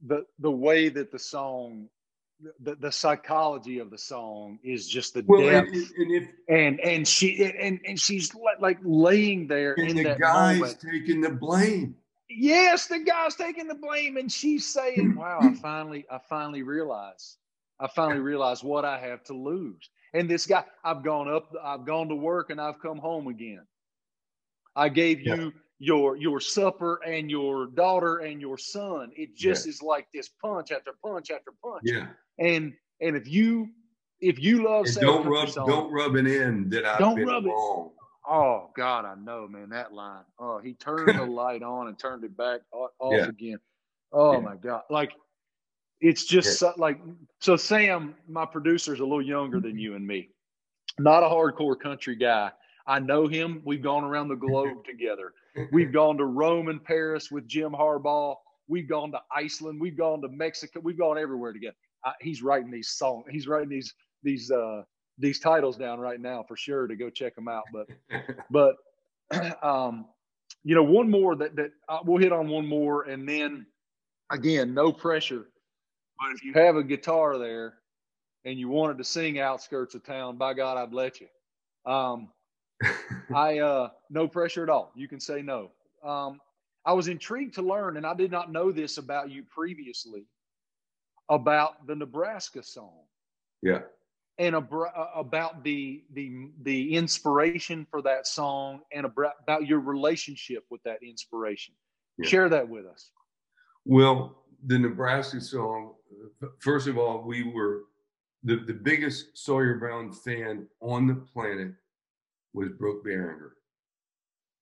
The 0.07 0.27
the 0.39 0.51
way 0.51 0.89
that 0.89 1.13
the 1.13 1.19
song 1.19 1.89
the, 2.61 2.75
the 2.75 2.93
psychology 2.93 3.79
of 3.79 3.91
the 3.91 3.99
song 3.99 4.59
is 4.63 4.89
just 4.89 5.15
the 5.15 5.25
well, 5.27 5.43
depth 5.43 5.69
and, 5.73 5.87
and, 5.97 6.11
if, 6.13 6.29
and, 6.49 6.81
and 6.81 7.09
she 7.09 7.45
and 7.45 7.81
and 7.87 8.01
she's 8.01 8.33
like 8.59 8.79
laying 8.83 9.47
there 9.47 9.75
and 9.75 9.91
in 9.91 9.97
the 9.97 10.17
guy's 10.19 10.61
moment. 10.61 10.81
taking 10.81 11.21
the 11.21 11.31
blame 11.31 11.95
yes 12.29 12.87
the 12.87 13.01
guy's 13.01 13.35
taking 13.35 13.69
the 13.69 13.75
blame 13.75 14.17
and 14.17 14.31
she's 14.31 14.67
saying 14.67 15.15
wow 15.19 15.39
i 15.43 15.53
finally 15.55 16.07
i 16.11 16.19
finally 16.29 16.63
realized 16.63 17.37
i 17.79 17.87
finally 17.87 18.21
realized 18.21 18.63
what 18.63 18.85
i 18.85 18.99
have 18.99 19.23
to 19.25 19.35
lose 19.35 19.91
and 20.15 20.29
this 20.29 20.47
guy 20.47 20.65
i've 20.85 21.03
gone 21.03 21.29
up 21.29 21.53
i've 21.63 21.85
gone 21.85 22.09
to 22.09 22.15
work 22.15 22.51
and 22.51 22.61
i've 22.61 22.81
come 22.81 22.99
home 22.99 23.27
again 23.27 23.67
i 24.77 24.89
gave 24.89 25.21
yeah. 25.21 25.51
You 25.81 25.97
your 25.97 26.17
your 26.17 26.41
supper 26.41 27.01
and 27.07 27.31
your 27.31 27.67
daughter 27.67 28.19
and 28.19 28.41
your 28.41 28.59
son 28.59 29.11
it 29.17 29.35
just 29.35 29.67
yeah. 29.67 29.71
is 29.71 29.83
like 29.83 30.07
this 30.15 30.29
punch 30.29 30.71
after 30.71 30.93
punch 31.05 31.31
after 31.31 31.53
punch 31.65 31.83
yeah 31.85 32.07
and 32.39 32.73
and 33.01 33.17
if 33.17 33.27
you 33.27 33.69
if 34.21 34.39
you 34.39 34.65
love 34.65 34.87
don't 35.01 35.27
rub 35.27 35.49
song, 35.49 35.67
don't 35.67 35.91
rub 35.91 36.17
it 36.17 36.27
in 36.27 36.69
that 36.71 36.85
I've 36.85 36.99
don't 36.99 37.25
rub 37.25 37.47
wrong. 37.47 37.87
It. 37.87 38.01
Oh 38.29 38.71
God, 38.77 39.05
I 39.07 39.15
know, 39.15 39.49
man. 39.49 39.71
That 39.71 39.93
line. 39.93 40.23
Oh, 40.39 40.59
he 40.59 40.75
turned 40.75 41.19
the 41.19 41.25
light 41.27 41.63
on 41.63 41.89
and 41.89 41.99
turned 41.99 42.25
it 42.25 42.37
back 42.37 42.61
off 42.73 42.91
yeah. 43.11 43.27
again. 43.27 43.59
Oh 44.13 44.35
yeah. 44.35 44.39
my 44.41 44.57
God, 44.57 44.83
like 44.91 45.13
it's 46.01 46.25
just 46.25 46.59
so, 46.59 46.73
like 46.77 47.01
so. 47.41 47.57
Sam, 47.57 48.15
my 48.29 48.45
producer, 48.45 48.95
is 48.95 49.01
a 49.01 49.05
little 49.05 49.23
younger 49.23 49.61
than 49.61 49.73
mm-hmm. 49.73 49.79
you 49.79 49.95
and 49.97 50.07
me. 50.07 50.29
Not 50.99 51.23
a 51.23 51.27
hardcore 51.27 51.79
country 51.79 52.17
guy. 52.17 52.51
I 52.87 52.99
know 52.99 53.27
him. 53.27 53.63
We've 53.65 53.83
gone 53.83 54.05
around 54.05 54.29
the 54.29 54.37
globe 54.37 54.85
together. 54.89 55.33
We've 55.73 55.93
gone 55.93 56.17
to 56.19 56.25
Rome 56.25 56.69
and 56.69 56.83
Paris 56.83 57.31
with 57.31 57.47
Jim 57.47 57.73
Harbaugh. 57.73 58.37
We've 58.69 58.89
gone 58.89 59.11
to 59.13 59.21
Iceland. 59.35 59.81
We've 59.81 59.97
gone 59.97 60.23
to 60.23 60.29
Mexico. 60.29 60.81
We've 60.83 60.99
gone 60.99 61.19
everywhere 61.19 61.53
together. 61.53 61.77
I, 62.05 62.13
he's 62.21 62.43
writing 62.43 62.71
these 62.71 62.91
songs. 62.91 63.25
He's 63.31 63.47
writing 63.47 63.69
these 63.69 63.93
these 64.23 64.51
uh, 64.51 64.83
these 65.19 65.41
titles 65.41 65.77
down 65.77 65.99
right 66.01 66.21
now 66.21 66.45
for 66.47 66.57
sure 66.57 66.87
to 66.87 66.97
go 66.97 67.11
check 67.11 67.35
them 67.35 67.49
out. 67.49 67.65
But 67.73 67.87
but 69.31 69.63
um, 69.63 70.07
you 70.65 70.75
know, 70.75 70.83
one 70.83 71.11
more 71.11 71.37
that 71.37 71.57
that 71.57 71.73
uh, 71.89 71.99
we'll 72.05 72.21
hit 72.21 72.33
on 72.33 72.49
one 72.49 72.67
more, 72.67 73.05
and 73.05 73.29
then 73.29 73.67
again, 74.31 74.75
no 74.75 74.93
pressure. 74.93 75.47
But 76.19 76.35
if 76.35 76.45
you 76.45 76.53
have 76.55 76.77
a 76.77 76.85
guitar 76.85 77.39
there 77.39 77.75
and 78.45 78.59
you 78.59 78.69
wanted 78.69 78.99
to 78.99 79.05
sing 79.05 79.41
"Outskirts 79.41 79.95
of 79.95 80.05
Town," 80.05 80.37
by 80.37 80.55
God, 80.55 80.77
I'd 80.77 80.93
let 80.93 81.21
you. 81.21 81.27
Um, 81.91 82.29
I 83.35 83.59
uh, 83.59 83.91
no 84.09 84.27
pressure 84.29 84.63
at 84.63 84.69
all. 84.69 84.93
You 84.95 85.09
can 85.09 85.21
say 85.21 85.43
no. 85.43 85.71
Um, 86.03 86.41
I 86.85 86.93
was 86.93 87.09
intrigued 87.09 87.55
to 87.55 87.63
learn, 87.63 87.97
and 87.97 88.07
I 88.07 88.15
did 88.15 88.31
not 88.31 88.51
know 88.51 88.73
this 88.73 88.99
about 88.99 89.31
you 89.31 89.43
previously 89.45 90.25
about 91.29 91.87
the 91.87 91.95
Nebraska 91.95 92.63
song. 92.63 93.05
Yeah. 93.63 93.81
And 94.39 94.55
about 94.55 95.63
the 95.65 96.03
the 96.15 96.49
the 96.63 96.97
inspiration 96.97 97.87
for 97.91 98.01
that 98.03 98.27
song 98.27 98.81
and 98.91 99.05
about 99.05 99.67
your 99.67 99.81
relationship 99.81 100.65
with 100.71 100.83
that 100.85 101.03
inspiration. 101.03 101.75
Yeah. 102.17 102.29
Share 102.29 102.49
that 102.49 102.67
with 102.67 102.87
us. 102.87 103.11
Well, 103.85 104.45
the 104.67 104.79
Nebraska 104.79 105.41
song, 105.41 105.93
first 106.59 106.89
of 106.89 106.97
all, 106.97 107.23
we 107.23 107.43
were 107.53 107.83
the, 108.43 108.57
the 108.57 108.73
biggest 108.73 109.37
Sawyer 109.37 109.75
Brown 109.75 110.13
fan 110.13 110.67
on 110.81 111.07
the 111.07 111.15
planet 111.15 111.73
was 112.53 112.71
Brook 112.71 113.05
Berringer. 113.05 113.51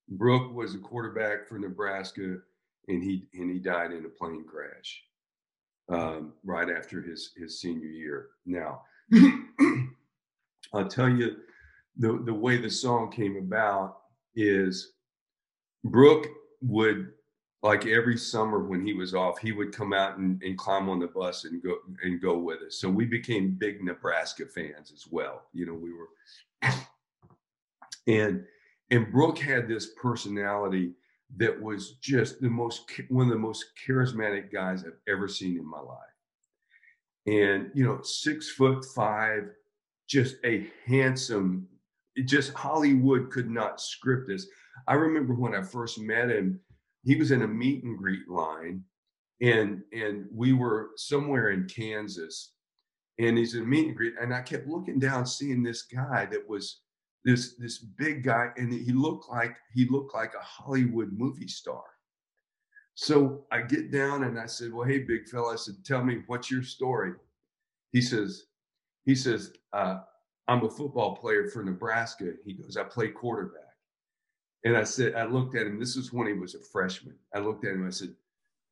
Brook 0.09 0.53
was 0.53 0.75
a 0.75 0.79
quarterback 0.79 1.47
for 1.47 1.59
Nebraska 1.59 2.37
and 2.87 3.03
he 3.03 3.27
and 3.33 3.49
he 3.51 3.59
died 3.59 3.91
in 3.91 4.05
a 4.05 4.09
plane 4.09 4.43
crash 4.43 5.03
um, 5.89 6.33
right 6.43 6.69
after 6.69 7.01
his 7.01 7.31
his 7.37 7.61
senior 7.61 7.87
year. 7.87 8.29
Now, 8.45 8.81
I'll 10.73 10.87
tell 10.87 11.09
you 11.09 11.37
the 11.97 12.21
the 12.25 12.33
way 12.33 12.57
the 12.57 12.69
song 12.69 13.11
came 13.11 13.37
about 13.37 13.97
is 14.35 14.93
Brook 15.83 16.27
would 16.61 17.11
like 17.61 17.85
every 17.85 18.17
summer 18.17 18.59
when 18.59 18.85
he 18.85 18.93
was 18.93 19.13
off, 19.13 19.39
he 19.39 19.51
would 19.51 19.75
come 19.75 19.91
out 19.91 20.17
and, 20.17 20.41
and 20.43 20.57
climb 20.57 20.87
on 20.87 20.99
the 20.99 21.07
bus 21.07 21.43
and 21.43 21.61
go 21.61 21.75
and 22.03 22.21
go 22.21 22.37
with 22.37 22.61
us. 22.61 22.75
So 22.75 22.89
we 22.89 23.05
became 23.05 23.57
big 23.59 23.83
Nebraska 23.83 24.45
fans 24.45 24.91
as 24.93 25.05
well. 25.09 25.43
You 25.53 25.65
know, 25.65 25.73
we 25.73 25.91
were 25.93 26.09
and 28.09 28.43
and 28.91 29.11
Brook 29.11 29.37
had 29.37 29.67
this 29.67 29.91
personality 30.01 30.93
that 31.37 31.61
was 31.61 31.93
just 32.01 32.41
the 32.41 32.49
most 32.49 32.89
one 33.09 33.27
of 33.27 33.31
the 33.31 33.37
most 33.37 33.65
charismatic 33.87 34.51
guys 34.51 34.83
I've 34.83 34.99
ever 35.07 35.27
seen 35.27 35.57
in 35.57 35.69
my 35.69 35.79
life. 35.79 35.97
And 37.27 37.69
you 37.75 37.85
know, 37.85 38.01
six 38.01 38.49
foot 38.49 38.83
five, 38.95 39.43
just 40.07 40.37
a 40.43 40.67
handsome. 40.85 41.67
Just 42.25 42.53
Hollywood 42.53 43.29
could 43.29 43.49
not 43.49 43.79
script 43.79 44.27
this. 44.27 44.47
I 44.87 44.95
remember 44.95 45.35
when 45.35 45.53
I 45.53 45.61
first 45.61 45.99
met 45.99 46.29
him, 46.29 46.59
he 47.03 47.15
was 47.15 47.31
in 47.31 47.43
a 47.43 47.47
meet 47.47 47.83
and 47.83 47.97
greet 47.97 48.27
line, 48.27 48.83
and 49.41 49.83
and 49.93 50.25
we 50.33 50.53
were 50.53 50.89
somewhere 50.97 51.51
in 51.51 51.67
Kansas, 51.67 52.53
and 53.19 53.37
he's 53.37 53.53
in 53.53 53.63
a 53.63 53.65
meet 53.65 53.87
and 53.87 53.95
greet, 53.95 54.15
and 54.19 54.33
I 54.33 54.41
kept 54.41 54.67
looking 54.67 54.97
down, 54.97 55.27
seeing 55.27 55.61
this 55.61 55.83
guy 55.83 56.25
that 56.25 56.49
was 56.49 56.81
this 57.25 57.55
this 57.55 57.77
big 57.77 58.23
guy, 58.23 58.49
and 58.57 58.71
he 58.71 58.91
looked 58.91 59.29
like 59.29 59.57
he 59.73 59.87
looked 59.87 60.13
like 60.13 60.33
a 60.33 60.43
Hollywood 60.43 61.11
movie 61.11 61.47
star. 61.47 61.83
So 62.95 63.45
I 63.51 63.61
get 63.61 63.91
down 63.91 64.23
and 64.23 64.39
I 64.39 64.45
said, 64.45 64.73
"Well, 64.73 64.87
hey, 64.87 64.99
big 64.99 65.27
fella," 65.27 65.53
I 65.53 65.57
said, 65.57 65.75
"Tell 65.85 66.03
me 66.03 66.23
what's 66.27 66.51
your 66.51 66.63
story." 66.63 67.13
He 67.91 68.01
says, 68.01 68.45
"He 69.05 69.15
says 69.15 69.53
uh, 69.73 69.99
I'm 70.47 70.63
a 70.63 70.69
football 70.69 71.15
player 71.15 71.47
for 71.47 71.63
Nebraska." 71.63 72.33
He 72.45 72.53
goes, 72.53 72.77
"I 72.77 72.83
play 72.83 73.09
quarterback." 73.09 73.69
And 74.65 74.75
I 74.75 74.83
said, 74.83 75.15
I 75.15 75.23
looked 75.23 75.55
at 75.55 75.67
him. 75.67 75.79
This 75.79 75.95
was 75.95 76.11
when 76.11 76.27
he 76.27 76.33
was 76.33 76.55
a 76.55 76.59
freshman. 76.59 77.15
I 77.33 77.39
looked 77.39 77.65
at 77.65 77.73
him. 77.73 77.87
I 77.87 77.91
said, 77.91 78.13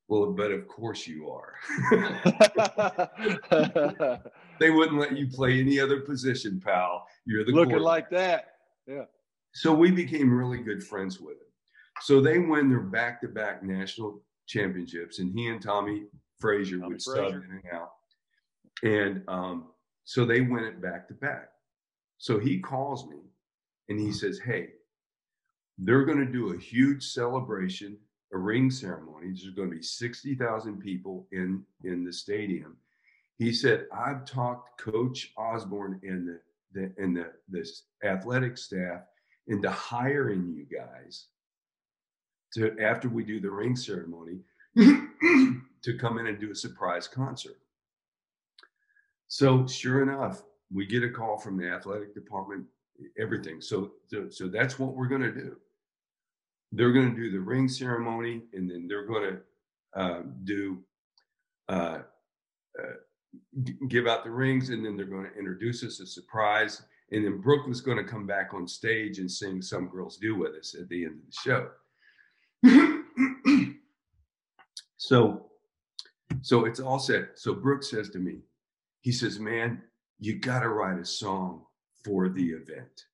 "Well, 0.07 0.33
but 0.33 0.51
of 0.51 0.67
course 0.67 1.07
you 1.07 1.29
are." 1.29 1.55
they 4.59 4.69
wouldn't 4.69 4.99
let 4.99 5.17
you 5.17 5.27
play 5.27 5.59
any 5.59 5.79
other 5.79 6.01
position, 6.01 6.61
pal. 6.63 7.07
You're 7.25 7.45
the 7.45 7.51
looking 7.51 7.79
like 7.79 8.09
that. 8.11 8.53
Yeah. 8.87 9.05
So 9.53 9.73
we 9.73 9.91
became 9.91 10.31
really 10.31 10.59
good 10.59 10.83
friends 10.83 11.19
with 11.19 11.33
him. 11.33 11.47
So 12.01 12.21
they 12.21 12.39
win 12.39 12.69
their 12.69 12.81
back-to-back 12.81 13.63
national 13.63 14.21
championships, 14.45 15.19
and 15.19 15.31
he 15.33 15.47
and 15.47 15.61
Tommie 15.61 16.05
Frazier 16.39 16.77
Tommie 16.77 16.93
would 16.93 17.03
Frazier. 17.03 17.31
sub 17.31 17.43
in 17.43 17.51
and 17.51 17.63
out. 17.73 17.91
And 18.83 19.23
um, 19.27 19.67
so 20.03 20.25
they 20.25 20.41
win 20.41 20.63
it 20.63 20.81
back 20.81 21.07
to 21.07 21.13
back. 21.13 21.49
So 22.17 22.39
he 22.39 22.59
calls 22.59 23.07
me 23.07 23.17
and 23.89 23.99
he 23.99 24.11
says, 24.11 24.39
Hey, 24.39 24.69
they're 25.77 26.05
going 26.05 26.25
to 26.25 26.31
do 26.31 26.53
a 26.53 26.57
huge 26.57 27.03
celebration, 27.03 27.97
a 28.33 28.37
ring 28.37 28.69
ceremony. 28.69 29.27
There's 29.27 29.49
going 29.55 29.69
to 29.69 29.75
be 29.75 29.81
60,000 29.81 30.79
people 30.79 31.27
in, 31.31 31.63
in 31.83 32.03
the 32.03 32.13
stadium. 32.13 32.77
He 33.37 33.53
said, 33.53 33.85
I've 33.95 34.25
talked 34.25 34.81
Coach 34.81 35.31
Osborne 35.37 35.99
and 36.03 36.27
the, 36.27 36.39
the 36.73 36.91
and 36.97 37.15
the 37.15 37.31
this 37.47 37.83
athletic 38.03 38.57
staff 38.57 39.01
into 39.47 39.69
hiring 39.69 40.53
you 40.53 40.65
guys 40.65 41.27
to 42.53 42.75
after 42.81 43.09
we 43.09 43.23
do 43.23 43.39
the 43.39 43.49
ring 43.49 43.75
ceremony 43.75 44.39
to 44.75 45.97
come 45.99 46.17
in 46.17 46.27
and 46.27 46.39
do 46.39 46.51
a 46.51 46.55
surprise 46.55 47.07
concert. 47.07 47.59
So 49.27 49.67
sure 49.67 50.01
enough, 50.01 50.43
we 50.73 50.85
get 50.85 51.03
a 51.03 51.09
call 51.09 51.37
from 51.37 51.57
the 51.57 51.69
athletic 51.69 52.13
department, 52.13 52.65
everything. 53.19 53.61
So 53.61 53.91
so, 54.07 54.29
so 54.29 54.47
that's 54.47 54.79
what 54.79 54.95
we're 54.95 55.07
going 55.07 55.21
to 55.21 55.31
do. 55.31 55.57
They're 56.71 56.91
going 56.91 57.15
to 57.15 57.21
do 57.21 57.31
the 57.31 57.39
ring 57.39 57.67
ceremony, 57.67 58.43
and 58.53 58.69
then 58.69 58.87
they're 58.87 59.05
going 59.05 59.37
to 59.93 59.99
uh, 59.99 60.21
do 60.43 60.79
uh, 61.69 61.99
uh, 62.79 62.93
give 63.87 64.07
out 64.07 64.23
the 64.23 64.31
rings, 64.31 64.69
and 64.69 64.85
then 64.85 64.95
they're 64.95 65.05
going 65.05 65.25
to 65.25 65.37
introduce 65.37 65.83
us 65.83 65.99
a 65.99 66.05
surprise. 66.05 66.81
And 67.11 67.25
then 67.25 67.39
Brook 67.39 67.67
was 67.67 67.81
going 67.81 67.97
to 67.97 68.03
come 68.03 68.27
back 68.27 68.53
on 68.53 68.67
stage 68.67 69.19
and 69.19 69.31
sing 69.31 69.61
"Some 69.61 69.87
Girls 69.87 70.17
Do" 70.17 70.35
with 70.35 70.55
us 70.55 70.75
at 70.79 70.89
the 70.89 71.05
end 71.05 71.19
of 71.19 71.25
the 71.25 71.69
show. 72.63 73.73
so, 74.97 75.45
so 76.41 76.65
it's 76.65 76.79
all 76.79 76.99
set. 76.99 77.29
So 77.35 77.53
Brook 77.53 77.83
says 77.83 78.09
to 78.09 78.19
me, 78.19 78.39
he 79.01 79.11
says, 79.11 79.39
"Man, 79.39 79.81
you 80.19 80.39
got 80.39 80.59
to 80.59 80.69
write 80.69 80.99
a 80.99 81.05
song 81.05 81.63
for 82.03 82.27
the 82.27 82.49
event." 82.49 83.05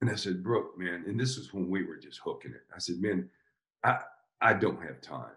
And 0.00 0.10
I 0.10 0.14
said, 0.14 0.44
Brook, 0.44 0.78
man," 0.78 1.04
and 1.06 1.18
this 1.18 1.36
was 1.36 1.52
when 1.52 1.68
we 1.68 1.84
were 1.84 1.96
just 1.96 2.20
hooking 2.20 2.52
it. 2.52 2.62
I 2.74 2.78
said, 2.78 3.00
"Man, 3.00 3.28
I 3.84 3.98
I 4.40 4.54
don't 4.54 4.82
have 4.82 5.00
time. 5.00 5.34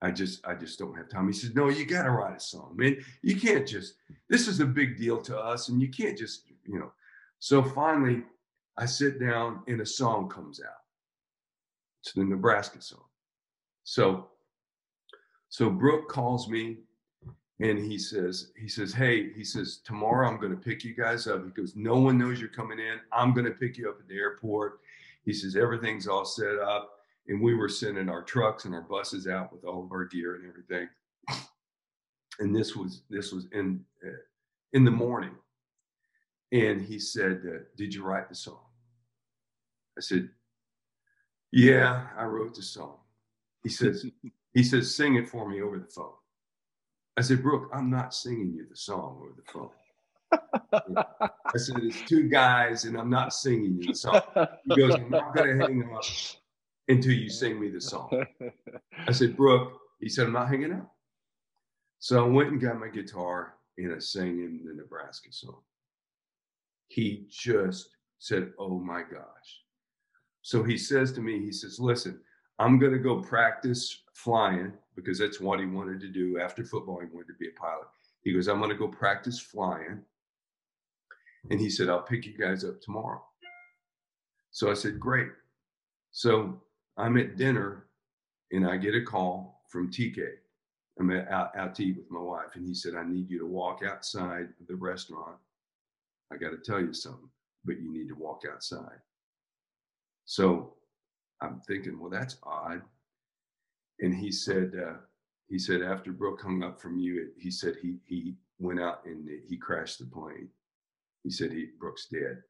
I 0.00 0.10
just 0.10 0.46
I 0.46 0.54
just 0.54 0.78
don't 0.78 0.96
have 0.96 1.08
time. 1.08 1.26
He 1.26 1.32
said, 1.32 1.56
No, 1.56 1.68
you 1.68 1.84
gotta 1.84 2.10
write 2.10 2.36
a 2.36 2.40
song, 2.40 2.74
man. 2.76 2.96
You 3.22 3.38
can't 3.38 3.66
just 3.66 3.94
this 4.28 4.46
is 4.46 4.60
a 4.60 4.66
big 4.66 4.96
deal 4.96 5.20
to 5.22 5.36
us, 5.38 5.68
and 5.68 5.82
you 5.82 5.88
can't 5.88 6.16
just, 6.16 6.44
you 6.64 6.78
know. 6.78 6.92
So 7.40 7.62
finally, 7.62 8.22
I 8.76 8.86
sit 8.86 9.20
down 9.20 9.62
and 9.66 9.80
a 9.80 9.86
song 9.86 10.28
comes 10.28 10.60
out. 10.60 10.82
It's 12.02 12.12
the 12.12 12.24
Nebraska 12.24 12.80
song. 12.80 13.04
So 13.82 14.28
so 15.48 15.70
Brook 15.70 16.08
calls 16.08 16.48
me 16.48 16.78
and 17.60 17.78
he 17.78 17.98
says, 17.98 18.52
he 18.56 18.68
says, 18.68 18.92
Hey, 18.92 19.32
he 19.32 19.44
says, 19.44 19.80
tomorrow 19.84 20.28
I'm 20.28 20.40
gonna 20.40 20.56
pick 20.56 20.84
you 20.84 20.94
guys 20.94 21.26
up. 21.26 21.44
He 21.44 21.50
goes, 21.50 21.74
No 21.76 21.96
one 21.96 22.18
knows 22.18 22.40
you're 22.40 22.48
coming 22.48 22.78
in. 22.78 22.98
I'm 23.12 23.34
gonna 23.34 23.50
pick 23.50 23.76
you 23.76 23.88
up 23.88 23.98
at 24.00 24.08
the 24.08 24.16
airport. 24.16 24.80
He 25.24 25.32
says, 25.32 25.56
Everything's 25.56 26.06
all 26.06 26.24
set 26.24 26.58
up 26.58 26.98
and 27.28 27.40
we 27.40 27.54
were 27.54 27.68
sending 27.68 28.08
our 28.08 28.22
trucks 28.22 28.64
and 28.64 28.74
our 28.74 28.82
buses 28.82 29.26
out 29.26 29.52
with 29.52 29.64
all 29.64 29.84
of 29.84 29.92
our 29.92 30.06
gear 30.06 30.34
and 30.36 30.48
everything. 30.48 30.88
And 32.40 32.54
this 32.54 32.74
was 32.74 33.02
this 33.10 33.32
was 33.32 33.46
in 33.52 33.84
uh, 34.04 34.10
in 34.72 34.84
the 34.84 34.90
morning, 34.90 35.34
and 36.52 36.80
he 36.80 36.98
said, 36.98 37.42
uh, 37.44 37.58
"Did 37.76 37.94
you 37.94 38.04
write 38.04 38.28
the 38.28 38.34
song?" 38.34 38.60
I 39.96 40.00
said, 40.00 40.30
"Yeah, 41.50 42.06
I 42.16 42.24
wrote 42.24 42.54
the 42.54 42.62
song." 42.62 42.98
He 43.64 43.68
says, 43.68 44.06
"He 44.54 44.62
says, 44.62 44.94
sing 44.94 45.16
it 45.16 45.28
for 45.28 45.48
me 45.48 45.60
over 45.62 45.78
the 45.78 45.86
phone." 45.86 46.12
I 47.18 47.22
said, 47.22 47.42
"Brook, 47.42 47.70
I'm 47.72 47.90
not 47.90 48.14
singing 48.14 48.52
you 48.54 48.66
the 48.68 48.76
song 48.76 49.18
over 49.20 49.34
the 49.36 49.52
phone." 49.52 49.70
I 50.32 51.56
said, 51.56 51.76
it's 51.82 52.02
two 52.08 52.28
guys 52.28 52.84
and 52.84 52.96
I'm 52.96 53.10
not 53.10 53.32
singing 53.32 53.78
you 53.80 53.88
the 53.88 53.94
song. 53.94 54.20
He 54.64 54.76
goes, 54.76 54.94
I'm 54.94 55.10
not 55.10 55.34
going 55.34 55.58
to 55.58 55.64
hang 55.64 55.90
up 55.94 56.04
until 56.88 57.12
you 57.12 57.28
sing 57.28 57.60
me 57.60 57.68
the 57.70 57.80
song. 57.80 58.10
I 59.06 59.12
said, 59.12 59.36
Brook, 59.36 59.78
he 60.00 60.08
said, 60.08 60.26
I'm 60.26 60.32
not 60.32 60.48
hanging 60.48 60.72
out. 60.72 60.90
So 61.98 62.24
I 62.24 62.28
went 62.28 62.50
and 62.50 62.60
got 62.60 62.78
my 62.78 62.88
guitar 62.88 63.54
and 63.76 63.94
I 63.94 63.98
sang 63.98 64.38
him 64.38 64.60
the 64.64 64.74
Nebraska 64.74 65.32
song. 65.32 65.60
He 66.88 67.26
just 67.30 67.88
said, 68.18 68.52
Oh 68.58 68.78
my 68.78 69.02
gosh. 69.02 69.62
So 70.42 70.62
he 70.62 70.78
says 70.78 71.12
to 71.12 71.20
me, 71.20 71.40
he 71.40 71.52
says, 71.52 71.78
Listen, 71.80 72.20
I'm 72.58 72.78
going 72.78 72.92
to 72.92 72.98
go 72.98 73.20
practice 73.20 74.02
flying 74.14 74.72
because 74.98 75.18
that's 75.18 75.40
what 75.40 75.60
he 75.60 75.66
wanted 75.66 76.00
to 76.00 76.08
do. 76.08 76.40
After 76.40 76.64
football, 76.64 76.98
he 76.98 77.06
wanted 77.06 77.28
to 77.28 77.38
be 77.38 77.48
a 77.48 77.60
pilot. 77.60 77.86
He 78.22 78.32
goes, 78.32 78.48
I'm 78.48 78.58
going 78.58 78.70
to 78.70 78.76
go 78.76 78.88
practice 78.88 79.38
flying. 79.38 80.00
And 81.50 81.60
he 81.60 81.70
said, 81.70 81.88
I'll 81.88 82.02
pick 82.02 82.26
you 82.26 82.36
guys 82.36 82.64
up 82.64 82.80
tomorrow. 82.80 83.22
So 84.50 84.70
I 84.70 84.74
said, 84.74 84.98
Great. 84.98 85.28
So 86.10 86.60
I'm 86.96 87.16
at 87.16 87.36
dinner 87.36 87.86
and 88.50 88.66
I 88.66 88.76
get 88.76 88.96
a 88.96 89.02
call 89.02 89.62
from 89.68 89.90
TK. 89.90 90.26
I'm 90.98 91.12
out, 91.12 91.56
out 91.56 91.76
to 91.76 91.84
eat 91.84 91.96
with 91.96 92.10
my 92.10 92.18
wife, 92.18 92.56
and 92.56 92.66
he 92.66 92.74
said, 92.74 92.96
I 92.96 93.04
need 93.04 93.30
you 93.30 93.38
to 93.38 93.46
walk 93.46 93.82
outside 93.88 94.48
the 94.66 94.74
restaurant. 94.74 95.36
I 96.32 96.36
got 96.36 96.50
to 96.50 96.56
tell 96.56 96.80
you 96.80 96.92
something, 96.92 97.28
but 97.64 97.80
you 97.80 97.92
need 97.92 98.08
to 98.08 98.16
walk 98.16 98.42
outside. 98.52 98.98
So 100.24 100.74
I'm 101.40 101.60
thinking, 101.68 102.00
well, 102.00 102.10
that's 102.10 102.38
odd. 102.42 102.82
And 104.00 104.14
he 104.14 104.30
said, 104.30 104.72
uh, 104.80 104.94
he 105.48 105.58
said 105.58 105.82
after 105.82 106.12
Brook 106.12 106.40
hung 106.42 106.62
up 106.62 106.80
from 106.80 106.98
you, 106.98 107.28
he 107.38 107.50
said 107.50 107.76
he 107.80 107.96
he 108.04 108.34
went 108.58 108.80
out 108.80 109.04
and 109.04 109.28
he 109.48 109.56
crashed 109.56 109.98
the 109.98 110.06
plane. 110.06 110.48
He 111.24 111.30
said 111.30 111.52
he 111.52 111.68
Brook's 111.78 112.06
dead. 112.06 112.42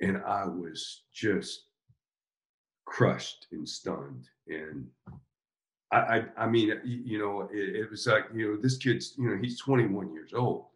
And 0.00 0.18
I 0.26 0.46
was 0.46 1.02
just 1.12 1.64
crushed 2.86 3.46
and 3.52 3.68
stunned. 3.68 4.28
And 4.48 4.86
I, 5.92 5.98
I, 5.98 6.24
I 6.38 6.46
mean, 6.46 6.72
you 6.84 7.18
know, 7.18 7.48
it, 7.52 7.76
it, 7.76 7.90
was 7.90 8.06
like, 8.06 8.26
you 8.34 8.48
know, 8.52 8.60
this 8.60 8.76
kid's, 8.76 9.14
you 9.18 9.28
know, 9.28 9.38
he's 9.40 9.60
21 9.60 10.12
years 10.12 10.32
old. 10.34 10.66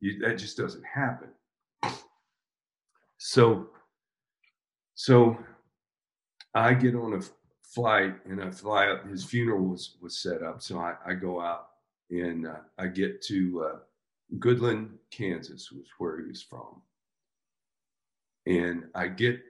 You, 0.00 0.18
that 0.20 0.38
just 0.38 0.56
doesn't 0.56 0.84
happen. 0.84 1.28
So, 3.18 3.68
so 4.94 5.36
I 6.54 6.74
get 6.74 6.94
on 6.94 7.14
a 7.14 7.20
flight 7.68 8.14
and 8.24 8.42
I 8.42 8.50
fly 8.50 8.88
up. 8.88 9.06
His 9.06 9.24
funeral 9.24 9.64
was 9.64 9.96
was 10.00 10.18
set 10.18 10.42
up, 10.42 10.62
so 10.62 10.78
I, 10.78 10.94
I 11.06 11.14
go 11.14 11.40
out 11.40 11.68
and 12.10 12.46
uh, 12.46 12.60
I 12.78 12.86
get 12.86 13.22
to 13.22 13.64
uh, 13.64 13.78
Goodland, 14.38 14.90
Kansas, 15.10 15.70
was 15.70 15.86
where 15.98 16.20
he 16.20 16.28
was 16.28 16.42
from, 16.42 16.80
and 18.46 18.84
I 18.94 19.08
get 19.08 19.40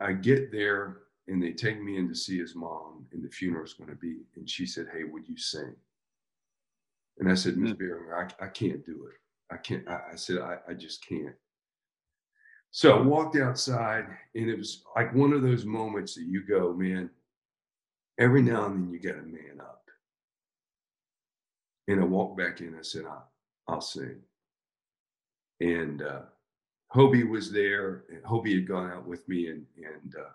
I 0.00 0.12
get 0.12 0.50
there 0.50 0.98
and 1.26 1.42
they 1.42 1.52
take 1.52 1.80
me 1.82 1.98
in 1.98 2.08
to 2.08 2.14
see 2.14 2.38
his 2.38 2.54
mom 2.54 3.04
and 3.12 3.22
the 3.22 3.28
funeral 3.28 3.64
is 3.64 3.74
going 3.74 3.90
to 3.90 3.96
be. 3.96 4.22
And 4.36 4.48
she 4.48 4.64
said 4.66 4.86
hey 4.92 5.04
would 5.04 5.28
you 5.28 5.36
sing? 5.36 5.74
And 7.18 7.30
i 7.30 7.34
said 7.34 7.56
miss 7.56 7.72
mm. 7.72 7.80
Berringer, 7.80 8.30
I, 8.40 8.44
I 8.44 8.48
can't 8.48 8.84
do 8.86 9.08
it. 9.10 9.54
I 9.54 9.58
can't 9.58 9.86
i, 9.88 10.00
I 10.12 10.16
said 10.16 10.38
I, 10.38 10.58
I 10.68 10.74
just 10.74 11.06
can't. 11.06 11.34
So 12.70 12.96
i 12.96 13.00
walked 13.02 13.36
outside 13.36 14.06
and 14.34 14.48
it 14.48 14.56
was 14.56 14.84
like 14.96 15.14
one 15.14 15.32
of 15.32 15.42
those 15.42 15.64
moments 15.66 16.14
that 16.14 16.24
you 16.24 16.42
go 16.46 16.72
man 16.72 17.10
every 18.18 18.42
now 18.42 18.66
and 18.66 18.76
then 18.76 18.92
you 18.92 18.98
got 18.98 19.18
to 19.18 19.22
man 19.26 19.60
up 19.60 19.84
and 21.88 22.00
i 22.00 22.04
walked 22.04 22.38
back 22.38 22.60
in 22.60 22.74
i 22.74 22.82
said 22.82 23.04
i'll, 23.04 23.30
I'll 23.68 23.80
sing 23.80 24.20
and 25.60 26.02
uh 26.02 26.20
Hobie 26.94 27.28
was 27.28 27.52
there. 27.52 28.04
And 28.10 28.22
Hobie 28.22 28.54
had 28.54 28.68
gone 28.68 28.90
out 28.90 29.06
with 29.06 29.28
me, 29.28 29.48
and 29.48 29.66
and 29.76 30.14
uh, 30.18 30.30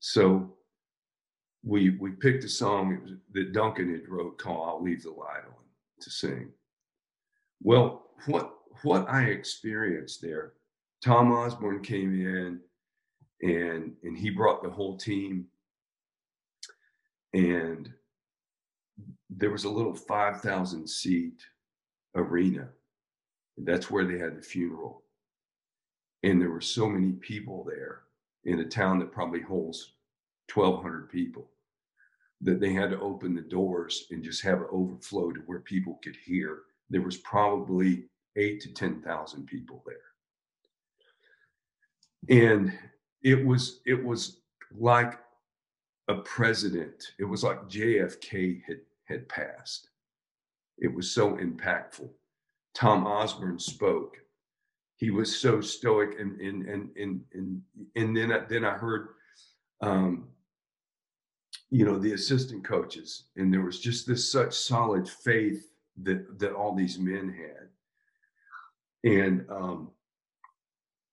so 0.00 0.52
we 1.64 1.90
we 1.90 2.10
picked 2.10 2.44
a 2.44 2.48
song 2.48 3.18
that 3.32 3.52
Duncan 3.52 3.92
had 3.92 4.08
wrote 4.08 4.38
called 4.38 4.68
"I'll 4.68 4.82
Leave 4.82 5.02
the 5.02 5.10
Light 5.10 5.44
On" 5.46 5.64
to 6.00 6.10
sing. 6.10 6.50
Well, 7.62 8.10
what 8.26 8.54
what 8.82 9.08
I 9.08 9.24
experienced 9.24 10.22
there, 10.22 10.54
Tom 11.04 11.32
Osborne 11.32 11.82
came 11.82 12.14
in, 12.14 12.60
and 13.42 13.92
and 14.02 14.16
he 14.16 14.30
brought 14.30 14.62
the 14.62 14.70
whole 14.70 14.96
team, 14.96 15.46
and 17.32 17.90
there 19.30 19.50
was 19.50 19.64
a 19.64 19.70
little 19.70 19.94
five 19.94 20.40
thousand 20.40 20.88
seat 20.88 21.40
arena. 22.14 22.68
That's 23.58 23.90
where 23.90 24.04
they 24.04 24.18
had 24.18 24.36
the 24.36 24.42
funeral, 24.42 25.02
and 26.22 26.40
there 26.40 26.50
were 26.50 26.60
so 26.60 26.88
many 26.88 27.12
people 27.12 27.64
there 27.64 28.02
in 28.44 28.60
a 28.60 28.64
town 28.64 28.98
that 28.98 29.12
probably 29.12 29.40
holds 29.40 29.94
1,200 30.52 31.08
people 31.08 31.48
that 32.40 32.60
they 32.60 32.72
had 32.72 32.90
to 32.90 33.00
open 33.00 33.34
the 33.34 33.40
doors 33.40 34.06
and 34.10 34.22
just 34.22 34.42
have 34.42 34.60
it 34.60 34.66
overflow 34.72 35.30
to 35.30 35.40
where 35.46 35.60
people 35.60 36.00
could 36.02 36.16
hear. 36.16 36.62
There 36.90 37.02
was 37.02 37.18
probably 37.18 38.04
eight 38.36 38.60
to 38.62 38.72
10,000 38.72 39.46
people 39.46 39.84
there. 39.86 39.96
And 42.28 42.72
it 43.22 43.46
was, 43.46 43.80
it 43.86 44.02
was 44.02 44.40
like 44.76 45.18
a 46.08 46.16
president. 46.16 47.12
It 47.18 47.24
was 47.24 47.44
like 47.44 47.68
JFK 47.68 48.62
had, 48.66 48.80
had 49.04 49.28
passed. 49.28 49.88
It 50.78 50.92
was 50.92 51.14
so 51.14 51.36
impactful. 51.36 52.08
Tom 52.74 53.06
Osborne 53.06 53.58
spoke 53.58 54.16
he 55.02 55.10
was 55.10 55.36
so 55.36 55.60
stoic 55.60 56.20
and 56.20 56.40
and 56.40 56.64
and 56.68 56.88
and 56.96 57.20
and, 57.32 57.60
and 57.96 58.16
then 58.16 58.30
I, 58.30 58.38
then 58.48 58.64
I 58.64 58.74
heard 58.74 59.08
um, 59.80 60.28
you 61.70 61.84
know 61.84 61.98
the 61.98 62.12
assistant 62.12 62.64
coaches 62.64 63.24
and 63.34 63.52
there 63.52 63.62
was 63.62 63.80
just 63.80 64.06
this 64.06 64.30
such 64.30 64.54
solid 64.54 65.08
faith 65.08 65.72
that 66.04 66.38
that 66.38 66.52
all 66.52 66.76
these 66.76 67.00
men 67.00 67.34
had 67.36 69.10
and 69.12 69.44
um, 69.50 69.90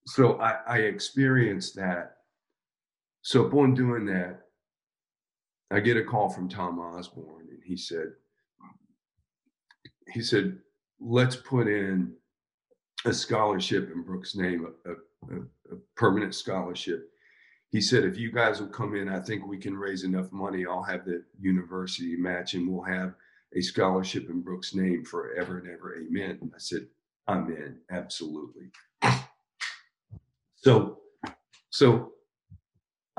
so 0.06 0.40
I, 0.40 0.58
I 0.68 0.78
experienced 0.82 1.76
that 1.78 2.18
so 3.24 3.46
upon 3.46 3.74
doing 3.74 4.06
that 4.06 4.42
I 5.72 5.80
get 5.80 5.98
a 5.98 6.04
call 6.04 6.30
from 6.30 6.50
Tom 6.50 6.80
Osborne 6.80 7.48
and 7.50 7.62
he 7.64 7.78
said 7.78 8.14
he 10.12 10.22
said 10.22 10.58
let's 11.00 11.36
put 11.36 11.68
in 11.68 12.14
a 13.06 13.14
scholarship 13.14 13.92
in 13.94 14.04
Brooks' 14.04 14.36
name, 14.36 14.68
a, 14.86 14.92
a, 14.92 15.40
a, 15.74 15.78
permanent 15.96 16.36
scholarship. 16.36 17.10
He 17.72 17.82
said, 17.82 18.04
if 18.04 18.18
you 18.18 18.32
guys 18.32 18.60
will 18.60 18.68
come 18.68 18.96
in, 18.96 19.08
I 19.08 19.20
think 19.20 19.46
we 19.46 19.58
can 19.58 19.78
raise 19.78 20.04
enough 20.04 20.32
money. 20.32 20.66
I'll 20.66 20.84
have 20.84 21.06
the 21.06 21.24
university 21.40 22.16
match 22.16 22.56
and 22.56 22.68
we'll 22.68 22.84
have 22.84 23.14
a 23.56 23.62
scholarship 23.62 24.30
in 24.30 24.42
Brooks' 24.42 24.76
name 24.76 25.06
forever 25.06 25.60
and 25.60 25.70
ever. 25.70 25.96
Amen. 25.98 26.52
I 26.54 26.58
said, 26.58 26.88
I'm 27.28 27.48
in, 27.52 27.78
absolutely. 27.92 28.70
So, 30.56 30.98
so 31.70 32.14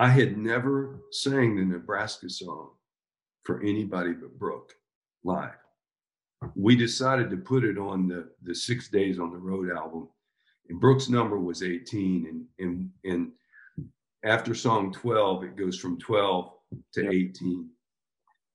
I 0.00 0.08
had 0.08 0.38
never 0.38 1.02
sang 1.12 1.56
the 1.56 1.64
Nebraska 1.64 2.30
song 2.30 2.70
for 3.44 3.60
anybody 3.60 4.14
but 4.14 4.38
Brooke 4.38 4.72
live. 5.24 5.58
We 6.56 6.74
decided 6.74 7.28
to 7.30 7.36
put 7.36 7.64
it 7.64 7.76
on 7.76 8.08
the 8.08 8.30
the 8.42 8.54
six 8.54 8.88
days 8.88 9.18
on 9.18 9.30
the 9.30 9.38
road 9.38 9.70
album 9.70 10.08
and 10.70 10.80
brooks 10.80 11.10
number 11.10 11.38
was 11.38 11.62
18 11.62 12.26
and 12.26 12.46
and 12.66 12.90
and 13.04 13.32
after 14.24 14.54
song 14.54 14.90
12 14.90 15.44
it 15.44 15.56
goes 15.56 15.78
from 15.78 15.98
12 15.98 16.50
to 16.94 17.10
18 17.10 17.68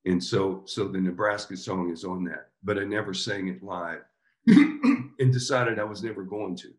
And 0.05 0.23
so, 0.23 0.63
so 0.65 0.87
the 0.87 0.99
Nebraska 0.99 1.57
song 1.57 1.91
is 1.91 2.03
on 2.03 2.23
that, 2.25 2.49
but 2.63 2.79
I 2.79 2.85
never 2.85 3.13
sang 3.13 3.49
it 3.49 3.63
live 3.63 4.01
and 4.47 5.33
decided 5.33 5.79
I 5.79 5.83
was 5.83 6.03
never 6.03 6.23
going 6.23 6.55
to. 6.57 6.73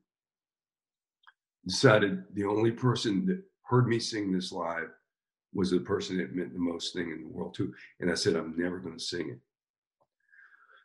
Decided 1.67 2.25
the 2.35 2.45
only 2.45 2.73
person 2.73 3.27
that 3.27 3.43
heard 3.69 3.89
me 3.89 3.99
sing 3.99 4.33
this 4.33 4.53
live 4.53 4.89
was 5.53 5.71
the 5.71 5.81
person 5.81 6.19
that 6.19 6.35
meant 6.35 6.53
the 6.53 6.59
most 6.59 6.93
thing 6.93 7.11
in 7.11 7.23
the 7.23 7.29
world 7.29 7.55
too. 7.55 7.73
And 8.01 8.11
I 8.11 8.15
said, 8.15 8.37
I'm 8.37 8.55
never 8.57 8.79
going 8.79 8.99
to 8.99 9.05
sing 9.05 9.31
it. 9.31 9.39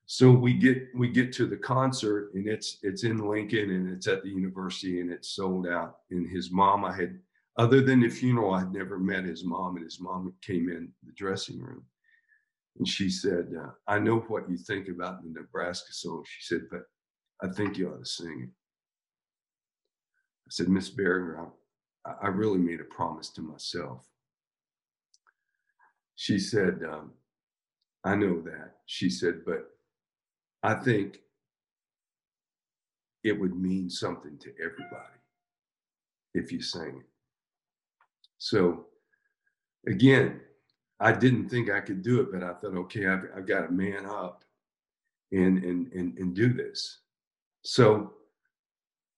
So 0.06 0.32
we 0.32 0.54
get 0.54 0.88
we 0.94 1.08
get 1.08 1.32
to 1.34 1.46
the 1.46 1.56
concert 1.56 2.32
and 2.34 2.48
it's 2.48 2.80
it's 2.84 3.04
in 3.04 3.18
Lincoln 3.18 3.72
and 3.72 3.90
it's 3.90 4.08
at 4.08 4.24
the 4.24 4.30
university 4.30 5.00
and 5.00 5.12
it's 5.12 5.30
sold 5.30 5.68
out. 5.68 6.00
And 6.10 6.30
his 6.30 6.52
mom, 6.52 6.84
I 6.84 6.94
had 6.94 7.20
other 7.58 7.82
than 7.82 8.02
the 8.02 8.10
funeral, 8.10 8.54
I 8.54 8.60
had 8.60 8.74
never 8.74 8.98
met 8.98 9.24
his 9.24 9.46
mom, 9.46 9.76
and 9.76 9.86
his 9.86 10.02
mom 10.02 10.34
came 10.42 10.70
in 10.70 10.90
the 11.04 11.14
dressing 11.14 11.62
room 11.62 11.86
and 12.78 12.88
she 12.88 13.10
said, 13.10 13.50
uh, 13.58 13.72
I 13.88 14.00
know 14.00 14.20
what 14.28 14.50
you 14.50 14.58
think 14.58 14.88
about 14.88 15.24
the 15.24 15.30
Nebraska 15.30 15.94
song. 15.94 16.24
She 16.28 16.44
said, 16.44 16.62
but 16.72 16.84
I 17.42 17.54
think 17.54 17.78
you 17.78 17.90
ought 17.90 18.00
to 18.00 18.06
sing 18.06 18.42
it. 18.44 18.50
I 18.50 20.50
said, 20.50 20.70
Miss 20.70 20.90
Berringer, 20.90 21.50
I, 22.06 22.28
really 22.28 22.58
made 22.58 22.82
a 22.82 22.86
promise 22.86 23.30
to 23.32 23.42
myself. 23.42 24.06
She 26.16 26.40
said, 26.40 26.82
um, 26.90 27.12
I 28.04 28.16
know 28.16 28.42
that. 28.42 28.78
She 28.86 29.10
said, 29.10 29.42
but 29.46 29.70
I 30.64 30.76
think 30.76 31.20
it 33.24 33.40
would 33.40 33.56
mean 33.56 33.90
something 33.90 34.38
to 34.40 34.52
everybody 34.60 35.20
if 36.34 36.52
you 36.52 36.62
sang 36.62 36.98
it. 37.00 37.10
So, 38.38 38.88
again, 39.88 40.42
I 41.00 41.12
didn't 41.12 41.50
think 41.50 41.70
I 41.70 41.82
could 41.82 42.02
do 42.02 42.22
it, 42.22 42.32
but 42.32 42.44
I 42.44 42.54
thought, 42.54 42.78
okay, 42.78 43.08
I've, 43.08 43.26
I've 43.36 43.48
got 43.48 43.68
to 43.68 43.72
man 43.72 44.06
up 44.06 44.44
and, 45.32 45.64
and, 45.64 45.92
and, 45.94 46.18
and 46.18 46.36
do 46.36 46.54
this. 46.54 47.00
So, 47.64 48.14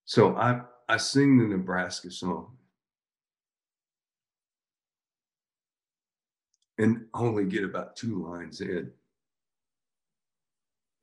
so 0.05 0.35
I, 0.35 0.61
I 0.89 0.97
sing 0.97 1.38
the 1.38 1.45
Nebraska 1.45 2.11
song 2.11 2.57
and 6.77 7.05
only 7.13 7.45
get 7.45 7.63
about 7.63 7.95
two 7.95 8.23
lines 8.23 8.61
in. 8.61 8.91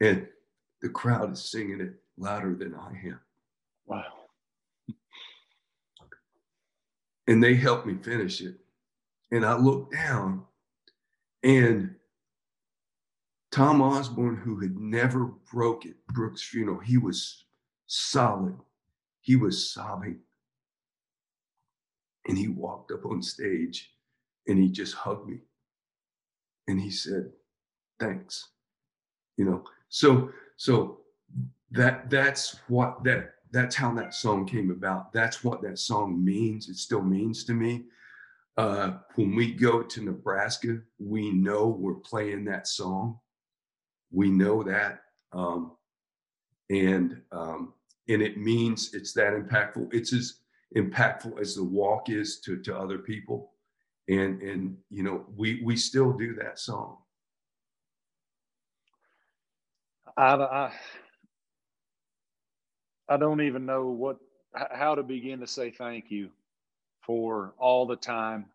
And 0.01 0.27
the 0.83 0.89
crowd 0.89 1.33
is 1.33 1.51
singing 1.51 1.81
it 1.81 1.95
louder 2.17 2.55
than 2.55 2.75
I 2.75 2.91
am. 3.07 3.21
Wow. 3.87 4.05
And 7.27 7.43
they 7.43 7.55
helped 7.55 7.87
me 7.87 7.97
finish 8.03 8.41
it. 8.41 8.57
And 9.31 9.45
I 9.45 9.57
looked 9.57 9.93
down 9.93 10.45
and 11.43 11.95
Tom 13.51 13.83
Osborne, 13.83 14.37
who 14.37 14.61
had 14.61 14.77
never 14.77 15.27
broke 15.53 15.85
at 15.85 16.07
Brooks' 16.09 16.43
funeral, 16.43 16.79
he 16.79 16.99
was 16.99 17.45
solid. 17.87 18.57
He 19.21 19.37
was 19.37 19.73
sobbing. 19.73 20.21
And 22.27 22.39
he 22.39 22.49
walked 22.49 22.93
up 22.93 23.07
on 23.07 23.23
stage 23.23 23.91
and 24.47 24.59
he 24.59 24.69
just 24.69 24.95
hugged 24.95 25.29
me. 25.29 25.41
And 26.71 26.81
he 26.81 26.91
said, 26.91 27.33
thanks. 27.99 28.51
You 29.37 29.45
know, 29.45 29.65
so 29.89 30.31
so 30.57 31.01
that 31.73 32.09
that's 32.09 32.61
what 32.69 33.03
that 33.03 33.35
that's 33.51 33.75
how 33.75 33.93
that 33.95 34.15
song 34.15 34.47
came 34.47 34.71
about. 34.71 35.13
That's 35.13 35.43
what 35.43 35.63
that 35.63 35.81
song 35.81 36.25
means. 36.25 36.69
It 36.69 36.77
still 36.77 37.03
means 37.03 37.43
to 37.45 37.55
me. 37.55 37.87
Uh, 38.57 38.99
when 39.17 39.35
we 39.35 39.53
go 39.53 39.83
to 39.83 40.05
Nebraska, 40.05 40.79
we 41.01 41.33
know 41.33 41.67
we're 41.67 41.95
playing 41.95 42.45
that 42.45 42.69
song. 42.69 43.19
We 44.13 44.31
know 44.31 44.63
that, 44.63 45.01
um, 45.33 45.73
and 46.69 47.21
um, 47.33 47.73
and 48.09 48.23
it 48.23 48.37
means 48.37 48.95
it's 48.95 49.13
that 49.15 49.33
impactful. 49.33 49.93
It's 49.93 50.13
as 50.13 50.41
impactful 50.77 51.41
as 51.41 51.57
the 51.57 51.65
walk 51.65 52.11
is 52.11 52.41
to 52.41 52.61
to 52.63 52.77
other 52.77 52.99
people, 52.99 53.53
and 54.11 54.43
and 54.43 54.77
you 54.91 55.03
know 55.03 55.25
we 55.37 55.63
we 55.65 55.77
still 55.77 56.13
do 56.13 56.35
that 56.35 56.59
song. 56.59 56.99
I, 60.17 60.35
I, 60.35 60.73
I 63.09 63.17
don't 63.17 63.41
even 63.41 63.65
know 63.65 63.87
what 63.87 64.19
how 64.73 64.97
to 64.97 65.03
begin 65.03 65.39
to 65.41 65.47
say 65.47 65.71
thank 65.71 66.11
you 66.11 66.31
for 67.07 67.55
all 67.59 67.87
the 67.87 67.97
time, 67.97 68.47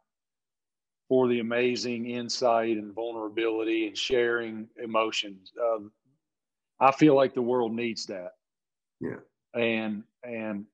for 1.07 1.30
the 1.30 1.40
amazing 1.40 2.10
insight 2.10 2.77
and 2.77 2.94
vulnerability 2.94 3.88
and 3.88 3.98
sharing 3.98 4.68
emotions. 4.84 5.53
Um, 5.61 5.91
I 6.82 6.91
feel 6.91 7.15
like 7.15 7.34
the 7.34 7.41
world 7.41 7.73
needs 7.73 8.06
that. 8.07 8.34
Yeah. 8.99 9.19
And 9.53 10.03
and 10.23 10.65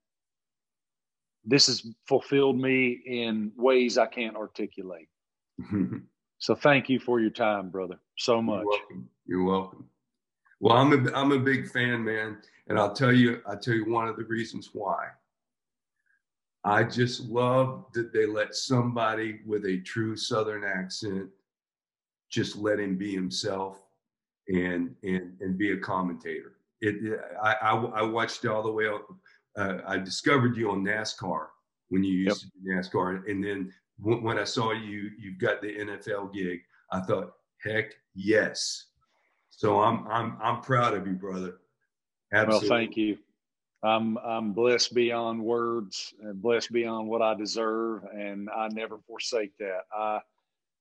this 1.44 1.66
has 1.66 1.86
fulfilled 2.06 2.58
me 2.58 3.00
in 3.06 3.52
ways 3.56 3.98
I 3.98 4.06
can't 4.06 4.36
articulate. 4.36 5.08
so 6.38 6.54
thank 6.54 6.88
you 6.88 6.98
for 6.98 7.20
your 7.20 7.30
time, 7.30 7.70
brother, 7.70 7.98
so 8.16 8.40
much. 8.40 8.62
You're 8.62 8.70
welcome. 8.70 9.08
You're 9.26 9.44
welcome. 9.44 9.88
Well, 10.60 10.76
I'm 10.76 10.92
a 10.92 11.12
I'm 11.12 11.32
a 11.32 11.38
big 11.38 11.68
fan, 11.68 12.04
man, 12.04 12.38
and 12.68 12.78
I'll 12.78 12.94
tell 12.94 13.12
you 13.12 13.40
I'll 13.46 13.58
tell 13.58 13.74
you 13.74 13.90
one 13.90 14.08
of 14.08 14.16
the 14.16 14.24
reasons 14.24 14.70
why. 14.72 15.08
I 16.64 16.84
just 16.84 17.22
love 17.22 17.86
that 17.94 18.12
they 18.12 18.26
let 18.26 18.54
somebody 18.54 19.40
with 19.44 19.64
a 19.66 19.80
true 19.80 20.16
Southern 20.16 20.62
accent 20.62 21.28
just 22.30 22.56
let 22.56 22.78
him 22.78 22.96
be 22.96 23.12
himself 23.12 23.82
and 24.48 24.94
and 25.02 25.36
and 25.40 25.58
be 25.58 25.72
a 25.72 25.78
commentator. 25.78 26.52
It, 26.80 27.20
I, 27.42 27.54
I, 27.62 27.74
I 27.74 28.02
watched 28.02 28.44
all 28.46 28.62
the 28.62 28.70
way 28.70 28.88
up. 28.88 29.06
Uh, 29.56 29.78
I 29.86 29.98
discovered 29.98 30.56
you 30.56 30.70
on 30.70 30.84
NASCAR 30.84 31.46
when 31.88 32.02
you 32.02 32.14
used 32.14 32.44
yep. 32.44 32.52
to 32.52 32.90
do 32.90 32.98
NASCAR, 32.98 33.30
and 33.30 33.44
then 33.44 33.72
when 33.98 34.38
I 34.38 34.44
saw 34.44 34.72
you, 34.72 35.10
you've 35.18 35.38
got 35.38 35.60
the 35.60 35.68
NFL 35.68 36.32
gig. 36.32 36.60
I 36.90 37.00
thought, 37.00 37.32
heck 37.62 37.92
yes. 38.14 38.86
So 39.50 39.80
I'm 39.80 40.06
I'm 40.08 40.36
I'm 40.42 40.60
proud 40.60 40.94
of 40.94 41.06
you, 41.06 41.12
brother. 41.12 41.58
Absolutely. 42.32 42.68
Well, 42.68 42.78
thank 42.78 42.96
you. 42.96 43.18
I'm 43.82 44.16
I'm 44.18 44.52
blessed 44.52 44.94
beyond 44.94 45.42
words 45.42 46.14
and 46.22 46.40
blessed 46.40 46.72
beyond 46.72 47.08
what 47.08 47.22
I 47.22 47.34
deserve, 47.34 48.04
and 48.04 48.48
I 48.50 48.68
never 48.68 48.98
forsake 49.06 49.52
that. 49.58 49.82
I 49.96 50.20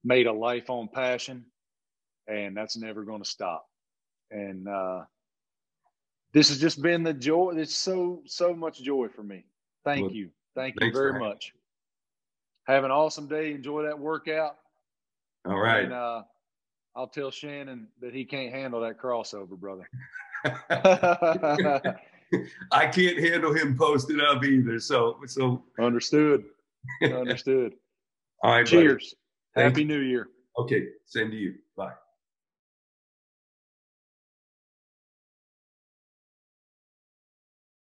made 0.03 0.27
a 0.27 0.34
life 0.34 0.69
on 0.69 0.88
passion, 0.88 1.45
and 2.27 2.56
that's 2.56 2.77
never 2.77 3.03
going 3.03 3.22
to 3.22 3.30
stop. 3.30 3.68
And 4.30 4.68
uh, 4.68 5.02
this 6.34 6.49
has 6.49 6.60
just 6.60 6.82
been 6.82 7.03
the 7.03 7.14
joy. 7.14 7.53
It's 7.56 7.76
so 7.76 8.22
so 8.26 8.53
much 8.53 8.82
joy 8.82 9.08
for 9.08 9.24
me. 9.24 9.45
Thank 9.84 10.08
well, 10.08 10.12
you, 10.12 10.30
thank 10.56 10.76
you 10.80 10.91
very 10.91 11.20
much. 11.20 11.53
Have 12.68 12.84
an 12.84 12.91
awesome 12.91 13.28
day. 13.28 13.52
Enjoy 13.52 13.84
that 13.84 13.98
workout. 13.98 14.58
All 15.45 15.60
right. 15.60 15.86
And, 15.86 15.94
uh, 15.94 16.24
I'll 16.95 17.08
tell 17.08 17.32
Shannon 17.32 17.88
that 18.02 18.14
he 18.14 18.26
can't 18.26 18.53
handle 18.53 18.82
that 18.82 18.99
crossover, 18.99 19.58
brother. 19.58 19.90
I 22.72 22.88
can't 22.88 23.18
handle 23.18 23.53
him 23.53 23.78
posting 23.78 24.20
up 24.20 24.44
either. 24.44 24.80
So, 24.80 25.18
so 25.26 25.64
understood. 25.80 26.44
Understood. 27.03 27.74
All 28.44 28.52
right. 28.52 28.66
Cheers. 28.66 29.14
Happy 29.56 29.84
New 29.84 29.99
Year. 29.99 30.30
Okay. 30.58 30.88
Same 31.06 31.30
to 31.30 31.38
you. 31.38 31.53